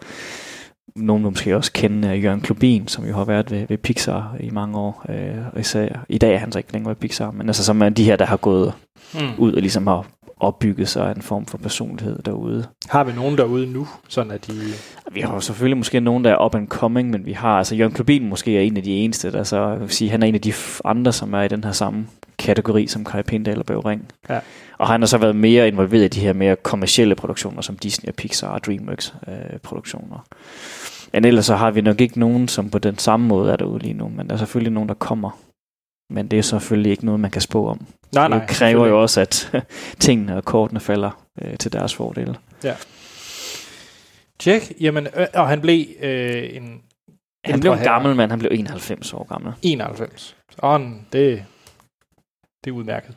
nogen 0.96 1.24
måske 1.24 1.56
også 1.56 1.72
kende 1.72 2.08
uh, 2.08 2.24
Jørgen 2.24 2.42
Klubin, 2.42 2.88
som 2.88 3.06
jo 3.06 3.16
har 3.16 3.26
været 3.26 3.52
ved, 3.52 3.66
ved 3.70 3.78
Pixar 3.78 4.36
i 4.40 4.50
mange 4.50 4.78
år. 4.78 5.06
Og 5.54 5.60
især, 5.60 6.06
I 6.10 6.18
dag 6.18 6.34
er 6.34 6.38
han 6.38 6.52
så 6.52 6.60
ikke 6.60 6.74
længere 6.74 6.90
ved 6.90 6.96
Pixar, 6.96 7.32
men 7.32 7.50
altså 7.50 7.64
som 7.64 7.82
er 7.82 7.90
de 7.90 8.04
her, 8.04 8.16
der 8.16 8.26
har 8.26 8.38
gået 8.38 8.74
Mm. 9.14 9.20
ud 9.38 9.54
og 9.54 9.62
ligesom 9.62 9.88
har 9.88 10.06
opbygget 10.40 10.90
sig 10.90 11.14
en 11.16 11.22
form 11.22 11.46
for 11.46 11.58
personlighed 11.58 12.20
derude. 12.26 12.66
Har 12.90 13.04
vi 13.04 13.12
nogen 13.14 13.38
derude 13.38 13.72
nu, 13.74 13.88
sådan 14.08 14.32
at 14.32 14.48
de... 14.48 14.54
Vi 15.12 15.22
har 15.22 15.34
jo 15.34 15.40
selvfølgelig 15.40 15.78
måske 15.78 16.00
nogen, 16.00 16.24
der 16.24 16.32
er 16.32 16.46
up 16.46 16.56
and 16.56 16.68
coming, 16.68 17.10
men 17.10 17.26
vi 17.26 17.32
har, 17.32 17.58
altså 17.58 17.76
Jørgen 17.76 17.94
Klubin 17.94 18.30
måske 18.30 18.58
er 18.58 18.62
en 18.62 18.78
af 18.78 18.84
de 18.84 18.92
eneste, 18.92 19.32
der 19.32 19.44
så, 19.44 19.68
jeg 19.68 19.80
vil 19.80 19.90
sige, 19.90 20.10
han 20.12 20.24
er 20.24 20.28
en 20.28 20.36
af 20.36 20.42
de 20.42 20.54
andre, 20.86 21.14
som 21.14 21.34
er 21.34 21.42
i 21.42 21.48
den 21.48 21.64
her 21.64 21.72
samme 21.72 22.08
kategori 22.40 22.88
som 22.88 23.06
Kai 23.06 23.24
Pindal 23.24 23.60
og 23.60 23.66
Børge 23.66 23.90
Ring. 23.90 24.06
Ja. 24.30 24.40
Og 24.78 24.88
han 24.88 25.02
har 25.02 25.08
så 25.08 25.18
været 25.18 25.36
mere 25.36 25.68
involveret 25.68 26.04
i 26.04 26.08
de 26.08 26.20
her 26.20 26.34
mere 26.34 26.56
kommercielle 26.56 27.16
produktioner, 27.16 27.62
som 27.62 27.78
Disney 27.78 28.10
og 28.10 28.16
Pixar 28.16 28.48
og 28.48 28.66
DreamWorks 28.66 29.14
øh, 29.28 29.60
produktioner. 29.64 30.26
Men 31.14 31.26
ellers 31.26 31.46
så 31.46 31.56
har 31.56 31.72
vi 31.72 31.82
nok 31.82 32.02
ikke 32.02 32.20
nogen, 32.20 32.48
som 32.48 32.70
på 32.70 32.80
den 32.80 32.98
samme 32.98 33.28
måde 33.28 33.52
er 33.52 33.56
derude 33.56 33.80
lige 33.80 33.94
nu, 33.94 34.10
men 34.10 34.28
der 34.28 34.34
er 34.34 34.38
selvfølgelig 34.38 34.74
nogen, 34.74 34.90
der 34.90 34.96
kommer. 34.96 35.40
Men 36.14 36.28
det 36.28 36.40
er 36.40 36.44
selvfølgelig 36.44 36.92
ikke 36.92 37.06
noget, 37.06 37.20
man 37.20 37.32
kan 37.32 37.42
spå 37.42 37.68
om. 37.68 37.86
Nej, 38.14 38.28
nej. 38.28 38.40
det 38.40 38.48
kræver 38.48 38.88
jo 38.88 39.02
også, 39.02 39.22
at 39.22 39.52
tingene 40.00 40.38
og 40.38 40.46
kortene 40.46 40.80
falder 40.80 41.26
øh, 41.42 41.58
til 41.58 41.74
deres 41.74 41.96
fordel. 41.96 42.38
Tjek. 44.40 44.72
Jamen, 44.82 45.08
øh, 45.16 45.28
og 45.34 45.48
han 45.48 45.62
blev 45.62 45.86
øh, 46.02 46.56
en 46.56 46.82
Han 47.46 47.60
blev 47.60 47.72
en 47.72 47.80
gammel 47.80 48.16
mand, 48.16 48.32
han 48.32 48.40
blev 48.40 48.52
91 48.52 49.14
år 49.14 49.24
gammel. 49.24 49.54
91. 49.62 50.36
Sådan, 50.52 51.06
det, 51.14 51.46
det 52.64 52.72
er 52.72 52.76
udmærket. 52.76 53.16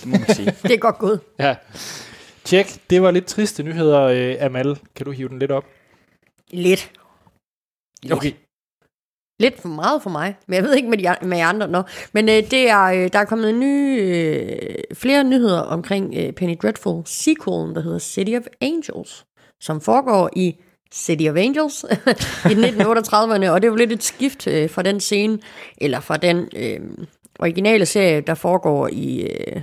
Det 0.00 0.06
må 0.06 0.18
man 0.18 0.34
sige. 0.34 0.54
Det 0.62 0.70
er 0.70 0.78
godt 0.78 0.98
gået. 0.98 1.20
Ja. 1.38 1.54
Tjek, 2.44 2.66
det 2.90 3.02
var 3.02 3.10
lidt 3.10 3.26
triste 3.26 3.62
nyheder, 3.62 4.00
øh, 4.00 4.36
Amal. 4.40 4.78
Kan 4.96 5.06
du 5.06 5.12
hive 5.12 5.28
den 5.28 5.38
lidt 5.38 5.50
op? 5.50 5.64
Lidt. 6.50 6.90
Lidt. 8.04 8.12
Okay. 8.12 8.32
Lidt 9.40 9.60
for 9.60 9.68
meget 9.68 10.02
for 10.02 10.10
mig, 10.10 10.36
men 10.46 10.54
jeg 10.54 10.64
ved 10.64 10.74
ikke 10.74 10.88
med, 10.88 10.98
de, 10.98 11.26
med 11.26 11.36
jer 11.36 11.46
andre. 11.46 11.68
Nå. 11.68 11.82
Men 12.12 12.28
øh, 12.28 12.34
det 12.34 12.68
er, 12.70 12.82
øh, 12.84 13.12
der 13.12 13.18
er 13.18 13.24
kommet 13.24 13.50
en 13.50 13.60
ny, 13.60 14.00
øh, 14.00 14.78
flere 14.94 15.24
nyheder 15.24 15.60
omkring 15.60 16.14
øh, 16.16 16.32
Penny 16.32 16.56
Dreadful 16.62 17.02
sequelen, 17.06 17.74
der 17.74 17.80
hedder 17.80 17.98
City 17.98 18.30
of 18.30 18.42
Angels, 18.60 19.24
som 19.60 19.80
foregår 19.80 20.30
i 20.36 20.56
City 20.94 21.24
of 21.28 21.36
Angels 21.36 21.84
i 22.50 22.54
1938'erne, 22.54 23.48
og 23.48 23.62
det 23.62 23.64
er 23.64 23.70
jo 23.70 23.76
lidt 23.76 23.92
et 23.92 24.02
skift 24.02 24.46
øh, 24.46 24.70
fra 24.70 24.82
den 24.82 25.00
scene, 25.00 25.38
eller 25.78 26.00
fra 26.00 26.16
den 26.16 26.48
øh, 26.56 26.80
originale 27.38 27.86
serie, 27.86 28.20
der 28.20 28.34
foregår 28.34 28.88
i, 28.92 29.20
øh, 29.20 29.62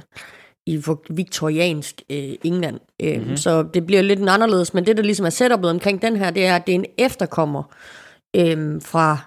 i 0.65 0.83
viktoriansk 1.09 2.01
øh, 2.09 2.33
England. 2.43 2.79
Øh, 3.01 3.17
mm-hmm. 3.17 3.37
Så 3.37 3.63
det 3.73 3.85
bliver 3.85 4.01
lidt 4.01 4.19
en 4.19 4.29
anderledes, 4.29 4.73
men 4.73 4.85
det, 4.85 4.97
der 4.97 5.03
ligesom 5.03 5.25
er 5.25 5.29
setupet 5.29 5.69
omkring 5.69 6.01
den 6.01 6.15
her, 6.15 6.31
det 6.31 6.45
er, 6.45 6.55
at 6.55 6.67
det 6.67 6.75
er 6.75 6.79
en 6.79 6.85
efterkommer 6.97 7.63
øh, 8.35 8.81
fra 8.81 9.17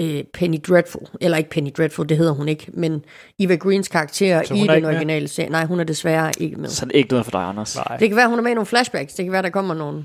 øh, 0.00 0.24
Penny 0.34 0.58
Dreadful, 0.68 1.02
eller 1.20 1.36
ikke 1.38 1.50
Penny 1.50 1.70
Dreadful, 1.76 2.08
det 2.08 2.16
hedder 2.16 2.32
hun 2.32 2.48
ikke, 2.48 2.66
men 2.74 3.04
Eva 3.38 3.54
Greens 3.56 3.88
karakter 3.88 4.26
i 4.26 4.30
er 4.30 4.42
den 4.42 4.82
med? 4.82 4.84
originale 4.84 5.28
serie. 5.28 5.50
Nej, 5.50 5.64
hun 5.64 5.80
er 5.80 5.84
desværre 5.84 6.32
ikke 6.38 6.56
med. 6.56 6.68
så 6.68 6.84
er 6.84 6.86
det 6.88 6.96
ikke 6.96 7.10
noget 7.10 7.24
for 7.26 7.30
dig, 7.30 7.40
Anders. 7.40 7.76
Nej. 7.76 7.96
Det 7.96 8.08
kan 8.08 8.16
være, 8.16 8.28
hun 8.28 8.38
er 8.38 8.42
med 8.42 8.50
i 8.50 8.54
nogle 8.54 8.66
flashbacks. 8.66 9.14
Det 9.14 9.24
kan 9.24 9.32
være, 9.32 9.42
der 9.42 9.50
kommer 9.50 9.74
nogle 9.74 10.04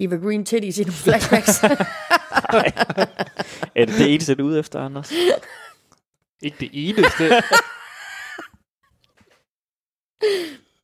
Eva 0.00 0.16
Green 0.16 0.44
titties 0.44 0.78
i 0.78 0.82
nogle 0.82 0.92
flashbacks. 0.92 1.62
Er 3.74 3.84
det 3.84 3.94
det 3.98 4.14
eneste, 4.14 4.34
du 4.34 4.46
er 4.46 4.50
ude 4.50 4.58
efter, 4.58 4.80
Anders? 4.80 5.12
Ikke 6.42 6.56
det 6.60 6.70
eneste. 6.72 7.30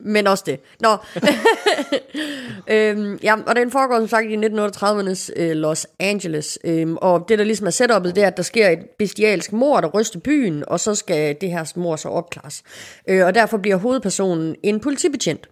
Men 0.00 0.26
også 0.26 0.44
det. 0.46 0.60
Nå. 0.80 0.88
øhm, 2.74 3.18
ja, 3.22 3.34
og 3.46 3.56
den 3.56 3.70
foregår 3.70 3.98
som 3.98 4.08
sagt 4.08 4.26
i 4.30 4.36
1938'ernes 4.36 5.42
øh, 5.42 5.56
Los 5.56 5.86
Angeles. 6.00 6.58
Øhm, 6.64 6.96
og 6.96 7.24
det, 7.28 7.38
der 7.38 7.44
ligesom 7.44 7.66
er 7.66 7.70
setupet, 7.70 8.14
det 8.14 8.22
er, 8.22 8.26
at 8.26 8.36
der 8.36 8.42
sker 8.42 8.68
et 8.68 8.78
bestialsk 8.98 9.52
mord, 9.52 9.82
der 9.82 9.88
ryster 9.88 10.20
byen, 10.20 10.64
og 10.66 10.80
så 10.80 10.94
skal 10.94 11.36
det 11.40 11.50
her 11.50 11.72
mord 11.76 11.98
så 11.98 12.08
opklares. 12.08 12.62
Øh, 13.08 13.26
og 13.26 13.34
derfor 13.34 13.58
bliver 13.58 13.76
hovedpersonen 13.76 14.56
en 14.62 14.80
politibetjent. 14.80 15.48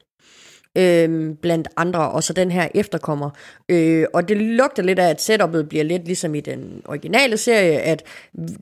Øhm, 0.76 1.36
blandt 1.36 1.68
andre, 1.76 2.10
og 2.10 2.22
så 2.22 2.32
den 2.32 2.50
her 2.50 2.68
efterkommer. 2.74 3.30
Øh, 3.68 4.06
og 4.12 4.28
det 4.28 4.36
lugter 4.36 4.82
lidt 4.82 4.98
af, 4.98 5.10
at 5.10 5.22
setupet 5.22 5.68
bliver 5.68 5.84
lidt 5.84 6.04
ligesom 6.04 6.34
i 6.34 6.40
den 6.40 6.82
originale 6.84 7.36
serie, 7.36 7.80
at 7.80 8.02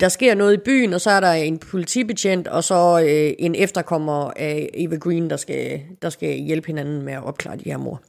der 0.01 0.09
sker 0.09 0.35
noget 0.35 0.55
i 0.55 0.57
byen, 0.57 0.93
og 0.93 1.01
så 1.01 1.11
er 1.11 1.21
der 1.21 1.33
en 1.33 1.59
politibetjent, 1.59 2.49
og 2.49 2.65
så 2.65 3.01
øh, 3.07 3.33
en 3.39 3.55
efterkommer 3.55 4.31
af 4.37 4.71
Eva 4.75 4.97
Green, 4.97 5.31
der 5.31 5.37
skal, 5.37 5.81
der 6.03 6.11
skal 6.11 6.39
hjælpe 6.39 6.67
hinanden 6.67 7.03
med 7.03 7.13
at 7.13 7.25
opklare 7.25 7.57
de 7.57 7.65
her 7.65 7.77
mor. 7.77 8.03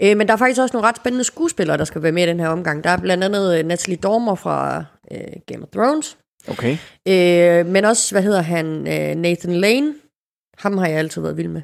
Øh, 0.00 0.16
men 0.16 0.26
der 0.26 0.32
er 0.32 0.38
faktisk 0.38 0.60
også 0.60 0.76
nogle 0.76 0.88
ret 0.88 0.96
spændende 0.96 1.24
skuespillere, 1.24 1.76
der 1.76 1.84
skal 1.84 2.02
være 2.02 2.12
med 2.12 2.22
i 2.22 2.26
den 2.26 2.40
her 2.40 2.48
omgang. 2.48 2.84
Der 2.84 2.90
er 2.90 2.96
blandt 2.96 3.24
andet 3.24 3.58
øh, 3.58 3.64
Natalie 3.64 3.96
Dormer 3.96 4.34
fra 4.34 4.84
øh, 5.12 5.18
Game 5.46 5.62
of 5.62 5.68
Thrones, 5.72 6.16
Okay. 6.48 6.76
øh, 7.08 7.66
men 7.66 7.84
også, 7.84 8.14
hvad 8.14 8.22
hedder 8.22 8.42
han, 8.42 8.66
øh, 8.66 9.14
Nathan 9.14 9.52
Lane. 9.52 9.94
Ham 10.58 10.78
har 10.78 10.86
jeg 10.86 10.98
altid 10.98 11.22
været 11.22 11.36
vild 11.36 11.48
med. 11.48 11.62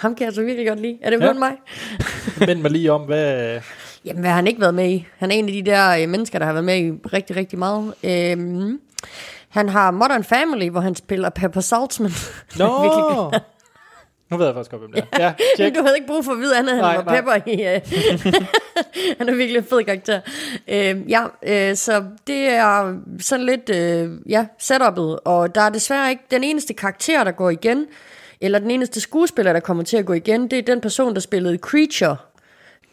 Ham 0.00 0.14
kan 0.14 0.24
jeg 0.26 0.34
så 0.34 0.42
virkelig 0.42 0.68
godt 0.68 0.80
lide. 0.80 0.98
Er 1.02 1.10
det 1.10 1.20
Ja. 1.20 1.32
mig? 1.32 1.52
Mænd 2.46 2.60
mig 2.60 2.70
lige 2.70 2.92
om, 2.92 3.00
hvad... 3.00 3.60
Jamen, 4.04 4.20
hvad 4.20 4.30
har 4.30 4.36
han 4.36 4.46
ikke 4.46 4.60
været 4.60 4.74
med 4.74 4.88
i? 4.90 5.06
Han 5.18 5.30
er 5.30 5.34
en 5.34 5.46
af 5.46 5.52
de 5.52 5.62
der 5.62 5.90
øh, 6.02 6.08
mennesker, 6.08 6.38
der 6.38 6.46
har 6.46 6.52
været 6.52 6.64
med 6.64 6.76
i 6.78 6.90
rigtig, 7.12 7.36
rigtig 7.36 7.58
meget. 7.58 7.94
Øhm, 8.04 8.80
han 9.48 9.68
har 9.68 9.90
Modern 9.90 10.24
Family, 10.24 10.68
hvor 10.70 10.80
han 10.80 10.94
spiller 10.94 11.30
Pepper 11.30 11.60
Saltzman. 11.60 12.10
Nå! 12.58 12.66
Glad. 12.66 13.40
nu 14.30 14.36
ved 14.36 14.46
jeg 14.46 14.54
faktisk 14.54 14.70
godt, 14.70 14.82
hvem 14.82 14.92
det 14.92 15.04
er. 15.12 15.24
Ja, 15.24 15.32
tjek. 15.56 15.74
du 15.74 15.82
havde 15.82 15.96
ikke 15.96 16.06
brug 16.06 16.24
for 16.24 16.32
at 16.32 16.38
vide 16.38 16.58
andet, 16.58 16.74
han 16.74 16.82
Nej, 16.84 16.96
var 16.96 17.04
nej. 17.04 17.16
Pepper 17.16 17.34
i. 17.46 17.74
Øh. 17.74 17.80
han 19.18 19.28
er 19.28 19.34
virkelig 19.34 19.58
en 19.58 19.64
fed 19.64 19.84
karakter. 19.84 20.20
Øhm, 20.68 21.02
ja, 21.08 21.24
øh, 21.42 21.76
så 21.76 22.04
det 22.26 22.48
er 22.48 22.96
sådan 23.20 23.46
lidt, 23.46 23.70
øh, 23.70 24.10
ja, 24.28 24.46
setupet. 24.58 25.18
Og 25.24 25.54
der 25.54 25.60
er 25.60 25.70
desværre 25.70 26.10
ikke 26.10 26.22
den 26.30 26.44
eneste 26.44 26.74
karakter, 26.74 27.24
der 27.24 27.30
går 27.32 27.50
igen, 27.50 27.86
eller 28.40 28.58
den 28.58 28.70
eneste 28.70 29.00
skuespiller, 29.00 29.52
der 29.52 29.60
kommer 29.60 29.82
til 29.82 29.96
at 29.96 30.06
gå 30.06 30.12
igen, 30.12 30.50
det 30.50 30.58
er 30.58 30.62
den 30.62 30.80
person, 30.80 31.14
der 31.14 31.20
spillede 31.20 31.58
Creature 31.58 32.16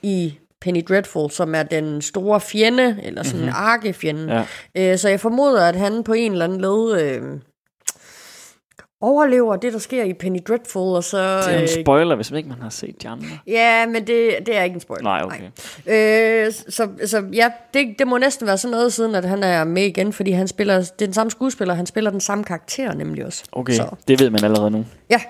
i 0.02 0.38
Penny 0.62 0.84
Dreadful, 0.90 1.32
som 1.32 1.56
er 1.56 1.64
den 1.64 2.02
store 2.02 2.42
fjende, 2.42 3.00
eller 3.04 3.24
sådan 3.24 3.40
mm-hmm. 3.40 3.50
en 3.50 3.56
arkefjende. 3.56 4.46
Ja. 4.76 4.92
Øh, 4.92 4.98
så 4.98 5.10
jeg 5.10 5.20
formoder, 5.20 5.68
at 5.68 5.76
han 5.76 6.04
på 6.04 6.14
en 6.14 6.32
eller 6.32 6.46
anden 6.46 6.62
led 6.62 7.02
øh, 7.02 7.40
overlever 9.02 9.56
det, 9.56 9.74
der 9.74 9.80
sker 9.80 10.04
i 10.04 10.14
Penny 10.14 10.40
Dreadful, 10.48 10.96
og 10.96 11.04
så... 11.04 11.18
Det 11.18 11.54
er 11.54 11.56
øh, 11.56 11.62
en 11.62 11.68
spoiler, 11.84 12.16
hvis 12.16 12.32
ikke 12.32 12.50
man 12.50 12.62
har 12.62 12.70
set 12.70 13.04
de 13.04 13.08
andre. 13.08 13.26
Ja, 13.48 13.86
men 13.86 14.08
det, 14.08 14.32
det 14.46 14.58
er 14.58 14.64
ikke 14.64 14.74
en 14.74 14.80
spoiler. 14.80 15.04
Nej, 15.04 15.22
okay. 15.24 15.44
Øh, 16.48 16.52
så, 16.70 16.88
så 17.06 17.24
ja, 17.34 17.52
det, 17.74 17.96
det 18.00 18.08
må 18.08 18.18
næsten 18.18 18.48
være 18.48 18.58
sådan 18.58 18.72
noget 18.72 18.94
siden, 18.94 19.16
at 19.16 19.26
han 19.26 19.44
er 19.44 19.64
med 19.64 19.84
igen, 19.84 20.14
fordi 20.14 20.32
han 20.32 20.48
spiller, 20.48 20.78
det 20.78 21.02
er 21.02 21.06
den 21.06 21.14
samme 21.14 21.32
skuespiller, 21.32 21.74
han 21.74 21.86
spiller 21.86 22.12
den 22.12 22.22
samme 22.22 22.44
karakter 22.44 22.94
nemlig 22.94 23.26
også. 23.26 23.44
Okay, 23.52 23.74
Så, 23.74 23.96
det 24.08 24.20
ved 24.20 24.30
man 24.30 24.44
allerede 24.44 24.72
nu. 24.72 24.86
ja. 25.10 25.22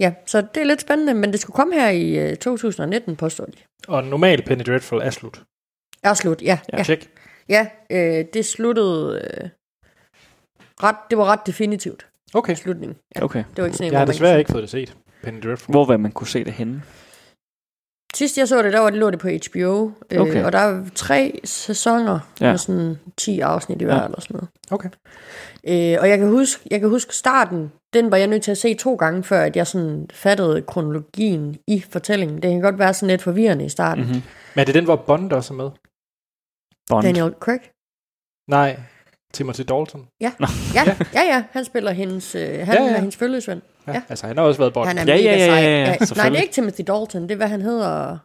Ja, 0.00 0.14
så 0.26 0.40
det 0.40 0.60
er 0.60 0.64
lidt 0.64 0.80
spændende, 0.80 1.14
men 1.14 1.32
det 1.32 1.40
skulle 1.40 1.54
komme 1.54 1.74
her 1.74 1.88
i 1.90 2.30
øh, 2.30 2.36
2019, 2.36 3.16
påstår 3.16 3.44
de. 3.44 3.52
Og 3.88 4.04
normal 4.04 4.42
Penny 4.42 4.62
Dreadful 4.66 5.00
er 5.02 5.10
slut. 5.10 5.42
Er 6.02 6.14
slut, 6.14 6.42
ja. 6.42 6.58
Ja. 6.72 6.78
Ja, 6.78 6.82
Tjek. 6.82 7.10
ja 7.48 7.66
øh, 7.90 8.24
det 8.34 8.44
sluttede 8.46 9.20
øh, 9.42 9.48
ret, 10.82 10.96
det 11.10 11.18
var 11.18 11.24
ret 11.24 11.46
definitivt, 11.46 12.06
Okay. 12.34 12.54
slutningen. 12.54 12.96
Ja, 13.16 13.24
Okay. 13.24 13.44
det 13.50 13.58
var 13.58 13.64
ikke 13.64 13.76
sådan 13.76 13.86
en, 13.86 13.92
Jeg 13.92 14.00
har 14.00 14.06
desværre 14.06 14.38
ikke 14.38 14.52
fået 14.52 14.62
det 14.62 14.70
set. 14.70 14.96
Penny 15.22 15.40
Dreadful. 15.42 15.72
Hvor 15.72 15.84
vil 15.84 16.00
man 16.00 16.12
kunne 16.12 16.26
se 16.28 16.44
det 16.44 16.52
henne? 16.52 16.82
Sidst 18.14 18.38
jeg 18.38 18.48
så 18.48 18.62
det, 18.62 18.72
der 18.72 18.80
var 18.80 18.90
det 18.90 18.98
lå 18.98 19.10
det 19.10 19.18
på 19.18 19.28
HBO, 19.28 19.90
øh, 20.10 20.20
Okay. 20.20 20.44
og 20.44 20.52
der 20.52 20.58
er 20.58 20.84
tre 20.94 21.40
sæsoner 21.44 22.18
Ja. 22.40 22.50
med 22.50 22.58
sådan 22.58 22.98
10 23.18 23.40
afsnit 23.40 23.80
i 23.82 23.84
hver 23.84 23.94
ja. 23.96 24.04
eller 24.04 24.20
sådan 24.20 24.34
noget. 24.34 24.48
Okay. 24.70 24.88
Øh, 25.68 25.96
og 26.00 26.08
jeg 26.08 26.18
kan, 26.18 26.28
huske, 26.28 26.68
jeg 26.70 26.80
kan 26.80 26.88
huske 26.88 27.14
starten, 27.16 27.72
den 27.92 28.10
var 28.10 28.16
jeg 28.16 28.26
nødt 28.26 28.42
til 28.42 28.50
at 28.50 28.58
se 28.58 28.74
to 28.74 28.94
gange, 28.94 29.22
før 29.24 29.40
at 29.44 29.56
jeg 29.56 29.66
sådan 29.66 30.08
fattede 30.12 30.62
kronologien 30.62 31.56
i 31.68 31.80
fortællingen. 31.90 32.42
Det 32.42 32.50
kan 32.50 32.60
godt 32.60 32.78
være 32.78 32.94
sådan 32.94 33.08
lidt 33.10 33.22
forvirrende 33.22 33.64
i 33.64 33.68
starten. 33.68 34.04
Mm-hmm. 34.04 34.22
Men 34.54 34.60
er 34.60 34.64
det 34.64 34.74
den, 34.74 34.84
hvor 34.84 34.96
Bond 34.96 35.32
også 35.32 35.54
er 35.54 35.56
med? 35.56 35.70
Bond. 36.90 37.02
Daniel 37.06 37.34
Craig? 37.40 37.60
Nej. 38.50 38.80
Timothy 39.34 39.60
Dalton. 39.60 40.06
Ja, 40.20 40.32
ja, 40.74 40.96
ja, 41.14 41.22
ja. 41.22 41.44
Han 41.50 41.64
spiller 41.64 41.90
hendes, 41.92 42.34
øh, 42.34 42.42
han 42.42 42.48
Ja, 42.58 42.64
ja, 42.72 42.72
ja. 42.74 42.84
ja. 42.84 42.92
er 42.94 42.98
hendes 42.98 43.16
følgesvend. 43.16 43.62
Ja. 43.86 43.92
Ja. 43.92 44.02
Altså, 44.08 44.26
han 44.26 44.36
har 44.38 44.44
også 44.44 44.58
været 44.60 44.72
Bond. 44.72 44.88
Han 44.88 44.98
er 44.98 45.02
Ja, 45.04 45.14
mega 45.16 45.30
ja, 45.30 45.36
ja, 45.38 45.46
sej. 45.46 45.56
ja, 45.56 45.78
ja, 45.78 45.96
Nej, 46.16 46.28
det 46.28 46.38
er 46.38 46.42
ikke 46.42 46.54
Timothy 46.54 46.80
Dalton. 46.86 47.22
Det 47.22 47.30
er, 47.30 47.36
hvad 47.36 47.48
han 47.48 47.62
hedder. 47.62 48.18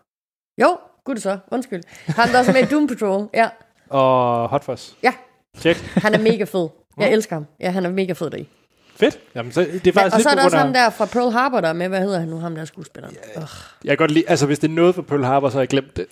Jo, 0.62 0.78
gud 1.06 1.18
så. 1.18 1.38
Undskyld. 1.52 1.84
Han 2.06 2.30
er 2.36 2.40
også 2.40 2.52
med 2.52 2.62
i 2.64 2.66
Doom 2.66 2.88
Patrol. 2.88 3.30
Ja, 3.34 3.50
Og 3.90 4.50
Hot 4.50 4.64
Fuzz. 4.64 4.92
ja. 5.04 5.14
Tjek. 5.58 5.76
Han 5.78 6.14
er 6.14 6.20
mega 6.20 6.44
fed. 6.44 6.68
Jeg 7.00 7.12
elsker 7.12 7.36
ham. 7.36 7.46
Ja, 7.60 7.72
han 7.72 7.86
er 7.86 7.90
mega 7.90 8.14
fed 8.14 8.30
deri. 8.30 8.48
Fedt. 8.96 9.20
Jamen, 9.36 9.52
så, 9.52 9.62
det 9.62 9.70
er 9.88 9.92
Ja, 9.96 10.02
faktisk 10.02 10.14
og 10.14 10.18
lidt 10.18 10.24
så 10.24 10.30
er 10.30 10.36
der 10.36 10.44
også 10.44 10.58
ham 10.58 10.74
der 10.74 10.90
fra 10.90 11.06
Pearl 11.06 11.32
Harbor, 11.32 11.62
der 11.62 11.70
er 11.70 11.74
med. 11.74 11.88
Hvad 11.88 12.00
hedder 12.02 12.20
han 12.20 12.28
nu? 12.28 12.40
Ham 12.40 12.56
der 12.56 12.62
er 12.62 12.66
skuespilleren. 12.66 13.16
Ugh. 13.36 13.44
Jeg 13.84 13.90
kan 13.90 13.98
godt 13.98 14.12
lide... 14.12 14.30
Altså, 14.30 14.46
hvis 14.46 14.60
det 14.60 14.70
er 14.70 14.74
noget 14.74 14.96
for 14.96 15.02
Pearl 15.02 15.24
Harbor, 15.24 15.50
så 15.50 15.54
har 15.58 15.62
jeg 15.62 15.68
glemt 15.68 15.98
det. 15.98 16.06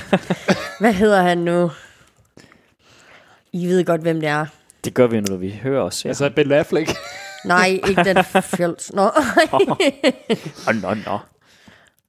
Hvad 0.80 0.92
hedder 0.92 1.22
han 1.22 1.38
nu? 1.38 1.70
I 3.52 3.66
ved 3.66 3.84
godt, 3.84 4.00
hvem 4.00 4.20
det 4.20 4.28
er. 4.28 4.46
Det 4.84 4.94
gør 4.94 5.06
vi, 5.06 5.20
når 5.20 5.36
vi 5.36 5.60
hører 5.62 5.82
os. 5.82 6.04
Ja. 6.04 6.08
Altså, 6.08 6.30
Ben 6.30 6.52
Affleck. 6.52 6.90
Nej, 7.44 7.80
ikke 7.88 8.04
den 8.04 8.24
fjols. 8.56 8.92
Nå. 8.92 9.02
Åh, 9.52 9.60
nå, 10.82 10.94
nå. 10.94 11.18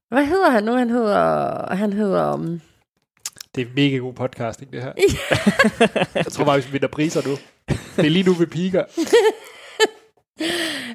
Hvad 0.09 0.25
hedder 0.25 0.49
han 0.49 0.63
nu? 0.63 0.75
Han 0.75 0.89
hedder... 0.89 1.75
Han 1.75 1.93
hedder... 1.93 2.33
Um, 2.33 2.61
Det 3.59 3.67
er 3.67 3.71
mega 3.75 3.97
god 3.97 4.13
podcasting, 4.13 4.71
det 4.73 4.83
her. 4.83 4.93
jeg 6.15 6.25
tror 6.25 6.45
bare, 6.45 6.61
vi 6.63 6.71
vinder 6.71 6.87
priser 6.87 7.21
nu. 7.27 7.31
Det 7.95 8.05
er 8.05 8.09
lige 8.09 8.23
nu, 8.23 8.33
vi 8.33 8.45
piker. 8.45 8.83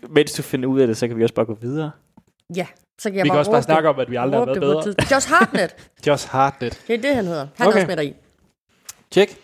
Mens 0.08 0.32
du 0.32 0.42
finder 0.42 0.68
ud 0.68 0.80
af 0.80 0.86
det, 0.86 0.96
så 0.96 1.08
kan 1.08 1.16
vi 1.18 1.22
også 1.22 1.34
bare 1.34 1.46
gå 1.46 1.54
videre. 1.60 1.90
ja, 2.56 2.66
så 2.98 3.10
kan 3.10 3.16
jeg 3.16 3.24
Vi 3.24 3.28
kan 3.28 3.32
bare 3.32 3.38
også 3.38 3.50
bare 3.50 3.62
snakke 3.62 3.86
det. 3.88 3.94
om, 3.94 4.00
at 4.00 4.10
vi 4.10 4.16
aldrig 4.16 4.40
har 4.40 4.44
været 4.46 4.60
bedre. 4.60 4.94
Josh 5.12 5.28
Hartnett. 5.28 5.74
Josh 6.06 6.28
Hartnett. 6.28 6.82
Det 6.88 6.94
er 6.94 7.00
det, 7.02 7.14
han 7.16 7.24
hedder. 7.24 7.46
Han 7.56 7.66
Okay. 7.66 7.76
er 7.78 7.82
også 7.82 7.86
med 7.86 7.96
deri. 7.96 8.14
Tjek. 9.10 9.36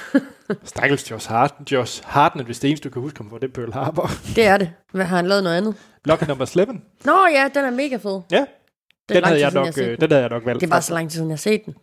Stakkels 0.64 1.10
Josh 1.10 1.28
Hartnett. 1.28 1.72
Josh 1.72 2.02
Hartnett, 2.04 2.46
hvis 2.48 2.58
det 2.58 2.68
eneste, 2.70 2.88
du 2.88 2.92
kan 2.92 3.02
huske 3.02 3.18
ham 3.18 3.30
for, 3.30 3.38
det 3.38 3.48
er 3.48 3.52
Pearl 3.52 3.72
Harbor. 3.72 4.10
Det 4.36 4.44
er 4.46 4.56
det. 4.56 4.70
Hvad 4.92 5.04
har 5.04 5.16
han 5.16 5.26
lavet 5.26 5.42
noget 5.44 5.56
andet? 5.56 5.74
Lucky 6.04 6.24
number 6.28 6.46
11. 6.56 6.80
Nå 7.04 7.26
ja, 7.32 7.48
den 7.54 7.64
er 7.64 7.70
mega 7.70 7.96
fed. 7.96 8.20
Ja, 8.30 8.36
Det 8.36 8.44
er 9.08 9.14
den 9.14 9.14
lang 9.22 9.26
havde, 9.26 9.40
jeg 9.40 9.50
siden, 9.52 9.64
nok, 9.64 9.74
set 9.74 9.82
øh, 9.84 9.90
den. 9.90 10.00
den 10.00 10.10
havde 10.10 10.22
jeg 10.22 10.30
nok 10.30 10.46
valgt. 10.46 10.60
Det 10.60 10.66
er 10.66 10.70
bare 10.70 10.82
så 10.82 10.94
lang 10.94 11.10
tid 11.10 11.16
siden, 11.16 11.28
jeg 11.28 11.32
har 11.34 11.38
set 11.38 11.64
den. 11.66 11.74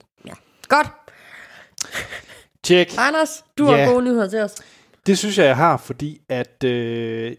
Godt. 0.68 0.88
Tjek. 2.64 2.94
Anders, 2.98 3.44
du 3.58 3.72
Ja. 3.72 3.78
har 3.86 3.92
gode 3.92 4.04
nyheder 4.06 4.30
til 4.30 4.40
os. 4.40 4.56
Det 5.06 5.18
synes 5.18 5.38
jeg, 5.38 5.46
jeg 5.46 5.56
har, 5.56 5.78
fordi 5.78 6.22
at... 6.30 6.64
Øh, 6.64 7.36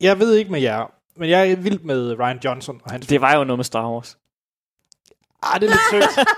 jeg 0.00 0.18
ved 0.18 0.34
ikke 0.34 0.52
med 0.52 0.60
jer, 0.60 0.92
men 1.16 1.30
jeg 1.30 1.50
er 1.50 1.56
vild 1.56 1.78
med 1.80 2.18
Ryan 2.18 2.38
Johnson 2.44 2.80
og 2.84 2.90
hans... 2.90 3.06
Det 3.06 3.20
var 3.20 3.36
jo 3.36 3.44
noget 3.44 3.58
med 3.58 3.64
Star 3.64 3.90
Wars. 3.90 4.18
Ah, 5.42 5.60
det 5.60 5.66
er 5.66 5.70
lidt 5.70 5.80
søgt. 5.90 6.28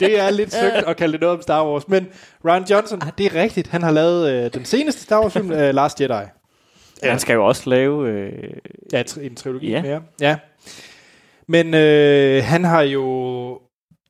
det 0.00 0.18
er 0.20 0.30
lidt 0.30 0.52
søgt 0.52 0.74
at 0.74 0.96
kalde 0.96 1.12
det 1.12 1.20
noget 1.20 1.36
om 1.36 1.42
Star 1.42 1.64
Wars. 1.66 1.88
Men 1.88 2.08
Ryan 2.44 2.64
Johnson, 2.70 3.00
det 3.18 3.26
er 3.26 3.34
rigtigt. 3.42 3.68
Han 3.68 3.82
har 3.82 3.90
lavet 3.90 4.30
øh, 4.32 4.52
den 4.54 4.64
seneste 4.64 5.02
Star 5.02 5.20
Wars 5.20 5.32
film, 5.32 5.52
øh, 5.60 5.74
Last 5.74 6.00
Jedi. 6.00 6.12
Ja. 7.02 7.10
Han 7.10 7.18
skal 7.18 7.34
jo 7.34 7.46
også 7.46 7.70
lave... 7.70 8.08
Øh, 8.08 8.32
Ja, 8.92 9.02
en 9.20 9.34
trilogi 9.36 9.70
Ja. 9.70 9.82
mere. 9.82 10.02
Ja. 10.20 10.36
Men 11.46 11.74
øh, 11.74 12.44
han 12.44 12.64
har 12.64 12.82
jo... 12.82 13.60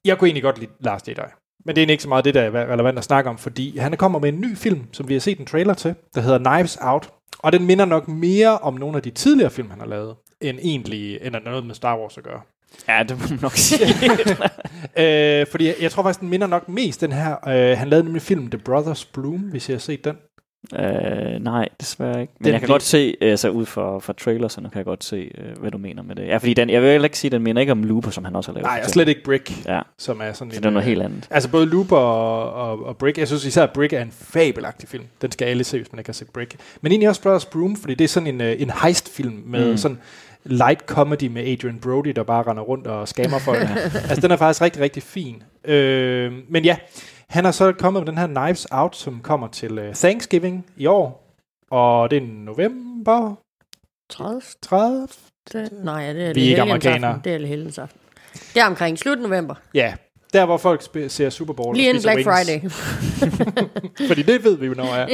Jeg 0.05 0.19
kunne 0.19 0.29
egentlig 0.29 0.43
godt 0.43 0.59
lide 0.59 0.71
Last 0.81 1.09
Jedi. 1.09 1.21
Men 1.65 1.77
det 1.77 1.83
er 1.83 1.87
ikke 1.91 2.03
så 2.03 2.09
meget 2.09 2.25
det, 2.25 2.35
der 2.35 2.43
er 2.43 2.73
relevant 2.73 2.99
at 2.99 3.05
snakke 3.05 3.31
om, 3.31 3.39
fordi 3.39 3.79
han 3.79 3.97
kommer 3.97 4.19
med 4.19 4.29
en 4.29 4.41
ny 4.41 4.57
film, 4.57 4.81
som 4.93 5.09
vi 5.09 5.13
har 5.13 5.21
set 5.21 5.39
en 5.39 5.47
trailer 5.47 5.75
til, 5.75 5.95
der 6.15 6.21
hedder 6.21 6.39
Knives 6.39 6.79
Out. 6.81 7.11
Og 7.39 7.53
den 7.53 7.67
minder 7.67 7.85
nok 7.85 8.09
mere 8.09 8.59
om 8.59 8.75
nogle 8.75 8.97
af 8.97 9.03
de 9.03 9.11
tidligere 9.11 9.51
film, 9.51 9.71
han 9.71 9.81
har 9.81 9.87
lavet, 9.87 10.17
end 10.41 10.59
egentlig 10.63 11.19
end 11.23 11.37
at 11.37 11.45
noget 11.45 11.67
med 11.67 11.75
Star 11.75 11.99
Wars 11.99 12.19
at 12.19 12.25
gøre. 12.25 12.41
ja, 12.89 13.03
det 13.03 13.19
må 13.21 13.27
man 13.31 13.39
nok 13.43 13.53
sige. 13.69 13.87
Øh, 14.99 15.47
fordi 15.51 15.67
jeg, 15.67 15.75
jeg 15.81 15.91
tror 15.91 16.03
faktisk, 16.03 16.21
den 16.21 16.29
minder 16.29 16.47
nok 16.47 16.69
mest 16.69 17.01
den 17.01 17.13
her. 17.13 17.49
Øh, 17.49 17.79
han 17.79 17.89
lavede 17.89 18.05
nemlig 18.05 18.23
filmen 18.23 18.51
The 18.51 18.59
Brothers 18.59 19.05
Bloom, 19.05 19.41
hvis 19.41 19.69
jeg 19.69 19.75
har 19.75 19.81
set 19.81 20.05
den. 20.05 20.17
Øh, 20.79 21.41
nej, 21.45 21.69
desværre 21.81 22.21
ikke. 22.21 22.33
Men 22.39 22.45
Den 22.45 22.53
jeg 22.53 22.61
kan 22.61 22.67
blev- 22.67 22.75
godt 22.75 22.83
se, 22.83 23.15
altså 23.21 23.49
ud 23.49 23.67
fra, 23.67 23.99
fra 23.99 24.13
trailerserne, 24.13 24.71
kan 24.71 24.77
jeg 24.77 24.85
godt 24.85 25.05
se, 25.05 25.17
øh, 25.39 25.59
hvad 25.61 25.71
du 25.71 25.79
mener 25.79 26.03
med 26.03 26.17
det. 26.17 26.27
Ja, 26.27 26.37
fordi 26.37 26.55
den, 26.55 26.71
jeg 26.71 26.83
vil 26.83 27.05
ikke 27.05 27.19
sige, 27.19 27.29
at 27.29 27.33
den 27.33 27.43
minder 27.43 27.61
ikke 27.61 27.73
om 27.73 27.83
Looper, 27.83 28.11
som 28.11 28.25
han 28.25 28.37
også 28.37 28.51
har 28.51 28.55
lavet. 28.55 28.65
Nej, 28.67 28.81
og 28.85 28.91
slet 28.91 29.09
ikke 29.09 29.23
Brick, 29.25 29.67
Ja, 29.67 29.81
som 29.99 30.21
er 30.21 30.33
sådan 30.33 30.37
så 30.37 30.45
en, 30.45 30.51
det 30.51 30.67
er 30.67 30.71
noget 30.71 30.85
øh, 30.85 30.89
helt 30.89 31.03
andet. 31.03 31.27
Altså 31.31 31.51
både 31.51 31.67
Looper 31.67 31.97
og, 31.97 32.53
og, 32.71 32.87
og 32.87 32.97
Brick. 32.97 33.19
Jeg 33.19 33.27
synes 33.27 33.45
især, 33.45 33.63
at 33.63 33.71
Brick 33.71 33.93
er 33.93 34.03
en 34.03 34.11
fabelagtig 34.13 34.89
film. 34.89 35.05
Den 35.23 35.31
skal 35.33 35.45
alle 35.47 35.65
se, 35.65 35.79
hvis 35.79 35.93
man 35.93 35.99
ikke 35.99 36.09
har 36.09 36.13
set 36.13 36.29
Brick. 36.31 36.57
Men 36.81 36.93
egentlig 36.93 37.09
også 37.09 37.23
Brothers 37.23 37.47
Broom, 37.47 37.77
fordi 37.77 37.95
det 37.95 38.05
er 38.05 38.09
sådan 38.09 38.27
en, 38.27 38.41
øh, 38.41 38.57
en 38.63 38.71
heist-film 38.83 39.43
med 39.47 39.71
mm. 39.71 39.77
sådan 39.77 39.99
light 40.45 40.81
comedy 40.87 41.27
med 41.27 41.43
Adrian 41.53 41.79
Brody, 41.79 42.09
der 42.17 42.23
bare 42.23 42.43
render 42.43 42.63
rundt 42.63 42.87
og 42.87 43.09
skammer 43.09 43.39
folk. 43.39 43.59
altså 44.11 44.21
den 44.21 44.31
er 44.31 44.37
faktisk 44.37 44.63
rigtig, 44.63 44.83
rigtig 44.83 45.03
fin. 45.03 45.43
Øh, 45.65 46.33
men 46.49 46.65
ja, 46.65 46.77
han 47.31 47.45
har 47.45 47.53
så 47.53 47.73
kommet 47.73 48.01
med 48.03 48.07
den 48.13 48.19
her 48.19 48.27
Knives 48.27 48.67
Out, 48.71 48.97
som 48.97 49.21
kommer 49.23 49.49
til 49.49 49.79
øh, 49.79 49.95
Thanksgiving 49.95 50.67
i 50.77 50.87
år. 50.87 51.35
Og 51.71 52.11
det 52.11 52.17
er 52.23 52.27
november 52.27 53.35
30. 54.11 54.41
30. 54.63 55.09
Det, 55.53 55.69
nej, 55.85 56.13
det 56.13 56.29
er 56.29 56.35
Vi 56.35 56.45
er 56.47 56.49
ikke 56.49 56.63
amerikanere. 56.63 57.11
aften. 57.11 57.25
Det 57.33 57.43
er 57.43 57.47
helgens 57.47 57.79
aften. 57.79 58.01
Det 58.55 58.61
er 58.63 58.67
omkring 58.67 58.99
slut 58.99 59.19
november. 59.21 59.55
Ja, 59.75 59.95
der 60.33 60.45
hvor 60.45 60.57
folk 60.57 60.83
sp- 60.83 61.09
ser 61.09 61.31
Super 61.31 61.53
Bowl. 61.55 61.77
Lige 61.77 61.89
inden 61.89 62.03
Black 62.03 62.17
wings. 62.17 62.29
Friday. 62.29 62.71
Fordi 64.09 64.23
det 64.23 64.45
ved 64.45 64.57
vi 64.57 64.67
jo, 64.67 64.75
når 64.75 64.85
er. 64.85 65.07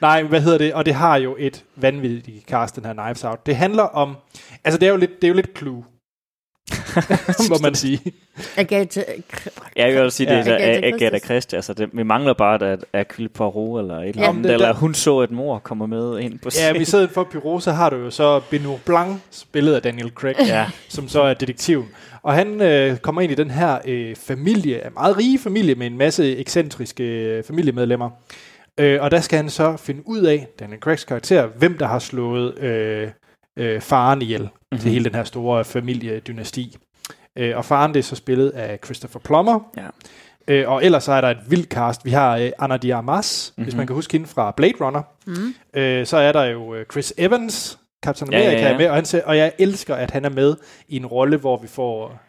Nej, 0.00 0.22
hvad 0.22 0.40
hedder 0.40 0.58
det? 0.58 0.74
Og 0.74 0.84
det 0.86 0.94
har 0.94 1.16
jo 1.16 1.36
et 1.38 1.64
vanvittigt 1.76 2.46
cast, 2.46 2.76
den 2.76 2.84
her 2.84 2.92
Knives 2.92 3.24
Out. 3.24 3.46
Det 3.46 3.56
handler 3.56 3.82
om... 3.82 4.16
Altså, 4.64 4.78
det 4.78 4.86
er 4.86 4.90
jo 4.90 4.96
lidt, 4.96 5.10
det 5.22 5.24
er 5.24 5.28
jo 5.28 5.34
lidt 5.34 5.58
clue, 5.58 5.84
må 7.50 7.56
man 7.62 7.74
sige. 7.74 8.00
Agatha, 8.56 9.02
Ja, 9.76 9.86
jeg 9.86 9.94
vil 9.94 10.02
også 10.02 10.16
sige, 10.16 10.30
det 10.30 10.46
Ja. 10.46 10.52
er 10.52 10.54
Agatha 10.76 10.86
Agatha, 10.86 11.18
Christie. 11.18 11.56
Altså, 11.56 11.74
det, 11.74 11.88
vi 11.92 12.02
mangler 12.02 12.32
bare, 12.32 12.68
at 12.72 12.84
Hercule 12.94 13.28
Poirot 13.28 13.80
eller 13.80 13.98
et 13.98 14.08
eller 14.08 14.22
Ja. 14.22 14.28
andet, 14.28 14.44
det- 14.44 14.52
eller 14.52 14.66
der- 14.66 14.74
hun 14.74 14.94
så 14.94 15.20
et 15.20 15.30
mor 15.30 15.58
kommer 15.58 15.86
med 15.86 16.18
ind 16.18 16.32
på 16.38 16.44
Ja, 16.44 16.50
scenen. 16.50 16.80
vi 16.80 16.84
sidder 16.84 17.08
for 17.08 17.24
Pyro, 17.24 17.60
så 17.60 17.72
har 17.72 17.90
du 17.90 17.96
jo 17.96 18.10
så 18.10 18.40
Benoit 18.50 18.80
Blanc, 18.84 19.16
spillet 19.30 19.74
af 19.74 19.82
Daniel 19.82 20.10
Craig, 20.14 20.36
Ja. 20.46 20.66
som 20.88 21.08
så 21.08 21.22
er 21.22 21.34
detektiven. 21.34 21.88
Og 22.22 22.34
han 22.34 22.60
øh, 22.62 22.96
kommer 22.96 23.20
ind 23.22 23.32
i 23.32 23.34
den 23.34 23.50
her 23.50 23.78
øh, 23.84 24.16
familie, 24.16 24.86
en 24.86 24.92
meget 24.94 25.16
rige 25.18 25.38
familie 25.38 25.74
med 25.74 25.86
en 25.86 25.98
masse 25.98 26.36
ekscentriske 26.36 27.04
øh, 27.04 27.44
familiemedlemmer. 27.44 28.10
Øh, 28.80 29.02
og 29.02 29.10
der 29.10 29.20
skal 29.20 29.36
han 29.36 29.50
så 29.50 29.76
finde 29.76 30.02
ud 30.06 30.20
af, 30.22 30.46
Daniel 30.60 30.80
Craigs 30.80 31.04
karakter, 31.04 31.46
hvem 31.46 31.78
der 31.78 31.86
har 31.86 31.98
slået 31.98 32.58
øh, 32.58 33.08
øh, 33.58 33.80
faren 33.80 34.22
ihjel 34.22 34.48
mm-hmm. 34.72 34.82
til 34.82 34.90
hele 34.90 35.04
den 35.04 35.14
her 35.14 35.24
store 35.24 35.64
familiedynasti. 35.64 36.76
Øh, 37.36 37.56
og 37.56 37.64
faren 37.64 37.92
det 37.94 37.98
er 37.98 38.02
så 38.02 38.16
spillet 38.16 38.50
af 38.50 38.78
Christopher 38.84 39.20
Plummer. 39.20 39.60
Ja. 39.76 39.86
Øh, 40.48 40.70
og 40.70 40.84
ellers 40.84 41.04
så 41.04 41.12
er 41.12 41.20
der 41.20 41.28
et 41.28 41.38
vildt 41.48 41.68
cast. 41.68 42.04
Vi 42.04 42.10
har 42.10 42.36
øh, 42.36 42.50
Anna 42.58 42.76
de 42.76 42.94
Armas, 42.94 43.52
mm-hmm. 43.56 43.64
hvis 43.64 43.74
Mhm. 43.74 43.78
man 43.78 43.86
kan 43.86 43.94
huske 43.94 44.12
hende 44.12 44.26
fra 44.26 44.50
Blade 44.56 44.74
Runner. 44.80 45.02
mm. 45.26 45.54
Øh, 45.80 46.06
så 46.06 46.16
er 46.16 46.32
der 46.32 46.44
jo 46.44 46.74
øh, 46.74 46.86
Chris 46.92 47.14
Evans, 47.18 47.78
Captain 48.04 48.32
Ja, 48.32 48.38
America 48.38 48.56
ja, 48.60 48.66
ja. 48.68 48.74
er 48.74 48.78
med, 48.78 48.88
og, 48.88 48.94
han 48.94 49.04
ser, 49.04 49.24
og 49.24 49.36
jeg 49.36 49.52
elsker, 49.58 49.94
at 49.94 50.10
han 50.10 50.24
er 50.24 50.28
med 50.30 50.56
i 50.88 50.96
en 50.96 51.06
rolle, 51.06 51.36
hvor 51.36 51.56
vi 51.62 51.66
får 51.68 52.20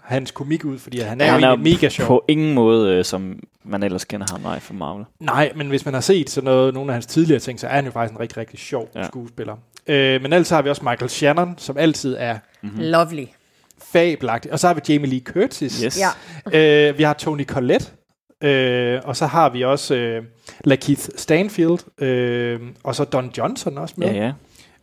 hans 0.00 0.30
komik 0.30 0.64
ud, 0.64 0.78
fordi 0.78 0.98
han 0.98 1.20
er 1.20 1.24
Ja, 1.24 1.32
han 1.32 1.44
er 1.44 1.56
mega 1.56 1.88
sjov. 1.88 2.06
På 2.06 2.24
ingen 2.28 2.54
måde, 2.54 2.94
øh, 2.94 3.04
som 3.04 3.38
man 3.64 3.82
ellers 3.82 4.04
kender 4.04 4.26
ham, 4.30 4.40
nej, 4.40 4.58
fra 4.60 4.74
Marvel. 4.74 5.04
Nej, 5.20 5.52
men 5.56 5.68
hvis 5.68 5.84
man 5.84 5.94
har 5.94 6.00
set 6.00 6.30
sådan 6.30 6.44
noget, 6.44 6.74
nogle 6.74 6.90
af 6.90 6.94
hans 6.94 7.06
tidligere 7.06 7.40
ting, 7.40 7.60
så 7.60 7.66
er 7.66 7.70
han 7.74 7.84
jo 7.84 7.90
faktisk 7.90 8.14
en 8.14 8.20
rigtig, 8.20 8.36
rigtig 8.38 8.58
sjov 8.58 8.88
Ja. 8.94 9.00
ja. 9.00 9.06
skuespiller. 9.06 9.56
Øh, 9.90 10.22
men 10.22 10.32
ellers 10.32 10.50
har 10.50 10.62
vi 10.62 10.70
også 10.70 10.84
Michael 10.84 11.10
Shannon, 11.10 11.54
som 11.58 11.76
altid 11.78 12.16
er 12.18 12.38
Lovely. 12.62 13.24
fabelagtig. 13.92 14.52
Og 14.52 14.58
så 14.58 14.66
har 14.66 14.74
vi 14.74 14.80
Jamie 14.88 15.10
Lee 15.10 15.20
Curtis. 15.20 15.80
Yes. 15.80 16.00
Ja. 16.52 16.88
Øh, 16.88 16.98
vi 16.98 17.02
har 17.02 17.12
Tony 17.12 17.46
Collette. 17.46 17.86
Øh, 18.42 19.00
og 19.04 19.16
så 19.16 19.26
har 19.26 19.48
vi 19.48 19.64
også 19.64 19.94
øh, 19.94 20.22
Lakeith 20.64 21.08
Stanfield. 21.16 22.02
Øh, 22.04 22.60
og 22.84 22.94
så 22.94 23.04
Don 23.04 23.32
Johnson 23.38 23.78
også 23.78 23.94
med. 23.96 24.08
Ja, 24.08 24.24
ja. 24.24 24.32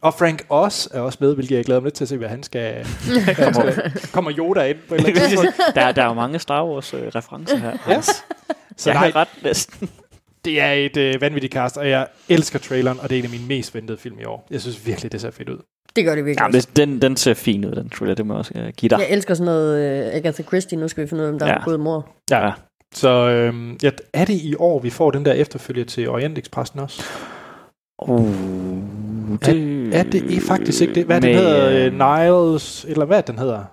Og 0.01 0.14
Frank 0.14 0.45
Oz 0.49 0.88
er 0.93 0.99
også 0.99 1.18
med, 1.22 1.34
hvilket 1.36 1.55
jeg 1.55 1.66
glæder 1.66 1.80
mig 1.82 1.86
lidt 1.86 1.95
til 1.95 2.03
at 2.03 2.08
se, 2.08 2.18
hvad 2.18 2.30
han 2.30 2.43
skal... 2.43 2.86
skal 3.34 4.12
kommer 4.14 4.32
Yoda 4.38 4.64
ind 4.66 4.78
på 4.89 4.95
et 4.95 5.08
eller 5.08 5.22
andet 5.24 5.53
der, 5.76 5.91
der 5.91 6.01
er 6.03 6.08
jo 6.08 6.14
mange 6.14 6.39
Star 6.39 6.66
Wars-referencer 6.66 7.58
her. 7.58 7.78
Ja. 7.88 8.01
Så 8.01 8.22
Så 8.78 8.89
jeg 8.89 8.99
har 8.99 9.16
ret 9.16 9.28
næsten. 9.43 9.89
Det 10.48 10.62
er 10.62 10.72
et 10.72 10.98
øh, 10.98 11.22
vanvittigt 11.22 11.54
cast, 11.54 11.78
og 11.78 11.89
jeg 11.89 12.08
elsker 12.30 12.60
traileren, 12.60 13.00
og 13.00 13.10
det 13.10 13.16
er 13.16 13.20
en 13.20 13.26
af 13.26 13.32
mine 13.32 13.48
mest 13.48 13.76
ventede 13.76 13.98
film 13.98 14.20
i 14.20 14.24
år. 14.26 14.48
Jeg 14.52 14.62
synes 14.62 14.88
virkelig, 14.88 15.12
det 15.12 15.22
ser 15.22 15.32
fedt 15.32 15.50
ud. 15.50 15.58
Det 15.95 16.06
gør 16.06 16.16
det 16.16 16.26
virkelig. 16.26 16.41
Ja, 16.43 16.48
men 16.48 16.54
det- 16.54 16.78
den, 16.78 17.02
den 17.02 17.16
ser 17.18 17.34
fin 17.34 17.66
ud, 17.66 17.72
den 17.72 17.89
trailer. 17.89 18.16
Det 18.16 18.26
må 18.26 18.34
jeg 18.34 18.38
også 18.39 18.52
uh, 18.56 18.68
give 18.78 18.89
dig. 18.89 19.00
Jeg 19.00 19.08
elsker 19.10 19.34
sådan 19.34 19.45
noget 19.45 20.08
uh, 20.08 20.16
Agatha 20.16 20.43
Christie. 20.43 20.78
Nu 20.78 20.88
skal 20.88 21.04
vi 21.04 21.10
finde 21.10 21.24
ud 21.24 21.28
af, 21.28 21.32
om 21.34 21.39
der 21.39 21.45
Ja. 21.48 21.54
er 21.54 21.58
en 21.58 21.64
god 21.66 21.78
mor. 21.78 22.08
Ja. 22.32 22.52
Så 22.95 23.10
øhm, 23.30 23.78
ja, 23.84 23.89
er 24.14 24.26
det 24.26 24.34
i 24.34 24.56
år, 24.60 24.80
vi 24.80 24.89
får 24.89 25.12
den 25.12 25.26
der 25.26 25.34
efterfølger 25.34 25.86
til 25.86 26.10
Orientexpressen 26.10 26.80
også? 26.80 27.04
Uh, 28.08 28.28
det, 29.45 29.95
Er 29.95 30.04
det 30.04 30.24
i 30.24 30.39
faktisk 30.39 30.82
ikke 30.82 30.95
det? 30.95 31.06
Hvad 31.06 31.22
med, 31.22 31.30
den 31.30 31.38
hedder? 31.38 31.70
øh, 31.70 31.86
Øh, 31.86 31.93
Niles, 32.52 32.86
eller 32.89 33.06
hvad 33.06 33.24
den 33.24 33.39
hedder? 33.39 33.64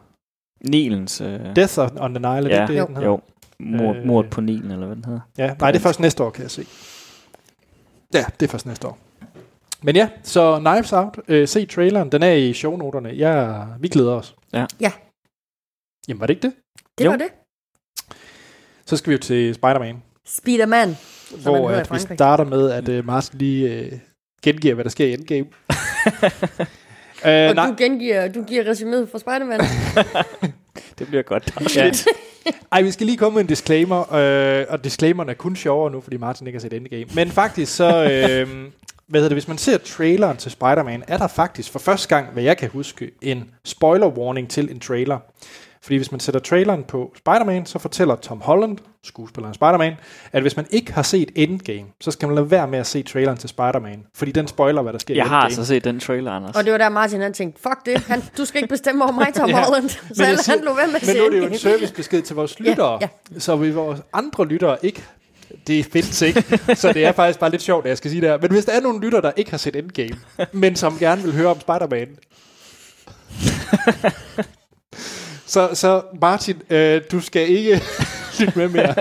Nilens... 0.64 1.20
Uh, 1.20 1.27
Death 1.57 1.79
on 1.79 2.14
the 2.14 2.18
Nile, 2.18 2.29
er 2.31 2.41
det 2.41 2.51
ja, 2.51 2.66
det, 2.66 2.79
Jo. 2.79 2.87
den 2.87 2.95
hedder? 2.97 3.09
jo. 3.09 3.20
Mord, 3.61 3.97
Øh. 3.97 4.07
mordet 4.07 4.31
på 4.31 4.41
Nilen, 4.41 4.71
eller 4.71 4.87
hvad 4.87 4.97
den 4.97 5.05
hedder. 5.05 5.21
Ja, 5.39 5.55
nej, 5.61 5.71
det 5.71 5.79
er 5.79 5.83
først 5.83 6.01
næste 6.01 6.23
år, 6.23 6.31
kan 6.31 6.43
jeg 6.43 6.51
se. 6.51 6.67
Ja, 8.15 8.25
det 8.41 8.47
er 8.47 8.51
først 8.51 8.67
næste 8.67 8.87
år. 8.87 8.99
Men 9.83 9.97
ja, 9.97 10.09
så 10.23 10.59
Knives 10.59 10.93
Out, 10.93 11.19
øh, 11.29 11.49
se 11.49 11.67
traileren, 11.67 12.13
den 12.13 12.23
er 12.23 12.33
i 12.33 12.53
shownoterne. 12.53 13.09
Ja, 13.09 13.63
vi 13.81 13.89
glæder 13.89 14.13
os. 14.13 14.35
Ja. 14.53 14.67
Ja. 14.81 14.93
Jamen, 16.09 16.21
var 16.21 16.27
det 16.27 16.35
ikke 16.35 16.43
det? 16.49 16.55
Det 16.99 17.05
Jo. 17.05 17.11
var 17.11 17.17
det. 17.17 17.27
Så 18.87 18.97
skal 18.97 19.11
vi 19.11 19.15
jo 19.15 19.19
til 19.21 19.55
Spider-Man. 19.55 20.03
Spider-Man. 20.27 20.89
man 20.89 20.97
hvor 21.43 21.71
at 21.71 21.93
vi 21.93 21.99
starter 21.99 22.45
med, 22.45 22.71
at 22.71 22.89
uh, 22.89 23.05
Martin 23.07 23.39
lige 23.39 23.87
uh, 23.93 23.99
gengiver, 24.43 24.75
hvad 24.75 24.85
der 24.85 24.91
sker 24.91 25.07
i 25.07 25.13
Endgame. 25.13 25.47
uh, 25.47 26.29
Og 27.49 27.55
nej, 27.55 27.67
du 27.67 27.75
gengiver, 27.79 28.29
du 28.29 28.43
giver 28.43 28.65
resuméet 28.65 29.11
fra 29.13 29.19
Spider-Man. 29.19 29.61
Det 30.99 31.07
bliver 31.07 31.22
godt. 31.22 31.55
Ja. 31.76 31.92
Ej, 32.72 32.82
vi 32.82 32.90
skal 32.90 33.07
lige 33.07 33.18
komme 33.18 33.34
med 33.34 33.40
en 33.42 33.47
disclaimer, 33.47 34.14
øh, 34.14 34.66
og 34.68 34.84
disclaimeren 34.84 35.28
er 35.28 35.34
kun 35.34 35.57
sjovere 35.57 35.90
nu, 35.92 36.01
fordi 36.01 36.16
Martin 36.16 36.47
ikke 36.47 36.57
har 36.57 36.61
set 36.61 36.72
Endgame. 36.72 37.07
Men 37.14 37.30
faktisk 37.30 37.76
så, 37.76 37.86
øh, 38.05 38.49
hvad 39.07 39.20
hedder 39.20 39.28
det, 39.28 39.34
hvis 39.34 39.49
man 39.49 39.59
ser 39.59 39.78
traileren 39.78 40.36
til 40.36 40.51
Spider-Man, 40.51 41.03
er 41.09 41.18
der 41.18 41.26
faktisk 41.28 41.70
for 41.72 41.78
første 41.78 42.09
gang, 42.09 42.32
hvad 42.32 42.42
jeg 42.42 42.57
kan 42.57 42.70
huske, 42.70 43.11
en 43.22 43.51
spoiler 43.64 44.07
warning 44.07 44.51
til 44.51 44.70
en 44.70 44.80
trailer. 44.80 45.18
Fordi 45.85 45.97
hvis 45.97 46.11
man 46.11 46.20
sætter 46.20 46.41
traileren 46.41 46.85
på 46.85 47.12
Spider-Man, 47.18 47.66
så 47.66 47.78
fortæller 47.78 48.16
Tom 48.16 48.41
Holland, 48.41 48.78
skuespilleren 49.03 49.55
Spider-Man, 49.55 49.95
at 50.32 50.43
hvis 50.43 50.57
man 50.57 50.66
ikke 50.70 50.93
har 50.93 51.03
set 51.03 51.30
Endgame, 51.35 51.87
så 52.01 52.11
skal 52.11 52.28
man 52.28 52.35
lade 52.35 52.51
være 52.51 52.68
med 52.68 52.78
at 52.78 52.87
se 52.87 53.03
traileren 53.03 53.37
til 53.39 53.49
Spider-Man. 53.49 54.05
Fordi 54.14 54.32
den 54.32 54.49
spoiler, 54.49 54.82
hvad 54.82 54.93
der 54.93 54.99
sker 54.99 55.14
Jeg 55.14 55.26
i 55.26 55.28
har 55.28 55.37
Endgame. 55.37 55.45
altså 55.47 55.64
set 55.64 55.85
den 55.85 56.01
trailer, 56.01 56.32
Anders. 56.32 56.57
Og 56.57 56.64
det 56.64 56.72
var 56.72 56.78
der 56.78 56.89
Martin 56.89 57.20
han 57.20 57.32
tænkte, 57.32 57.62
fuck 57.62 57.87
det, 57.87 57.99
han, 58.01 58.22
du 58.39 58.45
skal 58.45 58.59
ikke 58.62 58.68
bestemme 58.72 59.05
over 59.05 59.12
mig, 59.12 59.35
Tom 59.35 59.49
Ja. 59.51 59.64
Holland. 59.64 59.89
Så 59.89 59.99
jeg 60.18 60.26
han, 60.26 60.39
siger- 60.39 60.57
han 60.57 60.64
lå 60.64 60.74
ved 60.74 60.87
med 60.87 60.95
at 60.95 61.07
Men 61.07 61.16
nu 61.16 61.24
er 61.24 61.30
det 61.30 61.39
jo 61.39 61.45
en 61.47 61.59
servicebesked 61.59 62.22
til 62.22 62.37
vores 62.37 62.61
lyttere, 62.61 62.99
Ja, 63.01 63.09
så 63.39 63.57
vi 63.57 63.70
vores 63.70 64.01
andre 64.12 64.47
lyttere 64.47 64.76
ikke 64.82 65.03
det 65.66 65.85
findes 65.93 66.22
ikke, 66.22 66.45
så 66.74 66.93
det 66.93 67.05
er 67.05 67.12
faktisk 67.12 67.39
bare 67.39 67.51
lidt 67.51 67.62
sjovt, 67.62 67.85
at 67.85 67.89
jeg 67.89 67.99
skal 67.99 68.11
sige 68.11 68.20
det 68.20 68.28
her. 68.28 68.39
Men 68.39 68.51
hvis 68.51 68.64
der 68.64 68.72
er 68.72 68.80
nogle 68.80 69.01
lyttere, 69.01 69.22
der 69.22 69.32
ikke 69.37 69.51
har 69.51 69.59
set 69.59 69.76
Endgame, 69.76 70.16
men 70.53 70.76
som 70.76 70.99
gerne 70.99 71.22
vil 71.22 71.32
høre 71.32 71.47
om 71.49 71.61
Spider-Man, 71.61 72.09
så, 75.47 75.70
så 75.74 76.03
Martin, 76.20 76.62
øh, 76.70 77.01
du 77.12 77.20
skal 77.20 77.49
ikke 77.49 77.82
lytte 78.38 78.59
med 78.59 78.68
mere. 78.68 78.95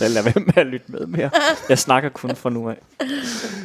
Lad 0.00 0.22
være 0.22 0.44
med 0.46 0.56
at 0.56 0.66
lytte 0.66 0.86
med 0.92 1.06
mere. 1.06 1.30
Jeg 1.68 1.78
snakker 1.78 2.08
kun 2.08 2.36
fra 2.36 2.50
nu 2.50 2.68
af. 2.70 2.76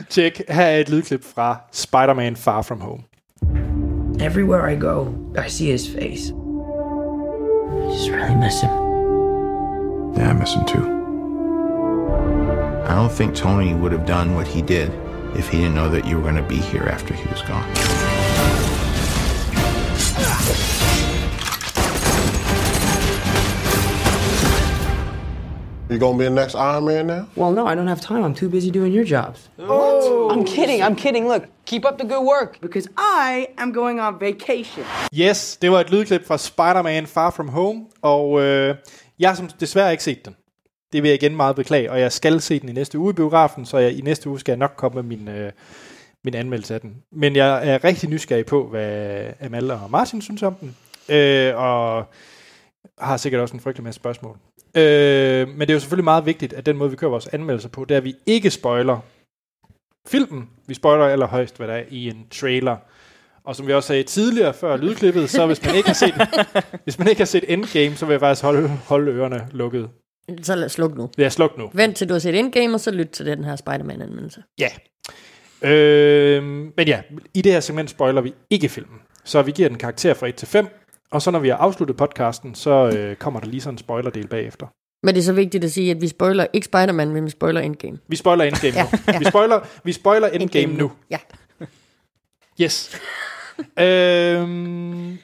Tjek, 0.10 0.42
her 0.50 0.64
er 0.66 0.80
et 0.80 0.90
lydklip 0.90 1.24
fra 1.36 1.58
Spider-Man 1.72 2.36
Far 2.36 2.62
From 2.62 2.82
Home. 2.82 3.04
Everywhere 4.22 4.74
I 4.74 4.80
go, 4.80 5.08
I 5.46 5.50
see 5.50 5.72
his 5.72 5.88
face. 5.88 6.32
I 6.32 7.88
just 7.94 8.10
really 8.12 8.36
miss 8.36 8.62
him. 8.62 8.72
Yeah, 10.18 10.32
I 10.32 10.34
miss 10.34 10.54
him 10.54 10.66
too. 10.66 10.86
I 12.88 12.94
don't 12.96 13.12
think 13.12 13.36
Tony 13.36 13.74
would 13.74 13.92
have 13.92 14.06
done 14.08 14.36
what 14.36 14.48
he 14.48 14.62
did 14.62 14.90
if 15.36 15.50
he 15.50 15.58
didn't 15.58 15.76
know 15.76 15.90
that 15.90 16.06
you 16.06 16.16
were 16.18 16.24
going 16.32 16.42
to 16.44 16.50
be 16.56 16.56
here 16.72 16.88
after 16.90 17.14
he 17.14 17.28
was 17.30 17.42
gone. 17.42 18.35
You 25.90 26.00
gonna 26.00 26.18
be 26.18 26.24
the 26.24 26.30
next 26.32 26.56
Iron 26.56 26.86
Man 26.86 27.08
now? 27.08 27.26
Well, 27.36 27.52
no, 27.52 27.68
I 27.68 27.76
don't 27.76 27.88
have 27.88 28.02
time. 28.02 28.24
I'm 28.24 28.34
too 28.34 28.50
busy 28.50 28.72
doing 28.72 28.92
your 28.94 29.04
jobs. 29.06 29.50
I'm 29.60 30.44
kidding. 30.46 30.82
I'm 30.82 30.96
kidding. 30.96 31.28
Look, 31.28 31.44
keep 31.66 31.86
up 31.86 31.98
the 32.00 32.08
good 32.08 32.26
work. 32.26 32.60
because 32.62 32.88
I 32.98 33.48
am 33.58 33.72
going 33.74 34.00
on 34.00 34.20
vacation. 34.20 34.84
Yes, 35.14 35.58
det 35.62 35.72
var 35.72 35.80
et 35.80 35.90
lydklip 35.92 36.28
fra 36.28 36.38
Spider-Man 36.38 37.08
Far 37.08 37.30
From 37.32 37.48
Home, 37.50 37.86
og 38.02 38.42
øh, 38.42 38.76
jeg 39.20 39.30
har 39.30 39.36
som 39.36 39.50
desværre 39.60 39.92
ikke 39.92 40.04
set 40.04 40.26
den. 40.26 40.36
Det 40.94 41.04
vil 41.04 41.10
jeg 41.10 41.24
igen 41.24 41.36
meget 41.36 41.56
beklage, 41.56 41.92
og 41.92 42.00
jeg 42.00 42.12
skal 42.12 42.42
se 42.42 42.60
den 42.60 42.70
i 42.70 42.74
næste 42.74 43.00
uge 43.00 43.10
i 43.10 43.14
biografen, 43.14 43.66
så 43.66 43.78
jeg, 43.78 43.92
i 43.98 44.02
næste 44.02 44.30
uge 44.30 44.40
skal 44.40 44.52
jeg 44.52 44.58
nok 44.60 44.74
komme 44.78 45.02
med 45.02 45.18
min, 45.18 45.28
øh, 45.28 45.52
min 46.24 46.36
anmeldelse 46.36 46.74
af 46.74 46.82
den. 46.82 46.96
Men 47.12 47.36
jeg 47.36 47.70
er 47.74 47.84
rigtig 47.84 48.10
nysgerrig 48.10 48.46
på, 48.46 48.68
hvad 48.68 49.24
Amal 49.42 49.72
og 49.72 49.80
Martin 49.90 50.22
synes 50.22 50.44
om 50.44 50.56
den, 50.56 50.76
øh, 51.16 51.54
og 51.58 52.06
har 53.00 53.18
sikkert 53.18 53.42
også 53.42 53.54
en 53.54 53.60
frygtelig 53.60 53.84
masse 53.84 53.96
spørgsmål. 53.96 54.38
Øh, 54.76 55.48
men 55.48 55.60
det 55.60 55.70
er 55.70 55.74
jo 55.74 55.80
selvfølgelig 55.80 56.04
meget 56.04 56.26
vigtigt, 56.26 56.54
at 56.54 56.66
den 56.66 56.78
måde, 56.78 56.90
vi 56.90 56.96
kører 56.96 57.12
vores 57.12 57.28
anmeldelser 57.28 57.70
på, 57.70 57.86
det 57.86 57.96
er, 57.96 57.98
at 57.98 58.04
vi 58.04 58.16
ikke 58.26 58.52
spoiler 58.52 59.00
filmen. 60.08 60.50
Vi 60.68 60.74
spoiler 60.74 61.06
allerhøjst, 61.06 61.58
hvad 61.58 61.68
der 61.68 61.74
er 61.74 61.84
i 61.90 62.08
en 62.08 62.28
trailer. 62.32 62.78
Og 63.44 63.56
som 63.56 63.68
vi 63.68 63.74
også 63.74 63.88
sagde 63.88 64.04
tidligere 64.04 64.54
før 64.54 64.78
lydklippet, 64.78 65.30
så 65.30 65.46
hvis 65.46 65.66
man 65.66 65.76
ikke 65.76 65.90
har 65.90 65.94
set, 65.94 66.14
hvis 66.84 67.00
man 67.00 67.08
ikke 67.08 67.20
har 67.20 67.26
set 67.26 67.44
Endgame, 67.48 67.96
så 67.96 68.06
vil 68.06 68.14
jeg 68.14 68.20
faktisk 68.20 68.44
holde, 68.44 68.68
holde 68.68 69.12
ørerne 69.12 69.48
lukket. 69.52 69.90
Så 70.42 70.56
lad 70.56 70.66
os 70.66 70.72
slukke 70.72 70.98
nu. 70.98 71.10
Ja, 71.18 71.30
sluk 71.30 71.58
nu. 71.58 71.70
Vent 71.74 71.98
til 71.98 72.10
du 72.10 72.14
har 72.14 72.20
set 72.20 72.40
Endgame, 72.40 72.74
og 72.74 72.80
så 72.80 72.92
lyt 72.92 73.10
til 73.10 73.26
den 73.26 73.44
her 73.44 73.56
Spider-Man-anmeldelse. 73.56 74.44
Ja. 74.60 74.70
Øh, 75.70 76.44
men 76.44 76.88
ja, 76.88 77.02
i 77.34 77.42
det 77.42 77.52
her 77.52 77.60
segment 77.60 77.90
spoiler 77.90 78.22
vi 78.22 78.34
ikke 78.50 78.70
filmen. 78.70 79.00
Så 79.24 79.42
vi 79.42 79.52
giver 79.52 79.70
den 79.70 79.78
karakter 79.78 80.14
fra 80.14 80.28
1 80.28 80.36
til 80.36 80.48
5. 80.48 80.68
Og 81.16 81.22
så 81.22 81.32
når 81.32 81.40
vi 81.40 81.50
har 81.50 81.56
afsluttet 81.58 81.98
podcasten, 81.98 82.56
så 82.56 82.70
øh, 82.98 83.16
kommer 83.16 83.40
der 83.40 83.48
lige 83.48 83.62
sådan 83.62 83.74
en 83.74 83.78
spoilerdel 83.78 84.28
bagefter. 84.28 84.68
Men 85.04 85.16
det 85.16 85.22
er 85.22 85.26
så 85.26 85.34
vigtigt 85.34 85.64
at 85.64 85.72
sige, 85.72 85.92
at 85.92 86.02
vi 86.02 86.08
spoiler 86.08 86.48
ikke 86.54 86.66
Spider-Man, 86.66 87.10
men 87.10 87.26
vi 87.26 87.30
spoiler 87.30 87.62
Endgame. 87.62 87.98
Vi 88.08 88.16
spoiler 88.16 88.44
Endgame 88.44 88.76
Ja, 88.76 88.84
nu. 88.84 88.90
ja. 89.14 89.20
Vi 89.20 89.26
spoiler, 89.26 89.60
vi 89.84 89.92
spoiler 89.92 90.28
Endgame 90.28 90.74
nu. 90.74 90.92
Ja. 91.10 91.18
Yes. 92.62 93.00
øhm, 93.86 95.18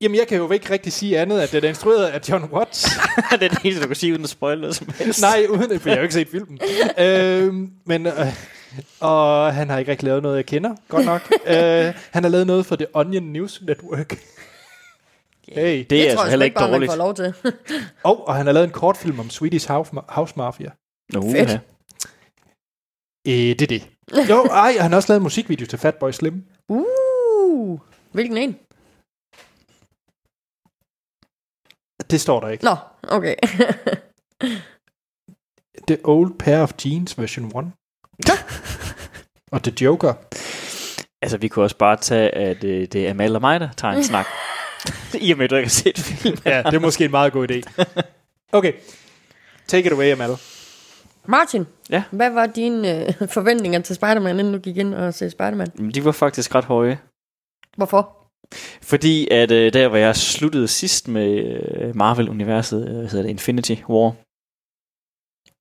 jamen, 0.00 0.16
jeg 0.18 0.26
kan 0.28 0.38
jo 0.38 0.50
ikke 0.50 0.70
rigtig 0.72 0.92
sige 0.92 1.18
andet, 1.18 1.40
at 1.40 1.52
den 1.52 1.64
er 1.64 1.68
instrueret 1.68 2.04
af 2.06 2.28
John 2.28 2.44
Watts. 2.52 2.82
det 3.32 3.42
er 3.42 3.48
det 3.48 3.58
eneste, 3.64 3.82
du 3.82 3.86
kan 3.86 3.96
sige, 3.96 4.12
uden 4.12 4.24
at 4.24 4.30
spoil 4.30 4.60
noget 4.60 4.76
som 4.76 4.88
helst. 4.98 5.20
Nej, 5.20 5.46
uden 5.50 5.70
det, 5.70 5.80
for 5.80 5.88
jeg 5.88 5.96
har 5.96 6.00
jo 6.00 6.02
ikke 6.02 6.14
set 6.14 6.28
filmen. 6.28 6.58
øhm, 6.98 7.70
men, 7.86 8.06
øh, 8.06 8.12
og 9.00 9.54
han 9.54 9.70
har 9.70 9.78
ikke 9.78 9.90
rigtig 9.90 10.06
lavet 10.06 10.22
noget, 10.22 10.36
jeg 10.36 10.46
kender, 10.46 10.74
godt 10.88 11.04
nok. 11.04 11.32
øh, 11.46 11.94
han 12.10 12.22
har 12.24 12.28
lavet 12.28 12.46
noget 12.46 12.66
for 12.66 12.76
The 12.76 12.86
Onion 12.94 13.22
News 13.22 13.62
Network. 13.62 14.18
Hey. 15.48 15.86
det 15.90 15.92
er 15.92 16.02
tror 16.14 16.20
altså 16.22 16.22
jeg 16.22 16.30
heller 16.30 16.44
ikke 16.44 16.54
bare, 16.54 16.70
man 16.70 16.72
dårligt. 16.72 16.92
får 16.92 16.96
lov 16.96 17.14
til. 17.14 17.34
Og, 18.04 18.28
og 18.28 18.34
han 18.34 18.46
har 18.46 18.52
lavet 18.52 18.64
en 18.66 18.72
kortfilm 18.72 19.20
om 19.20 19.30
Swedish 19.30 19.68
House, 19.68 19.90
House 20.08 20.34
Mafia. 20.36 20.70
Nå, 21.12 21.22
Fedt. 21.22 21.50
ja. 21.50 21.58
Øh, 23.28 23.32
det 23.58 23.62
er 23.62 23.66
det. 23.66 23.88
Jo, 24.28 24.44
ej, 24.44 24.74
og 24.76 24.82
han 24.82 24.90
har 24.92 24.96
også 24.96 25.12
lavet 25.12 25.20
en 25.20 25.22
musikvideo 25.22 25.66
til 25.66 25.78
Fatboy 25.78 26.10
Slim. 26.10 26.44
Uh, 26.68 27.80
hvilken 28.12 28.36
en? 28.36 28.56
Det 32.10 32.20
står 32.20 32.40
der 32.40 32.48
ikke. 32.48 32.64
Nå, 32.64 32.76
okay. 33.08 33.34
The 35.88 35.98
Old 36.04 36.38
Pair 36.38 36.62
of 36.62 36.72
Jeans 36.84 37.18
version 37.18 37.46
1. 37.46 37.52
og 39.52 39.62
The 39.62 39.72
Joker. 39.80 40.14
Altså, 41.22 41.38
vi 41.38 41.48
kunne 41.48 41.64
også 41.64 41.76
bare 41.76 41.96
tage, 41.96 42.30
at 42.34 42.64
øh, 42.64 42.86
det 42.86 43.06
er 43.06 43.10
Amal 43.10 43.34
og 43.34 43.40
mig, 43.40 43.60
der 43.60 43.68
tager 43.76 43.94
en 43.94 44.04
snak. 44.04 44.26
I 45.20 45.32
og 45.32 45.38
med, 45.38 45.44
at 45.44 45.50
du 45.50 45.56
ikke 45.56 45.66
har 45.66 45.70
set 45.70 45.98
filmen. 45.98 46.38
Ja, 46.44 46.62
det 46.62 46.74
er 46.74 46.78
måske 46.78 47.04
en 47.04 47.10
meget 47.10 47.32
god 47.32 47.50
idé. 47.50 47.84
Okay. 48.52 48.72
Take 49.68 49.86
it 49.86 49.92
away, 49.92 50.12
Amal. 50.12 50.30
Martin, 51.28 51.66
Ja. 51.90 52.02
hvad 52.10 52.30
var 52.30 52.46
dine 52.46 53.06
øh, 53.06 53.28
forventninger 53.28 53.80
til 53.80 53.96
Spider-Man, 53.96 54.38
inden 54.38 54.54
du 54.54 54.58
gik 54.60 54.76
ind 54.76 54.94
og 54.94 55.14
se 55.14 55.30
Spider-Man? 55.30 55.66
De 55.94 56.04
var 56.04 56.12
faktisk 56.12 56.54
ret 56.54 56.64
høje. 56.64 56.98
Hvorfor? 57.76 58.12
Fordi 58.82 59.28
at 59.30 59.50
øh, 59.50 59.72
der, 59.72 59.88
hvor 59.88 59.96
jeg 59.98 60.16
sluttede 60.16 60.68
sidst 60.68 61.08
med 61.08 61.58
øh, 61.80 61.96
Marvel-universet, 61.96 62.88
øh, 62.88 62.94
hedder 62.94 63.22
det 63.22 63.28
Infinity 63.30 63.74
War. 63.88 64.12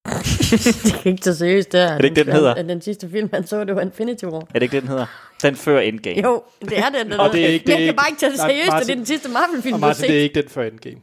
det 0.05 1.05
er 1.05 1.09
ikke 1.09 1.24
så 1.24 1.36
seriøst, 1.38 1.72
der. 1.72 1.97
det 1.97 2.05
ikke 2.05 2.16
det, 2.16 2.26
den 2.26 2.34
hedder? 2.36 2.53
At 2.53 2.66
den 2.66 2.82
sidste 2.82 3.09
film, 3.09 3.30
han 3.34 3.47
så, 3.47 3.63
det 3.63 3.76
var 3.76 3.82
Infinity 3.82 4.24
War. 4.26 4.39
Er 4.39 4.45
det 4.53 4.61
ikke 4.61 4.72
det, 4.76 4.82
den 4.82 4.89
hedder? 4.89 5.05
Den 5.46 5.56
før 5.56 5.80
Endgame. 5.80 6.22
Jo, 6.22 6.43
det 6.62 6.78
er 6.80 6.89
den. 6.89 7.06
den 7.12 7.20
Og 7.20 7.34
det 7.34 7.43
er 7.46 7.48
ikke- 7.48 7.66
det 7.66 7.74
er 7.74 7.78
jeg 7.78 7.82
ikke- 7.82 7.93
kan 7.93 7.96
bare 7.96 8.10
ikke 8.10 8.20
tage 8.20 8.32
det 8.32 8.39
seriøst, 8.39 8.72
det 8.72 8.89
er 8.89 8.96
den 8.96 9.06
sidste 9.06 9.30
Marvel-film, 9.30 9.80
du 9.80 9.86
har 9.86 9.93
set. 9.93 10.08
det 10.10 10.18
er 10.20 10.24
ikke 10.24 10.41
den 10.41 10.50
for 10.50 10.62
Endgame. 10.64 11.02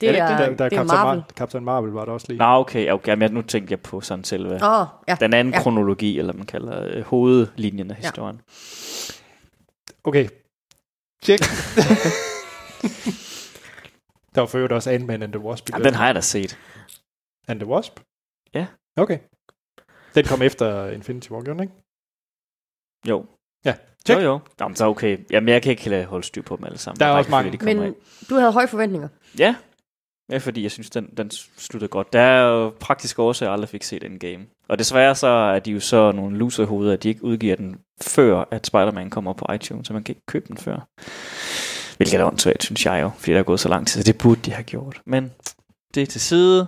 det 0.00 0.08
er 0.08 0.12
det 0.12 0.20
er, 0.20 0.28
Der, 0.28 0.36
der 0.36 0.44
er 0.44 0.48
det 0.48 0.60
er 0.60 0.68
Captain 0.68 0.86
Marvel. 0.86 1.04
Marvel. 1.18 1.22
Captain 1.36 1.64
Marvel 1.64 1.90
var 1.92 2.04
der 2.04 2.12
også 2.12 2.26
lige. 2.28 2.38
Nå, 2.38 2.44
okay, 2.44 2.90
okay. 2.90 3.14
Men 3.16 3.32
nu 3.32 3.42
tænkte 3.42 3.72
jeg 3.72 3.80
på 3.80 4.00
sådan 4.00 4.24
selve 4.24 4.54
Åh, 4.64 4.80
oh, 4.80 4.86
ja. 5.08 5.16
den 5.20 5.34
anden 5.34 5.54
ja. 5.54 5.62
kronologi, 5.62 6.18
eller 6.18 6.32
man 6.32 6.46
kalder 6.46 6.86
øh, 6.90 7.02
hovedlinjen 7.02 7.90
af 7.90 7.94
Ja. 7.94 8.00
historien. 8.00 8.40
Okay. 10.04 10.28
Check. 11.24 11.42
der 14.34 14.40
var 14.40 14.46
for 14.46 14.58
øvrigt 14.58 14.72
også 14.72 14.90
Ant-Man 14.90 15.22
and 15.22 15.32
the 15.32 15.40
Wasp. 15.42 15.66
den. 15.66 15.84
den 15.84 15.94
har 15.94 16.06
jeg 16.06 16.14
da 16.14 16.20
set. 16.20 16.58
And 17.48 17.60
the 17.60 17.68
Wasp? 17.68 18.00
Ja. 18.54 18.66
Okay. 18.96 19.18
Den 20.14 20.24
kom 20.24 20.42
efter 20.42 20.90
Infinity 20.90 21.30
War, 21.30 21.42
gjorde 21.42 21.58
den 21.58 21.62
ikke? 21.62 21.74
Jo. 23.08 23.26
Jo, 24.08 24.18
jo. 24.18 24.38
Jamen, 24.60 24.76
så 24.76 24.86
okay. 24.86 25.18
Jamen, 25.30 25.48
jeg 25.48 25.62
kan 25.62 25.70
ikke 25.70 26.04
holde 26.04 26.26
styr 26.26 26.42
på 26.42 26.56
dem 26.56 26.64
alle 26.64 26.78
sammen. 26.78 27.00
Der 27.00 27.06
er 27.06 27.10
Bare 27.10 27.18
også 27.20 27.38
ikke, 27.44 27.58
fordi 27.58 27.64
mange. 27.64 27.80
Men 27.80 27.86
ind. 27.88 28.28
du 28.30 28.34
havde 28.34 28.52
høje 28.52 28.68
forventninger. 28.68 29.08
Ja. 29.38 29.54
Ja, 30.30 30.38
fordi 30.38 30.62
jeg 30.62 30.70
synes, 30.70 30.90
den, 30.90 31.06
den 31.16 31.30
sluttede 31.58 31.88
godt. 31.88 32.12
Der 32.12 32.20
er 32.20 32.42
jo 32.48 32.72
praktisk 32.80 33.18
årsager, 33.18 33.50
jeg 33.50 33.52
aldrig 33.52 33.68
fik 33.68 33.82
set 33.82 34.04
Endgame. 34.04 34.44
Og 34.68 34.78
desværre 34.78 35.14
så 35.14 35.26
er 35.26 35.58
de 35.58 35.70
jo 35.70 35.80
så 35.80 36.12
nogle 36.12 36.38
loserhoveder, 36.38 36.92
at 36.92 37.02
de 37.02 37.08
ikke 37.08 37.24
udgiver 37.24 37.56
den 37.56 37.76
før, 38.02 38.44
at 38.50 38.66
Spider-Man 38.66 39.10
kommer 39.10 39.32
på 39.32 39.52
iTunes, 39.54 39.86
så 39.86 39.92
man 39.92 40.02
kan 40.02 40.12
ikke 40.12 40.26
købe 40.26 40.44
den 40.48 40.56
før. 40.56 40.88
Hvilket 41.96 42.20
er 42.20 42.24
åndssvagt, 42.24 42.62
synes 42.64 42.86
jeg 42.86 43.02
jo, 43.02 43.10
fordi 43.18 43.32
der 43.32 43.38
er 43.38 43.42
gået 43.42 43.60
så 43.60 43.68
lang 43.68 43.86
tid, 43.88 44.02
så 44.02 44.12
det 44.12 44.18
burde 44.18 44.40
de 44.44 44.52
have 44.52 44.64
gjort. 44.64 45.00
Men 45.06 45.30
det 45.94 46.02
er 46.02 46.06
til 46.06 46.20
side. 46.20 46.66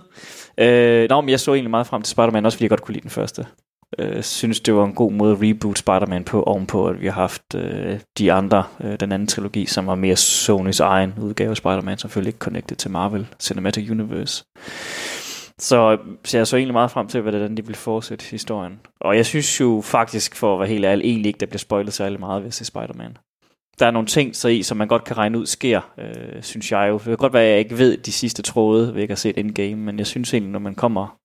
Øh, 0.57 1.09
nå, 1.09 1.21
men 1.21 1.29
jeg 1.29 1.39
så 1.39 1.53
egentlig 1.53 1.71
meget 1.71 1.87
frem 1.87 2.01
til 2.01 2.11
Spider-Man, 2.11 2.45
også 2.45 2.55
fordi 2.55 2.63
jeg 2.63 2.69
godt 2.69 2.81
kunne 2.81 2.93
lide 2.93 3.03
den 3.03 3.09
første. 3.09 3.45
Øh, 3.99 4.23
synes, 4.23 4.59
det 4.59 4.73
var 4.73 4.85
en 4.85 4.93
god 4.93 5.11
måde 5.11 5.31
at 5.31 5.37
reboot 5.41 5.77
Spider-Man 5.77 6.23
på, 6.23 6.43
ovenpå, 6.43 6.87
at 6.87 7.01
vi 7.01 7.05
har 7.05 7.13
haft 7.13 7.55
øh, 7.55 7.99
de 8.17 8.33
andre, 8.33 8.63
øh, 8.83 8.99
den 8.99 9.11
anden 9.11 9.27
trilogi, 9.27 9.65
som 9.65 9.87
var 9.87 9.95
mere 9.95 10.15
Sonys 10.15 10.79
egen 10.79 11.13
udgave 11.21 11.49
af 11.49 11.57
Spider-Man, 11.57 11.97
som 11.97 12.09
selvfølgelig 12.09 12.29
ikke 12.29 12.39
connected 12.39 12.77
til 12.77 12.91
Marvel 12.91 13.27
Cinematic 13.39 13.89
Universe. 13.89 14.45
Så, 15.59 15.97
så 16.23 16.37
jeg 16.37 16.47
så 16.47 16.57
egentlig 16.57 16.73
meget 16.73 16.91
frem 16.91 17.07
til, 17.07 17.21
hvordan 17.21 17.57
de 17.57 17.65
vil 17.65 17.75
fortsætte 17.75 18.25
historien. 18.25 18.79
Og 19.01 19.17
jeg 19.17 19.25
synes 19.25 19.59
jo 19.59 19.81
faktisk, 19.83 20.35
for 20.35 20.53
at 20.53 20.59
være 20.59 20.69
helt 20.69 20.85
ærlig, 20.85 21.05
egentlig 21.05 21.27
ikke, 21.27 21.39
der 21.39 21.45
bliver 21.45 21.59
spoilet 21.59 21.93
særlig 21.93 22.19
meget 22.19 22.41
ved 22.41 22.47
at 22.47 22.53
se 22.53 22.65
Spider-Man. 22.65 23.17
Der 23.79 23.85
er 23.85 23.91
nogle 23.91 24.07
ting 24.07 24.35
så 24.35 24.47
i, 24.47 24.63
som 24.63 24.77
man 24.77 24.87
godt 24.87 25.03
kan 25.03 25.17
regne 25.17 25.39
ud 25.39 25.45
sker, 25.45 25.81
øh, 25.97 26.43
synes 26.43 26.71
jeg 26.71 26.87
jo. 26.89 26.93
Det 26.93 27.03
kan 27.03 27.17
godt 27.17 27.33
være, 27.33 27.43
at 27.43 27.49
jeg 27.49 27.59
ikke 27.59 27.77
ved 27.77 27.97
de 27.97 28.11
sidste 28.11 28.41
tråde, 28.41 28.95
ved 28.95 29.01
ikke 29.01 29.11
at 29.11 29.19
se 29.19 29.39
Endgame, 29.39 29.75
men 29.75 29.97
jeg 29.97 30.07
synes 30.07 30.33
egentlig, 30.33 30.51
når 30.51 30.59
man 30.59 30.75
kommer 30.75 31.17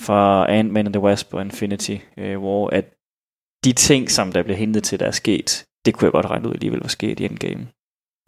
fra 0.00 0.46
Ant-Man 0.58 0.86
and 0.86 0.92
the 0.94 1.00
Wasp 1.00 1.34
og 1.34 1.40
Infinity 1.42 1.96
øh, 2.16 2.40
War, 2.42 2.68
at 2.70 2.84
de 3.64 3.72
ting, 3.72 4.10
som 4.10 4.32
der 4.32 4.42
bliver 4.42 4.56
hentet 4.56 4.84
til, 4.84 5.00
der 5.00 5.06
er 5.06 5.10
sket, 5.10 5.64
det 5.84 5.94
kunne 5.94 6.06
jeg 6.06 6.12
godt 6.12 6.26
regne 6.26 6.48
ud 6.48 6.52
alligevel 6.54 6.80
var 6.80 6.88
sket 6.88 7.20
i 7.20 7.24
Endgame. 7.24 7.66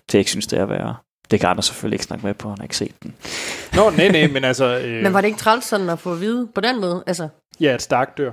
Det 0.07 0.15
jeg 0.15 0.19
ikke 0.21 0.31
synes, 0.31 0.47
det 0.47 0.59
er 0.59 0.65
værre. 0.67 0.97
Det 1.31 1.41
kan 1.41 1.49
andre 1.49 1.63
selvfølgelig 1.63 1.95
ikke 1.95 2.05
snakke 2.05 2.27
med 2.27 2.35
på, 2.35 2.49
han 2.49 2.59
har 2.59 2.63
ikke 2.65 2.77
set 2.77 3.03
den. 3.03 3.15
Nå, 3.75 3.91
nej, 3.91 4.09
nej, 4.09 4.27
men 4.27 4.45
altså... 4.45 4.65
Øh, 4.85 5.03
Men 5.03 5.13
var 5.13 5.21
det 5.21 5.29
ikke 5.29 5.39
træls 5.41 5.65
sådan 5.65 5.89
at 5.91 5.99
få 5.99 6.13
at 6.13 6.21
vide 6.21 6.49
på 6.55 6.61
den 6.61 6.81
måde? 6.81 7.05
Altså, 7.07 7.29
Ja, 7.61 7.75
et 7.75 7.83
Stark 7.83 8.19
dør. 8.19 8.33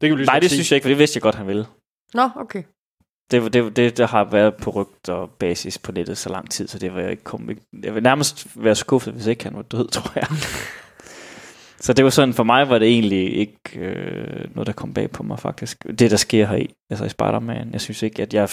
Det 0.00 0.08
kan 0.08 0.10
vi 0.10 0.16
lige 0.16 0.26
Nej, 0.26 0.36
så 0.36 0.40
det 0.40 0.50
sige. 0.50 0.56
synes 0.56 0.70
jeg 0.72 0.76
ikke, 0.76 0.84
for 0.84 0.88
det 0.88 0.98
vidste 0.98 1.16
jeg 1.16 1.22
godt, 1.22 1.34
han 1.34 1.46
ville. 1.46 1.66
nå, 2.14 2.28
okay. 2.36 2.62
Det, 3.30 3.52
det, 3.52 3.76
det, 3.76 3.96
der 3.96 4.06
har 4.06 4.24
været 4.24 4.54
på 4.54 4.70
rygt 4.70 5.08
og 5.08 5.30
basis 5.30 5.78
på 5.78 5.92
nettet 5.92 6.18
så 6.18 6.28
lang 6.28 6.50
tid, 6.50 6.68
så 6.68 6.78
det 6.78 6.94
vil 6.94 7.02
jeg 7.02 7.10
ikke 7.10 7.24
komme... 7.24 7.56
Jeg 7.82 7.94
vil 7.94 8.02
nærmest 8.02 8.46
være 8.64 8.74
skuffet, 8.74 9.12
hvis 9.12 9.26
ikke 9.26 9.44
han 9.44 9.56
var 9.56 9.62
død, 9.62 9.88
tror 9.88 10.12
jeg. 10.14 10.26
så 11.82 11.92
det 11.92 12.04
var 12.04 12.10
sådan, 12.10 12.34
for 12.34 12.44
mig 12.44 12.68
var 12.68 12.78
det 12.78 12.88
egentlig 12.88 13.36
ikke 13.36 13.78
øh, 13.78 14.54
noget, 14.54 14.66
der 14.66 14.72
kom 14.72 14.94
bag 14.94 15.10
på 15.10 15.22
mig 15.22 15.38
faktisk. 15.38 15.84
Det, 15.98 16.10
der 16.10 16.16
sker 16.16 16.46
her 16.46 16.56
i, 16.56 16.74
altså 16.90 17.04
i 17.04 17.08
Spider-Man. 17.08 17.68
Jeg 17.72 17.80
synes 17.80 18.02
ikke, 18.02 18.22
at 18.22 18.34
jeg... 18.34 18.48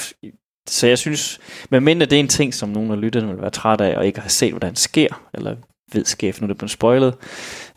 Så 0.68 0.88
jeg 0.88 0.98
synes, 0.98 1.40
men 1.70 1.84
mindre 1.84 2.06
det 2.06 2.16
er 2.16 2.20
en 2.20 2.28
ting, 2.28 2.54
som 2.54 2.70
nogen 2.70 2.92
af 2.92 3.02
lytterne 3.02 3.28
vil 3.28 3.42
være 3.42 3.50
træt 3.50 3.82
af, 3.82 3.98
og 3.98 4.06
ikke 4.06 4.20
har 4.20 4.30
set, 4.30 4.52
hvordan 4.52 4.70
det 4.70 4.80
sker, 4.80 5.22
eller 5.34 5.56
ved 5.94 6.06
sker, 6.06 6.34
nu 6.40 6.46
er 6.46 6.48
det 6.48 6.58
blevet 6.58 6.72
spoilet, 6.72 7.14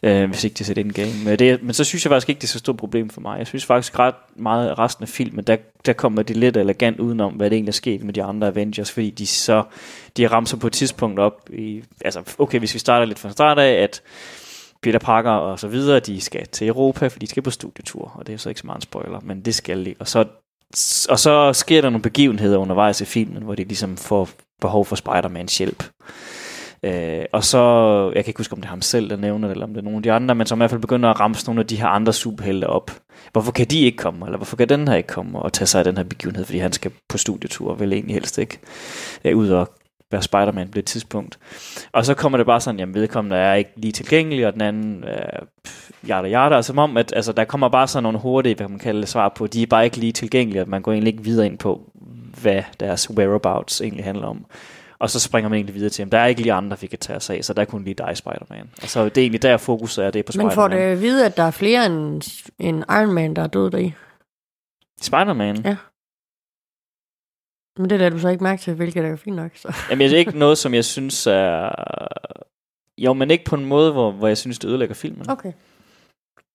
øh, 0.03 0.30
hvis 0.30 0.44
ikke 0.44 0.55
de 0.55 0.64
har 0.64 0.80
ind 0.80 0.92
game. 0.92 1.12
Men, 1.24 1.38
det, 1.38 1.62
men 1.62 1.74
så 1.74 1.84
synes 1.84 2.05
jeg 2.05 2.11
faktisk 2.11 2.28
ikke, 2.28 2.38
det 2.38 2.46
er 2.46 2.48
så 2.48 2.59
stort 2.59 2.76
problem 2.76 3.11
for 3.11 3.20
mig. 3.20 3.38
Jeg 3.38 3.46
synes 3.46 3.64
faktisk 3.64 3.98
ret 3.98 4.14
meget 4.36 4.68
af 4.68 4.78
resten 4.78 5.03
af 5.03 5.09
filmen, 5.09 5.44
der, 5.44 5.57
der 5.86 5.92
kommer 5.92 6.22
de 6.22 6.32
lidt 6.32 6.57
elegant 6.57 7.00
udenom, 7.00 7.32
hvad 7.32 7.50
det 7.50 7.57
egentlig 7.57 7.70
er 7.70 7.72
sket 7.72 8.05
med 8.05 8.14
de 8.14 8.22
andre 8.22 8.46
Avengers, 8.46 8.90
fordi 8.90 9.11
de 9.11 9.26
så 9.26 9.62
de 10.16 10.26
rammer 10.26 10.48
sig 10.48 10.59
på 10.59 10.66
et 10.66 10.72
tidspunkt 10.72 11.18
op 11.18 11.48
i, 11.53 11.82
altså 12.05 12.22
okay, 12.38 12.59
hvis 12.59 12.74
vi 12.74 12.78
starter 12.78 13.07
lidt 13.07 13.18
fra 13.18 13.30
start 13.30 13.59
af, 13.59 13.82
at 13.82 14.03
Peter 14.83 14.99
Parker 14.99 15.30
og 15.30 15.59
så 15.59 15.68
videre, 15.68 16.01
de 16.01 16.20
skal 16.20 16.47
til 16.47 16.68
Europa, 16.68 17.07
for 17.07 17.18
de 17.18 17.26
skal 17.26 17.43
på 17.43 17.51
studietur, 17.51 18.12
og 18.14 18.26
det 18.26 18.33
er 18.33 18.37
så 18.37 18.49
ikke 18.49 18.61
så 18.61 18.66
meget 18.66 18.78
en 18.78 18.83
spoiler, 18.83 19.20
men 19.22 19.41
det 19.41 19.55
skal 19.55 19.85
de. 19.85 19.95
Og 19.99 20.09
så, 20.09 20.24
og 21.09 21.18
så 21.18 21.53
sker 21.53 21.80
der 21.80 21.91
nogle 21.91 22.03
begivenheder 22.03 22.59
undervejs 22.59 23.01
i 23.01 23.05
filmen, 23.05 23.43
hvor 23.43 23.55
de 23.55 23.64
ligesom 23.64 23.97
får 23.97 24.28
behov 24.61 24.85
for 24.85 24.97
Spider-Mans 24.97 25.59
hjælp. 25.59 25.85
Øh, 26.85 27.24
og 27.33 27.45
så, 27.45 27.59
jeg 28.14 28.24
kan 28.24 28.30
ikke 28.30 28.39
huske, 28.39 28.53
om 28.53 28.61
det 28.61 28.66
er 28.66 28.70
ham 28.70 28.83
selv, 28.83 29.11
der 29.11 29.16
nævner 29.16 29.49
det, 29.49 29.53
eller 29.53 29.66
om 29.66 29.72
det 29.72 29.80
er 29.80 29.85
nogen 29.85 29.97
af 29.97 30.03
de 30.03 30.12
andre, 30.12 30.35
men 30.35 30.47
som 30.47 30.59
i 30.59 30.61
hvert 30.61 30.70
fald 30.70 30.80
begynder 30.80 31.11
at 31.11 31.20
ramse 31.20 31.47
nogle 31.47 31.61
af 31.61 31.66
de 31.66 31.76
her 31.76 31.87
andre 31.87 32.12
superhelte 32.12 32.66
op. 32.66 32.91
Hvorfor 33.33 33.53
kan 33.53 33.66
de 33.66 33.80
ikke 33.80 33.99
komme, 33.99 34.26
eller 34.26 34.37
hvorfor 34.37 34.57
kan 34.57 34.68
den 34.68 34.89
her 34.89 34.95
ikke 34.95 35.07
komme 35.07 35.39
og 35.39 35.53
tage 35.53 35.66
sig 35.66 35.78
af 35.78 35.85
den 35.85 35.97
her 35.97 36.05
begivenhed, 36.05 36.45
fordi 36.45 36.59
han 36.59 36.72
skal 36.72 36.91
på 37.09 37.18
studietur, 37.18 37.74
vel 37.74 37.93
egentlig 37.93 38.14
helst 38.14 38.39
ikke 38.39 38.59
øh, 39.24 39.37
ud 39.37 39.49
og 39.49 39.68
være 40.13 40.23
Spider-Man 40.23 40.69
på 40.69 40.75
det 40.75 40.85
tidspunkt. 40.85 41.39
Og 41.93 42.07
så 42.07 42.15
kommer 42.15 42.39
det 42.39 42.47
bare 42.47 42.61
sådan, 42.61 42.79
jamen 42.79 42.95
vedkommende 42.95 43.37
er 43.37 43.55
ikke 43.55 43.71
lige 43.77 43.93
tilgængelig, 43.93 44.47
og 44.47 44.53
den 44.53 44.61
anden 44.61 45.05
er 45.05 45.41
yada 46.09 46.29
yada, 46.29 46.57
og 46.57 46.65
som 46.65 46.79
om, 46.79 46.97
at 46.97 47.13
altså, 47.17 47.33
der 47.33 47.45
kommer 47.45 47.69
bare 47.69 47.89
sådan 47.89 48.03
nogle 48.03 48.19
hurtige, 48.19 48.55
hvad 48.55 48.69
man 48.69 48.79
kalder 48.79 49.01
det, 49.01 49.09
svar 49.09 49.29
på, 49.29 49.47
de 49.47 49.63
er 49.63 49.67
bare 49.67 49.85
ikke 49.85 49.97
lige 49.97 50.13
tilgængelige, 50.13 50.63
og 50.63 50.69
man 50.69 50.83
går 50.83 50.93
egentlig 50.93 51.13
ikke 51.13 51.25
videre 51.25 51.47
ind 51.47 51.59
på, 51.59 51.91
hvad 52.43 52.63
deres 52.81 53.11
whereabouts 53.11 53.81
egentlig 53.81 54.05
handler 54.05 54.27
om. 54.27 54.47
Og 54.99 55.11
så 55.11 55.21
springer 55.21 55.49
man 55.49 55.57
egentlig 55.57 55.75
videre 55.75 55.91
til, 55.91 56.03
at 56.03 56.13
der 56.13 56.19
er 56.19 56.27
ikke 56.27 56.43
lige 56.43 56.53
andre, 56.53 56.81
vi 56.81 56.87
kan 56.87 56.99
tage 56.99 57.17
os 57.17 57.31
af, 57.31 57.45
så 57.45 57.55
der 57.55 57.61
er 57.61 57.67
kun 57.67 57.85
lige 57.85 57.95
dig, 57.95 58.17
Spider-Man. 58.17 58.71
Og 58.83 58.89
så 58.89 59.05
det 59.05 59.19
er 59.19 59.23
egentlig 59.23 59.43
der, 59.43 59.57
fokus 59.57 59.99
er 59.99 60.11
det 60.11 60.25
på 60.25 60.33
Spider-Man. 60.33 60.47
Men 60.47 60.55
får 60.55 60.69
det 60.69 60.77
at 60.77 61.01
vide, 61.01 61.27
at 61.27 61.37
der 61.37 61.43
er 61.43 61.51
flere 61.51 61.87
end, 61.87 62.23
end 62.59 62.85
Iron 62.91 63.13
Man, 63.13 63.37
der 63.37 63.43
er 63.43 63.47
død 63.47 63.71
deri? 63.71 63.93
Spider-Man? 65.01 65.57
Ja. 65.65 65.77
Men 67.79 67.91
det 67.91 67.99
lader 67.99 68.11
du 68.11 68.18
så 68.18 68.29
ikke 68.29 68.43
mærke 68.45 68.62
til, 68.62 68.75
hvilket 68.75 69.05
er 69.05 69.16
fint 69.16 69.37
nok. 69.37 69.51
Så. 69.55 69.75
Jamen, 69.91 70.09
det 70.09 70.14
er 70.14 70.18
ikke 70.18 70.39
noget, 70.39 70.59
som 70.59 70.75
jeg 70.75 70.85
synes 70.85 71.27
er... 71.27 71.68
Jo, 72.99 73.12
men 73.12 73.31
ikke 73.31 73.45
på 73.45 73.57
en 73.57 73.64
måde, 73.64 73.93
hvor, 73.93 74.11
hvor 74.11 74.29
jeg 74.29 74.39
synes, 74.39 74.59
det 74.59 74.68
ødelægger 74.68 74.95
filmen. 74.95 75.31
Okay. 75.31 75.53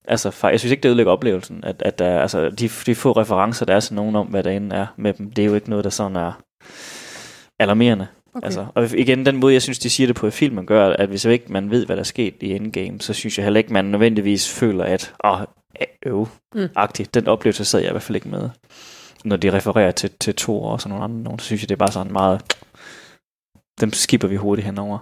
Altså, 0.07 0.47
jeg 0.47 0.59
synes 0.59 0.72
ikke, 0.72 0.82
det 0.84 0.89
ødelægger 0.89 1.11
oplevelsen. 1.11 1.63
At, 1.63 1.82
at 1.82 1.99
der, 1.99 2.20
altså, 2.20 2.49
de, 2.49 2.68
de 2.86 2.95
få 2.95 3.11
referencer, 3.11 3.65
der 3.65 3.76
er 3.76 3.80
til 3.80 3.95
nogen 3.95 4.15
om, 4.15 4.28
hvad 4.28 4.43
der 4.43 4.51
inde 4.51 4.76
er 4.76 4.88
med 4.97 5.13
dem, 5.13 5.32
det 5.32 5.41
er 5.41 5.45
jo 5.45 5.55
ikke 5.55 5.70
noget, 5.70 5.84
der 5.84 5.89
sådan 5.89 6.15
er 6.15 6.32
alarmerende. 7.59 8.07
okay. 8.36 8.45
Altså, 8.45 8.65
og 8.76 8.84
igen, 8.97 9.26
den 9.26 9.38
måde, 9.38 9.53
jeg 9.53 9.61
synes, 9.61 9.80
de 9.80 9.89
siger 9.89 10.07
det 10.07 10.15
på 10.15 10.28
i 10.28 10.32
filmen, 10.32 10.65
gør, 10.65 10.89
at 10.89 11.09
hvis 11.09 11.26
ikke 11.26 11.53
man 11.53 11.72
ved, 11.72 11.86
hvad 11.86 11.95
der 11.95 12.01
er 12.01 12.03
sket 12.05 12.36
i 12.41 12.53
Endgame, 12.53 12.99
så 13.01 13.13
synes 13.13 13.38
jeg 13.38 13.43
heller 13.45 13.57
ikke, 13.57 13.74
man 13.74 13.86
nødvendigvis 13.86 14.53
føler, 14.59 14.84
at 14.84 15.13
åh, 15.24 15.39
øv, 16.05 16.28
Mm. 16.55 16.68
agtigt. 16.76 17.13
Den 17.13 17.28
oplevelse 17.28 17.65
sad 17.65 17.80
jeg 17.80 17.89
i 17.89 17.93
hvert 17.93 18.01
fald 18.03 18.15
ikke 18.15 18.30
med. 18.30 18.49
Når 19.28 19.38
de 19.38 19.53
refererer 19.53 19.91
til, 19.91 20.09
til 20.19 20.36
to 20.36 20.63
og 20.63 20.82
sådan 20.82 20.89
nogle 20.89 21.03
andre, 21.03 21.23
nogen, 21.23 21.39
så 21.39 21.45
synes 21.45 21.61
jeg, 21.61 21.69
det 21.69 21.75
er 21.75 21.80
bare 21.86 21.91
sådan 21.91 22.13
meget... 22.13 22.41
Dem 23.82 23.93
skipper 23.93 24.28
vi 24.28 24.36
hurtigt 24.36 24.65
henover. 24.65 24.97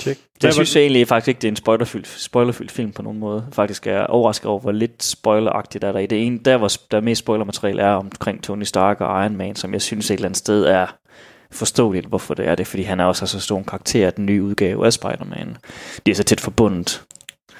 Check. 0.00 0.20
Jeg 0.42 0.54
synes 0.54 0.76
egentlig 0.76 1.08
faktisk 1.08 1.28
ikke, 1.28 1.38
det 1.38 1.48
er 1.48 1.52
en 1.52 1.56
spoilerfyldt, 1.56 2.08
spoilerfyldt 2.08 2.70
film 2.70 2.92
på 2.92 3.02
nogen 3.02 3.18
måde. 3.18 3.46
Faktisk 3.52 3.86
er 3.86 3.92
jeg 3.92 4.06
overrasket 4.06 4.46
over, 4.46 4.60
hvor 4.60 4.72
lidt 4.72 5.04
spoileragtigt 5.04 5.84
er 5.84 5.92
der 5.92 5.98
i 5.98 6.06
det 6.06 6.26
ene. 6.26 6.38
Der, 6.38 6.56
hvor 6.56 6.70
der 6.90 6.96
er 6.96 7.00
mest 7.00 7.18
spoilermateriale 7.18 7.82
er 7.82 7.90
omkring 7.92 8.42
Tony 8.42 8.62
Stark 8.62 9.00
og 9.00 9.24
Iron 9.24 9.36
Man, 9.36 9.56
som 9.56 9.72
jeg 9.72 9.82
synes 9.82 10.10
et 10.10 10.14
eller 10.14 10.28
andet 10.28 10.36
sted 10.38 10.64
er 10.64 10.86
forståeligt, 11.52 12.06
hvorfor 12.06 12.34
det 12.34 12.48
er 12.48 12.54
det. 12.54 12.66
Fordi 12.66 12.82
han 12.82 13.00
er 13.00 13.04
også 13.04 13.26
så 13.26 13.40
stor 13.40 13.58
en 13.58 13.64
karakter 13.64 14.06
af 14.06 14.12
den 14.12 14.26
nye 14.26 14.42
udgave 14.42 14.86
af 14.86 14.92
Spider-Man. 14.92 15.56
De 16.06 16.10
er 16.10 16.14
så 16.14 16.22
tæt 16.24 16.40
forbundet. 16.40 17.02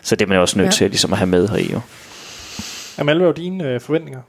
Så 0.03 0.17
det 0.17 0.25
er 0.25 0.29
man 0.29 0.37
jo 0.37 0.41
også 0.41 0.59
nødt 0.59 0.67
Ja. 0.67 0.71
til 0.73 0.91
ligesom 0.91 1.13
at 1.13 1.19
have 1.19 1.27
med 1.27 1.49
her 1.49 1.57
i. 1.57 1.73
Jo. 1.73 1.81
Amal, 2.99 3.17
hvad 3.17 3.27
var 3.27 3.33
dine 3.33 3.69
øh, 3.69 3.81
forventninger? 3.81 4.21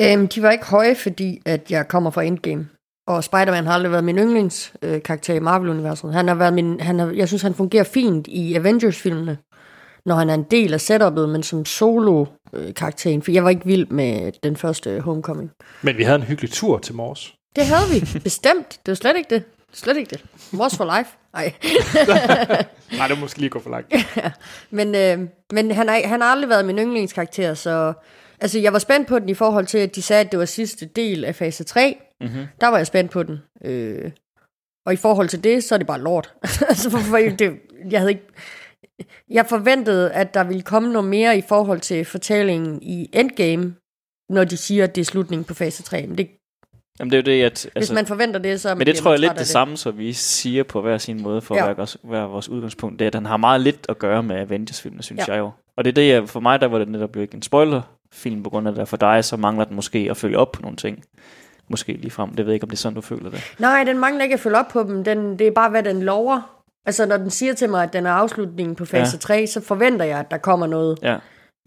Øhm, 0.00 0.28
de 0.28 0.42
var 0.42 0.50
ikke 0.50 0.64
høje, 0.64 0.94
fordi 0.94 1.42
at 1.44 1.70
jeg 1.70 1.88
kommer 1.88 2.10
fra 2.10 2.22
Endgame. 2.22 2.68
Og 3.06 3.24
Spider-Man 3.24 3.66
har 3.66 3.72
aldrig 3.72 3.92
været 3.92 4.04
min 4.04 4.18
yndlingskarakter 4.18 5.34
øh, 5.34 5.36
i 5.36 5.40
Marvel-universet. 5.40 6.12
Han 6.12 6.28
har 6.28 6.34
været 6.34 6.52
min, 6.54 6.80
han 6.80 6.98
har, 6.98 7.10
jeg 7.10 7.28
synes, 7.28 7.42
han 7.42 7.54
fungerer 7.54 7.84
fint 7.84 8.26
i 8.26 8.54
Avengers-filmene, 8.54 9.38
når 10.06 10.14
han 10.14 10.30
er 10.30 10.34
en 10.34 10.42
del 10.50 10.74
af 10.74 10.80
setupet, 10.80 11.28
men 11.28 11.42
som 11.42 11.64
solo-karakteren. 11.64 13.22
For 13.22 13.30
jeg 13.30 13.44
var 13.44 13.50
ikke 13.50 13.66
vild 13.66 13.86
med 13.86 14.32
den 14.42 14.56
første 14.56 15.00
Homecoming. 15.00 15.50
Men 15.82 15.96
vi 15.96 16.02
havde 16.02 16.16
en 16.16 16.22
hyggelig 16.22 16.50
tur 16.50 16.78
til 16.78 16.94
Mors. 16.94 17.34
Det 17.56 17.66
havde 17.66 17.90
vi, 17.92 18.00
bestemt. 18.24 18.68
Det 18.68 18.88
var 18.88 18.94
slet 18.94 19.16
ikke 19.16 19.34
det. 19.34 19.42
Slet 19.72 19.96
ikke 19.96 20.10
det. 20.10 20.24
What's 20.34 20.76
for 20.76 20.98
life? 20.98 21.10
Nej. 21.32 21.52
Nej, 22.98 23.08
det 23.08 23.18
må 23.18 23.20
måske 23.20 23.38
lige 23.38 23.50
gå 23.50 23.60
for 23.60 23.70
langt. 23.70 23.94
Men, 24.70 24.94
øh, 24.94 25.28
men 25.52 25.70
han, 25.70 25.88
har, 25.88 26.08
han 26.08 26.20
har 26.20 26.28
aldrig 26.28 26.48
været 26.50 26.64
min 26.64 26.78
yndlingskarakter, 26.78 27.54
så... 27.54 27.92
Altså, 28.40 28.58
jeg 28.58 28.72
var 28.72 28.78
spændt 28.78 29.08
på 29.08 29.18
den 29.18 29.28
i 29.28 29.34
forhold 29.34 29.66
til, 29.66 29.78
at 29.78 29.94
de 29.94 30.02
sagde, 30.02 30.24
at 30.24 30.32
det 30.32 30.38
var 30.38 30.44
sidste 30.44 30.86
del 30.86 31.24
af 31.24 31.34
fase 31.34 31.64
3. 31.64 31.96
Mm-hmm. 32.20 32.46
Der 32.60 32.66
var 32.68 32.76
jeg 32.76 32.86
spændt 32.86 33.10
på 33.10 33.22
den. 33.22 33.38
Øh, 33.64 34.10
og 34.86 34.92
i 34.92 34.96
forhold 34.96 35.28
til 35.28 35.44
det, 35.44 35.64
så 35.64 35.74
er 35.74 35.78
det 35.78 35.86
bare 35.86 36.00
lort. 36.00 36.34
altså, 36.68 36.90
hvorfor, 36.90 37.16
det, 37.16 37.52
jeg 37.90 38.00
havde 38.00 38.10
ikke... 38.12 38.26
Jeg 39.30 39.46
forventede, 39.46 40.12
at 40.12 40.34
der 40.34 40.44
ville 40.44 40.62
komme 40.62 40.92
noget 40.92 41.08
mere 41.08 41.38
i 41.38 41.42
forhold 41.48 41.80
til 41.80 42.04
fortællingen 42.04 42.82
i 42.82 43.08
Endgame, 43.12 43.74
når 44.30 44.44
de 44.44 44.56
siger, 44.56 44.84
at 44.84 44.94
det 44.94 45.00
er 45.00 45.04
slutningen 45.04 45.44
på 45.44 45.54
fase 45.54 45.82
3. 45.82 46.06
Men 46.06 46.18
det, 46.18 46.28
Jamen 46.98 47.10
det 47.10 47.16
er 47.16 47.22
jo 47.22 47.38
det, 47.38 47.44
at... 47.44 47.52
hvis 47.62 47.66
Altså, 47.76 47.94
man 47.94 48.06
forventer 48.06 48.40
det, 48.40 48.60
så... 48.60 48.74
men 48.74 48.86
det 48.86 48.96
tror 48.96 49.10
jeg 49.10 49.16
er 49.16 49.20
lidt 49.20 49.30
af 49.30 49.36
det, 49.38 49.46
samme, 49.46 49.76
som 49.76 49.98
vi 49.98 50.12
siger 50.12 50.62
på 50.62 50.80
hver 50.80 50.98
sin 50.98 51.22
måde, 51.22 51.40
for 51.40 51.54
Ja. 51.54 51.70
at 51.70 51.76
være, 51.76 51.86
være 52.04 52.28
vores 52.28 52.48
udgangspunkt. 52.48 52.98
Det 52.98 53.04
er, 53.04 53.08
at 53.08 53.14
han 53.14 53.26
har 53.26 53.36
meget 53.36 53.60
lidt 53.60 53.86
at 53.88 53.98
gøre 53.98 54.22
med 54.22 54.36
Avengers-filmene, 54.36 55.02
synes 55.02 55.28
Ja. 55.28 55.32
jeg 55.32 55.38
jo. 55.40 55.50
Og 55.76 55.84
det 55.84 55.90
er 55.90 55.94
det, 55.94 56.08
jeg, 56.08 56.28
for 56.28 56.40
mig, 56.40 56.60
der 56.60 56.66
var 56.66 56.78
det 56.78 56.88
netop 56.88 57.16
jo 57.16 57.20
ikke 57.20 57.34
en 57.34 57.42
spoiler-film 58.14 58.42
på 58.42 58.50
grund 58.50 58.68
af 58.68 58.74
det. 58.74 58.88
For 58.88 58.96
dig, 58.96 59.24
så 59.24 59.36
mangler 59.36 59.64
den 59.64 59.76
måske 59.76 60.06
at 60.10 60.16
følge 60.16 60.38
op 60.38 60.52
på 60.52 60.62
nogle 60.62 60.76
ting. 60.76 61.04
Måske 61.70 61.92
lige 61.92 62.10
frem. 62.10 62.30
Det 62.30 62.38
ved 62.38 62.46
jeg 62.46 62.54
ikke, 62.54 62.64
om 62.64 62.70
det 62.70 62.76
er 62.76 62.80
sådan, 62.80 62.94
du 62.94 63.00
føler 63.00 63.30
det. 63.30 63.54
Nej, 63.58 63.84
den 63.84 63.98
mangler 63.98 64.22
ikke 64.22 64.34
at 64.34 64.40
følge 64.40 64.58
op 64.58 64.68
på 64.68 64.82
dem. 64.82 65.04
Den, 65.04 65.38
det 65.38 65.46
er 65.46 65.50
bare, 65.50 65.70
hvad 65.70 65.82
den 65.82 66.02
lover. 66.02 66.62
Altså, 66.86 67.06
når 67.06 67.16
den 67.16 67.30
siger 67.30 67.54
til 67.54 67.68
mig, 67.70 67.82
at 67.82 67.92
den 67.92 68.06
er 68.06 68.10
afslutningen 68.10 68.76
på 68.76 68.84
fase 68.84 69.16
Ja. 69.16 69.18
3, 69.18 69.46
så 69.46 69.60
forventer 69.60 70.04
jeg, 70.04 70.18
at 70.18 70.30
der 70.30 70.38
kommer 70.38 70.66
noget. 70.66 70.98
Ja. 71.02 71.16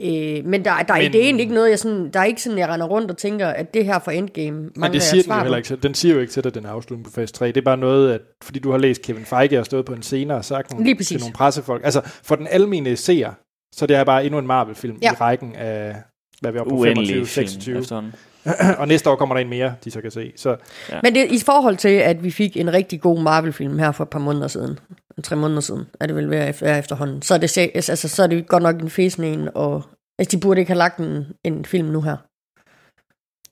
Øh, 0.01 0.45
men 0.45 0.65
der, 0.65 0.83
der, 0.87 0.93
men 0.93 1.13
det 1.13 1.15
er 1.21 1.23
egentlig 1.25 1.41
ikke 1.43 1.53
noget, 1.53 1.69
jeg 1.69 1.79
sådan, 1.79 2.09
der 2.11 2.19
er 2.19 2.23
ikke 2.23 2.41
sådan, 2.41 2.57
jeg 2.57 2.69
render 2.69 2.87
rundt 2.87 3.11
og 3.11 3.17
tænker, 3.17 3.47
at 3.47 3.73
det 3.73 3.85
her 3.85 3.99
for 3.99 4.11
Endgame 4.11 4.57
mangler 4.57 4.81
Men 4.81 4.93
det 4.93 5.03
siger 5.03 5.23
den 5.23 5.31
jo 5.33 5.39
heller 5.41 5.57
ikke. 5.57 5.75
Den 5.75 5.93
siger 5.93 6.13
jo 6.15 6.21
ikke 6.21 6.31
til 6.33 6.43
dig, 6.43 6.49
at 6.49 6.55
den 6.55 6.65
er 6.65 6.69
afslutning 6.69 7.05
på 7.05 7.11
fase 7.11 7.33
3. 7.33 7.47
Det 7.47 7.57
er 7.57 7.61
bare 7.61 7.77
noget, 7.77 8.13
at 8.13 8.21
fordi 8.43 8.59
du 8.59 8.71
har 8.71 8.77
læst 8.77 9.01
Kevin 9.01 9.25
Feige 9.25 9.59
og 9.59 9.65
stået 9.65 9.85
på 9.85 9.93
en 9.93 10.01
scene 10.01 10.35
og 10.35 10.45
sagt 10.45 10.73
nogle, 10.73 10.95
til 10.95 11.19
nogle 11.19 11.33
pressefolk. 11.33 11.81
Altså, 11.85 12.01
for 12.23 12.35
den 12.35 12.47
almene 12.47 12.95
seer, 12.95 13.31
så 13.75 13.87
det 13.87 13.95
er 13.95 14.03
bare 14.03 14.25
endnu 14.25 14.39
en 14.39 14.47
Marvel-film 14.47 14.97
Ja. 15.01 15.11
i 15.11 15.15
rækken 15.15 15.55
af, 15.55 15.95
hvad 16.41 16.49
er 16.49 16.51
vi 16.51 16.59
er 16.59 16.63
på, 16.63 16.69
Uendelig 16.69 17.07
25, 17.07 17.15
film 17.15 17.25
26. 17.25 17.79
efterhånden. 17.79 18.13
og 18.79 18.87
næste 18.87 19.09
år 19.09 19.15
kommer 19.15 19.35
der 19.35 19.41
en 19.41 19.49
mere, 19.49 19.75
de 19.83 19.91
så 19.91 20.01
kan 20.01 20.11
se. 20.11 20.33
Så 20.35 20.57
Men 21.03 21.15
det, 21.15 21.31
i 21.31 21.39
forhold 21.45 21.77
til, 21.77 21.89
at 21.89 22.23
vi 22.23 22.31
fik 22.31 22.57
en 22.57 22.73
rigtig 22.73 23.01
god 23.01 23.21
Marvel-film 23.21 23.79
her 23.79 23.91
for 23.91 24.03
et 24.03 24.09
par 24.09 24.19
måneder 24.19 24.47
siden, 24.47 24.79
tre 25.23 25.35
måneder 25.35 25.61
siden, 25.61 25.85
er 25.99 26.05
det 26.05 26.15
vel 26.15 26.29
være 26.29 26.79
efterhånden, 26.79 27.21
så 27.21 27.33
er 27.33 27.37
det, 27.37 27.57
altså, 27.57 28.09
så 28.09 28.23
er 28.23 28.27
det 28.27 28.47
godt 28.47 28.63
nok 28.63 28.81
en 28.81 28.89
fæsende 28.89 29.27
en, 29.27 29.49
og 29.55 29.83
altså, 30.19 30.37
de 30.37 30.41
burde 30.41 30.59
ikke 30.59 30.69
have 30.69 30.77
lagt 30.77 30.97
en, 30.97 31.25
en 31.43 31.65
film 31.65 31.87
nu 31.87 32.01
her. 32.01 32.17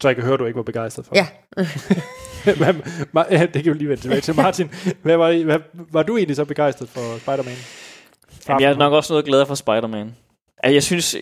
Så 0.02 0.08
jeg 0.08 0.16
kan 0.16 0.24
høre, 0.24 0.34
at 0.34 0.40
du 0.40 0.46
ikke 0.46 0.58
var 0.58 0.64
begejstret 0.64 1.06
for 1.06 1.16
Ja. 1.16 1.28
Hvad, 2.58 2.74
Ma- 3.18 3.34
ja, 3.34 3.46
det 3.54 3.64
kan 3.64 3.74
vi 3.74 3.78
lige 3.78 3.90
vende 3.90 4.02
tilbage 4.02 4.22
til. 4.22 4.36
Martin, 4.36 4.70
hvad 5.02 5.18
var, 5.18 5.44
hvad, 5.44 5.60
var 5.92 6.04
du 6.04 6.18
egentlig 6.18 6.36
så 6.36 6.46
begejstret 6.46 6.90
for 6.90 7.18
Spider-Man? 7.20 7.56
Jamen, 8.50 8.62
jeg 8.62 8.72
er 8.72 8.78
nok 8.78 8.94
også 8.94 9.14
noget 9.14 9.26
gladere 9.26 9.48
for 9.48 9.56
Spider-Man. 9.56 10.16
Altså, 10.64 10.74
jeg 10.74 10.84
synes... 10.84 11.16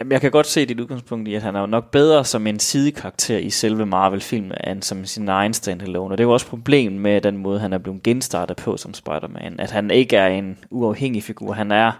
Jamen, 0.00 0.12
jeg 0.12 0.20
kan 0.20 0.30
godt 0.30 0.46
se 0.46 0.66
dit 0.66 0.80
udgangspunkt 0.80 1.28
i, 1.28 1.34
at 1.34 1.42
han 1.42 1.56
er 1.56 1.60
jo 1.60 1.66
nok 1.66 1.90
bedre 1.90 2.24
som 2.24 2.46
en 2.46 2.58
sidekarakter 2.58 3.38
i 3.38 3.50
selve 3.50 3.86
Marvel-film, 3.86 4.50
end 4.66 4.82
som 4.82 5.04
sin 5.04 5.28
egen 5.28 5.54
standalone. 5.54 6.14
Og 6.14 6.18
det 6.18 6.24
er 6.24 6.28
jo 6.28 6.32
også 6.32 6.46
problemet 6.46 7.00
med 7.00 7.20
den 7.20 7.36
måde, 7.36 7.60
han 7.60 7.72
er 7.72 7.78
blevet 7.78 8.02
genstartet 8.02 8.56
på 8.56 8.76
som 8.76 8.94
Spider-Man. 8.94 9.60
At 9.60 9.70
han 9.70 9.90
ikke 9.90 10.16
er 10.16 10.26
en 10.26 10.58
uafhængig 10.70 11.22
figur. 11.22 11.52
Han 11.52 11.72
er 11.72 11.92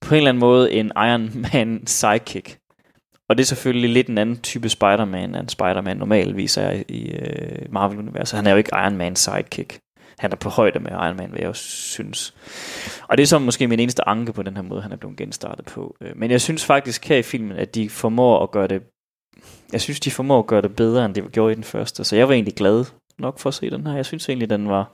på 0.00 0.14
en 0.14 0.16
eller 0.16 0.28
anden 0.28 0.40
måde 0.40 0.72
en 0.72 0.92
Iron 0.96 1.46
Man 1.52 1.86
sidekick. 1.86 2.58
Og 3.28 3.38
det 3.38 3.44
er 3.44 3.46
selvfølgelig 3.46 3.90
lidt 3.90 4.08
en 4.08 4.18
anden 4.18 4.36
type 4.36 4.68
Spider-Man, 4.68 5.34
end 5.34 5.48
Spider-Man 5.48 5.96
normalvis 5.96 6.56
er 6.56 6.70
i, 6.70 6.82
i 6.88 7.12
Marvel-universet. 7.70 8.36
Han 8.36 8.46
er 8.46 8.50
jo 8.50 8.56
ikke 8.56 8.70
Iron 8.74 8.96
Man 8.96 9.16
sidekick. 9.16 9.78
Han 10.20 10.32
er 10.32 10.36
på 10.36 10.48
højde 10.48 10.80
med 10.80 10.90
Iron 10.90 11.16
Man, 11.16 11.32
vil 11.32 11.38
jeg 11.40 11.48
også 11.48 11.64
synes. 11.64 12.34
Og 13.08 13.16
det 13.16 13.22
er 13.22 13.26
så 13.26 13.38
måske 13.38 13.68
min 13.68 13.80
eneste 13.80 14.08
anke 14.08 14.32
på 14.32 14.42
den 14.42 14.56
her 14.56 14.62
måde, 14.62 14.82
han 14.82 14.92
er 14.92 14.96
blevet 14.96 15.16
genstartet 15.16 15.64
på. 15.64 15.96
Øh, 16.00 16.12
men 16.16 16.30
jeg 16.30 16.40
synes 16.40 16.64
faktisk 16.64 17.08
her 17.08 17.16
i 17.16 17.22
filmen, 17.22 17.56
at 17.56 17.74
de 17.74 17.90
formår 17.90 18.42
at 18.42 18.50
gøre 18.50 18.66
det... 18.66 18.82
Jeg 19.72 19.80
synes, 19.80 20.00
de 20.00 20.10
formår 20.10 20.38
at 20.38 20.46
gøre 20.46 20.62
det 20.62 20.76
bedre, 20.76 21.04
end 21.04 21.14
det 21.14 21.32
gjorde 21.32 21.52
i 21.52 21.54
den 21.54 21.64
første. 21.64 22.04
Så 22.04 22.16
jeg 22.16 22.28
var 22.28 22.34
egentlig 22.34 22.54
glad 22.54 22.84
nok 23.18 23.38
for 23.38 23.48
at 23.48 23.54
se 23.54 23.70
den 23.70 23.86
her. 23.86 23.96
Jeg 23.96 24.06
synes 24.06 24.28
egentlig, 24.28 24.50
den 24.50 24.68
var... 24.68 24.92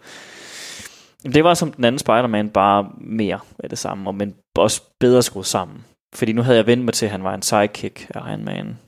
Det 1.23 1.45
var 1.45 1.55
som 1.55 1.73
den 1.73 1.85
anden 1.85 1.99
Spider-Man, 1.99 2.51
bare 2.51 2.91
mere 3.01 3.41
af 3.59 3.69
det 3.69 3.79
samme, 3.79 4.13
men 4.13 4.35
også 4.57 4.83
bedre 5.01 5.23
skruet 5.23 5.47
sammen. 5.47 5.85
Fordi 6.15 6.33
nu 6.33 6.43
havde 6.43 6.57
jeg 6.57 6.67
vendt 6.67 6.85
mig 6.85 6.95
til, 6.95 7.07
at 7.07 7.13
han 7.13 7.25
var 7.25 7.35
en 7.35 7.43
sidekick 7.43 8.11
af 8.15 8.21
Iron 8.31 8.45
Man. 8.45 8.79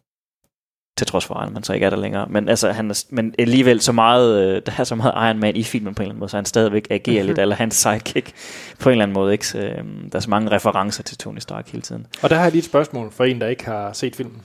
Til 0.99 1.07
trods 1.07 1.25
for, 1.25 1.35
at 1.35 1.45
Iron 1.45 1.55
Man 1.55 1.63
så 1.63 1.73
ikke 1.73 1.87
er 1.87 1.91
der 1.91 1.97
længere. 1.97 2.27
Men, 2.31 2.49
altså, 2.49 2.73
han 2.73 2.91
er, 2.91 3.05
men 3.11 3.35
alligevel 3.39 3.81
så 3.81 3.93
meget, 3.93 4.43
øh, 4.43 4.63
der 4.67 4.73
er 4.79 4.85
så 4.85 4.95
meget 4.95 5.13
Iron 5.31 5.39
Man 5.39 5.57
i 5.57 5.63
filmen 5.63 5.95
på 5.95 6.03
en 6.03 6.05
eller 6.05 6.11
anden 6.13 6.21
måde, 6.21 6.31
så 6.31 6.37
han 6.37 6.45
stadigvæk 6.45 6.87
agerer 6.91 7.25
lidt, 7.25 7.39
eller 7.39 7.55
hans 7.55 7.75
sidekick 7.75 8.33
på 8.81 8.89
en 8.89 8.93
eller 8.93 9.03
anden 9.03 9.15
måde. 9.15 9.33
Ikke? 9.33 9.47
Så, 9.47 9.59
øh, 9.59 9.85
der 10.13 10.17
er 10.17 10.21
så 10.21 10.31
mange 10.31 10.51
referencer 10.51 11.03
til 11.03 11.19
Tony 11.19 11.39
Stark 11.39 11.69
hele 11.69 11.83
tiden. 11.83 12.07
Og 12.23 12.31
der 12.31 12.37
har 12.37 12.43
jeg 12.43 12.53
lige 12.53 12.59
et 12.61 12.65
spørgsmål 12.65 13.11
for 13.13 13.25
en, 13.25 13.41
der 13.41 13.47
ikke 13.47 13.65
har 13.65 13.93
set 13.93 14.17
filmen. 14.17 14.43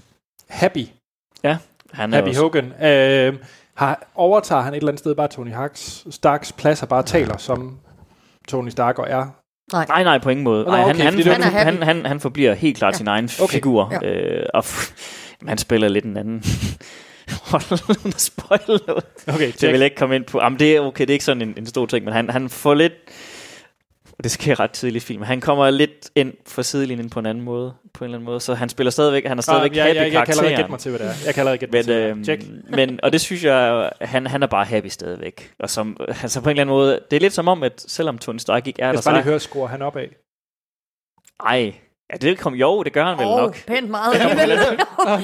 Happy, 0.49 0.85
Han 1.91 2.13
er 2.13 2.17
Happy 2.17 2.29
også, 2.29 2.41
Hogan, 2.41 2.73
øh, 2.83 3.33
har, 3.75 4.07
overtager 4.15 4.61
han 4.61 4.73
et 4.73 4.77
eller 4.77 4.87
andet 4.89 4.99
sted 4.99 5.15
bare 5.15 5.27
Tony 5.27 5.51
Hawks, 5.53 6.05
Starks 6.11 6.51
plads 6.51 6.81
og 6.81 6.89
bare 6.89 7.03
taler 7.03 7.37
som 7.37 7.77
Tony 8.47 8.69
Stark 8.69 8.99
og 8.99 9.05
er 9.09 9.25
Nej, 9.73 10.03
nej, 10.03 10.17
på 10.19 10.29
ingen 10.29 10.43
måde. 10.43 10.63
Nå, 10.63 10.69
Nej, 10.71 10.81
han, 10.81 10.89
okay, 10.95 11.03
han, 11.03 11.13
han, 11.23 11.41
han, 11.41 11.53
han, 11.65 11.83
han, 11.83 12.05
han 12.05 12.19
forbliver 12.19 12.53
helt 12.53 12.77
klart 12.77 12.93
Ja. 12.93 12.97
sin 12.97 13.07
egen 13.07 13.29
Okay. 13.41 13.53
figur. 13.53 13.93
Ja. 14.01 14.07
Øh, 14.09 14.45
og 14.53 14.63
f- 14.65 14.93
han 15.47 15.57
spiller 15.57 15.87
lidt 15.87 16.05
en 16.05 16.17
anden 16.17 16.43
rolle, 17.53 17.83
uden 17.89 18.13
at 18.15 18.21
spoil 18.21 18.81
noget. 18.87 19.05
Okay, 19.27 19.51
Det 19.51 19.61
vil 19.69 19.77
jeg 19.77 19.85
ikke 19.85 19.95
komme 19.95 20.15
ind 20.15 20.25
på. 20.25 20.41
Jamen, 20.41 20.59
det 20.59 20.75
er 20.75 20.79
okay, 20.81 21.01
det 21.01 21.09
er 21.09 21.13
ikke 21.13 21.25
sådan 21.25 21.41
en, 21.41 21.53
en 21.57 21.65
stor 21.65 21.85
ting, 21.85 22.05
men 22.05 22.13
han, 22.13 22.29
han 22.29 22.49
får 22.49 22.73
lidt... 22.73 22.93
Det 24.23 24.31
sker 24.31 24.59
ret 24.59 24.71
tidligt 24.71 25.03
i 25.03 25.07
filmen. 25.07 25.25
Han 25.27 25.41
kommer 25.41 25.69
lidt 25.69 26.09
ind 26.15 26.33
for 26.47 26.61
sidelinjen 26.61 27.09
på 27.09 27.19
en 27.19 27.25
anden 27.25 27.43
måde, 27.43 27.73
på 27.93 28.03
en 28.03 28.05
eller 28.05 28.17
anden 28.17 28.25
måde. 28.25 28.39
Så 28.39 28.53
han 28.53 28.69
spiller 28.69 28.91
stadigvæk, 28.91 29.25
han 29.25 29.37
er 29.37 29.41
stadigvæk 29.41 29.71
Ah, 29.71 29.77
jeg, 29.77 29.85
happy 29.85 29.97
jeg, 29.97 30.05
jeg, 30.05 30.13
jeg 30.13 30.25
kan 30.25 30.31
allerede 30.33 30.55
gætte 30.55 30.71
mig 30.71 30.79
til, 30.79 30.89
hvad 30.89 30.99
det 30.99 31.07
er. 31.07 31.13
Jeg 31.25 31.33
kan 31.33 31.41
allerede 31.41 31.57
gætte 31.57 31.71
mig 31.71 31.79
Men, 31.79 31.85
til, 31.85 31.93
øhm. 31.95 32.23
Check. 32.23 32.43
men, 32.77 32.99
og 33.03 33.11
det 33.11 33.21
synes 33.21 33.43
jeg, 33.43 33.89
han, 34.01 34.27
han 34.27 34.43
er 34.43 34.47
bare 34.47 34.65
happy 34.65 34.87
stadigvæk. 34.87 35.51
Og 35.59 35.69
som, 35.69 35.97
altså 36.07 36.41
på 36.41 36.49
en 36.49 36.51
eller 36.51 36.61
anden 36.61 36.73
måde, 36.73 36.99
det 37.11 37.15
er 37.15 37.21
lidt 37.21 37.33
som 37.33 37.47
om, 37.47 37.63
at 37.63 37.85
selvom 37.87 38.17
Tony 38.17 38.37
Stark 38.37 38.67
ikke 38.67 38.81
er 38.81 38.85
Jeg 38.85 38.93
der, 38.93 39.01
skal 39.01 39.09
bare 39.09 39.17
lige 39.17 39.23
så 39.23 39.29
høre, 39.29 39.39
score 39.39 39.67
han 39.67 39.81
op 39.81 39.95
af. 39.97 40.09
ej, 41.45 41.73
ja, 42.13 42.17
det 42.27 42.37
kom, 42.39 42.53
jo, 42.53 42.83
det 42.83 42.93
gør 42.93 43.05
han 43.05 43.17
vel 43.17 43.25
Åh, 43.27 43.37
nok. 43.37 43.65
pænt 43.67 43.89
meget. 43.89 44.15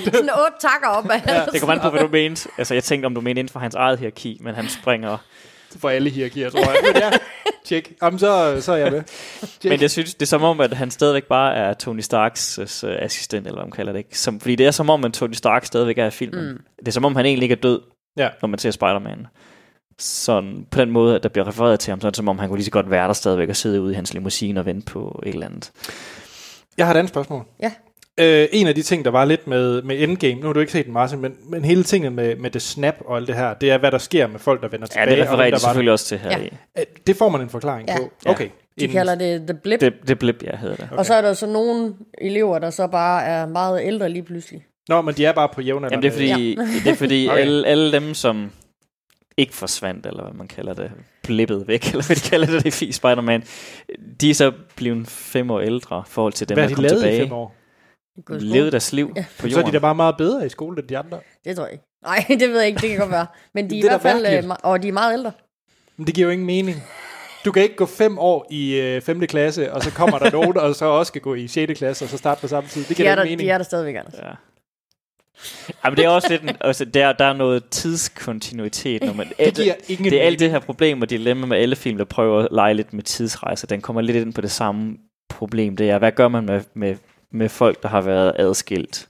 Sådan 0.06 0.30
otte 0.30 0.58
takker 0.62 0.88
op 0.88 1.10
af. 1.10 1.22
Ja, 1.28 1.46
Det 1.46 1.62
kommer 1.62 1.74
an 1.76 1.82
på, 1.82 1.90
hvad 1.90 2.02
du 2.02 2.08
mente. 2.08 2.50
Altså, 2.58 2.74
jeg 2.74 2.84
tænkte, 2.84 3.06
om 3.06 3.16
du 3.16 3.22
mente 3.22 3.40
inden 3.40 3.52
for 3.52 3.60
hans 3.60 3.76
eget 3.76 4.00
hierarki, 4.00 4.38
men 4.42 4.56
han 4.56 4.70
springer. 4.70 5.18
For 5.80 5.90
alle 5.90 6.10
hierarkier, 6.10 6.50
tror 6.50 6.60
jeg. 6.60 6.76
Men 6.94 7.02
ja, 7.02 7.10
check. 7.66 7.92
Jamen, 8.04 8.20
så, 8.20 8.58
så 8.62 8.72
er 8.72 8.78
jeg 8.78 8.92
med. 8.92 9.04
Check. 9.40 9.64
Men 9.66 9.82
jeg 9.82 9.92
synes, 9.92 10.14
det 10.14 10.22
er 10.22 10.26
som 10.28 10.44
om, 10.44 10.60
at 10.62 10.74
han 10.74 10.92
stadigvæk 10.92 11.24
bare 11.24 11.56
er 11.56 11.74
Tony 11.74 12.00
Starks 12.00 12.60
uh, 12.60 12.90
assistent, 13.00 13.48
eller 13.48 13.58
hvad 13.58 13.66
man 13.66 13.72
kalder 13.72 13.92
det. 13.92 14.00
Ikke? 14.00 14.20
Som, 14.20 14.40
fordi 14.40 14.56
det 14.56 14.66
er 14.68 14.72
som 14.72 14.90
om, 14.90 15.06
at 15.06 15.14
Tony 15.14 15.34
Stark 15.34 15.66
stadigvæk 15.66 15.98
er 15.98 16.06
i 16.06 16.12
filmen. 16.12 16.50
Mm. 16.50 16.62
Det 16.80 16.88
er 16.88 16.92
som 16.92 17.06
om, 17.06 17.16
han 17.16 17.26
egentlig 17.26 17.44
ikke 17.44 17.54
er 17.56 17.62
død, 17.62 17.82
Ja. 18.18 18.30
når 18.42 18.48
man 18.50 18.60
ser 18.60 18.72
Spider-Man. 18.72 19.28
Sådan, 20.00 20.66
på 20.72 20.82
den 20.82 20.92
måde, 20.92 21.16
at 21.16 21.24
der 21.24 21.30
bliver 21.30 21.48
refereret 21.48 21.80
til 21.80 21.92
ham, 21.92 22.02
så 22.02 22.08
er 22.08 22.12
det 22.12 22.18
som 22.18 22.28
om, 22.28 22.40
han 22.40 22.50
kunne 22.50 22.58
lige 22.58 22.66
så 22.66 22.72
godt 22.72 22.92
være 22.92 23.08
der 23.08 23.14
stadigvæk 23.14 23.50
og 23.50 23.56
sidde 23.56 23.82
ude 23.82 23.92
i 23.92 23.96
hans 23.96 24.14
limousine 24.14 24.60
og 24.60 24.66
vente 24.66 24.86
på 24.92 25.22
et 25.26 25.34
eller 25.34 25.46
andet. 25.46 25.72
Jeg 26.80 26.88
har 26.88 26.94
et 26.94 26.98
andet 26.98 27.10
spørgsmål. 27.10 27.44
Ja. 27.62 27.72
Øh, 28.20 28.48
en 28.52 28.68
af 28.68 28.76
de 28.76 28.82
ting, 28.82 29.06
der 29.06 29.12
var 29.12 29.26
lidt 29.26 29.48
med, 29.48 29.82
med 29.82 30.00
Endgame, 30.04 30.42
nu 30.42 30.46
har 30.48 30.54
du 30.54 30.60
ikke 30.60 30.72
set 30.72 30.86
den, 30.86 30.94
Martin, 30.94 31.20
men, 31.22 31.36
men 31.50 31.66
hele 31.66 31.84
tinget 31.84 32.14
med, 32.14 32.36
med 32.36 32.50
det 32.50 32.62
snap 32.62 32.96
og 33.06 33.18
alt 33.18 33.28
det 33.28 33.36
her, 33.36 33.54
det 33.54 33.72
er, 33.72 33.78
hvad 33.78 33.92
der 33.92 33.98
sker 33.98 34.28
med 34.28 34.40
folk, 34.40 34.62
der 34.62 34.68
vender 34.68 34.88
Ja, 34.96 35.02
tilbage. 35.02 35.16
det 35.22 35.28
og 35.28 35.34
refererer 35.34 35.48
de 35.48 35.52
var 35.52 35.58
selvfølgelig 35.58 35.92
også 35.92 36.06
til 36.06 36.18
her 36.20 36.30
Ja. 36.30 36.38
Øh, 36.80 36.84
Det 37.08 37.16
får 37.16 37.30
man 37.30 37.42
en 37.42 37.50
forklaring 37.50 37.88
Ja. 37.90 37.98
på. 37.98 38.10
Ja. 38.26 38.32
Okay. 38.32 38.46
De 38.46 38.84
Inden- 38.84 38.98
kalder 38.98 39.16
det 39.16 39.42
The 39.48 39.54
Blip. 39.64 39.82
Det, 39.82 39.94
det 40.08 40.20
blip, 40.20 40.44
jeg 40.44 40.58
hedder 40.60 40.76
det. 40.76 40.86
Okay. 40.86 40.98
Og 40.98 41.06
så 41.06 41.14
er 41.14 41.22
der 41.22 41.34
så 41.34 41.46
nogle 41.48 41.94
elever, 42.18 42.60
der 42.60 42.70
så 42.70 42.88
bare 42.88 43.24
er 43.24 43.46
meget 43.48 43.82
ældre 43.84 44.10
lige 44.10 44.24
pludselig. 44.24 44.66
Nå, 44.90 45.02
men 45.02 45.16
de 45.16 45.26
er 45.26 45.32
bare 45.32 45.50
på 45.54 45.62
jævnaldrende. 45.62 46.08
Jamen 46.08 46.18
det 46.20 46.30
er 46.30 46.34
fordi, 46.34 46.56
det 46.84 46.92
er 46.92 46.96
fordi 46.96 47.28
Okay. 47.32 47.42
alle, 47.42 47.68
alle 47.68 47.92
dem, 47.92 48.14
som 48.14 48.52
ikke 49.40 49.54
forsvandt, 49.56 50.06
eller 50.06 50.24
hvad 50.24 50.34
man 50.34 50.48
kalder 50.48 50.74
det, 50.74 50.92
blippet 51.24 51.68
væk, 51.68 51.88
eller 51.92 52.06
hvad 52.06 52.16
de 52.16 52.30
kalder 52.30 52.48
det 52.60 52.82
i 52.82 52.92
Spider-Man, 52.92 53.44
de 54.22 54.30
er 54.30 54.34
så 54.34 54.52
blevet 54.76 55.08
fem 55.08 55.52
år 55.52 55.60
ældre 55.60 56.04
i 56.08 56.10
forhold 56.10 56.34
til 56.34 56.50
dem, 56.50 56.56
Hvad 56.56 56.64
der 56.64 56.70
har 56.70 56.70
de 56.70 56.76
kom 56.76 56.84
lavet 56.84 57.00
tilbage. 57.02 57.18
i 57.18 57.22
fem 57.22 57.32
år? 57.34 57.56
Levede 58.30 58.72
deres 58.72 58.94
liv 58.94 59.14
Ja. 59.16 59.26
på 59.40 59.42
Så 59.42 59.48
er 59.48 59.52
jorden. 59.52 59.68
de 59.68 59.72
da 59.72 59.80
bare 59.80 59.96
meget 59.96 60.18
bedre 60.18 60.46
i 60.46 60.50
skole, 60.50 60.80
end 60.82 60.88
de 60.88 60.98
andre. 60.98 61.20
Det 61.46 61.56
tror 61.56 61.64
jeg 61.66 61.72
ikke. 61.74 61.84
Nej, 62.04 62.26
det 62.40 62.50
ved 62.50 62.58
jeg 62.60 62.68
ikke. 62.68 62.80
Det 62.82 62.90
kan 62.90 62.98
godt 63.00 63.12
være. 63.12 63.28
Men 63.54 63.70
de 63.70 63.76
er 63.76 63.80
i 63.80 63.82
Det 63.82 63.92
er 63.92 63.98
hvert 64.00 64.24
fald... 64.24 64.46
Øh, 64.46 64.56
og 64.64 64.84
de 64.84 64.88
er 64.88 64.92
meget 64.92 65.14
ældre. 65.14 65.32
Men 65.98 66.08
det 66.08 66.16
giver 66.16 66.28
jo 66.28 66.32
ingen 66.32 66.46
mening. 66.46 66.84
Du 67.46 67.52
kan 67.52 67.64
ikke 67.64 67.76
gå 67.76 67.86
fem 67.86 68.20
år 68.20 68.48
i 68.52 68.76
øh, 68.80 69.02
5. 69.02 69.20
klasse, 69.28 69.74
og 69.74 69.84
så 69.84 69.92
kommer 69.92 70.20
der 70.20 70.32
nogen, 70.38 70.58
og 70.58 70.76
så 70.76 70.86
også 70.86 71.10
skal 71.10 71.22
gå 71.22 71.36
i 71.36 71.48
6. 71.48 71.78
klasse, 71.80 72.06
og 72.06 72.10
så 72.10 72.18
starte 72.18 72.42
på 72.42 72.48
samme 72.48 72.70
tid. 72.70 72.82
Det 72.82 72.90
De 72.90 72.96
giver 72.96 73.12
er, 73.12 73.16
da 73.16 73.20
der, 73.22 73.26
ingen 73.26 73.38
mening. 73.38 73.48
de 73.48 73.54
er 73.54 73.58
der 73.58 73.66
stadigvæk, 73.66 73.96
Anders. 73.96 74.14
Ja. 74.18 74.32
Jamen, 75.86 75.97
det 75.97 76.05
er 76.05 76.09
også 76.09 76.28
lidt 76.30 76.41
en, 76.41 76.49
altså, 76.61 76.86
der, 76.86 77.13
der 77.13 77.26
er 77.26 77.34
noget 77.34 77.63
tidskontinuitet. 77.72 79.03
Når 79.03 79.13
man, 79.13 79.32
Det 79.39 79.55
giver 79.55 79.74
ingen 79.88 80.05
det 80.11 80.22
er 80.22 80.26
alt 80.26 80.39
det 80.39 80.51
her 80.51 80.59
problem 80.59 81.01
og 81.01 81.09
dilemma 81.09 81.45
med 81.45 81.57
alle 81.57 81.76
film, 81.76 81.97
der 81.97 82.05
prøver 82.05 82.43
at 82.43 82.47
lege 82.51 82.74
lidt 82.74 82.93
med 82.93 83.03
tidsrejser. 83.03 83.67
Den 83.67 83.82
kommer 83.82 84.01
lidt 84.01 84.17
ind 84.17 84.34
på 84.34 84.41
det 84.41 84.51
samme 84.51 84.97
problem. 85.30 85.76
Det 85.78 85.89
er, 85.89 85.97
hvad 85.97 86.11
gør 86.11 86.28
man 86.28 86.45
med, 86.45 86.61
med, 86.74 86.95
med 87.32 87.49
folk, 87.49 87.84
der 87.84 87.89
har 87.89 88.01
været 88.01 88.34
adskilt 88.39 89.09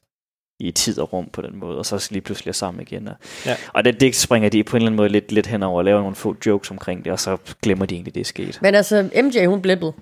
i 0.61 0.71
tid 0.71 0.99
og 0.99 1.13
rum 1.13 1.29
på 1.33 1.41
den 1.41 1.55
måde, 1.59 1.77
og 1.77 1.85
så 1.85 2.07
lige 2.11 2.21
pludselig 2.21 2.49
er 2.49 2.53
sammen 2.53 2.81
igen. 2.81 3.07
Og, 3.07 3.15
Ja. 3.45 3.55
og 3.73 3.85
det, 3.85 3.99
det 4.01 4.15
springer 4.15 4.49
de 4.49 4.63
på 4.63 4.77
en 4.77 4.81
eller 4.81 4.87
anden 4.87 4.97
måde 4.97 5.09
lidt, 5.09 5.31
lidt 5.31 5.47
henover 5.47 5.77
og 5.77 5.85
laver 5.85 5.99
nogle 5.99 6.15
få 6.15 6.35
jokes 6.45 6.71
omkring 6.71 7.05
det, 7.05 7.11
og 7.13 7.19
så 7.19 7.37
glemmer 7.61 7.85
de 7.85 7.95
egentlig, 7.95 8.15
det 8.15 8.21
er 8.21 8.25
sket. 8.25 8.59
Men 8.61 8.75
altså, 8.75 9.09
MJ, 9.23 9.45
hun 9.45 9.61
blippede. 9.61 9.93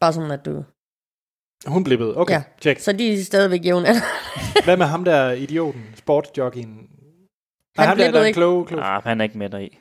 Bare 0.00 0.12
sådan, 0.12 0.30
at 0.30 0.44
du... 0.46 0.64
Hun 1.66 1.84
blev 1.84 1.98
ved. 1.98 2.16
Okay, 2.16 2.34
Ja. 2.34 2.42
check. 2.60 2.80
Så 2.80 2.92
de 2.92 3.12
er 3.14 3.24
stadigvæk 3.24 3.64
jævn. 3.64 3.82
Hvad 4.64 4.76
med 4.76 4.86
ham 4.86 5.04
der 5.04 5.30
idioten, 5.32 5.84
sportsjockeyen? 5.96 6.66
Nej, 6.68 7.86
Han 7.86 7.88
der, 7.88 7.88
der 7.88 7.94
blippede 7.94 8.22
er 8.22 8.26
ikke. 8.26 8.36
kloge, 8.36 8.66
kloge. 8.66 8.82
Ah, 8.84 9.02
han 9.04 9.20
er 9.20 9.24
ikke 9.24 9.38
med 9.38 9.50
der 9.50 9.58
i. 9.58 9.78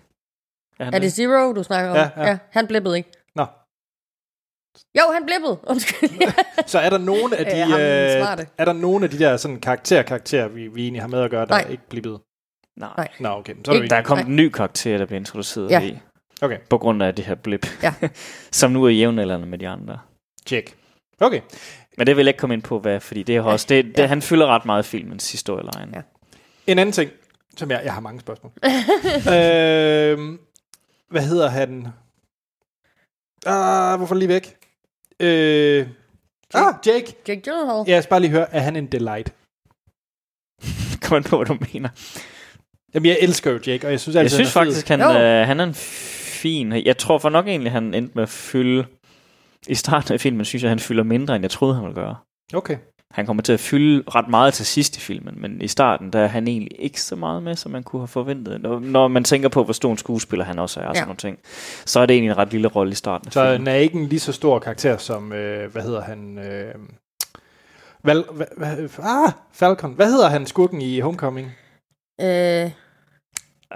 Er 0.79 0.83
han 0.85 0.93
Er 0.93 0.99
det 0.99 1.13
Zero, 1.13 1.53
du 1.53 1.63
snakker 1.63 1.89
om? 1.91 1.95
Ja, 1.95 2.09
ja. 2.17 2.27
ja 2.29 2.37
han 2.51 2.67
blippede 2.67 2.97
ikke. 2.97 3.11
Nå. 3.35 3.45
Jo, 4.97 5.03
han 5.13 5.25
blippede. 5.25 5.59
Undskyld. 5.67 6.09
Så 6.65 6.79
er 6.79 6.89
der 6.89 6.97
nogen 6.97 7.33
af 7.33 7.45
de, 7.53 7.61
Øh, 7.61 8.39
øh, 8.39 8.45
er 8.57 8.65
der 8.65 8.73
nogen 8.73 9.03
af 9.03 9.09
de 9.09 9.19
der 9.19 9.37
sådan 9.37 9.59
karakter-karakterer, 9.59 10.47
vi, 10.47 10.67
vi 10.67 10.81
egentlig 10.83 11.01
har 11.01 11.07
med 11.09 11.19
at 11.19 11.31
gøre, 11.31 11.45
der 11.45 11.51
Nej. 11.51 11.61
er 11.61 11.67
ikke 11.67 11.83
blippet? 11.89 12.19
Nej. 12.77 12.89
Nej. 12.97 13.07
Nå, 13.19 13.29
okay. 13.29 13.53
Så 13.65 13.71
er 13.71 13.79
det 13.79 13.89
Der 13.89 13.95
er 13.95 13.99
ikke. 13.99 14.07
kommet 14.07 14.27
en 14.27 14.35
ny 14.35 14.49
karakter, 14.49 14.97
der 14.97 15.05
bliver 15.05 15.19
introduceret 15.19 15.69
Ja. 15.69 15.81
i. 15.81 15.99
Okay, 16.41 16.57
På 16.69 16.77
grund 16.77 17.03
af 17.03 17.15
det 17.15 17.25
her 17.25 17.35
blip. 17.35 17.67
Ja. 17.83 17.93
som 18.51 18.71
nu 18.71 18.83
er 18.85 18.89
jævnaldrende 18.89 19.45
med 19.47 19.57
de 19.57 19.67
andre. 19.67 19.99
check. 20.47 20.75
Okay. 21.19 21.41
Men 21.97 22.07
det 22.07 22.17
vil 22.17 22.23
jeg 22.23 22.29
ikke 22.29 22.39
komme 22.39 22.53
ind 22.55 22.61
på, 22.63 22.79
hvad, 22.79 22.99
fordi 22.99 23.23
det 23.23 23.35
er 23.35 23.41
også, 23.41 23.65
det, 23.69 23.85
det, 23.85 23.97
Ja. 23.97 24.05
han 24.07 24.21
fylder 24.21 24.47
ret 24.47 24.65
meget 24.65 24.83
i 24.83 24.87
filmens 24.89 25.31
historieline. 25.31 25.91
Ja. 25.95 26.01
En 26.67 26.79
anden 26.79 26.93
ting, 26.93 27.11
som 27.57 27.71
jeg, 27.71 27.81
jeg 27.83 27.93
har 27.93 28.01
mange 28.01 28.19
spørgsmål. 28.19 28.51
øh, 29.37 30.37
hvad 31.09 31.21
hedder 31.21 31.49
han? 31.49 31.87
Ah, 33.45 33.97
hvorfor 33.97 34.15
lige 34.15 34.29
væk? 34.29 34.55
Øh, 35.19 35.87
ah, 36.53 36.73
Jake. 36.85 37.15
Jake 37.27 37.41
Gyllenhaal. 37.41 37.83
Jeg 37.87 38.03
skal 38.03 38.09
bare 38.09 38.19
lige 38.19 38.31
høre, 38.31 38.53
er 38.55 38.59
han 38.59 38.75
en 38.75 38.87
delight? 38.87 39.33
Kom 41.03 41.17
an 41.17 41.23
på, 41.23 41.35
hvad 41.37 41.45
du 41.45 41.57
mener. 41.73 41.89
Jamen, 42.93 43.05
jeg 43.09 43.17
elsker 43.21 43.51
jo 43.51 43.59
Jake, 43.67 43.87
og 43.87 43.91
jeg 43.91 43.99
synes 43.99 44.15
Jeg 44.15 44.21
altid, 44.23 44.37
synes 44.37 44.53
han 44.53 44.61
er 44.61 44.65
faktisk, 44.65 44.87
fed. 44.87 44.97
han, 44.97 45.21
øh, 45.41 45.47
han 45.47 45.59
er 45.59 45.63
en 45.63 45.73
fin... 45.73 46.71
Jeg 46.85 46.97
tror 46.97 47.17
for 47.17 47.29
nok 47.29 47.47
egentlig, 47.47 47.71
han 47.71 47.93
endte 47.93 48.11
med 48.15 48.23
at 48.23 48.29
fylde... 48.29 48.85
I 49.67 49.75
starten 49.75 50.13
af 50.13 50.19
filmen 50.21 50.45
synes 50.45 50.63
jeg, 50.63 50.71
han 50.71 50.79
fylder 50.79 51.03
mindre, 51.03 51.35
end 51.35 51.43
jeg 51.43 51.51
troede, 51.51 51.75
han 51.75 51.83
ville 51.83 51.95
gøre. 52.01 52.15
Okay. 52.53 52.77
Han 53.11 53.25
kommer 53.25 53.43
til 53.43 53.53
at 53.53 53.59
fylde 53.59 54.03
ret 54.15 54.27
meget 54.27 54.53
til 54.53 54.65
sidst 54.65 54.97
i 54.97 54.99
filmen, 54.99 55.41
men 55.41 55.61
i 55.61 55.67
starten, 55.67 56.13
der 56.13 56.19
er 56.19 56.27
han 56.27 56.47
egentlig 56.47 56.71
ikke 56.79 57.01
så 57.01 57.15
meget 57.15 57.43
med, 57.43 57.55
som 57.55 57.71
man 57.71 57.83
kunne 57.83 58.01
have 58.01 58.07
forventet. 58.07 58.61
Når, 58.61 58.79
når 58.79 59.07
man 59.07 59.23
tænker 59.23 59.49
på, 59.49 59.63
hvor 59.63 59.73
stor 59.73 59.91
en 59.91 59.97
skuespiller 59.97 60.45
han 60.45 60.59
også 60.59 60.79
er, 60.79 60.85
og 60.85 60.95
Ja. 60.95 60.99
sådan 60.99 61.07
nogle 61.07 61.17
ting, 61.17 61.37
så 61.85 61.99
er 61.99 62.05
det 62.05 62.13
egentlig 62.13 62.31
en 62.31 62.37
ret 62.37 62.51
lille 62.51 62.67
rolle 62.67 62.91
i 62.91 62.95
starten 62.95 63.27
af 63.27 63.33
Så 63.33 63.39
filmen. 63.43 63.67
han 63.67 63.75
er 63.75 63.79
ikke 63.79 63.97
en 63.99 64.05
lige 64.05 64.19
så 64.19 64.31
stor 64.31 64.59
karakter 64.59 64.97
som, 64.97 65.33
øh, 65.33 65.71
hvad 65.71 65.81
hedder 65.81 66.01
han? 66.01 66.37
Øh, 66.37 66.75
Val, 68.03 68.23
hva, 68.31 68.45
hva, 68.57 68.75
ah, 68.99 69.31
Falcon. 69.53 69.93
Hvad 69.93 70.07
hedder 70.11 70.29
han 70.29 70.45
skurken 70.45 70.81
i 70.81 70.99
Homecoming? 70.99 71.51
Øh, 72.21 72.71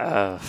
Uh, 0.06 0.40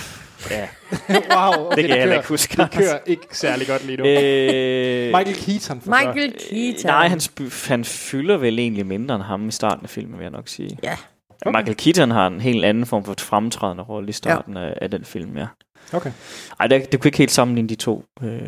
Ja, 0.51 0.69
wow, 1.37 1.67
okay, 1.67 1.77
det 1.77 1.85
kan 1.85 1.91
jeg 1.91 1.99
heller 1.99 2.05
kører- 2.07 2.13
ikke 2.19 2.29
huske. 2.29 2.57
Det 2.57 2.71
kører 2.71 2.99
ikke 3.07 3.27
særlig 3.31 3.67
godt 3.67 3.85
lige 3.87 3.97
nu. 3.97 4.05
Øh, 4.07 5.07
Michael 5.07 5.37
Keaton 5.37 5.81
for 5.81 5.85
så. 5.85 5.91
Michael 6.07 6.33
Keaton. 6.51 6.87
Nej, 6.91 7.09
han, 7.09 7.21
han 7.67 7.85
fylder 7.85 8.37
vel 8.37 8.59
egentlig 8.59 8.87
mindre 8.87 9.15
end 9.15 9.25
ham 9.25 9.49
i 9.49 9.51
starten 9.53 9.85
af 9.85 9.91
filmen, 9.91 10.19
vil 10.19 10.25
jeg 10.25 10.31
nok 10.31 10.49
sige. 10.49 10.79
Ja. 10.83 10.97
Okay. 11.47 11.59
Michael 11.59 11.77
Keaton 11.77 12.11
har 12.11 12.27
en 12.27 12.41
helt 12.41 12.65
anden 12.65 12.87
form 12.87 13.05
for 13.05 13.15
fremtrædende 13.19 13.83
rolle 13.85 14.09
i 14.09 14.13
starten 14.13 14.55
ja. 14.57 14.61
af, 14.69 14.75
af 14.81 14.91
den 14.91 15.05
film, 15.05 15.37
ja. 15.37 15.47
Okay. 15.93 16.13
Ej, 16.61 16.67
det, 16.67 16.93
det 16.93 17.01
kunne 17.01 17.09
ikke 17.09 17.19
helt 17.19 17.31
sammenligne 17.31 17.69
de 17.69 17.75
to, 17.75 18.05
øh, 18.23 18.41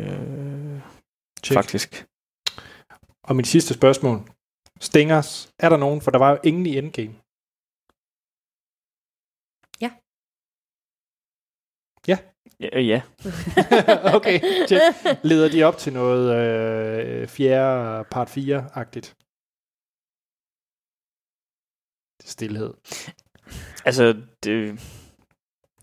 Check. 1.45 1.57
faktisk. 1.57 2.05
Og 3.23 3.35
mit 3.35 3.47
sidste 3.47 3.73
spørgsmål. 3.73 4.21
Stingers, 4.79 5.49
er 5.59 5.69
der 5.69 5.77
nogen? 5.77 6.01
For 6.01 6.11
der 6.11 6.17
var 6.17 6.29
jo 6.31 6.37
ingen 6.43 6.65
i 6.65 6.77
Endgame. 6.77 7.11
Ja, 12.07 12.17
øh, 12.73 12.87
ja. 12.87 13.01
okay, 14.17 14.39
check. 14.67 14.81
Leder 15.23 15.49
de 15.49 15.63
op 15.63 15.77
til 15.77 15.93
noget 15.93 16.35
øh, 16.35 17.27
fjerde 17.27 18.03
part 18.11 18.37
4-agtigt? 18.37 19.15
Stilhed. 22.23 22.73
Altså, 23.85 24.21
det, 24.43 24.79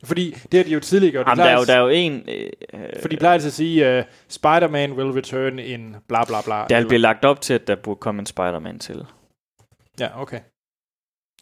Fordi 0.05 0.31
det 0.31 0.59
har 0.59 0.65
de 0.65 0.71
jo 0.71 0.81
tidligere 0.81 1.13
gjort. 1.13 1.27
Jamen, 1.27 1.39
der, 1.45 1.51
er 1.51 1.59
jo, 1.59 1.65
der 1.65 1.75
er 1.75 1.81
jo 1.81 1.89
en... 1.89 2.29
Øh, 2.29 2.51
For 3.01 3.09
de 3.09 3.17
plejer 3.17 3.35
altid 3.35 3.47
at 3.49 3.53
sige, 3.53 3.99
uh, 3.99 4.05
Spider-Man 4.29 4.93
will 4.93 5.11
return 5.11 5.59
in 5.59 5.97
bla 6.09 6.25
bla 6.25 6.43
bla. 6.45 6.67
der 6.67 6.87
bliver 6.89 7.01
lagt 7.01 7.25
op 7.25 7.41
til, 7.41 7.55
at 7.55 7.67
der 7.67 7.77
burde 7.77 8.01
komme 8.01 8.21
en 8.21 8.27
Spider-Man 8.27 8.79
til. 8.79 9.07
Ja, 10.01 10.23
okay. 10.23 10.41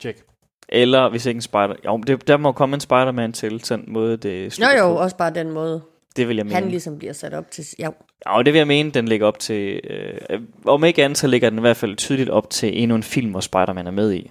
Check. 0.01 0.25
Eller 0.69 1.09
hvis 1.09 1.27
ikke 1.27 1.39
en 1.39 1.43
Spider... 1.43 1.75
Jo, 1.85 1.97
det, 1.97 2.29
der 2.29 2.37
må 2.37 2.53
komme 2.53 2.75
en 2.75 2.81
Spider-Man 2.81 3.33
til, 3.33 3.65
sådan 3.65 3.85
måde, 3.89 4.17
det 4.17 4.53
slutter 4.53 4.79
jo, 4.79 4.87
på. 4.95 4.99
også 4.99 5.17
bare 5.17 5.31
den 5.35 5.51
måde, 5.51 5.83
Det 6.17 6.29
vil 6.29 6.37
jeg 6.37 6.47
mene. 6.47 6.55
han 6.55 6.69
ligesom 6.69 6.99
bliver 6.99 7.13
sat 7.13 7.35
op 7.35 7.51
til. 7.51 7.65
Ja, 7.79 7.89
Ja, 8.27 8.39
det 8.43 8.53
vil 8.53 8.59
jeg 8.59 8.67
mene, 8.67 8.91
den 8.91 9.09
ligger 9.09 9.27
op 9.27 9.39
til... 9.39 9.81
Øh, 9.91 10.41
om 10.65 10.85
ikke 10.85 11.05
andet, 11.05 11.19
så 11.19 11.27
ligger 11.27 11.51
den 11.51 11.59
i 11.59 11.61
hvert 11.61 11.77
fald 11.77 11.97
tydeligt 11.97 12.31
op 12.31 12.51
til 12.51 12.83
endnu 12.83 12.97
en 12.97 13.03
film, 13.03 13.31
hvor 13.31 13.41
Spider-Man 13.41 13.87
er 13.87 13.91
med 13.91 14.13
i. 14.13 14.31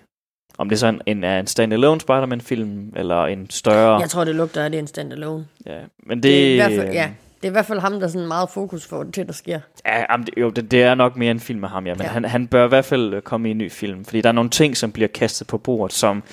Om 0.57 0.69
det 0.69 0.79
så 0.79 0.87
en, 0.87 1.01
en, 1.05 1.23
er 1.23 1.39
en 1.39 1.47
standalone 1.47 2.01
Spider-Man-film, 2.01 2.93
eller 2.95 3.25
en 3.25 3.49
større... 3.49 3.99
jeg 3.99 4.09
tror, 4.09 4.23
det 4.23 4.35
lugter 4.35 4.63
af, 4.63 4.69
det 4.71 4.77
er 4.77 4.81
en 4.81 4.87
standalone. 4.87 5.45
Ja, 5.65 5.79
men 6.07 6.17
det... 6.17 6.23
Det 6.23 6.47
er, 6.47 6.51
i 6.51 6.55
hvert 6.55 6.81
fald, 6.85 6.93
ja, 6.93 7.09
det 7.45 7.49
er 7.49 7.51
i 7.51 7.57
hvert 7.57 7.65
fald 7.65 7.79
ham, 7.79 7.99
der 7.99 8.07
sådan 8.07 8.27
meget 8.27 8.49
fokus 8.49 8.87
får 8.87 9.03
det 9.03 9.13
til, 9.13 9.27
der 9.27 9.33
sker. 9.33 9.59
Ja, 9.85 10.05
jamen, 10.11 10.25
det, 10.25 10.33
jo, 10.37 10.49
det, 10.49 10.71
det 10.71 10.83
er 10.83 10.95
nok 10.95 11.15
mere 11.15 11.31
en 11.31 11.39
film 11.39 11.59
med 11.59 11.69
ham, 11.69 11.87
ja. 11.87 11.93
Men 11.93 12.01
Ja. 12.01 12.07
Han, 12.07 12.25
han 12.25 12.47
bør 12.47 12.65
i 12.65 12.67
hvert 12.67 12.85
fald 12.85 13.13
øh, 13.13 13.21
komme 13.21 13.47
i 13.47 13.51
en 13.51 13.57
ny 13.57 13.71
film. 13.71 14.05
Fordi 14.05 14.21
der 14.21 14.29
er 14.29 14.33
nogle 14.33 14.49
ting, 14.49 14.77
som 14.77 14.91
bliver 14.91 15.07
kastet 15.07 15.47
på 15.47 15.57
bordet, 15.57 15.93
som... 15.93 16.23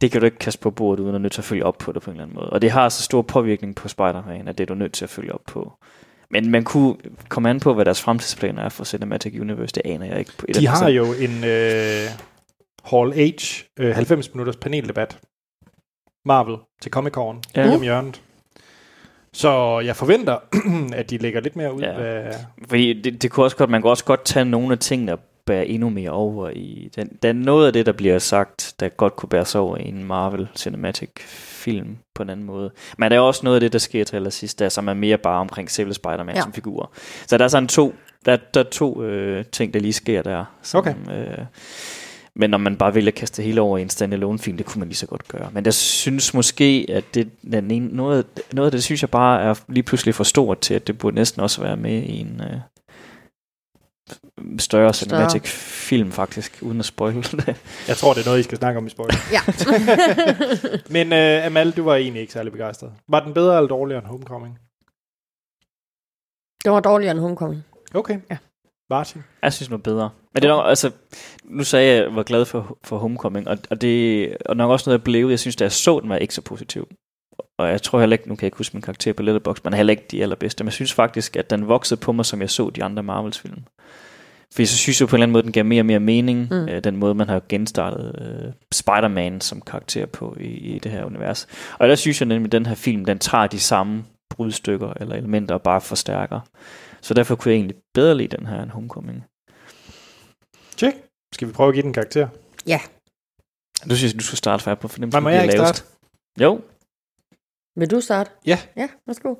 Det 0.00 0.10
kan 0.12 0.20
du 0.20 0.24
ikke 0.24 0.38
kaste 0.38 0.60
på 0.60 0.70
bordet, 0.70 1.02
uden 1.02 1.14
at 1.14 1.20
nødt 1.20 1.32
til 1.32 1.40
at 1.40 1.44
følge 1.44 1.64
op 1.64 1.78
på 1.78 1.92
det 1.92 2.02
på 2.02 2.10
en 2.10 2.14
eller 2.16 2.24
anden 2.24 2.36
måde. 2.36 2.50
Og 2.50 2.62
det 2.62 2.70
har 2.70 2.88
så 2.88 3.02
stor 3.02 3.22
påvirkning 3.22 3.74
på 3.74 3.88
Spider-Man, 3.88 4.48
at 4.48 4.58
det 4.58 4.64
er 4.64 4.66
du 4.68 4.74
nødt 4.74 4.92
til 4.92 5.04
at 5.04 5.10
følge 5.10 5.34
op 5.34 5.40
på. 5.46 5.72
Men 6.30 6.50
man 6.50 6.64
kunne 6.64 6.96
komme 7.28 7.50
an 7.50 7.60
på, 7.60 7.74
hvad 7.74 7.84
deres 7.84 8.02
fremtidsplaner 8.02 8.62
er 8.62 8.68
for 8.68 8.84
Cinematic 8.84 9.40
Universe. 9.40 9.72
Det 9.74 9.82
aner 9.84 10.06
jeg 10.06 10.18
ikke. 10.18 10.32
På 10.38 10.46
De 10.54 10.66
har 10.66 10.88
jo 10.88 11.04
en 11.04 11.44
øh, 11.44 12.06
Hall 12.84 13.12
H 13.12 13.44
øh, 13.80 13.94
90 13.94 14.34
minutters 14.34 14.56
paneldebat. 14.56 15.18
Marvel 16.24 16.56
til 16.82 16.90
Comic 16.90 17.12
Con 17.12 17.42
Ja. 17.56 17.74
om 17.74 17.82
hjørnet. 17.82 18.22
Så 19.32 19.80
jeg 19.80 19.96
forventer, 19.96 20.36
at 21.00 21.10
de 21.10 21.18
lægger 21.18 21.40
lidt 21.40 21.56
mere 21.56 21.74
ud. 21.74 21.80
Ja. 21.82 22.30
Fordi 22.68 22.92
det, 23.02 23.22
det 23.22 23.30
kunne 23.30 23.46
også 23.46 23.56
godt, 23.56 23.70
man 23.70 23.82
kunne 23.82 23.90
også 23.92 24.04
godt 24.04 24.24
tage 24.24 24.44
nogle 24.44 24.72
af 24.72 24.78
tingene 24.78 25.12
og 25.12 25.20
bære 25.46 25.66
endnu 25.66 25.90
mere 25.90 26.10
over 26.10 26.50
i 26.50 26.90
den. 26.96 27.08
Der 27.22 27.28
er 27.28 27.32
noget 27.32 27.66
af 27.66 27.72
det, 27.72 27.86
der 27.86 27.92
bliver 27.92 28.18
sagt, 28.18 28.74
der 28.80 28.88
godt 28.88 29.16
kunne 29.16 29.28
bæres 29.28 29.54
over 29.54 29.76
i 29.76 29.88
en 29.88 30.04
Marvel 30.04 30.48
Cinematic 30.56 31.10
film 31.62 31.96
på 32.14 32.22
en 32.22 32.30
anden 32.30 32.46
måde. 32.46 32.70
Men 32.98 33.10
der 33.10 33.16
er 33.16 33.20
også 33.20 33.40
noget 33.44 33.56
af 33.56 33.60
det, 33.60 33.72
der 33.72 33.78
sker 33.78 34.04
til 34.04 34.16
allersidst, 34.16 34.58
der 34.58 34.68
som 34.68 34.88
er 34.88 34.94
mere 34.94 35.18
bare 35.18 35.40
omkring 35.40 35.70
selve 35.70 35.94
Spider-Man 35.94 36.36
ja. 36.36 36.42
som 36.42 36.52
figur. 36.52 36.92
Så 37.26 37.38
der 37.38 37.44
er 37.44 37.48
sådan 37.48 37.68
to, 37.68 37.94
der, 38.26 38.36
der 38.54 38.60
er 38.60 38.68
to 38.70 39.02
øh, 39.02 39.44
ting, 39.44 39.74
der 39.74 39.80
lige 39.80 39.92
sker 39.92 40.22
der. 40.22 40.44
Som, 40.62 40.78
Okay. 40.78 40.94
Øh, 41.10 41.44
men 42.36 42.50
når 42.50 42.58
man 42.58 42.76
bare 42.76 42.94
vælger 42.94 43.10
at 43.10 43.14
kaste 43.14 43.36
det 43.36 43.44
hele 43.44 43.60
over 43.60 43.78
i 43.78 43.82
en 43.82 43.90
standalone 43.90 44.38
film, 44.38 44.56
det 44.56 44.66
kunne 44.66 44.78
man 44.78 44.88
lige 44.88 44.96
så 44.96 45.06
godt 45.06 45.28
gøre. 45.28 45.50
Men 45.52 45.64
jeg 45.64 45.74
synes 45.74 46.34
måske, 46.34 46.86
at 46.88 47.04
det, 47.14 47.30
den 47.52 47.70
ene, 47.70 47.88
noget, 47.88 48.26
noget 48.52 48.66
af 48.66 48.72
det, 48.72 48.84
synes 48.84 49.02
jeg 49.02 49.10
bare 49.10 49.42
er 49.42 49.54
lige 49.68 49.82
pludselig 49.82 50.14
for 50.14 50.24
stort 50.24 50.58
til, 50.58 50.74
at 50.74 50.86
det 50.86 50.98
burde 50.98 51.16
næsten 51.16 51.42
også 51.42 51.62
være 51.62 51.76
med 51.76 52.02
i 52.02 52.20
en 52.20 52.40
øh, 52.40 52.60
større 54.58 54.94
cinematic 54.94 55.48
film 55.88 56.12
faktisk, 56.12 56.58
uden 56.62 56.78
at 56.78 56.84
spoil 56.84 57.14
det. 57.14 57.56
jeg 57.88 57.96
tror, 57.96 58.14
det 58.14 58.20
er 58.20 58.28
noget, 58.28 58.40
I 58.40 58.42
skal 58.42 58.58
snakke 58.58 58.78
om 58.78 58.86
i 58.86 58.90
spoiler. 58.90 59.16
Ja. 59.32 59.40
Men 60.94 61.12
øh, 61.12 61.46
Amal, 61.46 61.70
du 61.70 61.82
var 61.82 61.94
egentlig 61.94 62.20
ikke 62.20 62.32
særlig 62.32 62.52
begejstret. 62.52 62.92
Var 63.08 63.24
den 63.24 63.34
bedre 63.34 63.56
eller 63.56 63.68
dårligere 63.68 63.98
end 63.98 64.08
Homecoming? 64.08 64.58
det 66.64 66.72
var 66.72 66.80
dårligere 66.80 67.10
end 67.10 67.20
Homecoming. 67.20 67.64
Okay. 67.94 68.20
Ja. 68.30 68.36
Martin? 68.90 69.22
Jeg 69.42 69.52
synes, 69.52 69.70
var 69.70 69.76
bedre. 69.76 70.10
Men 70.34 70.42
det 70.42 70.50
er 70.50 70.54
nok, 70.54 70.68
altså, 70.68 70.90
nu 71.44 71.64
sagde 71.64 71.86
jeg, 71.86 71.96
at 71.96 72.04
jeg 72.04 72.16
var 72.16 72.22
glad 72.22 72.44
for, 72.44 72.78
for 72.84 72.98
Homecoming, 72.98 73.48
og, 73.48 73.58
og 73.70 73.80
det 73.80 74.36
og 74.46 74.56
nok 74.56 74.70
også 74.70 74.90
noget, 74.90 74.98
jeg 74.98 75.04
blev. 75.04 75.28
Jeg 75.28 75.38
synes, 75.38 75.56
da 75.56 75.64
jeg 75.64 75.72
så 75.72 76.00
den, 76.00 76.08
var 76.08 76.16
ikke 76.16 76.34
så 76.34 76.42
positiv. 76.42 76.88
Og 77.58 77.68
jeg 77.68 77.82
tror 77.82 78.00
heller 78.00 78.14
ikke, 78.14 78.28
nu 78.28 78.34
kan 78.34 78.42
jeg 78.42 78.46
ikke 78.46 78.58
huske 78.58 78.76
min 78.76 78.82
karakter 78.82 79.12
på 79.12 79.22
Letterboxd, 79.22 79.64
men 79.64 79.74
heller 79.74 79.90
ikke 79.90 80.06
de 80.10 80.22
allerbedste. 80.22 80.64
Men 80.64 80.66
jeg 80.66 80.72
synes 80.72 80.92
faktisk, 80.92 81.36
at 81.36 81.50
den 81.50 81.68
voksede 81.68 82.00
på 82.00 82.12
mig, 82.12 82.26
som 82.26 82.40
jeg 82.40 82.50
så 82.50 82.70
de 82.70 82.84
andre 82.84 83.02
Marvels 83.02 83.38
film. 83.38 83.62
Fordi 84.54 84.66
så 84.66 84.76
synes 84.76 85.00
jeg 85.00 85.08
på 85.08 85.16
en 85.16 85.18
eller 85.18 85.24
anden 85.24 85.32
måde, 85.32 85.42
den 85.42 85.52
gav 85.52 85.64
mere 85.64 85.82
og 85.82 85.86
mere 85.86 86.00
mening. 86.00 86.48
Mm. 86.50 86.68
Øh, 86.68 86.84
den 86.84 86.96
måde, 86.96 87.14
man 87.14 87.28
har 87.28 87.42
genstartet 87.48 88.14
øh, 88.20 88.52
Spider-Man 88.72 89.40
som 89.40 89.60
karakter 89.60 90.06
på 90.06 90.36
i, 90.40 90.44
i 90.44 90.78
det 90.78 90.92
her 90.92 91.04
univers. 91.04 91.48
Og 91.78 91.88
der 91.88 91.94
synes 91.94 92.20
jeg 92.20 92.28
nemlig, 92.28 92.48
at 92.48 92.52
den 92.52 92.66
her 92.66 92.74
film, 92.74 93.04
den 93.04 93.18
tager 93.18 93.46
de 93.46 93.60
samme 93.60 94.04
brudstykker 94.30 94.92
eller 95.00 95.14
elementer 95.14 95.54
og 95.54 95.62
bare 95.62 95.80
forstærker. 95.80 96.40
Så 97.00 97.14
derfor 97.14 97.36
kunne 97.36 97.52
jeg 97.52 97.58
egentlig 97.58 97.76
bedre 97.94 98.16
lide 98.16 98.36
den 98.36 98.46
her 98.46 98.62
end 98.62 98.70
Homecoming. 98.70 99.24
Check. 100.76 100.96
Skal 101.34 101.48
vi 101.48 101.52
prøve 101.52 101.68
at 101.68 101.74
give 101.74 101.82
den 101.82 101.92
karakter? 101.92 102.28
Du 103.90 103.96
synes, 103.96 104.14
du 104.14 104.20
skal 104.24 104.36
starte, 104.38 104.62
for 104.62 104.70
jeg 104.70 104.78
på 104.78 104.88
fornemmelse, 104.88 105.14
Nej, 105.16 105.20
må 105.20 105.28
jeg 105.28 105.42
ikke 105.42 105.56
lavest. 105.56 105.76
starte? 105.76 105.92
Jo, 106.40 106.60
Vil 107.76 107.90
du 107.90 108.00
starte? 108.00 108.30
Ja. 108.46 108.58
Ja, 108.76 108.88
værsgo. 109.06 109.34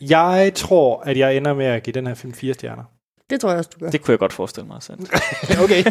Jeg 0.00 0.52
tror, 0.54 1.00
at 1.00 1.16
jeg 1.18 1.36
ender 1.36 1.54
med 1.54 1.66
at 1.66 1.82
give 1.82 1.94
den 1.94 2.06
her 2.06 2.14
film 2.14 2.32
fire 2.34 2.54
stjerner. 2.54 2.84
Det 3.30 3.40
tror 3.40 3.48
jeg 3.50 3.58
også, 3.58 3.70
du 3.74 3.84
gør. 3.84 3.90
det 3.90 4.02
kunne 4.02 4.12
jeg 4.12 4.18
godt 4.18 4.32
forestille 4.32 4.66
mig. 4.66 4.82
Sandt. 4.82 5.10
okay. 5.64 5.84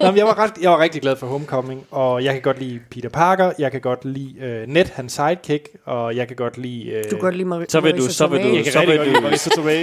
Nå, 0.00 0.06
men 0.06 0.16
jeg, 0.16 0.26
var 0.26 0.38
ret, 0.38 0.52
jeg 0.62 0.70
var 0.70 0.78
rigtig 0.78 1.02
glad 1.02 1.16
for 1.16 1.26
Homecoming, 1.26 1.86
og 1.90 2.24
jeg 2.24 2.32
kan 2.32 2.42
godt 2.42 2.58
lide 2.58 2.80
Peter 2.90 3.08
Parker, 3.08 3.52
jeg 3.58 3.72
kan 3.72 3.80
godt 3.80 4.04
lide 4.04 4.62
uh, 4.64 4.72
Ned, 4.72 4.84
hans 4.92 5.12
sidekick, 5.12 5.68
og 5.84 6.16
jeg 6.16 6.26
kan 6.28 6.36
godt 6.36 6.58
lide... 6.58 6.86
Uh, 6.96 7.04
Du 7.04 7.08
kan 7.08 7.18
godt 7.18 7.36
lide 7.36 7.48
Mar- 7.48 7.64
Så 7.68 7.80
vil 7.80 7.96
du- 7.98 8.08
så 8.12 8.26
vil 8.26 8.38
du- 8.64 8.70
så 8.70 8.80
vil 8.86 8.98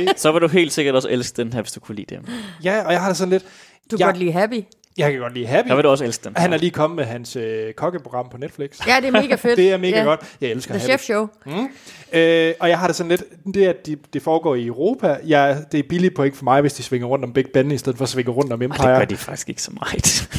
du-. 0.07 0.13
Så 0.17 0.31
vil 0.31 0.41
du 0.41 0.47
helt 0.47 0.73
sikkert 0.73 0.95
også 0.95 1.09
elske 1.09 1.43
den 1.43 1.53
her, 1.53 1.61
hvis 1.61 1.71
du 1.71 1.79
kunne 1.79 1.95
lide 1.95 2.15
dem. 2.15 2.23
Ja, 2.63 2.85
og 2.85 2.91
jeg 2.91 3.01
har 3.01 3.07
det 3.07 3.17
sådan 3.17 3.29
lidt... 3.31 3.43
Du 3.91 3.97
kan 3.97 4.05
godt 4.07 4.17
lide 4.17 4.31
Happy. 4.31 4.61
Jeg 4.97 5.11
kan 5.11 5.19
godt 5.21 5.33
lide 5.33 5.45
Happy. 5.47 5.67
Så 5.69 5.75
vil 5.75 5.85
også 5.85 6.05
elske 6.05 6.23
den. 6.23 6.33
Han 6.37 6.53
er 6.53 6.57
lige 6.57 6.71
kommet 6.71 6.95
med 6.95 7.05
hans 7.05 7.35
øh, 7.35 7.73
kokkeprogram 7.73 8.29
på 8.29 8.37
Netflix. 8.37 8.87
Ja, 8.87 8.95
det 9.01 9.07
er 9.07 9.11
mega 9.11 9.35
fedt. 9.45 9.57
Det 9.57 9.71
er 9.71 9.77
mega 9.77 9.97
ja. 9.97 10.03
godt. 10.03 10.35
Jeg 10.41 10.49
elsker 10.49 10.73
The 10.73 10.79
Happy. 10.79 10.89
Chef 10.89 11.01
Show. 11.01 11.27
Mm. 11.45 11.69
Øh, 12.13 12.53
og 12.59 12.69
jeg 12.69 12.79
har 12.79 12.87
det 12.87 12.95
sådan 12.95 13.09
lidt, 13.09 13.23
det 13.53 13.65
at 13.65 13.85
de, 13.85 13.97
det 14.13 14.21
foregår 14.21 14.55
i 14.55 14.65
Europa, 14.65 15.17
jeg, 15.25 15.63
det 15.71 15.79
er 15.79 15.83
billigt 15.89 16.15
point 16.15 16.37
for 16.37 16.43
mig, 16.43 16.61
hvis 16.61 16.73
de 16.73 16.83
svinger 16.83 17.07
rundt 17.07 17.25
om 17.25 17.33
Big 17.33 17.45
Ben, 17.53 17.71
i 17.71 17.77
stedet 17.77 17.97
for 17.97 18.03
at 18.05 18.09
svinge 18.09 18.31
rundt 18.31 18.53
om 18.53 18.61
Ej, 18.61 18.67
det 18.67 18.75
Empire. 18.75 18.97
gør 18.97 19.05
de 19.05 19.17
faktisk 19.17 19.49
ikke 19.49 19.61
så 19.61 19.71
meget. 19.71 20.29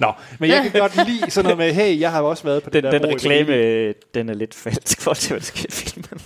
Nå, 0.00 0.12
men 0.38 0.50
jeg 0.50 0.62
kan 0.72 0.80
godt 0.80 1.08
lide 1.08 1.30
sådan 1.30 1.44
noget 1.44 1.58
med, 1.58 1.72
hey, 1.72 2.00
jeg 2.00 2.10
har 2.10 2.22
også 2.22 2.44
været 2.44 2.62
på 2.62 2.70
den, 2.70 2.84
det 2.84 2.92
der 2.92 2.98
den 2.98 3.08
reklame, 3.08 3.48
Venedig. 3.52 3.94
den 4.14 4.28
er 4.28 4.34
lidt 4.34 4.54
falsk 4.54 5.00
for 5.00 5.14
til, 5.14 5.30
hvad 5.32 5.40
der 5.40 5.46
sker 5.46 5.66
i 5.68 5.72
filmen. 5.72 6.20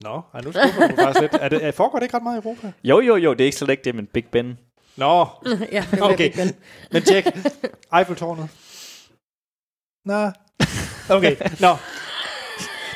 Nå, 0.00 0.20
ej, 0.34 0.40
nu 0.44 0.52
skuffer 0.52 0.80
du 0.88 0.94
mig 0.96 0.98
faktisk 1.04 1.20
lidt. 1.20 1.32
Er 1.40 1.48
det, 1.48 1.64
er, 1.64 1.70
foregår 1.72 1.98
det 1.98 2.04
ikke 2.04 2.16
ret 2.16 2.22
meget 2.22 2.36
i 2.36 2.40
Europa? 2.44 2.72
Jo, 2.84 3.00
jo, 3.00 3.16
jo, 3.16 3.32
det 3.32 3.40
er 3.40 3.44
ikke 3.44 3.56
slet 3.58 3.70
ikke 3.70 3.84
det, 3.84 3.94
men 3.94 4.06
Big 4.06 4.24
Ben. 4.32 4.58
Nå, 4.98 5.26
ja, 5.76 5.84
det 5.90 6.00
var 6.00 6.12
Okay. 6.12 6.32
Ben. 6.36 6.54
men 6.92 7.02
tjek. 7.02 7.26
Eiffeltårnet. 7.98 8.48
Nå. 10.04 10.30
Okay, 11.10 11.36
nå. 11.60 11.76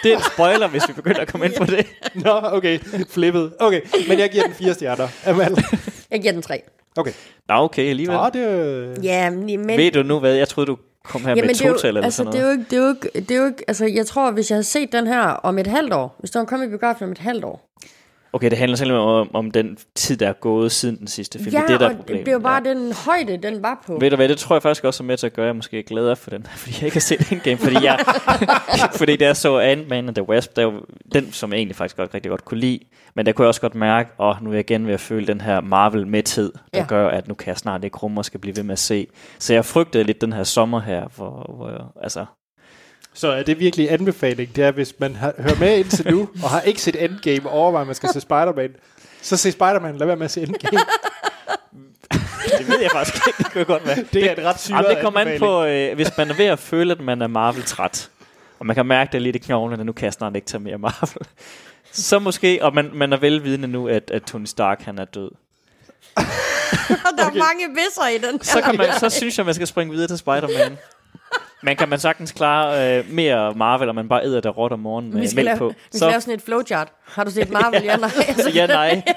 Det 0.03 0.13
er 0.13 0.17
en 0.17 0.23
spoiler, 0.35 0.69
hvis 0.69 0.89
vi 0.89 0.93
begynder 0.93 1.21
at 1.21 1.29
komme 1.29 1.47
ind 1.47 1.55
på 1.59 1.65
det. 1.65 1.87
Nå, 2.25 2.41
okay. 2.43 2.79
Flippet. 3.11 3.53
Okay, 3.61 3.81
men 4.09 4.19
jeg 4.19 4.31
giver 4.31 4.45
den 4.45 4.55
fire 4.55 4.75
stjerner. 4.75 5.09
Amal. 5.27 5.57
Jeg 6.11 6.21
giver 6.21 6.33
den 6.33 6.43
tre. 6.43 6.63
Okay. 6.97 7.13
Nå, 7.49 7.55
okay, 7.55 7.91
alligevel. 7.91 8.17
Nå, 8.17 8.29
det... 8.33 9.05
Ja, 9.05 9.31
men... 9.31 9.69
Ved 9.69 9.91
du 9.91 10.03
nu 10.03 10.19
hvad? 10.19 10.35
Jeg 10.35 10.49
troede, 10.49 10.67
du 10.67 10.77
kom 11.05 11.25
her 11.25 11.35
med 11.35 11.51
et 11.51 11.57
total 11.57 11.89
eller 11.89 12.03
altså, 12.03 12.17
sådan 12.17 12.33
det 12.33 12.41
er 12.41 12.43
noget. 12.43 12.57
jo 12.57 12.59
ikke, 12.61 12.71
det 12.71 12.77
er 12.77 12.83
jo 12.83 12.89
ikke, 12.89 13.21
det 13.21 13.31
er 13.31 13.41
jo 13.41 13.47
ikke, 13.47 13.65
altså, 13.69 13.87
jeg 13.87 14.07
tror, 14.07 14.31
hvis 14.31 14.51
jeg 14.51 14.57
havde 14.57 14.65
set 14.65 14.93
den 14.93 15.07
her 15.07 15.23
om 15.23 15.59
et 15.59 15.67
halvt 15.67 15.93
år, 15.93 16.17
hvis 16.19 16.31
den 16.31 16.47
kom 16.47 16.63
i 16.63 16.69
biografen 16.69 17.05
om 17.05 17.13
et 17.13 17.19
halvt 17.19 17.45
år, 17.45 17.72
Okay, 18.35 18.51
det 18.51 18.59
handler 18.59 18.77
simpelthen 18.77 19.09
om, 19.09 19.35
om 19.35 19.51
den 19.51 19.79
tid, 19.95 20.17
der 20.17 20.29
er 20.29 20.33
gået 20.33 20.73
siden 20.73 20.99
den 20.99 21.07
sidste 21.07 21.39
film. 21.39 21.55
ja, 21.55 21.61
det 21.61 21.65
er 21.65 21.69
det, 21.69 21.81
der 21.81 21.87
er 21.87 21.91
og 21.91 21.97
problemet. 21.97 22.27
det 22.27 22.33
jo 22.33 22.39
bare 22.39 22.63
ja. 22.65 22.75
den 22.75 22.93
højde, 22.93 23.37
den 23.37 23.63
var 23.63 23.83
på. 23.87 23.99
Ved 24.01 24.11
du 24.11 24.17
hvad, 24.17 24.29
det 24.29 24.39
tror 24.39 24.55
jeg 24.55 24.63
faktisk 24.63 24.85
også 24.85 25.03
er 25.03 25.07
med 25.07 25.17
til 25.17 25.27
at 25.27 25.33
gøre, 25.33 25.47
at 25.47 25.49
jeg 25.49 25.57
måske 25.57 25.79
er 25.79 25.83
gladere 25.83 26.17
for 26.17 26.31
den, 26.31 26.47
fordi 26.63 26.75
jeg 26.75 26.83
ikke 26.83 26.95
har 26.95 27.01
set 27.01 27.31
den 27.31 27.41
game, 27.45 27.57
fordi 27.57 27.85
jeg, 27.85 27.99
fordi 29.01 29.17
da 29.17 29.25
jeg 29.25 29.37
så 29.37 29.59
Ant-Man 29.59 30.09
and 30.09 30.15
the 30.15 30.29
Wasp, 30.29 30.57
der 30.57 30.63
er 30.63 30.67
jo 30.67 30.81
den, 31.13 31.33
som 31.33 31.53
jeg 31.53 31.59
egentlig 31.59 31.77
faktisk 31.77 31.97
godt, 31.97 32.15
rigtig 32.15 32.31
godt 32.31 32.45
kunne 32.45 32.61
lide, 32.61 32.81
men 33.15 33.27
der 33.27 33.33
kunne 33.33 33.45
jeg 33.45 33.49
også 33.49 33.61
godt 33.61 33.75
mærke, 33.75 34.11
at 34.11 34.15
oh, 34.19 34.43
nu 34.43 34.51
er 34.51 34.55
jeg 34.55 34.71
igen 34.71 34.87
ved 34.87 34.95
at 34.95 35.01
føle 35.01 35.27
den 35.27 35.41
her 35.41 35.61
Marvel-mæthed, 35.61 36.53
der 36.75 36.81
ja. 36.81 36.87
gør, 36.89 37.09
at 37.09 37.29
nu 37.29 37.35
kan 37.35 37.49
jeg 37.49 37.59
snart 37.59 37.85
ikke 37.85 37.97
rumme 37.97 38.21
og 38.21 38.25
skal 38.25 38.41
blive 38.41 38.57
ved 38.57 38.63
med 38.63 38.73
at 38.73 38.79
se. 38.79 39.07
Så 39.39 39.55
jeg 39.55 39.65
frygtede 39.65 40.05
lidt 40.05 40.21
den 40.21 40.33
her 40.33 40.45
sommer 40.45 40.81
her, 40.81 41.09
hvor, 41.17 41.55
hvor 41.57 41.69
jeg, 41.69 41.81
altså, 42.03 42.25
Så 43.15 43.29
er 43.29 43.43
det 43.43 43.59
virkelig 43.59 43.93
anbefaling, 43.93 44.57
det 44.57 44.65
er, 44.65 44.71
hvis 44.71 44.95
man 44.99 45.17
har, 45.17 45.35
hører 45.39 45.59
med 45.59 45.79
indtil 45.79 46.11
nu, 46.11 46.29
og 46.43 46.51
har 46.51 46.61
ikke 46.61 46.83
set 46.83 47.05
Endgame, 47.05 47.49
og 47.49 47.53
overvejer, 47.53 47.81
at 47.81 47.87
man 47.87 47.95
skal 47.95 48.09
se 48.13 48.21
Spider-Man, 48.21 48.71
så 49.23 49.37
se 49.37 49.53
Spider-Man, 49.53 49.97
lad 49.97 50.07
være 50.07 50.17
med 50.17 50.25
at 50.25 50.31
se 50.31 50.41
Endgame. 50.43 50.81
Det 52.59 52.69
ved 52.69 52.81
jeg 52.81 52.91
faktisk 52.91 53.27
ikke. 53.27 53.39
Det 53.39 53.53
kan 53.53 53.67
godt 53.67 53.87
være. 53.87 54.05
Det 54.13 54.25
er 54.25 54.33
et 54.33 54.39
ret 54.45 54.61
syret 54.61 54.77
Jamen, 54.77 54.91
det 54.97 55.03
kommer 55.03 55.21
an 55.21 55.39
på, 55.39 55.65
øh, 55.65 55.95
hvis 55.95 56.11
man 56.19 56.31
er 56.31 56.35
ved 56.35 56.45
at 56.45 56.59
føle, 56.59 56.93
at 56.93 57.01
man 57.01 57.23
er 57.23 57.27
Marvel-træt, 57.27 58.11
og 58.59 58.67
man 58.67 58.77
kan 58.77 58.87
mærke 58.87 59.13
det 59.13 59.19
er 59.19 59.23
lidt 59.23 59.37
i 59.37 59.39
knoglerne, 59.39 59.85
nu 59.85 59.93
kan 59.93 60.05
jeg 60.05 60.13
snart 60.13 60.37
ikke 60.37 60.47
tage 60.47 60.61
mere 60.61 60.79
Marvel. 60.79 61.27
Så 61.93 62.19
måske, 62.19 62.59
og 62.63 62.75
man, 62.75 62.91
man 62.95 63.13
er 63.13 63.17
velvidende 63.17 63.69
nu, 63.69 63.89
at, 63.89 64.11
at 64.11 64.23
Tony 64.23 64.45
Stark 64.45 64.83
han 64.83 64.99
er 64.99 65.05
død. 65.05 65.31
Og 67.07 67.13
der 67.19 67.25
er 67.25 67.35
mange 67.35 67.69
visser 67.69 68.09
i 68.09 68.19
den. 68.19 68.43
Så, 68.43 68.61
kan 68.61 68.77
man, 68.77 68.89
så 69.01 69.11
synes 69.11 69.39
jeg, 69.39 69.47
man 69.47 69.55
skal 69.55 69.67
springe 69.67 69.93
videre 69.93 70.09
til 70.09 70.19
Spider-Man. 70.19 70.79
Men 71.63 71.77
kan 71.77 71.89
man 71.89 71.99
sagtens 71.99 72.33
klare 72.33 72.99
øh, 72.99 73.11
mere 73.11 73.55
Marvel, 73.55 73.89
og 73.89 73.95
man 73.95 74.09
bare 74.09 74.25
æder 74.25 74.41
det 74.41 74.57
råt 74.57 74.73
om 74.73 74.79
morgenen 74.79 75.15
med 75.15 75.21
mælk 75.21 75.35
lave, 75.45 75.59
på. 75.59 75.69
vi 75.69 75.75
skal 75.91 75.99
Så, 75.99 76.09
lave 76.09 76.21
sådan 76.21 76.35
et 76.35 76.43
flowchart. 76.43 76.93
Har 77.05 77.25
du 77.25 77.31
set 77.31 77.51
Marvel? 77.51 77.83
Ja, 77.83 77.97
nej. 77.97 78.11
Altså, 78.29 78.51
ja, 78.61 78.67
nej. 78.67 79.03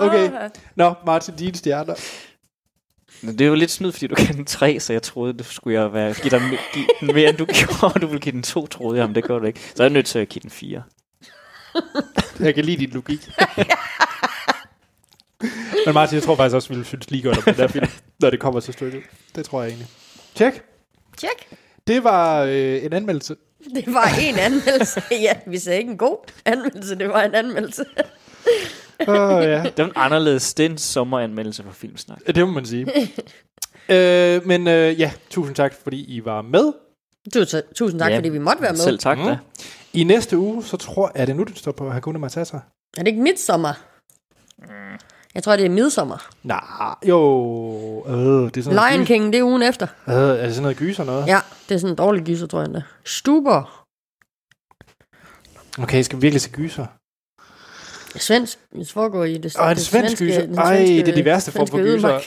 Okay. 0.00 0.30
Nå, 0.76 0.94
Martin, 1.06 1.34
dine 1.36 1.54
stjerner. 1.56 1.94
Det 3.22 3.40
er 3.40 3.46
jo 3.46 3.54
lidt 3.54 3.70
snyd, 3.70 3.92
fordi 3.92 4.06
du 4.06 4.14
kan 4.14 4.34
den 4.36 4.44
tre, 4.44 4.80
så 4.80 4.92
jeg 4.92 5.02
troede, 5.02 5.32
det 5.32 5.46
skulle 5.46 5.80
jeg 5.80 5.92
være, 5.92 6.14
give, 6.14 6.30
dig, 6.30 6.40
give 6.74 6.86
den 7.00 7.14
mere, 7.14 7.28
end 7.28 7.36
du 7.36 7.46
gjorde. 7.58 8.00
Du 8.00 8.06
ville 8.06 8.20
give 8.20 8.32
den 8.32 8.42
to, 8.42 8.66
troede 8.66 8.98
jeg, 8.98 9.06
men 9.06 9.14
det 9.14 9.24
gør 9.24 9.38
du 9.38 9.44
ikke. 9.46 9.60
Så 9.74 9.82
er 9.82 9.84
jeg 9.86 9.92
nødt 9.92 10.06
til 10.06 10.18
at 10.18 10.28
give 10.28 10.40
den 10.42 10.50
fire. 10.50 10.82
Jeg 12.40 12.54
kan 12.54 12.64
lide 12.64 12.76
din 12.86 12.90
logik. 12.90 13.28
Men 15.86 15.94
Martin, 15.94 16.14
jeg 16.14 16.22
tror 16.22 16.36
faktisk 16.36 16.54
også, 16.54 16.68
vi 16.68 16.74
ville 16.74 16.86
synes 16.86 17.10
lige 17.10 17.22
godt 17.22 17.36
om 17.38 17.42
den 17.44 17.54
der 17.56 17.68
film, 17.68 17.86
når 18.20 18.30
det 18.30 18.40
kommer 18.40 18.60
til 18.60 18.72
stykket. 18.74 19.02
Det 19.36 19.44
tror 19.44 19.62
jeg 19.62 19.68
egentlig. 19.68 19.88
Tjek. 20.34 20.62
Tjek. 21.18 21.48
Det 21.86 22.04
var 22.04 22.42
øh, 22.42 22.84
en 22.84 22.92
anmeldelse. 22.92 23.36
Det 23.74 23.84
var 23.94 24.08
en 24.30 24.38
anmeldelse. 24.38 25.02
Ja, 25.26 25.32
vi 25.46 25.58
sagde 25.58 25.78
ikke 25.78 25.90
en 25.90 25.98
god 25.98 26.16
anmeldelse, 26.44 26.94
det 26.98 27.08
var 27.08 27.22
en 27.22 27.34
anmeldelse. 27.34 27.84
Åh, 29.08 29.14
oh, 29.36 29.42
ja. 29.44 29.62
Det 29.62 29.78
var 29.78 29.84
en 29.84 29.92
anderledes 29.96 30.54
det 30.54 30.66
er 30.66 30.70
en 30.70 30.78
sommeranmeldelse 30.78 31.62
for 31.62 31.72
Filmsnak. 31.72 32.18
Det 32.26 32.46
må 32.48 32.52
man 32.52 32.66
sige. 32.66 32.86
øh, 33.88 34.46
men 34.46 34.68
øh, 34.68 35.00
ja, 35.00 35.12
tusind 35.30 35.54
tak, 35.56 35.74
fordi 35.82 36.04
I 36.16 36.24
var 36.24 36.42
med. 36.42 36.72
Tusind, 37.32 37.62
tusind 37.74 38.00
tak, 38.00 38.10
Ja, 38.10 38.16
fordi 38.16 38.28
vi 38.28 38.38
måtte 38.38 38.62
være 38.62 38.72
med. 38.72 38.78
Selv 38.80 38.98
tak 38.98 39.18
Mm. 39.18 39.24
da. 39.24 39.38
I 39.92 40.04
næste 40.04 40.38
uge, 40.38 40.64
så 40.64 40.76
tror 40.76 41.10
jeg, 41.14 41.22
er 41.22 41.26
det 41.26 41.36
nu, 41.36 41.42
det 41.42 41.58
står 41.58 41.72
på 41.72 41.90
Hakuna 41.90 42.18
Matata? 42.18 42.56
Er 42.56 42.60
det 43.02 43.06
ikke 43.06 43.22
midsommer? 43.22 43.72
Jeg 45.36 45.42
tror, 45.42 45.56
det 45.56 45.64
er 45.66 45.70
midsommer. 45.70 46.28
Nej, 46.42 46.60
jo. 47.08 48.04
Øh, 48.08 48.14
det 48.16 48.56
er 48.56 48.62
sådan 48.62 48.76
noget 48.76 48.92
Lion 48.92 49.02
gys- 49.04 49.06
King, 49.06 49.32
det 49.32 49.38
er 49.38 49.42
ugen 49.44 49.62
efter. 49.62 49.86
Øh, 50.08 50.14
er 50.14 50.36
det 50.36 50.50
sådan 50.54 50.62
noget 50.62 50.76
gyser 50.76 51.04
noget? 51.04 51.26
Ja, 51.26 51.40
det 51.68 51.74
er 51.74 51.78
sådan 51.78 51.92
en 51.92 51.96
dårlig 51.96 52.24
gyser, 52.24 52.46
tror 52.46 52.58
jeg 52.60 52.66
endda. 52.66 52.82
Stuber. 53.04 53.84
Okay, 55.82 56.02
skal 56.02 56.16
vi 56.16 56.20
virkelig 56.20 56.40
se 56.40 56.50
gyser? 56.50 56.86
Svensk. 58.18 58.58
Det 58.72 58.90
foregår 58.92 59.24
i 59.24 59.38
det, 59.38 59.56
Åh, 59.60 59.70
er 59.70 59.74
det 59.74 59.82
svensk 59.82 60.18
gyser? 60.18 60.58
Ej, 60.58 60.76
det 60.76 61.08
er 61.08 61.14
de 61.14 61.24
værste 61.24 61.52
form 61.52 61.66
for 61.66 61.76
svenske 61.76 61.92
gyser. 61.96 62.08
ødemark. 62.08 62.22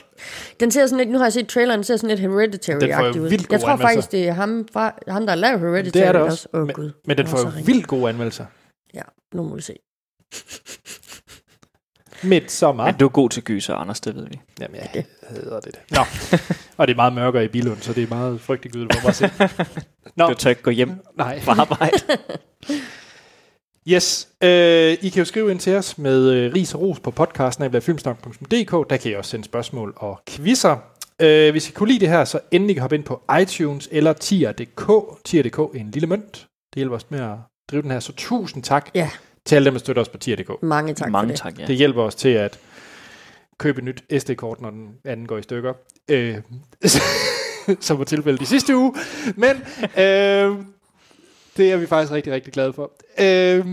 Den 0.60 0.72
ser 0.72 0.86
sådan 0.88 0.98
lidt, 0.98 1.10
nu 1.10 1.18
har 1.18 1.26
jeg 1.26 1.34
set 1.34 1.48
traileren, 1.48 1.77
den 1.77 1.84
ser 1.84 1.98
sådan 1.98 2.10
lidt 2.10 2.19
Den 2.19 2.31
får 2.31 2.40
hereditary-agtig 2.40 3.18
jo 3.18 3.23
ud. 3.23 3.30
vildt 3.30 3.52
Jeg 3.52 3.60
tror 3.61 3.69
anmeldelser. 3.69 3.95
faktisk, 3.95 4.11
det 4.11 4.27
er 4.27 4.34
ham, 4.34 4.68
fra, 4.73 4.94
ham 5.07 5.22
der 5.26 5.30
har 5.31 5.36
lavet 5.36 5.60
hereditary. 5.60 6.02
Det 6.02 6.07
er 6.07 6.11
det 6.11 6.22
også. 6.22 6.48
Åh, 6.53 6.60
oh, 6.61 6.65
men, 6.68 6.76
Gud. 6.76 6.91
men 7.06 7.18
den 7.18 7.26
Det 7.26 7.30
får 7.31 7.38
var 7.38 7.44
jo 7.45 7.52
så 7.52 7.56
ringe. 7.57 7.65
vildt 7.65 7.88
gode 7.88 8.10
anmeldelser. 8.10 8.45
Ja, 8.94 9.02
nu 9.34 9.44
må 9.44 9.56
vi 9.56 9.61
se. 9.61 9.73
Midsommer. 12.24 12.86
Men 12.86 12.96
du 12.96 13.06
er 13.06 13.10
god 13.10 13.30
til 13.30 13.44
gyser, 13.44 13.76
Anders, 13.76 14.00
det 14.00 14.16
ved 14.16 14.28
vi. 14.28 14.40
Jamen, 14.62 14.76
jeg 14.94 15.04
hader 15.30 15.60
det. 15.60 15.80
Nå. 15.91 16.02
og 16.78 16.88
det 16.88 16.94
er 16.94 16.96
meget 16.96 17.14
mørkere 17.14 17.46
i 17.46 17.48
Bilund, 17.48 17.82
så 17.82 17.94
det 17.94 18.04
er 18.04 18.08
meget 18.08 18.41
frygteligt 18.41 18.74
gyde 18.74 18.88
for 18.94 19.02
mig 19.04 19.10
at 19.10 19.16
se. 19.16 19.30
Nå, 20.16 20.28
Du 20.28 20.34
tør 20.34 20.50
ikke 20.50 20.62
gå 20.62 20.72
hjem 20.72 20.91
nej. 21.18 21.40
fra 21.40 21.62
arbejde. 21.62 21.98
Yes. 23.88 24.28
Øh, 24.44 24.98
I 25.02 25.10
kan 25.10 25.20
jo 25.20 25.26
skrive 25.26 25.52
ind 25.52 25.60
til 25.60 25.76
os 25.76 25.98
med 25.98 26.30
øh, 26.32 26.54
ris 26.54 26.74
og 26.74 26.82
ros 26.82 27.00
på 27.00 27.12
podcasten 27.12 27.82
filmsnak.dk. 27.82 28.90
Der 28.90 28.98
kan 28.98 29.12
I 29.12 29.16
også 29.16 29.32
sende 29.32 29.46
spørgsmål 29.46 29.94
og 29.98 30.20
quizzer. 30.30 30.78
Øh, 31.22 31.52
hvis 31.52 31.70
I 31.70 31.72
kunne 31.72 31.90
lide 31.90 32.00
det 32.00 32.10
her, 32.10 32.26
så 32.26 32.40
endelig 32.52 32.80
hoppe 32.80 32.96
ind 32.96 33.04
på 33.04 33.22
iTunes 33.41 33.90
eller 33.91 34.14
tier.dk. 34.14 34.91
Tier.dk 35.26 35.58
er 35.60 35.68
en 35.74 35.91
lille 35.91 36.08
mønt. 36.08 36.34
Det 36.34 36.76
hjælper 36.76 36.96
os 36.96 37.12
med 37.12 37.20
at 37.20 37.36
drive 37.72 37.82
den 37.82 37.91
her. 37.91 38.00
Så 38.00 38.14
tusind 38.18 38.64
tak 38.64 38.90
Ja. 38.96 39.10
Til 39.50 39.56
alle 39.56 39.66
dem, 39.66 39.74
der 39.74 39.80
støtter 39.80 40.02
os 40.02 40.10
på 40.10 40.18
tier.dk. 40.18 40.64
Mange 40.64 40.94
tak 40.94 41.12
Mange 41.12 41.28
for 41.28 41.32
det. 41.32 41.56
tak, 41.56 41.60
ja. 41.60 41.66
Det 41.66 41.76
hjælper 41.76 42.04
os 42.04 42.16
til 42.16 42.30
at 42.30 42.60
købe 43.58 43.78
et 43.78 43.84
nyt 43.84 44.04
SD-kort, 44.22 44.62
når 44.62 44.70
den 44.70 44.90
anden 45.06 45.28
går 45.28 45.38
i 45.38 45.42
stykker. 45.42 45.74
Øh, 46.10 46.38
som 47.80 47.98
var 47.98 48.04
tilfældet 48.04 48.42
i 48.42 48.46
sidste 48.46 48.76
uge. 48.78 48.94
Men 49.36 49.50
øh, 49.98 50.56
det 51.58 51.72
er 51.72 51.78
vi 51.78 51.86
faktisk 51.88 52.12
rigtig, 52.14 52.34
rigtig 52.34 52.54
glade 52.54 52.74
for. 52.74 52.92
Øh, 53.20 53.66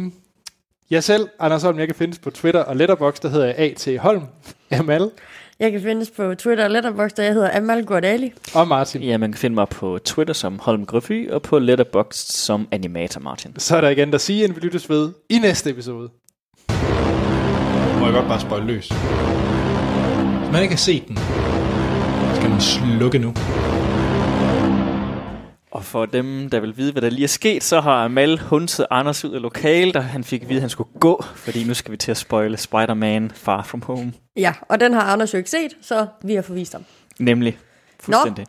jeg 0.90 1.04
selv, 1.04 1.28
Anders 1.38 1.62
Holm, 1.62 1.78
jeg 1.78 1.86
kan 1.86 1.94
findes 1.96 2.18
på 2.18 2.30
Twitter 2.30 2.60
og 2.60 2.76
Letterboxd, 2.76 3.22
der 3.22 3.28
hedder 3.28 3.46
jeg 3.46 3.58
A.T. 3.58 3.88
Holm, 3.98 4.22
Amal 4.70 5.10
Jeg 5.60 5.72
kan 5.72 5.82
findes 5.82 6.10
på 6.10 6.34
Twitter 6.34 6.64
og 6.64 6.70
Letterboxd, 6.70 7.16
der 7.16 7.22
jeg 7.22 7.32
hedder 7.32 7.56
Amal 7.56 7.84
Guardali. 7.84 8.32
og 8.54 8.68
Martin. 8.68 9.02
Ja, 9.02 9.18
man 9.18 9.32
kan 9.32 9.38
finde 9.38 9.54
mig 9.54 9.68
på 9.68 9.98
Twitter 10.04 10.34
som 10.34 10.58
Holm 10.58 10.86
Grøfy, 10.86 11.30
og 11.30 11.42
på 11.42 11.58
Letterboxd 11.58 12.32
som 12.32 12.68
Animator 12.72 13.20
Martin. 13.20 13.54
Så 13.58 13.76
er 13.76 13.80
der 13.80 13.88
igen, 13.88 14.12
der 14.12 14.18
siger, 14.18 14.48
at 14.48 14.56
vi 14.56 14.60
lyttes 14.60 14.90
ved 14.90 15.12
i 15.30 15.38
næste 15.38 15.70
episode. 15.70 16.08
Må 17.98 18.04
jeg 18.04 18.14
godt 18.14 18.26
bare 18.28 18.40
spøjle 18.40 18.66
løs. 18.66 18.88
Hvis 18.88 20.52
man 20.52 20.62
ikke 20.62 20.74
har 20.74 20.78
set 20.78 21.08
den, 21.08 21.18
skal 22.36 22.50
man 22.50 22.60
slukke 22.60 23.18
nu. 23.18 23.34
Og 25.76 25.84
for 25.84 26.06
dem, 26.06 26.50
der 26.50 26.60
vil 26.60 26.76
vide, 26.76 26.92
hvad 26.92 27.02
der 27.02 27.10
lige 27.10 27.24
er 27.24 27.28
sket, 27.28 27.64
så 27.64 27.80
har 27.80 28.04
Amal 28.04 28.38
hunset 28.38 28.86
Anders 28.90 29.24
ud 29.24 29.34
af 29.34 29.42
lokalet, 29.42 29.94
da 29.94 30.00
han 30.00 30.24
fik 30.24 30.42
at 30.42 30.48
vide, 30.48 30.56
at 30.56 30.60
han 30.60 30.70
skulle 30.70 30.90
gå, 31.00 31.24
fordi 31.34 31.64
nu 31.64 31.74
skal 31.74 31.92
vi 31.92 31.96
til 31.96 32.10
at 32.10 32.16
spoile 32.16 32.56
Spider-Man 32.56 33.30
Far 33.34 33.62
From 33.62 33.82
Home. 33.82 34.12
Ja, 34.36 34.52
og 34.68 34.80
den 34.80 34.92
har 34.92 35.00
Anders 35.00 35.32
jo 35.32 35.38
ikke 35.38 35.50
set, 35.50 35.76
så 35.80 36.06
vi 36.22 36.34
har 36.34 36.42
forvist 36.42 36.72
ham. 36.72 36.84
Nemlig. 37.18 37.58
Fuldstændig. 38.00 38.46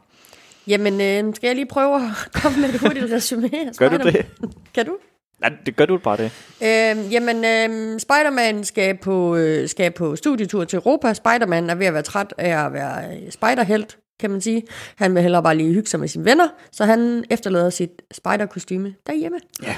Jamen, 0.67 0.93
øh, 0.93 1.35
skal 1.35 1.47
jeg 1.47 1.55
lige 1.55 1.65
prøve 1.65 1.95
at 1.95 2.01
komme 2.41 2.61
med 2.61 2.69
et 2.69 2.79
hurtigt 2.79 3.05
resume 3.13 3.49
Gør 3.77 3.89
du 3.89 3.97
det? 3.97 4.25
Kan 4.73 4.85
du? 4.85 4.97
Nej, 5.41 5.53
det 5.65 5.75
gør 5.75 5.85
du 5.85 5.97
bare 5.97 6.17
det. 6.17 6.31
Øh, 6.61 7.13
jamen, 7.13 7.37
øh, 7.37 7.99
Spider-Man 7.99 8.63
skal 8.63 8.97
på, 8.97 9.35
øh, 9.35 9.69
skal 9.69 9.91
på 9.91 10.15
studietur 10.15 10.63
til 10.63 10.77
Europa. 10.77 11.13
Spider-Man 11.13 11.69
er 11.69 11.75
ved 11.75 11.85
at 11.85 11.93
være 11.93 12.03
træt 12.03 12.33
af 12.37 12.65
at 12.65 12.73
være 12.73 13.15
øh, 13.15 13.31
spiderhelt, 13.31 13.97
kan 14.19 14.29
man 14.31 14.41
sige. 14.41 14.63
Han 14.95 15.15
vil 15.15 15.21
hellere 15.21 15.43
bare 15.43 15.55
lige 15.55 15.73
hygge 15.73 15.89
sig 15.89 15.99
med 15.99 16.07
sine 16.07 16.25
venner, 16.25 16.47
så 16.71 16.85
han 16.85 17.23
efterlader 17.29 17.69
sit 17.69 18.01
spider-kostyme 18.11 18.93
derhjemme. 19.07 19.37
Ja. 19.63 19.75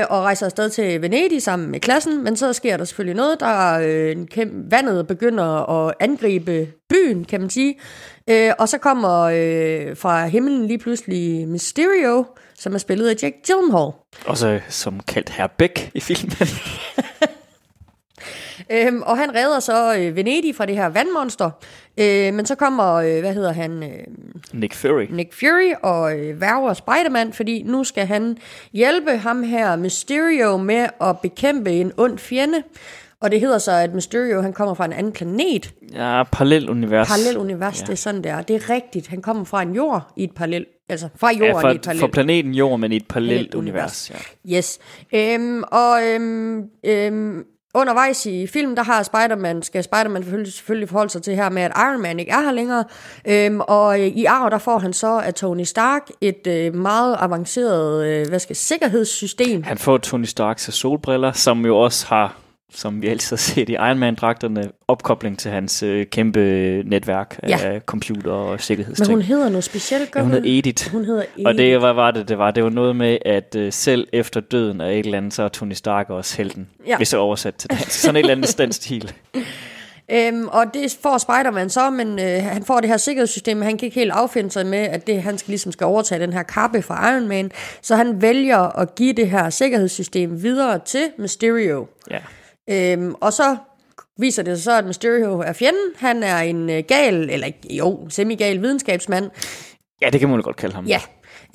Øh, 0.00 0.06
og 0.10 0.22
rejser 0.22 0.46
afsted 0.46 0.70
til 0.70 1.02
Venedig 1.02 1.42
sammen 1.42 1.70
med 1.70 1.80
klassen, 1.80 2.24
men 2.24 2.36
så 2.36 2.52
sker 2.52 2.76
der 2.76 2.84
selvfølgelig 2.84 3.16
noget, 3.16 3.40
der 3.40 3.46
er 3.46 3.80
øh, 3.86 4.12
en 4.12 4.26
kæmpe, 4.26 4.70
vandet 4.70 5.06
begynder 5.06 5.70
at 5.70 5.94
angribe 6.00 6.68
byen, 6.88 7.24
kan 7.24 7.40
man 7.40 7.50
sige. 7.50 7.78
Øh, 8.30 8.52
og 8.58 8.68
så 8.68 8.78
kommer 8.78 9.20
øh, 9.20 9.96
fra 9.96 10.26
himlen 10.26 10.66
lige 10.66 10.78
pludselig 10.78 11.48
Mysterio, 11.48 12.24
som 12.58 12.74
er 12.74 12.78
spillet 12.78 13.08
af 13.08 13.14
Jack 13.22 13.34
Gyllenhaal. 13.46 13.92
Også 14.26 14.60
som 14.68 15.00
kaldt 15.00 15.30
Herr 15.30 15.46
Beck 15.58 15.90
i 15.94 16.00
filmen. 16.00 16.32
Øhm, 18.72 19.02
og 19.02 19.18
han 19.18 19.34
redder 19.34 19.60
så 19.60 19.96
øh, 19.98 20.16
Venedig 20.16 20.54
fra 20.56 20.66
det 20.66 20.76
her 20.76 20.86
vandmonster. 20.86 21.50
Øh, 21.98 22.34
men 22.34 22.46
så 22.46 22.54
kommer, 22.54 22.94
øh, 22.94 23.20
hvad 23.20 23.34
hedder 23.34 23.52
han, 23.52 23.82
øh, 23.82 23.88
Nick 24.52 24.74
Fury. 24.74 25.06
Nick 25.10 25.34
Fury 25.34 25.72
og 25.82 26.18
øh, 26.18 26.40
værger 26.40 26.74
Spider-Man, 26.74 27.32
fordi 27.32 27.62
nu 27.62 27.84
skal 27.84 28.06
han 28.06 28.36
hjælpe 28.72 29.10
ham 29.16 29.42
her 29.42 29.76
Mysterio 29.76 30.56
med 30.56 30.86
at 31.00 31.20
bekæmpe 31.20 31.70
en 31.70 31.92
ond 31.96 32.18
fjende. 32.18 32.62
Og 33.22 33.30
det 33.30 33.40
hedder 33.40 33.58
så, 33.58 33.72
at 33.72 33.94
Mysterio 33.94 34.40
han 34.40 34.52
kommer 34.52 34.74
fra 34.74 34.84
en 34.84 34.92
anden 34.92 35.12
planet. 35.12 35.74
Ja, 35.94 36.22
parallel 36.32 36.70
univers. 36.70 37.08
Parallel 37.08 37.38
univers, 37.38 37.80
ja. 37.80 37.84
det 37.86 37.92
er 37.92 37.96
sådan 37.96 38.24
der. 38.24 38.42
Det 38.42 38.56
er 38.56 38.70
rigtigt. 38.70 39.06
Han 39.08 39.22
kommer 39.22 39.44
fra 39.44 39.62
en 39.62 39.72
jord 39.74 40.12
i 40.16 40.24
et 40.24 40.30
parallel, 40.34 40.66
altså 40.88 41.08
fra 41.16 41.30
jorden 41.32 41.42
Ja, 41.42 41.46
i 41.46 41.50
et 41.50 41.54
for, 41.60 41.82
parallel. 41.84 42.00
for 42.00 42.06
planeten 42.06 42.54
Jord, 42.54 42.80
men 42.80 42.92
i 42.92 42.96
et 42.96 43.08
parallelt 43.08 43.32
Parallelt 43.32 43.54
univers. 43.54 44.10
univers. 44.10 44.24
Ja. 44.50 44.56
Yes. 44.56 44.78
Øhm, 45.14 45.62
og 45.62 46.02
øhm, 46.06 46.62
øhm, 46.86 47.44
undervejs 47.74 48.26
i 48.26 48.46
filmen, 48.46 48.76
der 48.76 48.82
har 48.82 49.02
Spider-Man, 49.02 49.62
skal 49.62 49.84
Spider-Man 49.84 50.22
selvfølgelig, 50.22 50.52
selvfølgelig 50.52 50.88
forholde 50.88 51.10
sig 51.10 51.22
til 51.22 51.36
her 51.36 51.50
med, 51.50 51.62
at 51.62 51.72
Iron 51.76 52.02
Man 52.02 52.20
ikke 52.20 52.32
er 52.32 52.40
her 52.40 52.52
længere. 52.52 52.84
Øhm, 53.28 53.60
og 53.60 54.00
øh, 54.00 54.06
i 54.06 54.24
arv, 54.24 54.50
der 54.50 54.58
får 54.58 54.78
han 54.78 54.92
så 54.92 55.18
af 55.18 55.34
Tony 55.34 55.62
Stark 55.62 56.02
et 56.20 56.46
øh, 56.46 56.74
meget 56.74 57.16
avanceret 57.20 58.06
øh, 58.06 58.28
hvad 58.28 58.38
skal, 58.38 58.56
sikkerhedssystem. 58.56 59.62
Han 59.62 59.78
får 59.78 59.98
Tony 59.98 60.24
Starks 60.24 60.74
solbriller, 60.74 61.32
som 61.32 61.66
jo 61.66 61.78
også 61.78 62.06
har, 62.06 62.36
som 62.74 63.02
vi 63.02 63.08
altid 63.08 63.30
har 63.30 63.36
set 63.36 63.68
i 63.68 63.72
Iron 63.72 63.98
Man-dragterne, 63.98 64.70
opkobling 64.88 65.38
til 65.38 65.50
hans 65.50 65.82
øh, 65.82 66.06
kæmpe 66.06 66.40
netværk 66.86 67.40
Ja. 67.48 67.58
af 67.62 67.80
computer 67.86 68.30
og 68.32 68.50
Men 68.50 68.58
sikkerhedsting. 68.58 69.10
hun 69.10 69.22
hedder 69.22 69.48
noget 69.48 69.64
specielt, 69.64 70.10
gør 70.10 70.20
ja, 70.20 70.24
hun 70.24 70.32
hun? 70.34 70.42
hed 70.44 70.58
Edith. 70.58 70.92
Hun 70.92 71.04
hedder 71.04 71.22
Edith. 71.36 71.46
Og 71.46 71.54
det, 71.54 71.78
hvad 71.78 71.92
var 71.92 72.10
det, 72.10 72.28
det 72.28 72.38
var? 72.38 72.50
Det 72.50 72.64
var 72.64 72.70
noget 72.70 72.96
med, 72.96 73.18
at 73.24 73.54
øh, 73.58 73.72
selv 73.72 74.08
efter 74.12 74.40
døden 74.40 74.80
af 74.80 74.92
et 74.92 75.04
eller 75.04 75.18
andet, 75.18 75.34
så 75.34 75.42
er 75.42 75.48
Tony 75.48 75.72
Stark 75.72 76.10
også 76.10 76.36
helten. 76.36 76.68
Ja. 76.86 76.96
Hvis 76.96 77.08
det 77.08 77.16
er 77.16 77.20
oversat 77.20 77.54
til 77.54 77.70
dansk. 77.70 77.90
Sådan 77.90 78.16
et 78.16 78.20
eller 78.20 78.34
andet 78.34 78.58
den 78.58 78.72
stil. 78.72 79.12
Øhm, 80.12 80.48
og 80.48 80.64
det 80.74 80.98
får 81.02 81.18
Spider-Man 81.18 81.70
så, 81.70 81.90
men 81.90 82.18
øh, 82.18 82.42
han 82.42 82.64
får 82.64 82.80
det 82.80 82.88
her 82.90 82.96
sikkerhedssystem, 82.96 83.56
men 83.56 83.64
han 83.64 83.78
kan 83.78 83.86
ikke 83.86 83.94
helt 84.00 84.10
affinde 84.12 84.50
sig 84.50 84.66
med, 84.66 84.78
at 84.78 85.06
det, 85.06 85.22
han 85.22 85.38
skal, 85.38 85.50
ligesom 85.52 85.72
skal 85.72 85.84
overtage 85.84 86.20
den 86.20 86.32
her 86.32 86.42
kappe 86.42 86.82
fra 86.82 87.10
Iron 87.12 87.28
Man. 87.28 87.50
Så 87.82 87.96
han 87.96 88.22
vælger 88.22 88.78
at 88.78 88.94
give 88.94 89.12
det 89.12 89.30
her 89.30 89.50
sikkerhedssystem 89.50 90.42
videre 90.42 90.78
til 90.84 91.02
Mysterio. 91.18 91.86
Ja. 92.10 92.18
Øhm, 92.70 93.14
og 93.20 93.32
så 93.32 93.56
viser 94.18 94.42
det 94.42 94.56
sig 94.56 94.64
så, 94.64 94.78
at 94.78 94.86
Mysterio 94.86 95.38
er 95.40 95.52
fjenden. 95.52 95.90
Han 95.96 96.22
er 96.22 96.38
en 96.38 96.70
øh, 96.70 96.82
gal, 96.88 97.30
eller 97.30 97.48
jo, 97.70 98.06
semi-gal 98.08 98.62
videnskabsmand. 98.62 99.30
ja, 100.02 100.10
det 100.10 100.20
kan 100.20 100.28
man 100.28 100.38
jo 100.38 100.44
godt 100.44 100.56
kalde 100.56 100.74
ham. 100.74 100.84
Ja, 100.86 101.00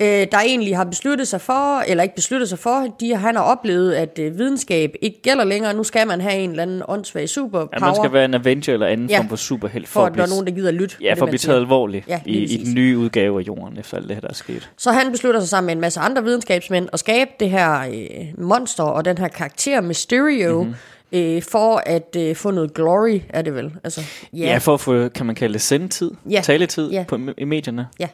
øh, 0.02 0.26
der 0.32 0.38
egentlig 0.46 0.76
har 0.76 0.84
besluttet 0.84 1.28
sig 1.28 1.40
for, 1.40 1.80
eller 1.80 2.02
ikke 2.02 2.14
besluttet 2.14 2.48
sig 2.48 2.58
for, 2.58 2.96
de, 3.00 3.16
han 3.16 3.36
har 3.36 3.42
oplevet, 3.42 3.92
at 3.94 4.18
øh, 4.18 4.38
videnskab 4.38 4.94
ikke 5.02 5.22
gælder 5.22 5.44
længere. 5.44 5.74
Nu 5.74 5.82
skal 5.84 6.06
man 6.06 6.20
have 6.20 6.34
en 6.34 6.50
eller 6.50 6.62
anden 6.62 6.82
åndssvag 6.88 7.28
superpower. 7.28 7.68
At 7.72 7.80
man 7.80 7.94
skal 7.94 8.12
være 8.12 8.24
en 8.24 8.34
Avenger 8.34 8.72
eller 8.72 8.86
anden 8.86 9.10
Ja. 9.10 9.18
form 9.18 9.28
for 9.28 9.36
superhelt 9.36 9.88
for, 9.88 10.00
for, 10.00 10.06
at 10.06 10.12
at 10.12 10.16
der 10.16 10.22
er 10.22 10.26
blive, 10.26 10.34
nogen, 10.34 10.46
der 10.46 10.52
gider 10.52 10.70
lytte. 10.70 10.96
ja, 11.00 11.10
for 11.10 11.14
det, 11.14 11.22
at 11.22 11.28
blive 11.28 11.38
taget 11.38 11.58
alvorligt 11.60 12.08
Ja, 12.08 12.20
i, 12.26 12.38
i 12.54 12.64
den 12.64 12.74
nye 12.74 12.98
udgave 12.98 13.40
af 13.40 13.46
jorden, 13.46 13.78
efter 13.78 13.96
alt 13.96 14.08
det 14.08 14.16
her, 14.16 14.20
der 14.20 14.28
er 14.28 14.34
sket. 14.34 14.70
Så 14.78 14.90
han 14.92 15.12
beslutter 15.12 15.40
sig 15.40 15.48
sammen 15.48 15.66
med 15.66 15.74
en 15.74 15.80
masse 15.80 16.00
andre 16.00 16.24
videnskabsmænd 16.24 16.88
at 16.92 16.98
skabe 16.98 17.30
det 17.40 17.50
her 17.50 17.80
øh, 17.80 18.44
monster 18.44 18.84
og 18.84 19.04
den 19.04 19.18
her 19.18 19.28
karakter 19.28 19.80
Mysterio, 19.80 20.52
Mhm. 20.52 20.60
mm-hmm. 20.66 20.74
Øh, 21.12 21.42
for 21.42 21.82
at 21.86 22.16
øh, 22.18 22.36
få 22.36 22.50
noget 22.50 22.74
glory, 22.74 23.20
er 23.28 23.42
det 23.42 23.54
vel? 23.54 23.72
Altså, 23.84 24.00
ja. 24.32 24.38
Ja, 24.38 24.58
for 24.58 24.74
at 24.74 24.80
få, 24.80 25.08
kan 25.08 25.26
man 25.26 25.34
kalde 25.34 25.52
det 25.52 25.60
sendtid, 25.62 26.10
Ja. 26.30 26.40
taletid 26.44 26.90
Ja. 26.90 27.04
på, 27.08 27.18
i 27.38 27.44
medierne. 27.44 27.88
ja. 27.98 28.08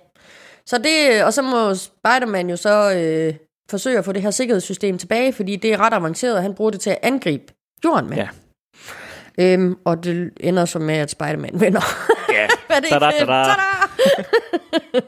Så 0.67 0.79
det, 0.79 1.25
og 1.25 1.33
så 1.33 1.43
må 1.43 1.75
Spider-Man 1.75 2.51
jo 2.51 2.57
så 2.57 2.95
øh, 2.97 3.35
forsøge 3.71 3.99
at 3.99 4.05
få 4.05 4.13
det 4.13 4.23
her 4.23 4.31
sikkerhedssystem 4.31 4.99
tilbage, 4.99 5.33
fordi 5.33 5.57
det 5.57 5.73
er 5.73 5.81
ret 5.81 5.95
avanceret, 5.95 6.37
og 6.37 6.43
han 6.43 6.55
bruger 6.55 6.71
det 6.71 6.81
til 6.81 6.91
at 6.91 6.99
angribe 7.03 7.45
jorden 7.85 8.11
med. 8.11 8.17
Ja. 8.17 8.29
Øhm, 9.39 9.77
og 9.85 10.05
det 10.05 10.31
ender 10.41 10.65
så 10.65 10.79
med, 10.79 10.95
at 10.95 11.11
Spider-Man 11.11 11.61
vinder. 11.61 11.81
Ja, 12.33 12.47
Da-da, 12.75 13.09
ikke 13.09 13.19
fedt? 13.19 13.29
da-da. 13.29 13.45
Tada! 13.45 15.03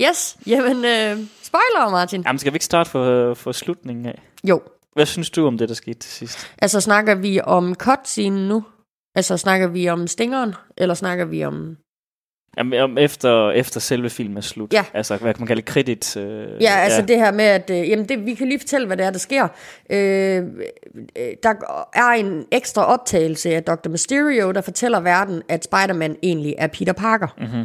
yes, 0.08 0.36
jamen, 0.46 0.76
øh, 0.84 1.26
spoiler, 1.42 1.90
Martin. 1.90 2.22
Jamen, 2.26 2.38
skal 2.38 2.52
vi 2.52 2.56
ikke 2.56 2.64
starte 2.64 2.90
for, 2.90 3.34
for 3.34 3.52
slutningen 3.52 4.06
af? 4.06 4.22
Jo, 4.44 4.62
Hvad 4.94 5.06
synes 5.06 5.30
du 5.30 5.46
om 5.46 5.58
det, 5.58 5.68
der 5.68 5.74
skete 5.74 5.98
til 5.98 6.10
sidst? 6.10 6.54
Altså 6.62 6.80
snakker 6.80 7.14
vi 7.14 7.40
om 7.40 7.74
cutscene 7.74 8.48
nu? 8.48 8.64
Altså 9.14 9.36
snakker 9.36 9.66
vi 9.66 9.88
om 9.88 10.06
stingeren? 10.06 10.54
Eller 10.78 10.94
snakker 10.94 11.24
vi 11.24 11.44
om... 11.44 11.76
Jamen, 12.56 12.80
om 12.80 12.98
efter, 12.98 13.50
efter 13.50 13.80
selve 13.80 14.10
filmen 14.10 14.36
er 14.36 14.40
slut. 14.40 14.72
Ja. 14.72 14.84
Altså, 14.94 15.16
hvad 15.16 15.34
kan 15.34 15.40
man 15.40 15.46
kalde 15.46 15.62
kredit? 15.62 16.16
Øh, 16.16 16.62
Ja, 16.62 16.76
altså 16.76 17.00
ja. 17.00 17.06
det 17.06 17.16
her 17.16 17.32
med, 17.32 17.44
at... 17.44 17.70
Øh, 17.70 17.88
jamen, 17.88 18.08
det, 18.08 18.26
vi 18.26 18.34
kan 18.34 18.48
lige 18.48 18.58
fortælle, 18.58 18.86
hvad 18.86 18.96
det 18.96 19.06
er, 19.06 19.10
der 19.10 19.18
sker. 19.18 19.48
Øh, 19.90 20.42
øh, 21.18 21.32
der 21.42 21.54
er 21.94 22.10
en 22.10 22.46
ekstra 22.52 22.84
optagelse 22.84 23.54
af 23.54 23.64
Dr. 23.64 23.88
Mysterio, 23.88 24.52
der 24.52 24.60
fortæller 24.60 25.00
verden, 25.00 25.42
at 25.48 25.64
Spider-Man 25.64 26.16
egentlig 26.22 26.54
er 26.58 26.66
Peter 26.66 26.92
Parker. 26.92 27.28
Mm-hmm. 27.38 27.64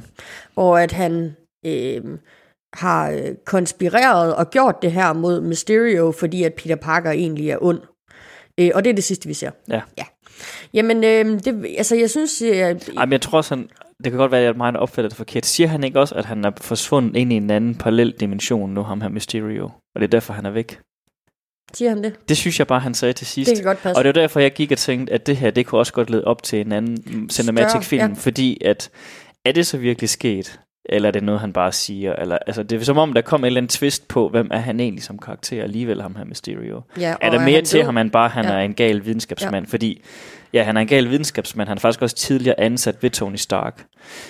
Og 0.55 0.83
at 0.83 0.91
han... 0.91 1.35
Øh, 1.65 2.01
har 2.77 3.11
øh, 3.11 3.35
konspireret 3.45 4.35
og 4.35 4.49
gjort 4.49 4.75
det 4.81 4.91
her 4.91 5.13
mod 5.13 5.41
Mysterio, 5.41 6.11
fordi 6.11 6.43
at 6.43 6.53
Peter 6.53 6.75
Parker 6.75 7.11
egentlig 7.11 7.49
er 7.49 7.57
ond. 7.61 7.79
Øh, 8.59 8.71
og 8.75 8.83
det 8.83 8.89
er 8.89 8.93
det 8.93 9.03
sidste, 9.03 9.27
vi 9.27 9.33
ser. 9.33 9.51
Ja. 9.69 9.81
ja. 9.97 10.03
Jamen, 10.73 11.03
øh, 11.03 11.25
det, 11.25 11.75
altså 11.77 11.95
jeg 11.95 12.09
synes... 12.09 12.41
Øh, 12.41 12.51
Ej, 12.51 13.05
men 13.05 13.11
jeg 13.11 13.21
tror 13.21 13.37
også, 13.37 13.55
han, 13.55 13.69
det 14.03 14.11
kan 14.11 14.17
godt 14.17 14.31
være, 14.31 14.49
at 14.49 14.57
mig 14.57 14.73
der 14.73 14.79
opfatter 14.79 15.09
det 15.09 15.17
forkert. 15.17 15.45
Siger 15.45 15.67
han 15.67 15.83
ikke 15.83 15.99
også, 15.99 16.15
at 16.15 16.25
han 16.25 16.45
er 16.45 16.51
forsvundet 16.61 17.15
ind 17.15 17.33
i 17.33 17.35
en 17.35 17.49
anden 17.49 17.75
parallel 17.75 18.11
dimension 18.11 18.73
nu, 18.73 18.83
ham 18.83 19.01
her 19.01 19.09
Mysterio? 19.09 19.65
Og 19.65 20.01
det 20.01 20.03
er 20.03 20.07
derfor, 20.07 20.33
han 20.33 20.45
er 20.45 20.51
væk? 20.51 20.79
siger 21.73 21.89
han 21.89 22.03
det? 22.03 22.29
Det 22.29 22.37
synes 22.37 22.59
jeg 22.59 22.67
bare, 22.67 22.79
han 22.79 22.93
sagde 22.93 23.13
til 23.13 23.27
sidst. 23.27 23.49
Det 23.49 23.57
kan 23.57 23.65
godt 23.65 23.77
passe. 23.77 23.99
Og 23.99 24.03
det 24.03 24.15
var 24.15 24.21
derfor, 24.21 24.39
jeg 24.39 24.53
gik 24.53 24.71
og 24.71 24.77
tænkte, 24.77 25.13
at 25.13 25.27
det 25.27 25.37
her, 25.37 25.51
det 25.51 25.65
kunne 25.65 25.79
også 25.79 25.93
godt 25.93 26.09
lede 26.09 26.23
op 26.23 26.43
til 26.43 26.61
en 26.61 26.71
anden 26.71 27.29
cinematic 27.29 27.69
Større, 27.69 27.83
film, 27.83 28.07
ja. 28.07 28.13
fordi 28.17 28.57
at, 28.65 28.89
er 29.45 29.51
det 29.51 29.67
så 29.67 29.77
virkelig 29.77 30.09
sket? 30.09 30.59
Eller 30.89 31.07
er 31.07 31.11
det 31.11 31.23
noget, 31.23 31.41
han 31.41 31.53
bare 31.53 31.71
siger? 31.71 32.13
Eller, 32.15 32.37
altså, 32.47 32.63
det 32.63 32.81
er 32.81 32.85
som 32.85 32.97
om, 32.97 33.13
der 33.13 33.21
kom 33.21 33.41
en 33.41 33.45
eller 33.45 33.57
anden 33.59 33.69
twist 33.69 34.07
på, 34.07 34.29
hvem 34.29 34.47
er 34.51 34.57
han 34.59 34.79
egentlig 34.79 35.03
som 35.03 35.17
karakter 35.19 35.63
alligevel, 35.63 36.01
ham 36.01 36.15
her 36.15 36.25
Mysterio. 36.25 36.81
Ja, 36.99 37.15
er 37.21 37.29
der 37.29 37.39
er 37.39 37.45
mere 37.45 37.61
til 37.61 37.79
død? 37.79 37.85
ham, 37.85 37.97
end 37.97 38.11
bare, 38.11 38.29
han 38.29 38.45
Ja. 38.45 38.51
er 38.51 38.59
en 38.59 38.73
gal 38.73 39.05
videnskabsmand? 39.05 39.67
Fordi, 39.67 40.01
ja, 40.53 40.63
han 40.63 40.77
er 40.77 40.81
en 40.81 40.87
gal 40.87 41.09
videnskabsmand. 41.09 41.67
Han 41.67 41.77
er 41.77 41.79
faktisk 41.79 42.01
også 42.01 42.15
tidligere 42.15 42.59
ansat 42.59 42.95
ved 43.03 43.09
Tony 43.09 43.35
Stark, 43.35 43.85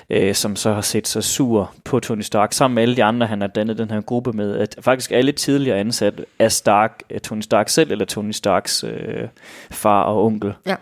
øh, 0.09 0.35
som 0.35 0.55
så 0.55 0.73
har 0.73 0.81
set 0.81 1.07
sig 1.07 1.23
sur 1.23 1.71
på 1.85 1.99
Tony 1.99 2.21
Stark, 2.21 2.53
sammen 2.53 2.75
med 2.75 2.83
alle 2.83 2.95
de 2.95 3.03
andre, 3.03 3.27
han 3.27 3.41
har 3.41 3.47
dannet 3.47 3.77
den 3.77 3.91
her 3.91 4.01
gruppe 4.01 4.33
med. 4.33 4.57
At 4.57 4.75
faktisk 4.81 5.11
alle 5.11 5.31
tidligere 5.31 5.77
ansat 5.77 6.13
er 6.39 6.49
Stark, 6.49 7.03
øh, 7.09 7.19
Tony 7.19 7.41
Stark 7.41 7.69
selv, 7.69 7.91
eller 7.91 8.05
Tony 8.05 8.31
Starks 8.31 8.83
øh, 8.83 9.27
far 9.71 10.01
og 10.03 10.25
onkel. 10.25 10.53
Ja. 10.65 10.75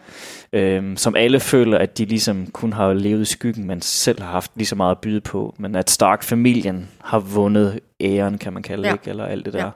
Øhm, 0.56 0.98
som 0.98 1.16
alle 1.16 1.40
føler, 1.40 1.78
at 1.78 1.98
de 1.98 2.06
ligesom 2.06 2.48
kun 2.48 2.74
har 2.74 2.94
levet 2.94 3.22
i 3.22 3.26
skyggen, 3.26 3.68
men 3.68 3.82
selv 3.82 4.22
har 4.22 4.32
haft 4.32 4.52
lige 4.56 4.68
så 4.68 4.76
meget 4.76 4.92
at 4.92 5.00
byde 5.00 5.22
på. 5.22 5.56
Men 5.58 5.76
at 5.76 5.90
Stark-familien 5.90 6.90
har 7.02 7.20
vundet 7.20 7.80
æren, 8.02 8.38
kan 8.38 8.54
man 8.54 8.64
kalde 8.64 8.84
det, 8.84 8.90
Ja. 8.90 8.94
ikke? 8.94 9.10
eller 9.10 9.26
alt 9.26 9.46
det 9.46 9.54
der. 9.54 9.72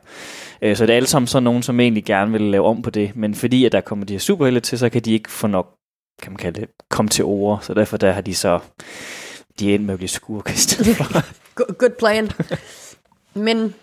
Ja. 0.62 0.70
Øh, 0.70 0.78
så 0.78 0.86
det 0.86 0.94
er 0.94 0.98
alle 0.98 1.08
sammen 1.08 1.28
sådan 1.28 1.44
nogen, 1.44 1.64
som 1.64 1.80
egentlig 1.80 2.06
gerne 2.06 2.32
vil 2.32 2.42
lave 2.42 2.66
om 2.66 2.82
på 2.82 2.90
det, 2.90 3.12
men 3.16 3.36
fordi 3.36 3.66
at 3.66 3.72
der 3.72 3.82
kommer 3.82 4.06
de 4.06 4.14
her 4.14 4.20
superhelte 4.20 4.60
til, 4.60 4.80
så 4.80 4.90
kan 4.90 5.02
de 5.02 5.12
ikke 5.14 5.32
få 5.32 5.48
nok, 5.48 5.74
kan 6.22 6.32
man 6.32 6.38
kalde 6.38 6.62
det, 6.62 6.70
komme 6.90 7.10
til 7.10 7.24
ord. 7.26 7.60
Så 7.62 7.74
derfor 7.74 7.98
der 7.98 8.12
har 8.12 8.22
de 8.22 8.36
så, 8.36 8.60
de 9.60 9.72
er 9.72 9.76
endt 9.76 9.86
med 9.86 9.94
at 9.94 10.00
blive 10.00 10.10
skurke 10.10 10.52
i 10.54 10.58
stedet 10.58 10.96
for. 10.98 11.06
Go- 11.56 11.74
Good 11.80 11.96
plan. 12.00 12.30
Men 13.34 13.74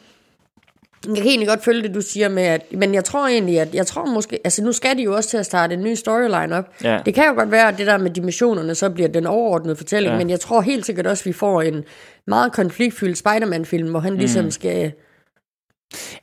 jeg 1.06 1.16
kan 1.16 1.26
egentlig 1.26 1.48
godt 1.48 1.64
følge 1.64 1.82
det, 1.82 1.94
du 1.94 2.00
siger 2.00 2.28
med, 2.28 2.42
at, 2.42 2.62
men 2.72 2.94
jeg 2.94 3.04
tror 3.04 3.26
egentlig, 3.26 3.60
at 3.60 3.74
jeg 3.74 3.86
tror 3.86 4.06
måske, 4.06 4.38
altså 4.44 4.64
nu 4.64 4.72
skal 4.72 4.96
de 4.98 5.02
jo 5.02 5.16
også 5.16 5.30
til 5.30 5.36
at 5.36 5.46
starte 5.46 5.74
en 5.74 5.82
ny 5.82 5.94
storyline 5.94 6.56
op. 6.56 6.64
Ja. 6.84 6.98
Det 7.06 7.14
kan 7.14 7.24
jo 7.28 7.34
godt 7.34 7.50
være, 7.50 7.68
at 7.68 7.78
det 7.78 7.86
der 7.86 7.98
med 7.98 8.10
dimensionerne, 8.10 8.74
så 8.74 8.90
bliver 8.90 9.08
den 9.08 9.26
overordnede 9.26 9.76
fortælling, 9.76 10.12
Ja. 10.12 10.18
men 10.18 10.30
jeg 10.30 10.40
tror 10.40 10.60
helt 10.60 10.86
sikkert 10.86 11.06
også, 11.06 11.22
at 11.22 11.26
vi 11.26 11.32
får 11.32 11.62
en 11.62 11.84
meget 12.26 12.52
konfliktfyldt 12.52 13.18
Spider-Man-film, 13.18 13.90
hvor 13.90 14.00
han 14.00 14.12
Mm. 14.12 14.18
ligesom 14.18 14.50
skal, 14.50 14.92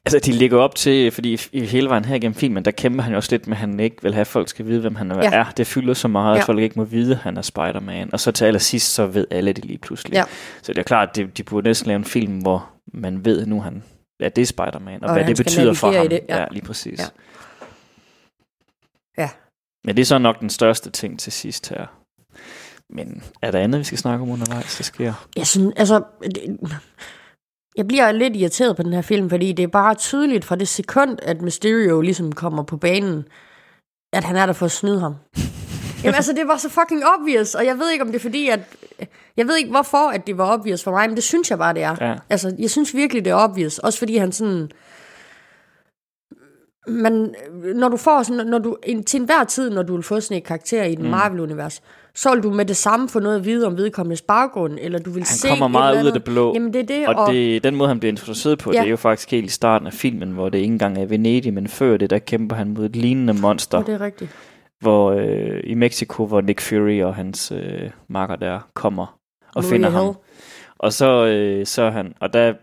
Altså, 0.05 0.19
de 0.19 0.31
ligger 0.31 0.57
op 0.57 0.75
til, 0.75 1.11
fordi 1.11 1.39
i 1.51 1.59
hele 1.65 1.89
vejen 1.89 2.05
her 2.05 2.19
gennem 2.19 2.35
filmen, 2.35 2.65
der 2.65 2.71
kæmper 2.71 3.03
han 3.03 3.11
jo 3.13 3.17
også 3.17 3.31
lidt 3.31 3.47
med, 3.47 3.55
at 3.55 3.59
han 3.59 3.79
ikke 3.79 3.95
vil 4.01 4.13
have, 4.13 4.21
at 4.21 4.27
folk 4.27 4.49
skal 4.49 4.65
vide, 4.65 4.81
hvem 4.81 4.95
han 4.95 5.11
er. 5.11 5.37
Ja. 5.37 5.45
Det 5.57 5.67
fylder 5.67 5.93
så 5.93 6.07
meget, 6.07 6.33
at 6.35 6.39
Ja. 6.39 6.43
folk 6.45 6.59
ikke 6.59 6.79
må 6.79 6.83
vide, 6.83 7.11
at 7.11 7.17
han 7.17 7.37
er 7.37 7.41
Spider-Man. 7.41 8.09
Og 8.13 8.19
så 8.19 8.31
til 8.31 8.45
allersidst, 8.45 8.93
så 8.93 9.05
ved 9.05 9.27
alle 9.31 9.53
det 9.53 9.65
lige 9.65 9.77
pludselig. 9.77 10.13
Ja. 10.13 10.23
Så 10.61 10.73
det 10.73 10.79
er 10.79 10.83
klart, 10.83 11.09
at 11.09 11.15
de, 11.15 11.23
de 11.37 11.43
burde 11.43 11.67
næsten 11.67 11.87
lave 11.87 11.95
en 11.97 12.05
film, 12.05 12.37
hvor 12.37 12.69
man 12.93 13.25
ved 13.25 13.45
nu, 13.45 13.61
han, 13.61 13.83
at 14.23 14.35
det 14.35 14.41
er 14.41 14.45
Spider-Man, 14.45 15.03
og, 15.03 15.09
Og 15.09 15.15
hvad 15.15 15.25
det 15.25 15.37
betyder 15.37 15.73
for 15.73 15.91
ham. 15.91 16.09
det, 16.09 16.19
ja. 16.29 16.39
ja, 16.39 16.45
lige 16.51 16.65
præcis. 16.65 16.99
Ja. 16.99 17.05
Ja. 19.17 19.29
Men 19.85 19.95
det 19.95 20.01
er 20.01 20.05
så 20.05 20.17
nok 20.17 20.39
den 20.39 20.49
største 20.49 20.89
ting 20.89 21.19
til 21.19 21.31
sidst 21.31 21.69
her. 21.69 21.85
Men 22.89 23.23
er 23.41 23.51
der 23.51 23.59
andet, 23.59 23.79
vi 23.79 23.83
skal 23.83 23.97
snakke 23.97 24.23
om 24.23 24.29
undervejs, 24.29 24.77
der 24.77 24.83
sker? 24.83 25.13
Jeg 25.35 25.47
synes, 25.47 25.73
altså... 25.77 26.03
Det, 26.21 26.71
jeg 27.77 27.87
bliver 27.87 28.11
lidt 28.11 28.35
irriteret 28.35 28.75
på 28.75 28.83
den 28.83 28.93
her 28.93 29.01
film, 29.01 29.29
fordi 29.29 29.51
det 29.51 29.63
er 29.63 29.67
bare 29.67 29.95
tydeligt 29.95 30.45
fra 30.45 30.55
det 30.55 30.67
sekund, 30.67 31.17
at 31.21 31.41
Mysterio 31.41 32.01
ligesom 32.01 32.31
kommer 32.31 32.63
på 32.63 32.77
banen, 32.77 33.27
at 34.13 34.23
han 34.23 34.35
er 34.35 34.45
der 34.45 34.53
for 34.53 34.65
at 34.65 34.71
snyde 34.71 34.99
ham. 34.99 35.15
Jamen 36.03 36.15
altså, 36.15 36.33
det 36.33 36.47
var 36.47 36.57
så 36.57 36.69
fucking 36.69 37.03
obvious, 37.17 37.55
og 37.55 37.65
jeg 37.65 37.79
ved 37.79 37.91
ikke, 37.91 38.01
om 38.03 38.07
det 38.07 38.15
er 38.15 38.21
fordi, 38.21 38.49
at... 38.49 38.59
Jeg 39.37 39.47
ved 39.47 39.57
ikke, 39.57 39.69
hvorfor 39.69 40.09
at 40.09 40.27
det 40.27 40.37
var 40.37 40.53
obvious 40.53 40.83
for 40.83 40.91
mig, 40.91 41.09
men 41.09 41.15
det 41.15 41.23
synes 41.23 41.49
jeg 41.49 41.57
bare, 41.57 41.73
det 41.73 41.83
er. 41.83 41.95
Ja. 42.01 42.15
Altså, 42.29 42.55
jeg 42.59 42.69
synes 42.69 42.95
virkelig, 42.95 43.25
det 43.25 43.31
er 43.31 43.35
obvious. 43.35 43.79
Også 43.79 43.99
fordi 43.99 44.17
han 44.17 44.31
sådan... 44.31 44.71
Men 46.87 47.35
når 47.75 47.89
du 47.89 47.97
får 47.97 48.23
sådan, 48.23 48.47
når 48.47 48.59
du, 48.59 48.77
en, 48.83 49.03
til 49.03 49.19
enhver 49.19 49.43
tid, 49.43 49.69
når 49.69 49.83
du 49.83 49.95
vil 49.95 50.03
få 50.03 50.19
sådan 50.19 50.37
et 50.37 50.43
karakter 50.43 50.83
i 50.83 50.95
den 50.95 51.03
mm. 51.03 51.09
Marvel-univers, 51.09 51.81
så 52.15 52.33
vil 52.33 52.43
du 52.43 52.53
med 52.53 52.65
det 52.65 52.77
samme 52.77 53.09
få 53.09 53.19
noget 53.19 53.35
at 53.35 53.45
vide 53.45 53.67
om 53.67 53.77
vedkommendes 53.77 54.21
baggrund, 54.21 54.77
eller 54.81 54.99
du 54.99 55.09
vil 55.09 55.19
Han 55.19 55.25
se 55.25 55.47
kommer 55.47 55.65
et 55.65 55.71
meget 55.71 56.01
ud 56.01 56.07
af 56.07 56.13
det 56.13 56.23
blå. 56.23 56.53
Jamen 56.53 56.73
det 56.73 56.81
er 56.81 56.85
det, 56.85 57.07
Og 57.07 57.33
det, 57.33 57.63
den 57.63 57.75
måde, 57.75 57.87
han 57.87 57.99
bliver 57.99 58.11
introduceret 58.11 58.59
på, 58.59 58.71
ja. 58.71 58.79
det 58.79 58.85
er 58.85 58.89
jo 58.89 58.97
faktisk 58.97 59.31
helt 59.31 59.45
i 59.45 59.49
starten 59.49 59.87
af 59.87 59.93
filmen, 59.93 60.31
hvor 60.31 60.49
det 60.49 60.57
ikke 60.57 60.71
engang 60.71 60.97
er 60.97 61.05
Venedig, 61.05 61.53
men 61.53 61.67
før 61.67 61.97
det, 61.97 62.09
der 62.09 62.19
kæmper 62.19 62.55
han 62.55 62.73
mod 62.73 62.85
et 62.85 62.95
lignende 62.95 63.33
monster, 63.33 63.77
Og 63.77 63.87
det 63.87 63.93
er 63.93 64.01
rigtigt. 64.01 64.31
Hvor 64.83 65.11
øh, 65.11 65.59
i 65.63 65.73
Mexico, 65.73 66.25
hvor 66.25 66.41
Nick 66.41 66.61
Fury 66.61 67.01
og 67.01 67.15
hans 67.15 67.51
øh, 67.55 67.89
makker 68.07 68.35
der 68.35 68.59
kommer 68.73 69.19
og 69.55 69.63
Maria 69.63 69.69
finder 69.75 69.89
Hill. 69.89 70.01
ham. 70.03 70.15
Og 70.79 70.93
så, 70.93 71.25
øh, 71.25 71.65
så 71.65 71.81
er 71.81 71.91
han, 71.91 72.13
og 72.19 72.33
der 72.33 72.53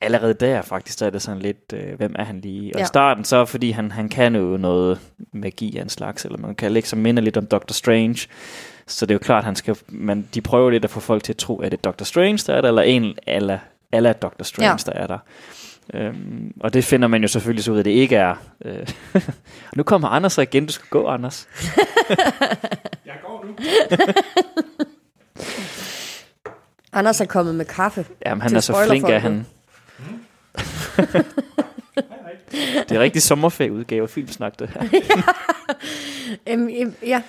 allerede 0.00 0.34
der 0.34 0.62
faktisk, 0.62 1.00
der 1.00 1.06
er 1.06 1.10
det 1.10 1.22
sådan 1.22 1.42
lidt, 1.42 1.72
øh, 1.74 1.96
hvem 1.96 2.14
er 2.18 2.24
han 2.24 2.40
lige? 2.40 2.74
Og 2.74 2.78
Ja. 2.78 2.84
i 2.84 2.86
starten 2.86 3.24
så, 3.24 3.44
fordi 3.44 3.70
han, 3.70 3.90
han 3.90 4.08
kan 4.08 4.36
jo 4.36 4.56
noget 4.56 5.00
magi 5.32 5.76
af 5.78 5.82
en 5.82 5.88
slags, 5.88 6.24
eller 6.24 6.38
man 6.38 6.54
kan 6.54 6.76
ikke 6.76 6.88
som 6.88 6.98
minder 6.98 7.22
lidt 7.22 7.36
om 7.36 7.46
Doctor 7.46 7.72
Strange. 7.72 8.28
Så 8.86 9.06
det 9.06 9.10
er 9.10 9.14
jo 9.14 9.18
klart, 9.18 9.44
han 9.44 9.56
skal, 9.56 9.76
man, 9.88 10.28
de 10.34 10.40
prøver 10.40 10.70
lidt 10.70 10.84
at 10.84 10.90
få 10.90 11.00
folk 11.00 11.22
til 11.24 11.32
at 11.32 11.36
tro, 11.36 11.60
at 11.60 11.72
det 11.72 11.78
er 11.78 11.82
Doctor 11.82 12.04
Strange, 12.04 12.38
der 12.46 12.54
er 12.54 12.60
der, 12.60 12.68
eller 12.68 12.82
en 12.82 13.14
eller, 13.26 13.58
eller 13.92 14.12
Doctor 14.12 14.44
Strange, 14.44 14.70
ja. 14.70 14.76
der 14.86 14.92
er 14.92 15.06
der. 15.06 15.18
Øhm, 15.94 16.52
og 16.60 16.74
det 16.74 16.84
finder 16.84 17.08
man 17.08 17.22
jo 17.22 17.28
selvfølgelig 17.28 17.64
så 17.64 17.72
ud 17.72 17.76
af, 17.76 17.80
at 17.80 17.84
det 17.84 17.90
ikke 17.90 18.16
er. 18.16 18.34
Øh. 18.64 18.86
nu 19.76 19.82
kommer 19.82 20.08
Anders 20.08 20.32
så 20.32 20.40
igen, 20.42 20.66
du 20.66 20.72
skal 20.72 20.88
gå, 20.90 21.06
Anders. 21.06 21.48
Jeg 23.06 23.14
går 23.26 23.44
nu. 23.46 23.56
Anders 26.92 27.20
er 27.20 27.24
kommet 27.24 27.54
med 27.54 27.64
kaffe. 27.64 28.06
Jamen, 28.26 28.42
han 28.42 28.56
er 28.56 28.60
så 28.60 28.84
flink, 28.88 29.08
at 29.08 29.22
spoilerfolket. 29.22 29.22
han... 29.22 29.46
Det 32.88 32.96
er 32.96 33.00
rigtig 33.00 33.22
sommerferieudgave 33.22 34.02
af 34.02 34.10
filmsnak, 34.10 34.58
det 34.58 34.68
her. 34.68 34.82
Øhm, 36.48 36.94
ja, 37.06 37.22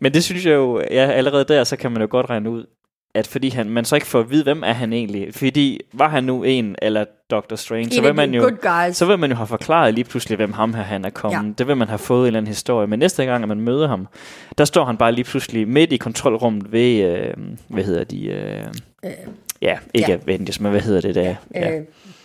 Men 0.00 0.14
det 0.14 0.24
synes 0.24 0.46
jeg 0.46 0.54
jo, 0.54 0.80
ja, 0.80 1.10
allerede 1.10 1.44
der, 1.44 1.64
så 1.64 1.76
kan 1.76 1.92
man 1.92 2.02
jo 2.02 2.08
godt 2.10 2.30
regne 2.30 2.50
ud, 2.50 2.66
at 3.14 3.26
fordi 3.26 3.48
han, 3.48 3.68
man 3.68 3.84
så 3.84 3.94
ikke 3.94 4.06
får 4.06 4.20
at 4.20 4.30
vide, 4.30 4.42
hvem 4.42 4.62
er 4.62 4.72
han 4.72 4.92
egentlig. 4.92 5.34
Fordi 5.34 5.80
var 5.92 6.08
han 6.08 6.24
nu 6.24 6.42
en 6.42 6.76
eller 6.82 7.04
Doctor 7.30 7.56
Strange, 7.56 7.90
så 7.90 8.00
vil 8.00 8.08
af 8.08 8.14
man 8.14 8.34
jo... 8.34 8.50
Så 8.92 9.06
vil 9.06 9.18
man 9.18 9.30
jo 9.30 9.36
have 9.36 9.46
forklaret 9.46 9.94
lige 9.94 10.04
pludselig, 10.04 10.36
hvem 10.36 10.52
ham 10.52 10.74
her 10.74 10.82
han 10.82 11.04
er 11.04 11.10
kommet. 11.10 11.48
Ja. 11.48 11.52
Det 11.58 11.66
vil 11.66 11.76
man 11.76 11.88
have 11.88 11.98
fået 11.98 12.20
en 12.20 12.26
eller 12.26 12.38
anden 12.38 12.48
historie. 12.48 12.86
Men 12.86 12.98
næste 12.98 13.24
gang, 13.24 13.42
at 13.42 13.48
man 13.48 13.60
møder 13.60 13.88
ham, 13.88 14.08
der 14.58 14.64
står 14.64 14.84
han 14.84 14.96
bare 14.96 15.12
lige 15.12 15.24
pludselig 15.24 15.68
midt 15.68 15.92
i 15.92 15.96
kontrolrummet 15.96 16.72
ved, 16.72 17.04
øh, 17.04 17.34
hvad 17.68 17.84
hedder 17.84 18.04
de? 18.04 18.26
Øh, 18.26 18.64
Øh, 19.04 19.10
ja, 19.62 19.78
ikke 19.94 20.12
ja. 20.12 20.18
Avengers, 20.26 20.60
men 20.60 20.70
hvad 20.70 20.80
hedder 20.80 21.00
det 21.00 21.14
der? 21.14 21.34
Ja. 21.54 21.76
øh, 21.76 21.84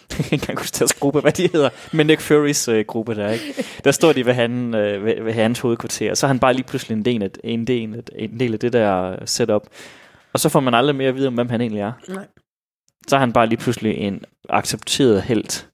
Jeg 0.31 0.39
kan 0.39 0.51
ikke 0.51 0.61
huske 0.61 0.79
deres 0.79 0.93
gruppe, 0.93 1.19
hvad 1.19 1.31
de 1.31 1.49
hedder. 1.53 1.69
Men 1.91 2.07
Nick 2.07 2.21
Furys 2.21 2.67
øh, 2.67 2.85
gruppe 2.87 3.15
der, 3.15 3.29
ikke? 3.29 3.65
Der 3.83 3.91
står 3.91 4.13
de 4.13 4.25
ved, 4.25 4.33
han, 4.33 4.75
øh, 4.75 5.05
ved, 5.05 5.23
ved 5.23 5.33
hans 5.33 5.59
hovedkvarter. 5.59 6.13
Så 6.13 6.25
er 6.25 6.27
han 6.27 6.39
bare 6.39 6.53
lige 6.53 6.63
pludselig 6.63 6.95
en 6.97 7.05
del, 7.05 7.23
af, 7.23 7.29
en, 7.43 7.67
del, 7.67 8.03
en 8.15 8.39
del 8.39 8.53
af 8.53 8.59
det 8.59 8.73
der 8.73 9.15
setup. 9.25 9.63
Og 10.35 10.39
så 10.39 10.49
får 10.49 10.59
man 10.59 10.73
aldrig 10.73 10.95
mere 10.95 11.09
at 11.09 11.15
vide 11.15 11.27
om, 11.27 11.33
hvem 11.33 11.49
han 11.49 11.61
egentlig 11.61 11.81
er. 11.81 11.91
nej. 12.09 12.27
Så 13.07 13.15
er 13.15 13.19
han 13.19 13.33
bare 13.33 13.47
lige 13.47 13.59
pludselig 13.59 13.93
en 13.97 14.21
accepteret 14.49 15.21
helt 15.21 15.69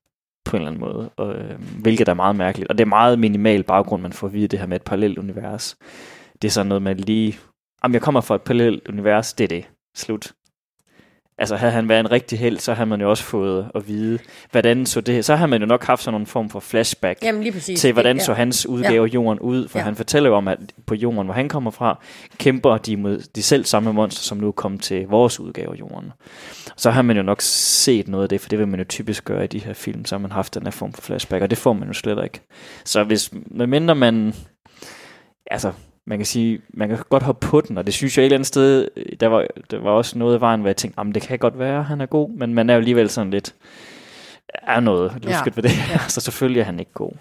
på 0.45 0.55
en 0.55 0.61
eller 0.61 0.71
anden 0.71 0.81
måde. 0.81 1.09
Og, 1.09 1.35
øh, 1.35 1.59
hvilket 1.81 2.07
er 2.07 2.13
meget 2.13 2.35
mærkeligt. 2.35 2.69
Og 2.69 2.77
det 2.77 2.83
er 2.83 2.89
meget 2.89 3.19
minimal 3.19 3.63
baggrund, 3.63 4.01
man 4.01 4.13
får 4.13 4.27
at 4.27 4.33
vide 4.33 4.47
det 4.47 4.59
her 4.59 4.65
med 4.65 4.75
et 4.75 4.81
parallelt 4.81 5.17
univers. 5.17 5.77
Det 6.41 6.47
er 6.47 6.51
sådan 6.51 6.67
noget, 6.67 6.81
man 6.81 6.97
lige... 6.97 7.39
Jamen, 7.83 7.93
jeg 7.93 8.01
kommer 8.01 8.21
fra 8.21 8.35
et 8.35 8.41
parallelt 8.41 8.87
univers, 8.87 9.33
det 9.33 9.43
er 9.43 9.47
det. 9.47 9.69
Slut. 9.95 10.31
Altså, 11.41 11.55
havde 11.55 11.71
han 11.71 11.89
været 11.89 11.99
en 11.99 12.11
rigtig 12.11 12.39
held, 12.39 12.57
så 12.59 12.73
havde 12.73 12.89
man 12.89 13.01
jo 13.01 13.09
også 13.09 13.23
fået 13.23 13.67
at 13.75 13.87
vide, 13.87 14.19
hvordan 14.51 14.85
så 14.85 15.01
det 15.01 15.25
Så 15.25 15.35
havde 15.35 15.47
man 15.49 15.61
jo 15.61 15.67
nok 15.67 15.83
haft 15.83 16.03
sådan 16.03 16.19
en 16.21 16.25
form 16.27 16.49
for 16.49 16.59
flashback 16.59 17.23
Jamen 17.23 17.53
til, 17.77 17.93
hvordan 17.93 18.15
Det- 18.15 18.25
så 18.25 18.33
hans 18.33 18.65
udgave 18.65 19.05
af 19.09 19.13
jorden 19.13 19.39
ud. 19.39 19.67
For 19.67 19.79
Ja. 19.79 19.83
han 19.85 19.95
fortæller 19.95 20.29
jo 20.29 20.35
om, 20.35 20.47
at 20.47 20.57
på 20.85 20.95
jorden, 20.95 21.25
hvor 21.25 21.33
han 21.33 21.49
kommer 21.49 21.71
fra, 21.71 21.99
kæmper 22.37 22.77
de 22.77 22.97
mod 22.97 23.19
de 23.35 23.43
selv 23.43 23.65
samme 23.65 23.93
monster, 23.93 24.21
som 24.21 24.37
nu 24.37 24.47
er 24.47 24.51
kommet 24.51 24.81
til 24.81 25.07
vores 25.07 25.39
udgave 25.39 25.73
af 25.75 25.79
jorden. 25.79 26.11
Så 26.77 26.91
har 26.91 27.01
man 27.01 27.17
jo 27.17 27.23
nok 27.23 27.41
set 27.41 28.07
noget 28.07 28.23
af 28.23 28.29
det, 28.29 28.41
for 28.41 28.49
det 28.49 28.59
vil 28.59 28.67
man 28.67 28.79
jo 28.79 28.85
typisk 28.89 29.25
gøre 29.25 29.43
i 29.43 29.47
de 29.47 29.59
her 29.59 29.73
film, 29.73 30.05
så 30.05 30.15
har 30.15 30.19
man 30.19 30.31
haft 30.31 30.53
den 30.53 30.63
her 30.63 30.71
form 30.71 30.93
for 30.93 31.01
flashback, 31.01 31.43
og 31.43 31.49
det 31.49 31.57
får 31.57 31.73
man 31.73 31.87
jo 31.87 31.93
slet 31.93 32.23
ikke. 32.23 32.39
Så 32.85 33.03
hvis, 33.03 33.29
medmindre 33.51 33.95
man, 33.95 34.33
altså, 35.51 35.71
man 36.07 36.19
kan 36.19 36.25
sige, 36.25 36.61
man 36.73 36.89
kan 36.89 36.97
godt 37.09 37.23
hoppe 37.23 37.47
på 37.47 37.61
den, 37.61 37.77
og 37.77 37.85
det 37.85 37.93
synes 37.93 38.17
jeg 38.17 38.23
et 38.23 38.25
eller 38.25 38.37
andet 38.37 38.47
sted, 38.47 38.87
der 39.19 39.27
var, 39.27 39.45
der 39.71 39.79
var 39.79 39.91
også 39.91 40.17
noget 40.17 40.33
af 40.33 40.41
vejen, 40.41 40.59
hvor 40.59 40.69
jeg 40.69 40.77
tænkte, 40.77 40.99
jamen 40.99 41.13
det 41.13 41.21
kan 41.21 41.39
godt 41.39 41.59
være, 41.59 41.83
han 41.83 42.01
er 42.01 42.05
god, 42.05 42.29
men 42.29 42.53
man 42.53 42.69
er 42.69 42.73
jo 42.73 42.77
alligevel 42.79 43.09
sådan 43.09 43.31
lidt, 43.31 43.53
er 44.53 44.79
noget 44.79 45.11
lusket 45.15 45.29
Ja. 45.47 45.51
ved 45.55 45.63
det 45.63 45.71
her, 45.71 45.99
så 46.07 46.21
selvfølgelig 46.21 46.59
er 46.59 46.65
han 46.65 46.79
ikke 46.79 46.91
god. 46.93 47.11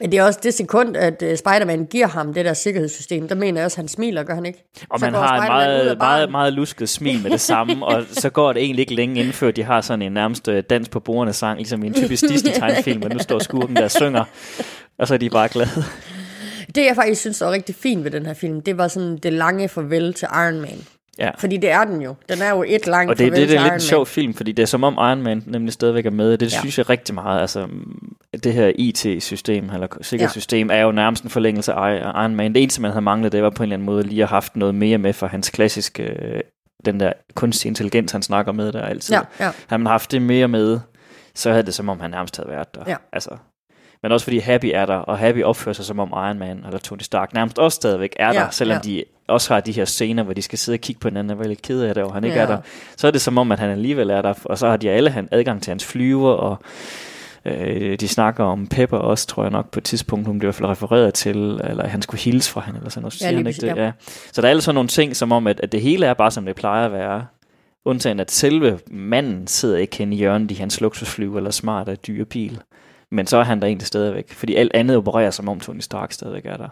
Men 0.00 0.12
det 0.12 0.18
er 0.18 0.24
også 0.24 0.40
det 0.42 0.54
sekund, 0.54 0.96
at 0.96 1.22
uh, 1.22 1.28
Spider-Man 1.36 1.86
giver 1.86 2.06
ham 2.06 2.34
det 2.34 2.44
der 2.44 2.52
sikkerhedssystem. 2.52 3.28
Der 3.28 3.34
mener 3.34 3.60
jeg 3.60 3.64
også, 3.64 3.74
at 3.74 3.82
han 3.82 3.88
smiler, 3.88 4.22
gør 4.22 4.34
han 4.34 4.46
ikke? 4.46 4.64
Og 4.90 5.00
Så 5.00 5.06
man 5.06 5.14
har 5.14 5.40
en 5.42 5.48
meget, 5.48 5.98
meget, 5.98 6.30
meget 6.30 6.52
lusket 6.52 6.88
smil 6.88 7.22
med 7.22 7.30
det 7.30 7.40
samme, 7.40 7.86
og 7.86 8.04
så 8.10 8.30
går 8.30 8.52
det 8.52 8.62
egentlig 8.62 8.80
ikke 8.82 8.94
længe 8.94 9.20
inden 9.20 9.32
før 9.32 9.50
de 9.50 9.62
har 9.62 9.80
sådan 9.80 10.02
en 10.02 10.12
nærmest 10.12 10.48
øh, 10.48 10.62
dans 10.70 10.88
på 10.88 11.00
bordene 11.00 11.32
sang, 11.32 11.56
ligesom 11.56 11.84
i 11.84 11.86
en 11.86 11.94
typisk 11.94 12.28
Disney-tegnfilm, 12.28 13.00
hvor 13.00 13.08
nu 13.08 13.18
står 13.18 13.38
skurken 13.38 13.76
der 13.76 13.84
og 13.84 13.90
synger, 13.90 14.24
og 14.98 15.08
så 15.08 15.14
er 15.14 15.18
de 15.18 15.30
bare 15.30 15.48
glade. 15.48 15.70
Det, 16.74 16.84
jeg 16.86 16.94
faktisk 16.94 17.20
synes 17.20 17.40
var 17.40 17.50
rigtig 17.50 17.74
fint 17.74 18.04
ved 18.04 18.10
den 18.10 18.26
her 18.26 18.34
film, 18.34 18.60
det 18.60 18.78
var 18.78 18.88
sådan 18.88 19.16
det 19.16 19.32
lange 19.32 19.68
farvel 19.68 20.14
til 20.14 20.28
Iron 20.32 20.60
Man. 20.60 20.78
Ja. 21.18 21.30
Fordi 21.38 21.56
det 21.56 21.70
er 21.70 21.84
den 21.84 22.02
jo. 22.02 22.14
Den 22.28 22.42
er 22.42 22.50
jo 22.50 22.64
et 22.68 22.86
langt 22.86 23.10
Og 23.10 23.18
det, 23.18 23.26
det, 23.26 23.36
det 23.36 23.42
er 23.42 23.46
lidt 23.48 23.60
Iron 23.60 23.72
en 23.74 23.80
sjov 23.80 24.06
film, 24.06 24.34
fordi 24.34 24.52
det 24.52 24.62
er 24.62 24.66
som 24.66 24.84
om 24.84 24.94
Iron 24.94 25.22
Man 25.22 25.42
nemlig 25.46 25.72
stadigvæk 25.72 26.06
er 26.06 26.10
med. 26.10 26.38
Det 26.38 26.52
Ja. 26.52 26.58
synes 26.58 26.78
jeg 26.78 26.90
rigtig 26.90 27.14
meget. 27.14 27.40
Altså, 27.40 27.68
det 28.44 28.52
her 28.52 28.72
IT-system, 28.78 29.70
eller 29.70 29.86
sikkerhedssystem, 30.00 30.70
ja. 30.70 30.76
er 30.76 30.82
jo 30.82 30.92
nærmest 30.92 31.24
en 31.24 31.30
forlængelse 31.30 31.72
af 31.72 31.98
Iron 32.00 32.34
Man. 32.36 32.52
Det 32.54 32.62
eneste, 32.62 32.82
man 32.82 32.90
havde 32.90 33.02
manglet, 33.04 33.32
det 33.32 33.42
var 33.42 33.50
på 33.50 33.62
en 33.62 33.66
eller 33.66 33.76
anden 33.76 33.86
måde 33.86 34.02
lige 34.02 34.22
at 34.22 34.28
have 34.28 34.36
haft 34.36 34.56
noget 34.56 34.74
mere 34.74 34.98
med 34.98 35.12
for 35.12 35.26
hans 35.26 35.50
klassiske, 35.50 36.02
øh, 36.02 36.40
den 36.84 37.00
der 37.00 37.12
kunstig 37.34 37.68
intelligens, 37.68 38.12
han 38.12 38.22
snakker 38.22 38.52
med 38.52 38.72
der 38.72 38.82
altid. 38.82 39.14
Ja, 39.14 39.20
ja. 39.44 39.50
Havde 39.66 39.82
man 39.82 39.90
haft 39.90 40.12
det 40.12 40.22
mere 40.22 40.48
med, 40.48 40.80
så 41.34 41.50
havde 41.50 41.62
det 41.62 41.74
som 41.74 41.88
om, 41.88 42.00
han 42.00 42.10
nærmest 42.10 42.36
havde 42.36 42.48
været 42.48 42.74
der. 42.74 42.80
Ja. 42.86 42.96
Altså, 43.12 43.30
men 44.02 44.12
også 44.12 44.24
fordi 44.24 44.38
Happy 44.38 44.70
er 44.74 44.86
der, 44.86 44.94
og 44.94 45.18
Happy 45.18 45.42
opfører 45.44 45.72
sig 45.72 45.84
som 45.84 45.98
om 45.98 46.08
Iron 46.12 46.38
Man 46.38 46.62
eller 46.66 46.78
Tony 46.78 47.00
Stark 47.00 47.34
nærmest 47.34 47.58
også 47.58 47.76
stadigvæk 47.76 48.12
er 48.16 48.26
Ja, 48.26 48.32
der, 48.32 48.50
selvom 48.50 48.74
ja. 48.84 48.90
de 48.90 49.04
også 49.28 49.54
har 49.54 49.60
de 49.60 49.72
her 49.72 49.84
scener, 49.84 50.22
hvor 50.22 50.32
de 50.32 50.42
skal 50.42 50.58
sidde 50.58 50.76
og 50.76 50.80
kigge 50.80 51.00
på 51.00 51.08
hinanden 51.08 51.30
og 51.30 51.38
være 51.38 51.48
lidt 51.48 51.62
ked 51.62 51.82
af 51.82 51.94
det, 51.94 52.04
og 52.04 52.14
han 52.14 52.24
ikke 52.24 52.36
Ja. 52.36 52.42
er 52.42 52.46
der. 52.46 52.58
Så 52.96 53.06
er 53.06 53.10
det 53.10 53.20
som 53.20 53.38
om, 53.38 53.52
at 53.52 53.58
han 53.58 53.70
alligevel 53.70 54.10
er 54.10 54.22
der, 54.22 54.34
og 54.44 54.58
så 54.58 54.68
har 54.68 54.76
de 54.76 54.90
alle 54.90 55.10
han 55.10 55.28
adgang 55.32 55.62
til 55.62 55.70
hans 55.70 55.84
flyver, 55.84 56.30
og 56.30 56.58
øh, 57.44 57.98
de 58.00 58.08
snakker 58.08 58.44
om 58.44 58.66
Pepper 58.66 58.98
også, 58.98 59.26
tror 59.26 59.42
jeg 59.42 59.50
nok, 59.52 59.70
på 59.70 59.80
et 59.80 59.84
tidspunkt, 59.84 60.26
hun 60.26 60.38
bliver 60.38 60.48
i 60.48 60.54
hvert 60.54 60.56
fald 60.56 60.68
refereret 60.70 61.14
til, 61.14 61.36
eller 61.64 61.86
han 61.88 62.02
skulle 62.02 62.20
hilse 62.20 62.50
fra 62.50 62.60
hende, 62.66 62.78
eller 62.78 62.90
sådan 62.90 63.02
noget, 63.02 63.12
så 63.12 63.18
Ja, 63.24 63.28
siger 63.28 63.36
han 63.38 63.46
ikke 63.46 63.60
det. 63.60 63.66
ja. 63.76 63.84
Ja. 63.84 63.92
Så 64.32 64.40
der 64.42 64.46
er 64.48 64.50
alle 64.50 64.62
sådan 64.62 64.74
nogle 64.74 64.88
ting, 64.88 65.16
som 65.16 65.32
om, 65.32 65.46
at, 65.46 65.60
at 65.60 65.72
det 65.72 65.80
hele 65.82 66.06
er 66.06 66.14
bare, 66.14 66.30
som 66.30 66.46
det 66.46 66.56
plejer 66.56 66.86
at 66.86 66.92
være, 66.92 67.26
undtagen 67.84 68.20
at 68.20 68.30
selve 68.30 68.78
manden 68.90 69.46
sidder 69.46 69.76
ikke 69.78 69.96
hen 69.96 70.12
i 70.12 70.16
hjørnet 70.16 70.50
i 70.50 70.54
hans 70.54 70.80
luksusflyve, 70.80 71.36
eller 71.36 71.50
smart 71.50 71.88
af 71.88 71.98
dyre 71.98 72.24
bil. 72.24 72.58
Men 73.10 73.26
så 73.26 73.36
er 73.36 73.42
han 73.44 73.60
der 73.60 73.66
egentlig 73.66 73.86
stadigvæk, 73.86 74.32
fordi 74.32 74.54
alt 74.54 74.70
andet 74.74 74.96
opererer 74.96 75.30
som 75.30 75.48
om 75.48 75.60
Tony 75.60 75.80
Stark 75.80 76.12
stadigvæk 76.12 76.46
er 76.46 76.56
der. 76.56 76.68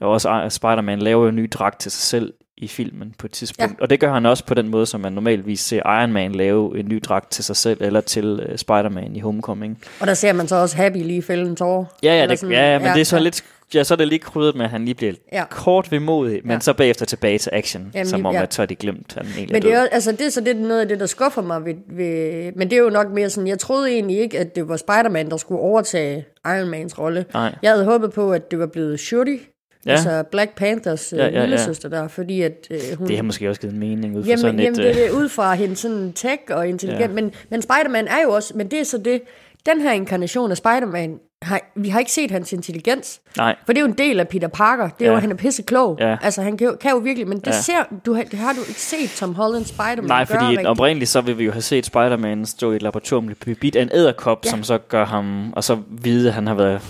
Og 0.00 0.10
også 0.10 0.42
uh, 0.44 0.50
Spider-Man 0.50 0.98
laver 0.98 1.22
jo 1.22 1.28
en 1.28 1.36
ny 1.36 1.48
dragt 1.52 1.80
til 1.80 1.90
sig 1.90 2.02
selv 2.02 2.32
i 2.56 2.68
filmen 2.68 3.14
på 3.18 3.26
et 3.26 3.32
tidspunkt. 3.32 3.72
Ja. 3.78 3.82
Og 3.82 3.90
det 3.90 4.00
gør 4.00 4.12
han 4.12 4.26
også 4.26 4.44
på 4.44 4.54
den 4.54 4.68
måde, 4.68 4.86
som 4.86 5.00
man 5.00 5.12
normalvis 5.12 5.60
ser 5.60 6.00
Iron 6.00 6.12
Man 6.12 6.32
lave 6.32 6.78
en 6.78 6.88
ny 6.88 7.00
dragt 7.04 7.30
til 7.30 7.44
sig 7.44 7.56
selv, 7.56 7.78
eller 7.82 8.00
til 8.00 8.46
uh, 8.50 8.56
Spider-Man 8.56 9.16
i 9.16 9.20
Homecoming. 9.20 9.78
Og 10.00 10.06
der 10.06 10.14
ser 10.14 10.32
man 10.32 10.48
så 10.48 10.56
også 10.56 10.76
Happy 10.76 10.96
lige 10.96 11.22
fælde 11.22 11.46
en 11.46 11.56
tårer. 11.56 11.84
Ja, 12.02 12.14
ja, 12.20 12.26
det, 12.26 12.38
sådan- 12.38 12.52
ja, 12.52 12.72
ja 12.72 12.78
men 12.78 12.86
ja, 12.88 12.94
det 12.94 13.00
er 13.00 13.04
så 13.04 13.16
ja. 13.16 13.22
lidt... 13.22 13.44
Ja, 13.74 13.84
så 13.84 13.94
er 13.94 13.96
det 13.96 14.08
lige 14.08 14.18
krydret 14.18 14.54
med, 14.56 14.64
at 14.64 14.70
han 14.70 14.84
lige 14.84 14.94
bliver 14.94 15.12
Ja. 15.32 15.44
kort 15.50 15.92
vemodig, 15.92 16.40
men 16.44 16.52
Ja. 16.52 16.60
så 16.60 16.72
bagefter 16.72 17.06
tilbage 17.06 17.38
til 17.38 17.50
action, 17.52 17.90
Jamen, 17.94 18.06
som 18.06 18.26
om, 18.26 18.34
ja. 18.34 18.42
at 18.42 18.54
så 18.54 18.62
er 18.62 18.66
de 18.66 18.74
glemt, 18.74 19.16
at 19.16 19.26
han 19.26 19.32
egentlig 19.36 19.52
Men 19.54 19.62
det 19.62 19.72
er, 19.72 19.80
jo- 19.80 19.88
altså, 19.92 20.12
det 20.12 20.20
er 20.20 20.30
så 20.30 20.40
det 20.40 20.48
er 20.48 20.54
noget 20.60 20.80
af 20.80 20.88
det, 20.88 21.00
der 21.00 21.06
skuffer 21.06 21.42
mig 21.42 21.64
ved, 21.64 21.74
ved... 21.96 22.52
Men 22.56 22.70
det 22.70 22.78
er 22.78 22.82
jo 22.82 22.90
nok 22.90 23.10
mere 23.12 23.30
sådan, 23.30 23.48
jeg 23.48 23.58
troede 23.58 23.90
egentlig 23.90 24.18
ikke, 24.18 24.38
at 24.38 24.56
det 24.56 24.68
var 24.68 24.76
Spider-Man, 24.76 25.30
der 25.30 25.36
skulle 25.36 25.60
overtage 25.60 26.24
Iron 26.46 26.68
Mans 26.68 26.98
rolle. 26.98 27.24
Jeg 27.62 27.70
havde 27.70 27.84
håbet 27.84 28.12
på, 28.12 28.32
at 28.32 28.50
det 28.50 28.58
var 28.58 28.66
blevet 28.66 29.00
Shuri, 29.00 29.40
ja. 29.86 29.90
Altså 29.90 30.22
Black 30.30 30.54
Panthers 30.56 31.12
ja, 31.12 31.26
Ja, 31.26 31.40
ja, 31.42 31.48
ja, 31.48 31.56
søster 31.64 31.88
der, 31.88 32.08
fordi 32.08 32.42
at 32.42 32.66
øh, 32.70 32.78
hun... 32.98 33.08
Det 33.08 33.16
har 33.16 33.22
måske 33.22 33.48
også 33.48 33.60
givet 33.60 33.74
mening 33.76 34.16
ud 34.16 34.22
fra 34.22 34.28
Jamen, 34.28 34.38
sådan 34.38 34.60
jamen 34.60 34.72
et... 34.72 34.76
det 34.76 34.84
øh, 34.84 35.02
er 35.02 35.06
det, 35.08 35.10
ud 35.12 35.28
fra 35.28 35.54
hende 35.54 35.76
sådan 35.76 36.12
tech 36.12 36.38
og 36.50 36.68
intelligent. 36.68 37.10
Ja. 37.10 37.14
men, 37.14 37.32
men 37.50 37.62
Spider-Man 37.62 38.06
er 38.08 38.22
jo 38.24 38.30
også, 38.30 38.52
men 38.56 38.70
det 38.70 38.80
er 38.80 38.84
så 38.84 38.98
det, 38.98 39.22
den 39.66 39.80
her 39.80 39.92
inkarnation 39.92 40.50
af 40.50 40.56
Spider-Man, 40.56 41.18
har, 41.42 41.60
vi 41.76 41.88
har 41.88 41.98
ikke 41.98 42.12
set 42.12 42.30
hans 42.30 42.52
intelligens, 42.52 43.20
Nej, 43.36 43.56
for 43.66 43.72
det 43.72 43.80
er 43.80 43.82
jo 43.82 43.86
en 43.92 43.98
del 43.98 44.20
af 44.20 44.28
Peter 44.28 44.48
Parker, 44.48 44.88
det 44.88 44.92
er 44.92 44.96
ja. 45.00 45.06
jo, 45.06 45.10
Ja. 45.12 45.16
at 45.16 45.22
han 45.22 45.30
er 45.30 45.34
pisse 45.34 45.62
klog, 45.62 45.96
Ja. 46.00 46.16
altså 46.22 46.42
han 46.42 46.56
kan 46.56 46.66
jo, 46.66 46.76
kan 46.80 46.90
jo 46.90 46.96
virkelig, 46.96 47.28
men 47.28 47.38
det, 47.38 47.46
ja. 47.46 47.52
Ja. 47.52 47.60
ser, 47.60 47.82
du, 48.06 48.14
har- 48.14 48.22
det 48.22 48.38
har 48.38 48.52
du 48.52 48.58
ikke 48.68 48.80
set 48.80 49.10
Tom 49.10 49.34
Holland 49.34 49.64
Spider-Man 49.64 50.04
Nej, 50.04 50.24
gøre 50.24 50.38
fordi 50.40 50.66
oprindeligt 50.66 51.10
så 51.10 51.20
vil 51.20 51.38
vi 51.38 51.44
jo 51.44 51.52
have 51.52 51.62
set 51.62 51.86
Spider-Man 51.86 52.46
stå 52.46 52.72
i 52.72 52.76
et 52.76 52.82
laboratorium 52.82 53.28
og 53.28 53.36
blive 53.40 53.54
bidt 53.56 53.76
af 53.76 53.82
en 53.82 53.90
æderkop, 53.92 54.44
Ja. 54.44 54.48
ja. 54.48 54.50
som 54.50 54.62
så 54.62 54.78
gør 54.78 55.04
ham, 55.06 55.52
og 55.56 55.64
så 55.64 55.78
vide, 55.88 56.28
at 56.28 56.34
han 56.34 56.46
har 56.46 56.54
været 56.54 56.80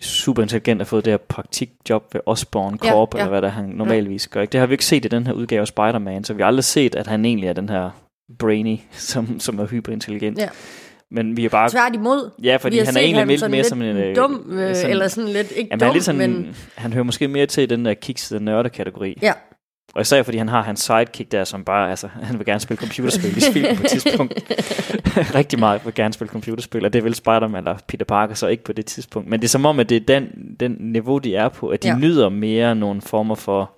super 0.00 0.42
intelligent 0.42 0.80
og 0.80 0.86
fået 0.86 1.04
det 1.04 1.10
her 1.12 1.18
praktikjob 1.18 2.14
ved 2.14 2.20
Osborn 2.26 2.78
Ja, 2.84 2.90
Corp, 2.90 3.14
ja. 3.14 3.18
eller 3.18 3.30
hvad 3.30 3.42
der 3.42 3.48
han 3.48 3.64
normalvis 3.64 4.28
gør. 4.28 4.40
Ikke? 4.40 4.52
Det 4.52 4.60
har 4.60 4.66
vi 4.66 4.74
ikke 4.74 4.84
set 4.84 5.04
i 5.04 5.08
den 5.08 5.26
her 5.26 5.32
udgave 5.34 5.60
af 5.60 5.66
Spider-Man, 5.68 6.24
så 6.24 6.34
vi 6.34 6.42
har 6.42 6.46
aldrig 6.46 6.64
set, 6.64 6.94
at 6.94 7.06
han 7.06 7.24
egentlig 7.24 7.48
er 7.48 7.52
den 7.52 7.68
her 7.68 7.90
brainy, 8.38 8.76
som, 8.92 9.40
som 9.40 9.58
er 9.58 9.66
hyperintelligent. 9.66 10.38
Ja. 10.38 10.48
Men 11.14 11.36
vi 11.36 11.44
er 11.44 11.48
bare... 11.48 11.70
Tværtimod. 11.70 12.30
Ja, 12.42 12.56
fordi 12.56 12.78
han 12.78 12.96
er 12.96 13.00
egentlig 13.00 13.26
lidt 13.26 13.40
mere 13.40 13.50
lidt 13.50 13.66
som 13.66 13.82
en... 13.82 13.96
øh, 13.96 14.16
dum, 14.16 14.50
øh, 14.50 14.74
sådan- 14.74 14.90
eller 14.90 15.08
sådan 15.08 15.30
lidt, 15.30 15.52
ikke 15.56 15.68
Jamen, 15.70 15.80
dum, 15.80 15.86
han, 15.86 15.88
er 15.88 15.92
lidt 15.92 16.04
sådan, 16.04 16.30
men... 16.30 16.56
han 16.74 16.92
hører 16.92 17.04
måske 17.04 17.28
mere 17.28 17.46
til 17.46 17.70
den 17.70 17.84
der 17.84 17.94
kiksede 17.94 18.44
nørde-kategori. 18.44 19.18
Ja. 19.22 19.32
Og 19.94 20.00
især 20.00 20.22
fordi 20.22 20.38
han 20.38 20.48
har 20.48 20.62
hans 20.62 20.80
sidekick 20.80 21.32
der, 21.32 21.44
som 21.44 21.64
bare, 21.64 21.90
altså, 21.90 22.08
han 22.22 22.38
vil 22.38 22.46
gerne 22.46 22.60
spille 22.60 22.78
computerspil 22.78 23.36
i 23.36 23.40
spil 23.40 23.76
på 23.76 23.82
et 23.82 23.90
tidspunkt. 23.90 24.34
Rigtig 25.34 25.58
meget 25.58 25.80
vil 25.84 25.94
gerne 25.94 26.14
spille 26.14 26.30
computerspil, 26.30 26.84
og 26.84 26.92
det 26.92 27.04
vil 27.04 27.14
Spider-Man 27.14 27.66
eller 27.66 27.78
Peter 27.88 28.04
Parker 28.04 28.34
så 28.34 28.46
ikke 28.46 28.64
på 28.64 28.72
det 28.72 28.86
tidspunkt. 28.86 29.28
Men 29.28 29.40
det 29.40 29.46
er 29.46 29.50
som 29.50 29.66
om, 29.66 29.80
at 29.80 29.88
det 29.88 29.96
er 29.96 30.00
den, 30.00 30.28
den 30.60 30.76
niveau, 30.80 31.18
de 31.18 31.36
er 31.36 31.48
på, 31.48 31.68
at 31.68 31.82
de 31.82 31.88
ja. 31.88 31.98
nyder 31.98 32.28
mere 32.28 32.74
nogle 32.74 33.02
former 33.02 33.34
for, 33.34 33.70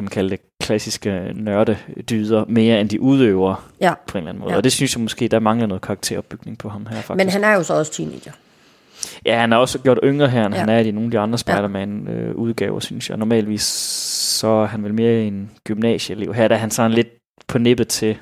kan 0.00 0.04
man 0.04 0.10
kalde 0.10 0.30
det, 0.30 0.40
klassiske 0.62 1.32
nørdedyder, 1.34 2.44
mere 2.48 2.80
end 2.80 2.88
de 2.88 3.00
udøver 3.00 3.68
Ja. 3.80 3.94
på 4.06 4.18
en 4.18 4.22
eller 4.22 4.28
anden 4.28 4.40
måde. 4.40 4.52
Ja. 4.52 4.56
Og 4.56 4.64
det 4.64 4.72
synes 4.72 4.94
jeg 4.96 5.02
måske, 5.02 5.28
der 5.28 5.38
mangler 5.38 5.66
noget 5.66 5.82
karakteropbygning 5.82 6.58
på 6.58 6.68
ham 6.68 6.86
her, 6.86 6.96
faktisk. 6.96 7.16
Men 7.16 7.28
han 7.28 7.44
er 7.44 7.54
jo 7.54 7.62
så 7.62 7.74
også 7.74 7.92
teenager. 7.92 8.32
Ja, 9.26 9.38
han 9.40 9.52
er 9.52 9.56
også 9.56 9.78
gjort 9.78 9.98
yngre 10.04 10.28
her, 10.28 10.46
end 10.46 10.54
Ja. 10.54 10.60
han 10.60 10.68
er 10.68 10.78
i 10.78 10.90
nogle 10.90 11.06
af 11.06 11.10
de 11.10 11.18
andre 11.18 11.38
Spider-Man-udgaver, 11.38 12.80
synes 12.80 13.10
jeg. 13.10 13.16
Normalvis 13.18 13.62
så 14.40 14.46
er 14.48 14.66
han 14.66 14.84
vel 14.84 14.94
mere 14.94 15.24
i 15.24 15.26
en 15.26 15.50
gymnasieelev. 15.64 16.34
Her 16.34 16.48
der 16.48 16.54
er 16.54 16.58
han 16.60 16.70
sådan 16.70 16.90
lidt 16.90 17.08
på 17.48 17.58
nippet 17.58 17.88
til, 17.88 18.16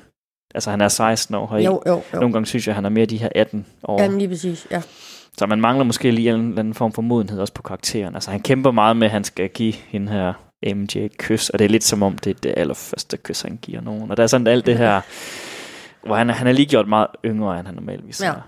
altså 0.55 0.69
han 0.69 0.81
er 0.81 0.87
16 0.87 1.35
år, 1.35 1.47
og 1.47 1.65
Jo, 1.65 1.81
jo, 1.87 2.01
jo. 2.13 2.19
nogle 2.19 2.33
gange 2.33 2.45
synes 2.45 2.67
jeg, 2.67 2.75
han 2.75 2.85
er 2.85 2.89
mere 2.89 3.05
de 3.05 3.17
her 3.17 3.29
18 3.35 3.65
år. 3.83 4.01
Jamen 4.01 4.17
lige 4.17 4.27
præcis, 4.27 4.67
ja. 4.71 4.81
Så 5.37 5.45
man 5.45 5.61
mangler 5.61 5.83
måske 5.85 6.11
lige 6.11 6.29
en 6.33 6.39
eller 6.39 6.59
anden 6.59 6.73
form 6.73 6.91
for 6.91 7.01
modenhed 7.01 7.39
også 7.39 7.53
på 7.53 7.61
karakteren. 7.61 8.15
Altså 8.15 8.31
han 8.31 8.39
kæmper 8.39 8.71
meget 8.71 8.97
med, 8.97 9.07
at 9.07 9.11
han 9.11 9.23
skal 9.23 9.49
give 9.49 9.73
hende 9.73 10.11
her 10.11 10.33
MJ 10.65 10.97
et 10.97 11.17
kys, 11.17 11.49
og 11.49 11.59
det 11.59 11.65
er 11.65 11.69
lidt 11.69 11.83
som 11.83 12.03
om, 12.03 12.17
det 12.17 12.29
er 12.29 12.39
det 12.39 12.53
allerførste 12.57 13.17
kys, 13.17 13.41
han 13.41 13.57
giver 13.57 13.81
nogen. 13.81 14.11
Og 14.11 14.17
der 14.17 14.23
er 14.23 14.27
sådan 14.27 14.47
alt 14.47 14.65
det 14.65 14.77
her, 14.77 15.01
hvor 16.07 16.15
han, 16.15 16.29
han 16.29 16.47
er 16.47 16.51
lige 16.51 16.65
gjort 16.65 16.87
meget 16.87 17.07
yngre, 17.25 17.59
end 17.59 17.67
han 17.67 17.75
normalvis 17.75 18.21
Ja. 18.21 18.27
er. 18.27 18.41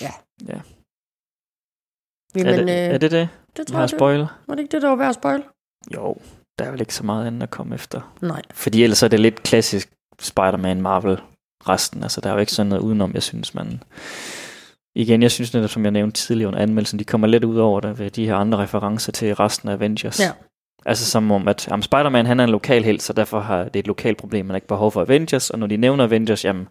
Ja. 0.00 0.10
Ja. 0.48 0.60
Jamen, 2.36 2.46
er, 2.46 2.56
det, 2.56 2.62
øh, 2.62 2.94
er 2.94 2.98
det 2.98 3.10
det? 3.10 3.28
det 3.56 3.66
tror 3.66 3.78
jeg, 3.78 3.88
det, 3.88 3.98
spoiler? 3.98 4.26
var 4.46 4.54
det 4.54 4.62
ikke 4.62 4.72
det, 4.72 4.82
der 4.82 4.88
var 4.88 4.96
værd 4.96 5.08
at 5.08 5.14
spoil? 5.14 5.42
Jo, 5.94 6.16
der 6.58 6.64
er 6.64 6.70
vel 6.70 6.80
ikke 6.80 6.94
så 6.94 7.04
meget 7.06 7.26
andet 7.26 7.42
at 7.42 7.50
komme 7.50 7.74
efter. 7.74 8.16
Nej. 8.22 8.42
Fordi 8.50 8.82
ellers 8.82 9.02
er 9.02 9.08
det 9.08 9.20
lidt 9.20 9.42
klassisk 9.42 9.92
Spider-Man 10.20 10.82
Marvel 10.82 11.20
resten. 11.68 12.02
Altså, 12.02 12.20
der 12.20 12.28
er 12.28 12.34
jo 12.34 12.40
ikke 12.40 12.52
sådan 12.52 12.68
noget 12.68 12.82
udenom, 12.82 13.14
jeg 13.14 13.22
synes, 13.22 13.54
man... 13.54 13.82
Igen, 14.96 15.22
jeg 15.22 15.30
synes 15.30 15.54
netop, 15.54 15.70
som 15.70 15.84
jeg 15.84 15.92
nævnte 15.92 16.20
tidligere 16.20 16.48
under 16.48 16.60
anmeldelsen, 16.60 16.98
de 16.98 17.04
kommer 17.04 17.26
lidt 17.26 17.44
ud 17.44 17.56
over 17.56 17.80
det 17.80 17.98
ved 17.98 18.10
de 18.10 18.26
her 18.26 18.36
andre 18.36 18.58
referencer 18.58 19.12
til 19.12 19.34
resten 19.34 19.68
af 19.68 19.72
Avengers. 19.72 20.20
Ja. 20.20 20.30
Altså 20.86 21.10
som 21.10 21.30
om, 21.30 21.48
at 21.48 21.68
jamen, 21.68 21.82
Spider-Man 21.82 22.26
han 22.26 22.40
er 22.40 22.44
en 22.44 22.50
lokal 22.50 22.84
helt, 22.84 23.02
så 23.02 23.12
derfor 23.12 23.40
har 23.40 23.64
det 23.64 23.76
et 23.76 23.86
lokalt 23.86 24.18
problem, 24.18 24.46
man 24.46 24.50
har 24.50 24.56
ikke 24.56 24.66
behov 24.66 24.92
for 24.92 25.00
Avengers, 25.00 25.50
og 25.50 25.58
når 25.58 25.66
de 25.66 25.76
nævner 25.76 26.04
Avengers, 26.04 26.44
jamen, 26.44 26.68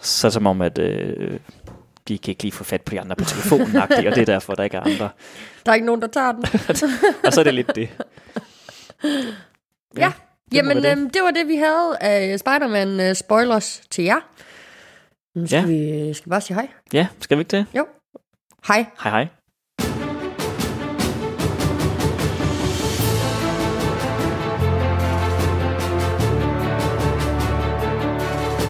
så 0.00 0.26
er 0.26 0.28
det 0.28 0.34
som 0.34 0.46
om, 0.46 0.62
at 0.62 0.78
øh, 0.78 1.38
de 2.08 2.18
kan 2.18 2.32
ikke 2.32 2.42
lige 2.42 2.52
få 2.52 2.64
fat 2.64 2.82
på 2.82 2.90
de 2.90 3.00
andre 3.00 3.16
på 3.16 3.24
telefonen, 3.24 3.76
og 3.82 3.88
det 3.88 4.18
er 4.18 4.24
derfor, 4.24 4.54
der 4.54 4.64
ikke 4.64 4.76
er 4.76 4.80
andre. 4.80 5.08
Der 5.66 5.72
er 5.72 5.74
ikke 5.74 5.86
nogen, 5.86 6.02
der 6.02 6.08
tager 6.08 6.32
den. 6.32 6.42
Og 7.26 7.32
så 7.32 7.40
er 7.40 7.44
det 7.44 7.54
lidt 7.54 7.76
det. 7.76 7.88
Ja. 9.96 10.12
Jamen, 10.52 10.82
være 10.82 10.90
det. 10.90 10.98
øhm, 10.98 11.10
det 11.10 11.22
var 11.22 11.30
det, 11.30 11.48
vi 11.48 11.56
havde 11.56 11.96
af 12.00 12.38
Spider-Man 12.38 13.00
øh, 13.00 13.14
spoilers 13.14 13.82
til 13.90 14.04
jer. 14.04 14.20
Nu 15.34 15.46
skal 15.46 15.56
Ja. 15.58 15.66
vi 15.66 16.14
skal 16.14 16.26
vi 16.26 16.30
bare 16.30 16.40
sige 16.40 16.54
hej. 16.54 16.68
Ja, 16.92 17.06
skal 17.20 17.36
vi 17.38 17.40
ikke 17.40 17.56
det? 17.56 17.66
Hej. 18.68 18.86
Hej 19.02 19.10
hej. 19.10 19.28